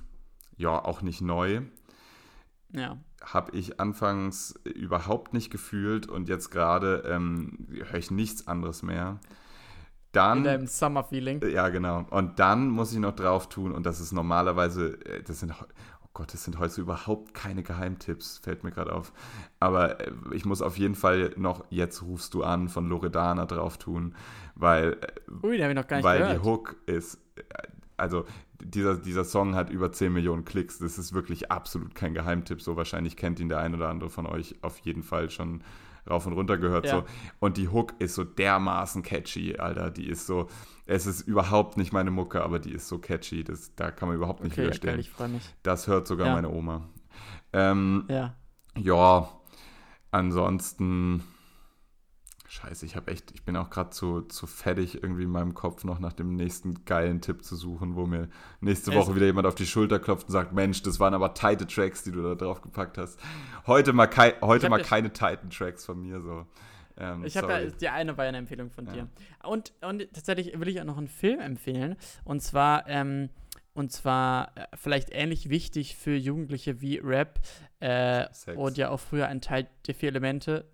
ja, 0.57 0.83
auch 0.83 1.01
nicht 1.01 1.21
neu. 1.21 1.61
Ja 2.71 2.97
habe 3.23 3.51
ich 3.57 3.79
anfangs 3.79 4.59
überhaupt 4.63 5.33
nicht 5.33 5.49
gefühlt 5.49 6.07
und 6.07 6.29
jetzt 6.29 6.49
gerade 6.49 7.03
ähm, 7.07 7.67
höre 7.69 7.95
ich 7.95 8.11
nichts 8.11 8.47
anderes 8.47 8.83
mehr. 8.83 9.19
Dann, 10.11 10.39
In 10.39 10.43
deinem 10.45 10.67
Summer-Feeling. 10.67 11.41
Ja, 11.49 11.69
genau. 11.69 12.05
Und 12.09 12.39
dann 12.39 12.69
muss 12.69 12.93
ich 12.93 12.99
noch 12.99 13.15
drauf 13.15 13.49
tun, 13.49 13.71
und 13.71 13.85
das 13.85 13.99
ist 13.99 14.13
normalerweise, 14.13 14.93
äh, 15.05 15.21
das 15.23 15.41
sind, 15.41 15.53
Gott, 16.17 16.33
das 16.33 16.43
sind 16.43 16.57
heute 16.57 16.81
überhaupt 16.81 17.35
keine 17.35 17.61
Geheimtipps, 17.61 18.39
fällt 18.39 18.63
mir 18.63 18.71
gerade 18.71 18.91
auf. 18.91 19.13
Aber 19.59 20.01
äh, 20.01 20.11
ich 20.33 20.45
muss 20.45 20.63
auf 20.63 20.75
jeden 20.75 20.95
Fall 20.95 21.31
noch 21.37 21.63
Jetzt 21.69 22.01
rufst 22.01 22.33
du 22.33 22.41
an 22.41 22.69
von 22.69 22.89
Loredana 22.89 23.45
drauf 23.45 23.77
tun, 23.77 24.15
weil, 24.55 24.93
äh, 24.93 25.45
Ui, 25.45 25.57
den 25.57 25.69
ich 25.69 25.75
noch 25.75 25.85
gar 25.85 25.97
nicht 25.97 26.05
weil 26.05 26.17
gehört. 26.17 26.37
die 26.37 26.43
Hook 26.43 26.75
ist, 26.87 27.19
also 27.97 28.25
dieser, 28.59 28.95
dieser 28.95 29.25
Song 29.25 29.53
hat 29.53 29.69
über 29.69 29.91
10 29.91 30.11
Millionen 30.11 30.43
Klicks. 30.43 30.79
Das 30.79 30.97
ist 30.97 31.13
wirklich 31.13 31.51
absolut 31.51 31.93
kein 31.93 32.15
Geheimtipp. 32.15 32.63
So 32.63 32.75
wahrscheinlich 32.75 33.15
kennt 33.15 33.39
ihn 33.39 33.49
der 33.49 33.59
ein 33.59 33.75
oder 33.75 33.89
andere 33.89 34.09
von 34.09 34.25
euch 34.25 34.55
auf 34.63 34.79
jeden 34.79 35.03
Fall 35.03 35.29
schon 35.29 35.61
rauf 36.09 36.25
und 36.25 36.33
runter 36.33 36.57
gehört. 36.57 36.87
Ja. 36.87 36.91
So. 36.91 37.03
Und 37.37 37.57
die 37.57 37.67
Hook 37.67 37.93
ist 37.99 38.15
so 38.15 38.23
dermaßen 38.23 39.03
catchy, 39.03 39.57
Alter. 39.57 39.91
Die 39.91 40.07
ist 40.07 40.25
so, 40.25 40.47
es 40.87 41.05
ist 41.05 41.21
überhaupt 41.21 41.77
nicht 41.77 41.93
meine 41.93 42.11
Mucke, 42.11 42.43
aber 42.43 42.59
die 42.59 42.71
ist 42.71 42.87
so 42.87 42.97
catchy. 42.97 43.43
Das, 43.43 43.75
da 43.75 43.91
kann 43.91 44.07
man 44.07 44.17
überhaupt 44.17 44.43
nicht 44.43 44.53
okay, 44.53 44.63
widerstehen. 44.63 44.99
Ich 44.99 45.09
freue 45.09 45.29
mich. 45.29 45.43
Das 45.61 45.87
hört 45.87 46.07
sogar 46.07 46.27
ja. 46.27 46.33
meine 46.33 46.49
Oma. 46.49 46.87
Ähm, 47.53 48.05
ja. 48.07 48.35
Ja, 48.77 49.29
ansonsten 50.11 51.23
Scheiße, 52.49 52.85
ich 52.85 52.95
habe 52.95 53.11
echt, 53.11 53.31
ich 53.31 53.43
bin 53.43 53.57
auch 53.57 53.69
gerade 53.69 53.89
zu, 53.89 54.21
zu 54.21 54.47
fertig, 54.47 55.03
irgendwie 55.03 55.23
in 55.23 55.29
meinem 55.29 55.53
Kopf 55.53 55.83
noch 55.83 55.99
nach 55.99 56.13
dem 56.13 56.35
nächsten 56.35 56.85
geilen 56.85 57.19
Tipp 57.19 57.43
zu 57.43 57.55
suchen, 57.55 57.95
wo 57.95 58.05
mir 58.05 58.29
nächste 58.61 58.95
Woche 58.95 59.15
wieder 59.15 59.25
jemand 59.25 59.45
auf 59.45 59.55
die 59.55 59.65
Schulter 59.65 59.99
klopft 59.99 60.27
und 60.27 60.31
sagt, 60.31 60.53
Mensch, 60.53 60.81
das 60.81 60.99
waren 60.99 61.13
aber 61.13 61.33
tighte 61.33 61.67
Tracks, 61.67 62.03
die 62.03 62.11
du 62.11 62.21
da 62.23 62.35
drauf 62.35 62.61
gepackt 62.61 62.97
hast. 62.97 63.19
Heute 63.67 63.91
mal, 63.91 64.07
kei 64.07 64.35
heute 64.41 64.69
mal 64.69 64.81
keine 64.81 65.11
tighten 65.11 65.49
Tracks 65.49 65.85
von 65.85 66.01
mir 66.01 66.21
so. 66.21 66.45
Ähm, 66.99 67.25
ich 67.25 67.37
habe 67.37 67.51
ja, 67.51 67.69
die 67.69 67.89
eine 67.89 68.17
war 68.17 68.25
ja 68.25 68.29
eine 68.29 68.37
Empfehlung 68.39 68.69
von 68.69 68.85
dir. 68.85 69.07
Und, 69.43 69.73
und 69.81 70.07
tatsächlich 70.13 70.59
will 70.59 70.67
ich 70.67 70.79
auch 70.81 70.85
noch 70.85 70.97
einen 70.97 71.07
Film 71.07 71.39
empfehlen. 71.39 71.95
Und 72.23 72.41
zwar, 72.41 72.87
ähm, 72.87 73.29
und 73.73 73.91
zwar 73.91 74.51
äh, 74.55 74.65
vielleicht 74.75 75.09
ähnlich 75.11 75.49
wichtig 75.49 75.95
für 75.95 76.15
Jugendliche 76.15 76.81
wie 76.81 76.97
Rap 76.97 77.39
äh, 77.79 78.25
und 78.55 78.77
ja 78.77 78.89
auch 78.89 78.99
früher 78.99 79.27
ein 79.27 79.41
Teil 79.41 79.67
der 79.85 79.95
vier 79.95 80.09
Elemente. 80.09 80.65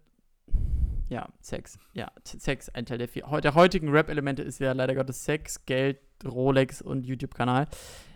Ja, 1.09 1.27
Sex. 1.41 1.77
Ja, 1.93 2.11
Sex, 2.23 2.69
ein 2.69 2.85
Teil 2.85 2.97
der 2.97 3.07
vier. 3.07 3.23
Der 3.41 3.55
heutigen 3.55 3.89
Rap-Elemente 3.89 4.41
ist 4.41 4.59
ja 4.59 4.71
leider 4.71 4.95
Gottes 4.95 5.25
Sex, 5.25 5.65
Geld, 5.65 5.99
Rolex 6.25 6.81
und 6.81 7.05
YouTube-Kanal. 7.05 7.67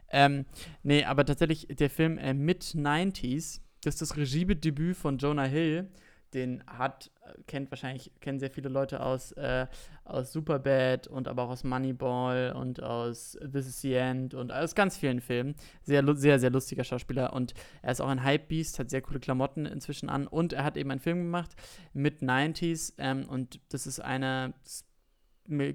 Ähm, 0.10 0.46
nee, 0.84 1.04
aber 1.04 1.26
tatsächlich 1.26 1.68
der 1.70 1.90
Film 1.90 2.18
äh, 2.18 2.34
Mid-90s, 2.34 3.60
das 3.84 3.96
ist 3.96 4.02
das 4.02 4.18
Regiedebüt 4.18 4.96
von 4.96 5.18
Jonah 5.18 5.44
Hill 5.44 5.90
den 6.34 6.64
hat, 6.68 7.12
äh, 7.26 7.34
kennt 7.48 7.72
wahrscheinlich, 7.72 8.12
kennen 8.20 8.40
sehr 8.40 8.50
viele 8.50 8.70
Leute 8.70 9.02
aus, 9.02 9.32
äh, 9.34 9.68
aus 10.04 10.32
Superbad 10.32 11.08
und 11.08 11.28
aber 11.28 11.44
auch 11.44 11.50
aus 11.50 11.64
Moneyball 11.64 12.54
und 12.56 12.82
aus 12.82 13.38
This 13.40 13.68
is 13.68 13.82
the 13.82 13.94
End 13.94 14.34
und 14.34 14.52
aus 14.52 14.76
ganz 14.76 14.98
vielen 14.98 15.22
Filmen. 15.22 15.56
Sehr, 15.84 16.04
sehr, 16.16 16.40
sehr 16.40 16.50
lustiger 16.50 16.84
Schauspieler 16.84 17.34
und 17.34 17.54
er 17.82 17.92
ist 17.92 18.02
auch 18.02 18.10
ein 18.10 18.24
Hypebeast, 18.24 18.80
hat 18.80 18.90
sehr 18.90 19.02
coole 19.02 19.20
Klamotten 19.20 19.66
inzwischen 19.66 20.10
an 20.10 20.28
und 20.28 20.54
er 20.54 20.64
hat 20.64 20.78
eben 20.78 20.92
einen 20.92 21.00
Film 21.00 21.20
gemacht 21.20 21.52
mit 21.94 22.22
90s 22.22 22.94
ähm, 22.98 23.26
und 23.28 23.60
das 23.70 23.88
ist 23.88 24.00
eine 24.00 24.54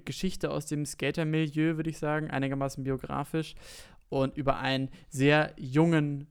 Geschichte 0.05 0.51
aus 0.51 0.67
dem 0.67 0.85
Skater-Milieu, 0.85 1.77
würde 1.77 1.89
ich 1.89 1.97
sagen, 1.97 2.29
einigermaßen 2.29 2.83
biografisch 2.83 3.55
und 4.09 4.37
über 4.37 4.59
einen 4.59 4.89
sehr 5.09 5.53
jungen 5.57 6.27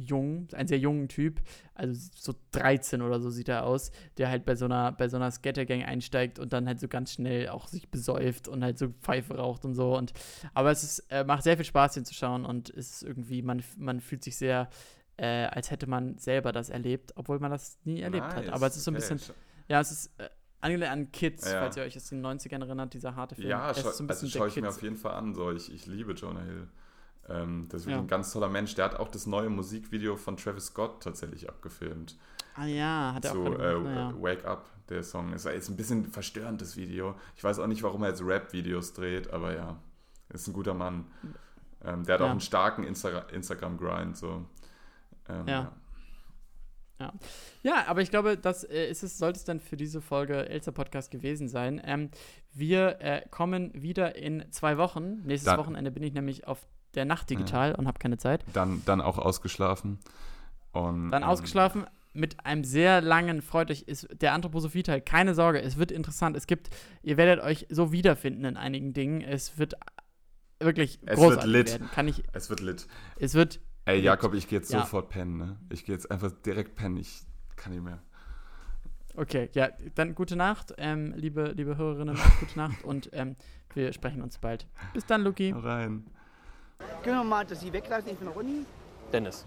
jung, 0.00 0.48
ein 0.52 0.66
sehr 0.66 0.78
jungen 0.78 1.08
Typ, 1.08 1.40
also 1.74 2.10
so 2.14 2.34
13 2.52 3.02
oder 3.02 3.20
so 3.20 3.30
sieht 3.30 3.48
er 3.48 3.64
aus, 3.64 3.90
der 4.18 4.28
halt 4.28 4.44
bei 4.44 4.54
so 4.54 4.64
einer, 4.64 4.92
bei 4.92 5.08
so 5.08 5.16
einer 5.16 5.30
Scattergang 5.30 5.82
einsteigt 5.82 6.38
und 6.38 6.52
dann 6.52 6.66
halt 6.66 6.80
so 6.80 6.88
ganz 6.88 7.12
schnell 7.12 7.48
auch 7.48 7.68
sich 7.68 7.90
besäuft 7.90 8.48
und 8.48 8.62
halt 8.62 8.78
so 8.78 8.88
Pfeife 9.00 9.36
raucht 9.36 9.64
und 9.64 9.74
so. 9.74 9.96
Und 9.96 10.12
aber 10.54 10.70
es 10.70 10.82
ist, 10.82 10.98
äh, 11.10 11.24
macht 11.24 11.42
sehr 11.42 11.56
viel 11.56 11.64
Spaß, 11.64 11.94
den 11.94 12.04
zu 12.04 12.14
schauen 12.14 12.44
und 12.44 12.70
es 12.70 12.90
ist 12.90 13.02
irgendwie, 13.02 13.42
man, 13.42 13.62
man 13.76 14.00
fühlt 14.00 14.24
sich 14.24 14.36
sehr, 14.36 14.68
äh, 15.16 15.26
als 15.26 15.70
hätte 15.70 15.86
man 15.86 16.18
selber 16.18 16.52
das 16.52 16.70
erlebt, 16.70 17.12
obwohl 17.16 17.38
man 17.38 17.50
das 17.50 17.78
nie 17.84 18.00
erlebt 18.00 18.26
nice. 18.26 18.36
hat. 18.36 18.48
Aber 18.50 18.66
es 18.66 18.76
ist 18.76 18.84
so 18.84 18.90
ein 18.90 18.94
bisschen, 18.94 19.20
ja, 19.68 19.80
es 19.80 19.90
ist. 19.90 20.10
Äh, 20.18 20.28
Angelehnt 20.62 20.92
an 20.92 21.10
Kids, 21.10 21.50
ja. 21.50 21.60
falls 21.60 21.78
ihr 21.78 21.84
euch 21.84 21.96
aus 21.96 22.10
den 22.10 22.24
90ern 22.24 22.60
erinnert, 22.60 22.92
dieser 22.92 23.16
harte 23.16 23.34
Film. 23.34 23.48
Ja, 23.48 23.72
schau, 23.74 23.90
so 23.92 24.06
also 24.06 24.26
schaue 24.26 24.48
ich 24.48 24.54
Kids. 24.54 24.62
mir 24.62 24.68
auf 24.68 24.82
jeden 24.82 24.96
Fall 24.96 25.14
an. 25.14 25.34
So, 25.34 25.50
ich, 25.52 25.72
ich 25.72 25.86
liebe 25.86 26.12
Jonah 26.12 26.42
Hill. 26.42 26.68
Ähm, 27.30 27.66
das 27.68 27.82
ist 27.82 27.86
wirklich 27.86 27.96
ja. 27.96 28.02
ein 28.02 28.08
ganz 28.08 28.32
toller 28.32 28.48
Mensch. 28.48 28.74
Der 28.74 28.86
hat 28.86 28.96
auch 28.96 29.08
das 29.08 29.26
neue 29.26 29.48
Musikvideo 29.48 30.16
von 30.16 30.36
Travis 30.36 30.66
Scott 30.66 31.02
tatsächlich 31.02 31.48
abgefilmt. 31.48 32.16
Ah 32.56 32.66
ja, 32.66 33.12
hat 33.14 33.24
er 33.24 33.32
so, 33.32 33.40
auch 33.40 33.44
gemacht, 33.44 33.60
äh, 33.60 33.94
ja. 33.94 34.14
Wake 34.20 34.44
Up, 34.44 34.66
der 34.88 35.02
Song. 35.02 35.32
Ist, 35.32 35.46
ist 35.46 35.68
ein 35.68 35.76
bisschen 35.76 36.04
verstörend, 36.06 36.60
das 36.60 36.76
Video. 36.76 37.14
Ich 37.36 37.44
weiß 37.44 37.58
auch 37.60 37.66
nicht, 37.66 37.82
warum 37.82 38.02
er 38.02 38.10
jetzt 38.10 38.22
Rap-Videos 38.22 38.92
dreht, 38.92 39.32
aber 39.32 39.54
ja, 39.54 39.76
ist 40.30 40.48
ein 40.48 40.52
guter 40.52 40.74
Mann. 40.74 41.06
Ähm, 41.84 42.04
der 42.04 42.14
hat 42.14 42.20
ja. 42.20 42.26
auch 42.26 42.30
einen 42.30 42.40
starken 42.40 42.84
Insta 42.84 43.20
Instagram-Grind. 43.30 44.16
So. 44.16 44.44
Ähm, 45.28 45.46
ja. 45.46 45.72
Ja. 46.98 47.14
ja, 47.62 47.86
aber 47.86 48.02
ich 48.02 48.10
glaube, 48.10 48.36
das 48.36 48.62
äh, 48.62 48.90
ist 48.90 49.02
es, 49.02 49.16
sollte 49.16 49.38
es 49.38 49.44
dann 49.44 49.58
für 49.58 49.78
diese 49.78 50.02
Folge 50.02 50.46
Elster 50.50 50.72
Podcast 50.72 51.10
gewesen 51.10 51.48
sein. 51.48 51.80
Ähm, 51.82 52.10
wir 52.52 53.00
äh, 53.00 53.22
kommen 53.30 53.70
wieder 53.72 54.16
in 54.16 54.44
zwei 54.50 54.76
Wochen. 54.76 55.22
Nächstes 55.24 55.46
dann, 55.46 55.58
Wochenende 55.58 55.90
bin 55.90 56.02
ich 56.02 56.12
nämlich 56.12 56.46
auf 56.46 56.66
der 56.94 57.04
Nacht 57.04 57.30
digital 57.30 57.70
ja. 57.70 57.74
und 57.76 57.86
habe 57.86 57.98
keine 57.98 58.18
Zeit. 58.18 58.44
Dann, 58.52 58.82
dann 58.84 59.00
auch 59.00 59.18
ausgeschlafen. 59.18 59.98
Und, 60.72 61.10
dann 61.10 61.22
ähm, 61.22 61.28
ausgeschlafen 61.28 61.86
mit 62.12 62.44
einem 62.44 62.64
sehr 62.64 63.00
langen, 63.00 63.42
freut 63.42 63.70
euch, 63.70 63.82
ist 63.82 64.08
der 64.20 64.32
Anthroposophie-Teil. 64.32 65.00
Keine 65.00 65.34
Sorge, 65.34 65.62
es 65.62 65.76
wird 65.76 65.92
interessant. 65.92 66.36
Es 66.36 66.46
gibt, 66.46 66.70
ihr 67.02 67.16
werdet 67.16 67.42
euch 67.42 67.66
so 67.70 67.92
wiederfinden 67.92 68.44
in 68.44 68.56
einigen 68.56 68.92
Dingen. 68.92 69.20
Es 69.20 69.58
wird 69.58 69.74
wirklich 70.58 70.98
es 71.06 71.16
großartig 71.16 71.44
wird 71.44 71.52
lit. 71.52 71.70
werden. 71.72 71.90
Kann 71.92 72.08
ich, 72.08 72.24
es 72.32 72.50
wird 72.50 72.60
lit. 72.60 72.86
Es 73.18 73.34
wird. 73.34 73.60
Ey, 73.84 73.96
lit. 73.96 74.04
Jakob, 74.04 74.34
ich 74.34 74.48
gehe 74.48 74.58
jetzt 74.58 74.72
ja. 74.72 74.80
sofort 74.80 75.08
pennen, 75.08 75.36
ne? 75.36 75.56
Ich 75.70 75.84
gehe 75.84 75.94
jetzt 75.94 76.10
einfach 76.10 76.32
direkt 76.32 76.74
pennen. 76.74 76.96
Ich 76.96 77.22
kann 77.56 77.72
nicht 77.72 77.82
mehr. 77.82 78.02
Okay, 79.16 79.50
ja, 79.54 79.70
dann 79.96 80.14
gute 80.14 80.36
Nacht, 80.36 80.72
ähm, 80.78 81.12
liebe, 81.16 81.52
liebe 81.56 81.76
Hörerinnen, 81.76 82.16
gute 82.38 82.56
Nacht 82.56 82.84
und 82.84 83.10
ähm, 83.12 83.36
wir 83.74 83.92
sprechen 83.92 84.22
uns 84.22 84.38
bald. 84.38 84.68
Bis 84.94 85.04
dann, 85.04 85.22
Luki. 85.22 85.52
Rein. 85.54 86.06
Können 87.02 87.16
wir 87.16 87.24
mal 87.24 87.44
das 87.44 87.60
Sie 87.60 87.72
weglassen? 87.72 88.10
Ich 88.10 88.18
bin 88.18 88.28
Ronny. 88.28 88.64
Dennis. 89.12 89.46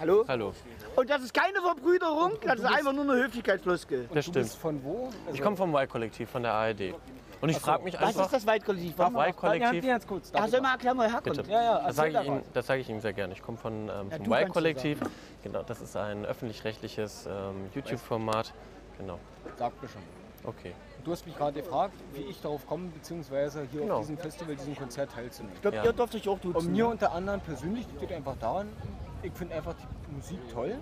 Hallo? 0.00 0.24
Hallo. 0.26 0.52
Und 0.96 1.10
das 1.10 1.22
ist 1.22 1.32
keine 1.32 1.60
Verbrüderung, 1.60 2.32
das 2.42 2.58
ist 2.58 2.64
einfach 2.64 2.92
nur 2.92 3.04
eine 3.04 3.24
Höflichkeitsfloskel. 3.24 4.08
Das 4.12 4.26
stimmt. 4.26 4.48
von 4.50 4.82
wo? 4.82 5.04
Also 5.26 5.34
ich 5.34 5.40
komme 5.40 5.56
vom 5.56 5.74
Y-Kollektiv, 5.74 6.28
von 6.28 6.42
der 6.42 6.52
ARD. 6.52 6.94
Und 7.40 7.48
ich 7.48 7.58
frage 7.58 7.84
mich 7.84 7.98
einfach. 7.98 8.20
Was 8.20 8.32
ist 8.32 8.46
das 8.46 8.54
Y-Kollektiv? 8.54 8.98
Y-Kollektiv. 8.98 9.84
Ja, 9.84 9.98
kurz. 10.00 10.32
Ja, 10.32 10.48
soll 10.48 10.60
mal 10.60 10.72
erklären, 10.72 10.96
wo 10.96 11.02
er 11.02 11.12
herkommt? 11.12 11.46
Ja, 11.46 11.62
ja, 11.62 11.86
das 11.86 11.96
sage 11.96 12.20
ich, 12.20 12.26
Ihnen, 12.26 12.42
sag 12.54 12.78
ich 12.78 12.88
Ihnen 12.88 13.00
sehr 13.00 13.12
gerne. 13.12 13.32
Ich 13.32 13.42
komme 13.42 13.58
von 13.58 13.88
ähm, 13.88 14.10
ja, 14.10 14.16
vom 14.16 14.32
Y-Kollektiv. 14.32 15.00
Genau, 15.42 15.62
das 15.62 15.80
ist 15.80 15.96
ein 15.96 16.24
öffentlich-rechtliches 16.24 17.26
ähm, 17.26 17.70
YouTube-Format. 17.74 18.52
Genau. 18.98 19.18
Sag 19.56 19.80
mir 19.82 19.88
schon. 19.88 20.02
Okay. 20.44 20.72
Du 21.04 21.10
hast 21.10 21.26
mich 21.26 21.36
gerade 21.36 21.60
gefragt, 21.60 21.94
wie 22.14 22.22
ich 22.22 22.40
darauf 22.40 22.66
komme, 22.66 22.88
beziehungsweise 22.90 23.66
hier 23.70 23.80
genau. 23.80 23.96
auf 23.96 24.00
diesem 24.02 24.18
Festival, 24.18 24.54
diesem 24.54 24.76
Konzert 24.76 25.10
teilzunehmen. 25.12 25.56
Ich 25.56 25.62
glaube, 25.62 25.78
ja. 25.78 25.84
ihr 25.84 25.92
dürft 25.92 26.14
euch 26.14 26.28
auch 26.28 26.38
duzen. 26.38 26.56
Und 26.56 26.72
mir 26.72 26.86
unter 26.86 27.12
anderem 27.12 27.40
persönlich 27.40 27.86
liegt 28.00 28.12
einfach 28.12 28.36
daran, 28.38 28.68
ich 29.22 29.32
finde 29.32 29.54
einfach 29.56 29.74
die 29.74 30.14
Musik 30.14 30.38
toll, 30.52 30.78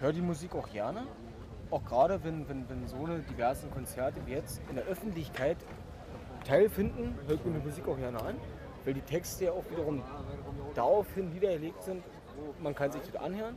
höre 0.00 0.12
die 0.12 0.22
Musik 0.22 0.54
auch 0.54 0.70
gerne. 0.70 1.06
Auch 1.70 1.84
gerade 1.84 2.24
wenn, 2.24 2.48
wenn, 2.48 2.68
wenn 2.70 2.86
so 2.88 2.96
eine 3.04 3.18
diversen 3.20 3.70
Konzerte 3.70 4.20
wie 4.24 4.32
jetzt 4.32 4.62
in 4.70 4.76
der 4.76 4.84
Öffentlichkeit 4.84 5.58
teilfinden, 6.46 7.18
hört 7.26 7.44
man 7.44 7.60
die 7.60 7.66
Musik 7.66 7.86
auch 7.86 7.98
gerne 7.98 8.22
an, 8.22 8.36
weil 8.86 8.94
die 8.94 9.02
Texte 9.02 9.46
ja 9.46 9.52
auch 9.52 9.64
wiederum 9.70 10.02
daraufhin 10.74 11.30
niedergelegt 11.30 11.82
sind, 11.82 12.02
man 12.62 12.74
kann 12.74 12.90
sich 12.92 13.02
das 13.02 13.20
anhören. 13.20 13.56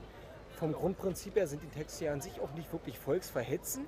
Vom 0.49 0.73
Grundprinzip 0.73 1.35
her 1.35 1.47
sind 1.47 1.63
die 1.63 1.69
Texte 1.69 2.05
ja 2.05 2.13
an 2.13 2.19
sich 2.19 2.41
auch 2.41 2.51
nicht 2.55 2.71
wirklich 2.73 2.99
volksverhetzend, 2.99 3.87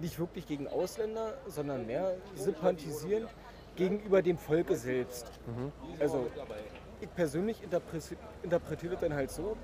nicht 0.00 0.18
wirklich 0.18 0.46
gegen 0.46 0.68
Ausländer, 0.68 1.34
sondern 1.46 1.86
mehr 1.86 2.16
sympathisierend 2.34 3.28
gegenüber 3.76 4.22
dem 4.22 4.38
Volke 4.38 4.76
selbst. 4.76 5.30
Mhm. 5.46 5.72
Also 6.00 6.26
ich 7.00 7.12
persönlich 7.14 7.58
interpretiere 8.42 8.96
dann 8.96 9.14
halt 9.14 9.30
so, 9.30 9.56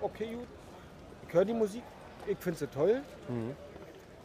okay 0.00 0.34
gut, 0.34 0.46
ich 1.26 1.34
höre 1.34 1.44
die 1.44 1.54
Musik, 1.54 1.82
ich 2.26 2.38
finde 2.38 2.58
sie 2.58 2.66
toll. 2.66 3.02
Mhm. 3.28 3.56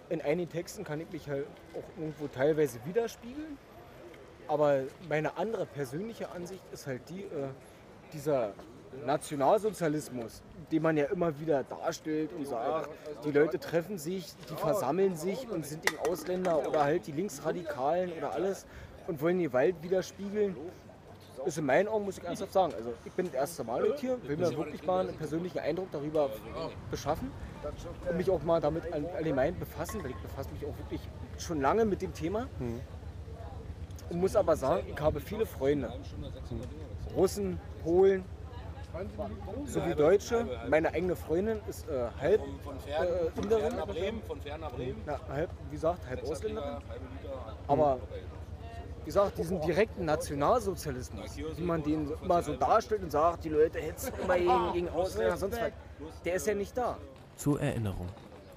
In 0.10 0.22
einigen 0.22 0.50
Texten 0.50 0.84
kann 0.84 1.00
ich 1.00 1.12
mich 1.12 1.28
halt 1.30 1.48
auch 1.74 2.00
irgendwo 2.00 2.28
teilweise 2.28 2.80
widerspiegeln. 2.86 3.58
Aber 4.48 4.82
meine 5.08 5.38
andere 5.38 5.66
persönliche 5.66 6.30
Ansicht 6.32 6.62
ist 6.72 6.86
halt 6.86 7.02
die, 7.10 7.22
äh, 7.22 7.50
dieser 8.12 8.54
Nationalsozialismus, 9.06 10.41
den 10.72 10.82
man 10.82 10.98
ja 10.98 11.06
immer 11.06 11.39
wieder 11.39 11.64
darstellt 11.64 12.32
und 12.34 12.48
sagt, 12.48 12.89
die 13.26 13.32
Leute 13.32 13.60
treffen 13.60 13.98
sich, 13.98 14.34
die 14.50 14.56
versammeln 14.56 15.16
sich 15.16 15.50
und 15.50 15.66
sind 15.66 15.89
eben 15.89 16.00
Ausländer 16.10 16.68
oder 16.68 16.84
halt 16.84 17.08
die 17.08 17.12
Linksradikalen 17.12 18.12
oder 18.14 18.34
alles 18.34 18.66
und 19.08 19.22
wollen 19.22 19.39
die 19.39 19.52
Wald 19.52 19.76
widerspiegeln, 19.82 20.56
ist 21.46 21.58
in 21.58 21.66
meinen 21.66 21.88
Augen, 21.88 22.06
muss 22.06 22.18
ich 22.18 22.24
ernsthaft 22.24 22.54
sagen. 22.54 22.74
Also 22.74 22.94
ich 23.04 23.12
bin 23.12 23.26
das 23.26 23.36
erste 23.36 23.64
Mal 23.64 23.96
hier, 23.98 24.18
will 24.28 24.38
mir 24.38 24.56
wirklich 24.56 24.86
mal 24.86 25.08
einen 25.08 25.18
persönlichen 25.18 25.60
Eindruck 25.60 25.91
darüber 25.91 26.30
beschaffen 26.89 27.32
und 28.10 28.18
mich 28.18 28.30
auch 28.30 28.44
mal 28.44 28.62
damit 28.62 28.84
allgemein 28.91 29.58
befassen, 29.60 30.02
weil 30.04 30.12
ich 30.12 30.18
befasse 30.18 30.50
mich 30.52 30.66
auch 30.66 30.78
wirklich 30.78 31.02
schon 31.38 31.62
lange 31.62 31.86
mit 31.86 32.02
dem 32.02 32.14
Thema. 32.14 32.48
Und 34.10 34.20
muss 34.20 34.36
aber 34.36 34.56
sagen, 34.56 34.88
ich 34.88 35.00
habe 35.00 35.20
viele 35.20 35.46
Freunde. 35.46 35.91
Russen, 37.16 37.60
Polen, 37.84 38.24
sowie 39.66 39.96
Deutsche. 39.96 40.46
Meine 40.70 40.94
eigene 40.94 41.16
Freundin 41.16 41.60
ist 41.68 41.88
äh, 41.88 42.08
halb 42.20 42.41
äh, 42.41 43.41
Inderin. 43.41 44.22
Von 44.28 44.41
Ferner 44.41 44.70
Bremen. 44.70 45.02
Na, 45.06 45.20
halb, 45.30 45.49
wie 45.70 45.76
gesagt, 45.76 46.07
halb 46.07 46.24
Ausländerin. 46.24 46.78
Aber 47.68 47.99
wie 49.03 49.06
gesagt, 49.06 49.38
diesen 49.38 49.60
direkten 49.61 50.06
Nationalsozialismus, 50.06 51.36
wie 51.36 51.64
man 51.64 51.84
den 51.84 52.10
immer 52.24 52.41
so 52.41 52.56
darstellt 52.56 53.03
und 53.03 53.11
sagt, 53.11 53.44
die 53.44 53.49
Leute 53.49 53.80
hetzen 53.80 54.14
immer 54.24 54.38
gegen, 54.38 54.74
gegen 54.74 54.90
Ausländer, 54.90 55.36
sonst 55.36 55.60
was, 55.60 55.72
der 56.24 56.36
ist 56.36 56.48
ja 56.48 56.53
nicht 56.53 56.78
da. 56.78 56.98
Zur 57.36 57.60
Erinnerung. 57.60 58.07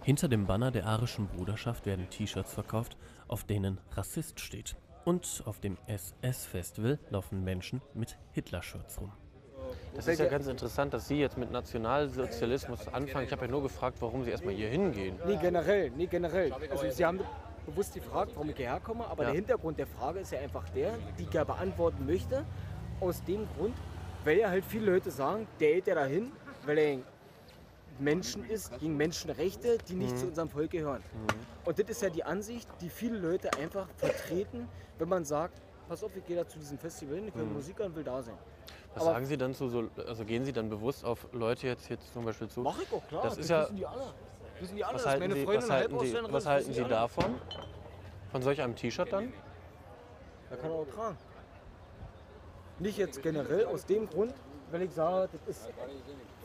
Hinter 0.02 0.28
dem 0.28 0.46
Banner 0.46 0.70
der 0.70 0.86
arischen 0.86 1.26
Bruderschaft 1.26 1.84
werden 1.84 2.08
T-Shirts 2.08 2.52
verkauft, 2.52 2.96
auf 3.26 3.42
denen 3.42 3.80
Rassist 3.96 4.38
steht. 4.38 4.76
Und 5.04 5.42
auf 5.46 5.58
dem 5.58 5.78
SS-Festival 5.86 7.00
laufen 7.10 7.42
Menschen 7.42 7.82
mit 7.94 8.16
Hitler-Shirts 8.32 9.00
rum. 9.00 9.12
Das 9.94 10.06
ist 10.06 10.18
ja 10.18 10.26
ganz 10.26 10.46
interessant, 10.46 10.92
dass 10.92 11.08
Sie 11.08 11.18
jetzt 11.20 11.38
mit 11.38 11.50
Nationalsozialismus 11.50 12.86
anfangen. 12.88 13.26
Ich 13.26 13.32
habe 13.32 13.46
ja 13.46 13.50
nur 13.50 13.62
gefragt, 13.62 13.96
warum 14.00 14.24
Sie 14.24 14.30
erstmal 14.30 14.54
hier 14.54 14.68
hingehen. 14.68 15.18
Nee, 15.26 15.38
generell, 15.40 15.90
nee, 15.96 16.06
generell. 16.06 16.52
Also 16.70 16.90
Sie 16.90 17.04
haben 17.04 17.20
bewusst 17.64 17.94
gefragt, 17.94 18.32
warum 18.34 18.50
ich 18.50 18.56
hierher 18.56 18.80
komme, 18.80 19.06
aber 19.06 19.22
Ja. 19.24 19.30
der 19.30 19.36
Hintergrund 19.36 19.78
der 19.78 19.86
Frage 19.86 20.20
ist 20.20 20.32
ja 20.32 20.38
einfach 20.40 20.68
der, 20.70 20.92
die 21.18 21.24
ich 21.24 21.32
ja 21.32 21.44
beantworten 21.44 22.06
möchte, 22.06 22.44
aus 23.00 23.22
dem 23.24 23.46
Grund, 23.56 23.74
weil 24.24 24.38
ja 24.38 24.48
halt 24.50 24.64
viele 24.64 24.92
Leute 24.92 25.10
sagen, 25.10 25.46
der 25.58 25.74
geht 25.74 25.86
ja 25.88 25.94
dahin, 25.94 26.30
weil 26.64 26.78
er 26.78 26.98
Menschen 27.98 28.44
ist, 28.48 28.78
gegen 28.78 28.96
Menschenrechte, 28.96 29.78
die 29.88 29.94
nicht 29.94 30.18
zu 30.18 30.26
unserem 30.26 30.50
Volk 30.50 30.70
gehören. 30.70 31.02
Und 31.64 31.78
das 31.78 31.88
ist 31.88 32.02
ja 32.02 32.10
die 32.10 32.22
Ansicht, 32.22 32.68
die 32.80 32.90
viele 32.90 33.18
Leute 33.18 33.50
einfach 33.58 33.88
vertreten, 33.96 34.68
wenn 34.98 35.08
man 35.08 35.24
sagt, 35.24 35.60
pass 35.88 36.04
auf, 36.04 36.14
ich 36.14 36.24
gehe 36.26 36.36
da 36.36 36.46
zu 36.46 36.58
diesem 36.58 36.78
Festival 36.78 37.16
hin, 37.16 37.28
ich 37.28 37.34
höre 37.34 37.44
Musik 37.46 37.80
an 37.80 37.86
und 37.86 37.96
will 37.96 38.04
da 38.04 38.22
sein. 38.22 38.34
Was 38.96 39.02
Aber- 39.02 39.12
sagen 39.12 39.26
Sie 39.26 39.36
dann 39.36 39.52
zu 39.54 39.68
so, 39.68 39.90
also 40.06 40.24
gehen 40.24 40.46
Sie 40.46 40.54
dann 40.54 40.70
bewusst 40.70 41.04
auf 41.04 41.26
Leute 41.32 41.66
jetzt, 41.66 41.90
jetzt 41.90 42.10
zum 42.14 42.24
Beispiel 42.24 42.48
zu? 42.48 42.60
Mach 42.60 42.80
ich 42.80 42.90
auch, 42.90 43.06
klar. 43.08 43.24
Das 43.24 43.36
ist 43.36 43.50
ja- 43.50 43.64
wissen 43.64 43.76
die 43.76 43.84
alle. 43.86 44.02
Wissen 44.58 44.76
die 44.76 44.84
alle, 44.84 44.94
Was 44.94 45.06
halten, 45.06 45.20
meine 45.20 45.34
Sie, 45.34 45.46
was 45.46 45.64
eine 45.64 45.72
halten, 45.74 45.98
Sie, 45.98 46.14
was 46.32 46.46
halten 46.46 46.72
Sie 46.72 46.84
davon? 46.84 47.34
Von 48.32 48.42
solch 48.42 48.62
einem 48.62 48.74
T-Shirt 48.74 49.12
dann? 49.12 49.34
Da 50.48 50.56
kann 50.56 50.70
er 50.70 50.76
auch 50.76 50.86
tragen. 50.86 51.18
Nicht 52.78 52.96
jetzt 52.96 53.22
generell 53.22 53.66
aus 53.66 53.84
dem 53.84 54.08
Grund, 54.08 54.32
weil 54.70 54.80
ich 54.82 54.92
sage, 54.92 55.28
das 55.46 55.56
ist 55.58 55.68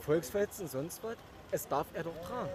Volksverhetzung 0.02 0.66
und 0.66 0.72
sonst 0.72 1.02
was. 1.06 1.16
Es 1.52 1.66
darf 1.70 1.88
er 1.94 2.04
doch 2.04 2.20
tragen. 2.22 2.50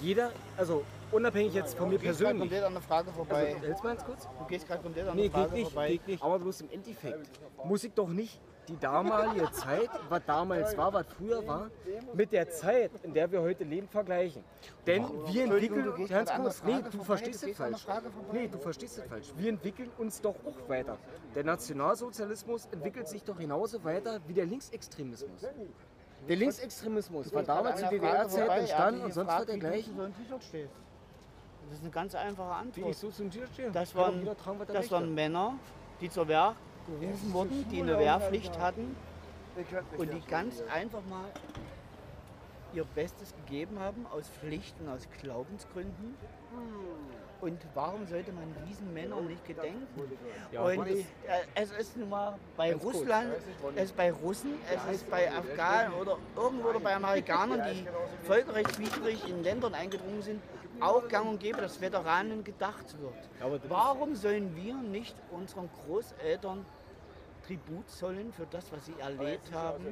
Jeder, 0.00 0.30
also 0.56 0.84
unabhängig 1.12 1.52
jetzt 1.52 1.76
von 1.76 1.90
mir 1.90 1.98
Du 1.98 2.02
gehst 2.04 2.18
gerade 2.20 2.38
persönlich. 2.38 2.64
an 2.64 2.72
der 2.72 2.82
Frage 2.82 3.10
vorbei. 3.12 3.54
Also, 3.54 3.66
hältst 3.66 3.82
du 3.82 3.86
mal 3.88 3.94
ganz 3.96 4.04
kurz? 4.06 4.28
Du 4.38 4.44
gehst 4.46 4.66
gerade 4.66 4.82
komplett 4.82 5.06
an 5.08 5.16
Nee, 5.16 5.22
der 5.24 5.30
Frage 5.32 5.44
geht 5.50 5.54
nicht, 5.58 5.64
vorbei. 5.72 5.88
geht 5.92 6.06
nicht. 6.08 6.22
Aber 6.22 6.38
bloß 6.38 6.60
im 6.62 6.70
Endeffekt 6.70 7.30
muss 7.64 7.84
ich 7.84 7.92
doch 7.92 8.08
nicht 8.08 8.40
die 8.68 8.76
damalige 8.78 9.50
Zeit, 9.52 9.90
was 10.08 10.22
damals 10.26 10.76
war, 10.76 10.92
was 10.92 11.06
früher 11.06 11.46
war, 11.46 11.70
mit 12.14 12.32
der 12.32 12.48
Zeit, 12.50 12.90
in 13.02 13.12
der 13.12 13.30
wir 13.30 13.40
heute 13.40 13.64
leben, 13.64 13.88
vergleichen. 13.88 14.42
Denn 14.86 15.04
wir 15.26 15.44
entwickeln, 15.44 16.06
ganz 16.08 16.32
kurz, 16.32 16.62
nee, 16.64 16.80
du 16.90 17.02
verstehst 17.02 17.44
es 17.44 17.56
falsch. 17.56 17.86
Nee, 18.32 18.48
du 18.48 18.58
verstehst 18.58 18.98
es 18.98 19.04
falsch. 19.04 19.32
Wir 19.36 19.50
entwickeln 19.50 19.90
uns 19.98 20.20
doch 20.20 20.36
auch 20.46 20.68
weiter. 20.68 20.96
Der 21.34 21.44
Nationalsozialismus 21.44 22.66
entwickelt 22.72 23.08
sich 23.08 23.22
doch 23.24 23.36
genauso 23.36 23.82
weiter 23.84 24.20
wie 24.26 24.34
der 24.34 24.46
Linksextremismus. 24.46 25.46
Der 26.28 26.36
Linksextremismus 26.36 27.32
war 27.34 27.42
damals 27.42 27.82
in 27.82 27.90
der 27.90 27.98
DDR-Zeit 27.98 28.60
entstanden 28.60 29.02
und 29.02 29.12
sonst 29.12 29.28
war 29.28 29.44
der 29.44 29.56
wie 29.56 29.60
du 29.60 29.66
gleiche. 29.66 29.90
zu 29.90 29.96
so 29.96 30.02
einem 30.02 30.14
T-Shirt 30.14 30.42
stehst. 30.42 30.72
Das 31.68 31.78
ist 31.78 31.84
eine 31.84 31.90
ganz 31.90 32.14
einfache 32.14 32.48
Wie 32.48 32.54
Antwort. 32.54 32.90
ich 32.90 32.96
so 32.96 33.10
zum 33.10 33.30
Tier 33.30 33.46
stehe. 33.52 33.70
Das 33.70 33.94
waren, 33.94 34.28
das 34.68 34.90
waren 34.90 35.14
Männer, 35.14 35.54
die 36.00 36.10
zur 36.10 36.28
Wehr 36.28 36.54
gerufen 36.86 37.32
wurden, 37.32 37.68
die 37.70 37.82
eine 37.82 37.98
Wehrpflicht 37.98 38.58
hatten 38.58 38.96
und 39.96 40.12
die 40.12 40.20
ganz 40.28 40.62
einfach 40.72 41.02
mal 41.08 41.26
ihr 42.74 42.84
Bestes 42.84 43.34
gegeben 43.36 43.78
haben 43.78 44.06
aus 44.10 44.28
Pflicht 44.28 44.74
und 44.80 44.88
aus 44.88 45.06
Glaubensgründen. 45.20 46.16
Und 47.40 47.60
warum 47.74 48.06
sollte 48.06 48.32
man 48.32 48.44
diesen 48.66 48.92
Männern 48.94 49.26
nicht 49.26 49.44
gedenken? 49.46 49.86
und 49.98 50.86
äh, 50.88 51.04
es 51.54 51.70
ist 51.72 51.96
nun 51.96 52.08
mal 52.08 52.38
bei. 52.56 52.74
Russland, 52.74 53.34
es 53.76 53.84
ist 53.84 53.96
bei 53.96 54.12
Russen, 54.12 54.54
es 54.72 54.94
ist 54.94 55.10
bei 55.10 55.30
Afghanen 55.30 55.92
oder 55.94 56.16
irgendwo 56.36 56.68
oder 56.68 56.80
bei 56.80 56.94
Amerikanern, 56.94 57.62
die 57.70 57.86
völkerrechtswidrig 58.24 59.28
in 59.28 59.42
Ländern 59.42 59.74
eingedrungen 59.74 60.22
sind, 60.22 60.40
auch 60.80 61.08
gang 61.08 61.28
und 61.28 61.40
gäbe, 61.40 61.60
dass 61.60 61.80
Veteranen 61.80 62.42
gedacht 62.44 62.94
wird. 63.00 63.60
Warum 63.68 64.14
sollen 64.14 64.54
wir 64.56 64.74
nicht 64.74 65.14
unseren 65.30 65.68
Großeltern 65.86 66.64
Tribut 67.46 67.88
zollen 67.90 68.32
für 68.32 68.46
das, 68.46 68.72
was 68.72 68.86
sie 68.86 68.94
erlebt 68.98 69.52
haben? 69.52 69.84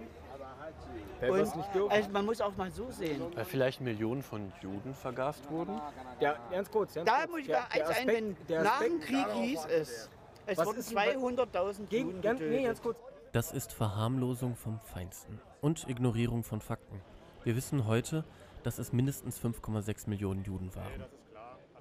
Es 1.21 1.31
Und, 1.31 1.91
also 1.93 2.11
man 2.11 2.25
muss 2.25 2.41
auch 2.41 2.57
mal 2.57 2.71
so 2.71 2.91
sehen. 2.91 3.21
Weil 3.35 3.45
vielleicht 3.45 3.81
Millionen 3.81 4.23
von 4.23 4.53
Juden 4.63 4.95
vergast 4.95 5.49
wurden? 5.51 5.81
Ja, 6.21 6.37
ganz 6.51 6.71
kurz. 6.71 6.95
Ganz 6.95 7.07
Da 7.09 7.17
kurz. 7.19 7.31
muss 7.31 7.41
ich 7.41 7.49
mal 7.49 7.65
der 7.75 7.87
eins 7.89 7.99
einwenden. 7.99 8.37
der 8.49 8.63
Nach 8.63 8.81
dem 8.83 9.01
Krieg 9.01 9.27
hieß 9.35 9.67
es, 9.67 10.09
es 10.47 10.59
Was 10.59 10.67
wurden 10.67 10.79
ist 10.79 10.89
denn 10.91 10.95
bei- 10.97 11.15
200.000 11.17 11.89
Gegen, 11.91 12.09
Juden 12.09 12.23
ganz, 12.23 12.41
nee, 12.41 12.65
ganz 12.65 12.81
kurz. 12.83 12.97
Das 13.33 13.53
ist 13.53 13.73
Verharmlosung 13.73 14.57
vom 14.57 14.81
Feinsten 14.81 15.41
und 15.61 15.89
Ignorierung 15.89 16.43
von 16.45 16.61
Fakten. 16.61 17.01
Wir 17.45 17.55
wissen 17.57 17.87
heute, 17.87 18.25
dass 18.63 18.79
es 18.79 18.93
mindestens 18.93 19.41
5,6 19.41 20.09
Millionen 20.09 20.45
Juden 20.45 20.75
waren. 20.75 21.05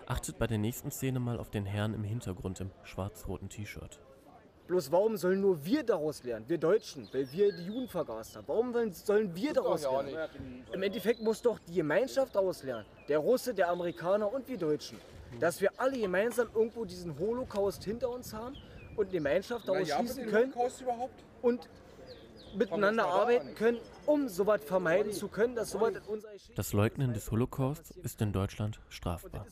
Achtet 0.07 0.37
bei 0.37 0.47
der 0.47 0.57
nächsten 0.57 0.91
Szene 0.91 1.19
mal 1.19 1.39
auf 1.39 1.49
den 1.49 1.65
Herrn 1.65 1.93
im 1.93 2.03
Hintergrund 2.03 2.59
im 2.59 2.71
schwarz-roten 2.83 3.49
T-Shirt. 3.49 3.99
Bloß 4.67 4.91
warum 4.91 5.17
sollen 5.17 5.41
nur 5.41 5.65
wir 5.65 5.83
daraus 5.83 6.23
lernen, 6.23 6.45
wir 6.47 6.57
Deutschen, 6.57 7.07
weil 7.11 7.29
wir 7.31 7.51
die 7.51 7.63
Juden 7.63 7.87
vergast 7.87 8.35
haben? 8.35 8.47
Warum 8.47 8.73
sollen 8.93 9.35
wir 9.35 9.53
daraus 9.53 9.83
lernen? 9.83 10.65
Im 10.71 10.83
Endeffekt 10.83 11.21
muss 11.21 11.41
doch 11.41 11.59
die 11.59 11.73
Gemeinschaft 11.73 12.35
daraus 12.35 12.63
lernen. 12.63 12.85
Der 13.07 13.17
Russe, 13.17 13.53
der 13.53 13.69
Amerikaner 13.69 14.31
und 14.31 14.47
wir 14.47 14.57
Deutschen. 14.57 14.97
Dass 15.39 15.59
wir 15.61 15.71
alle 15.77 15.99
gemeinsam 15.99 16.49
irgendwo 16.53 16.85
diesen 16.85 17.17
Holocaust 17.17 17.83
hinter 17.83 18.09
uns 18.09 18.33
haben 18.33 18.55
und 18.95 19.05
eine 19.05 19.11
Gemeinschaft 19.13 19.67
daraus 19.67 19.89
schließen 19.89 20.27
können 20.27 20.53
und 21.41 21.69
miteinander 22.55 23.05
arbeiten 23.05 23.55
können, 23.55 23.79
um 24.05 24.27
sowas 24.27 24.63
vermeiden 24.63 25.11
zu 25.13 25.27
können, 25.27 25.55
dass 25.55 25.71
sowas 25.71 25.95
in 25.95 26.01
unserer 26.03 26.33
Geschichte 26.33 26.55
Das 26.55 26.73
Leugnen 26.73 27.13
des 27.13 27.29
Holocaust 27.31 27.91
ist 27.91 28.21
in 28.21 28.31
Deutschland 28.31 28.79
strafbar. 28.89 29.45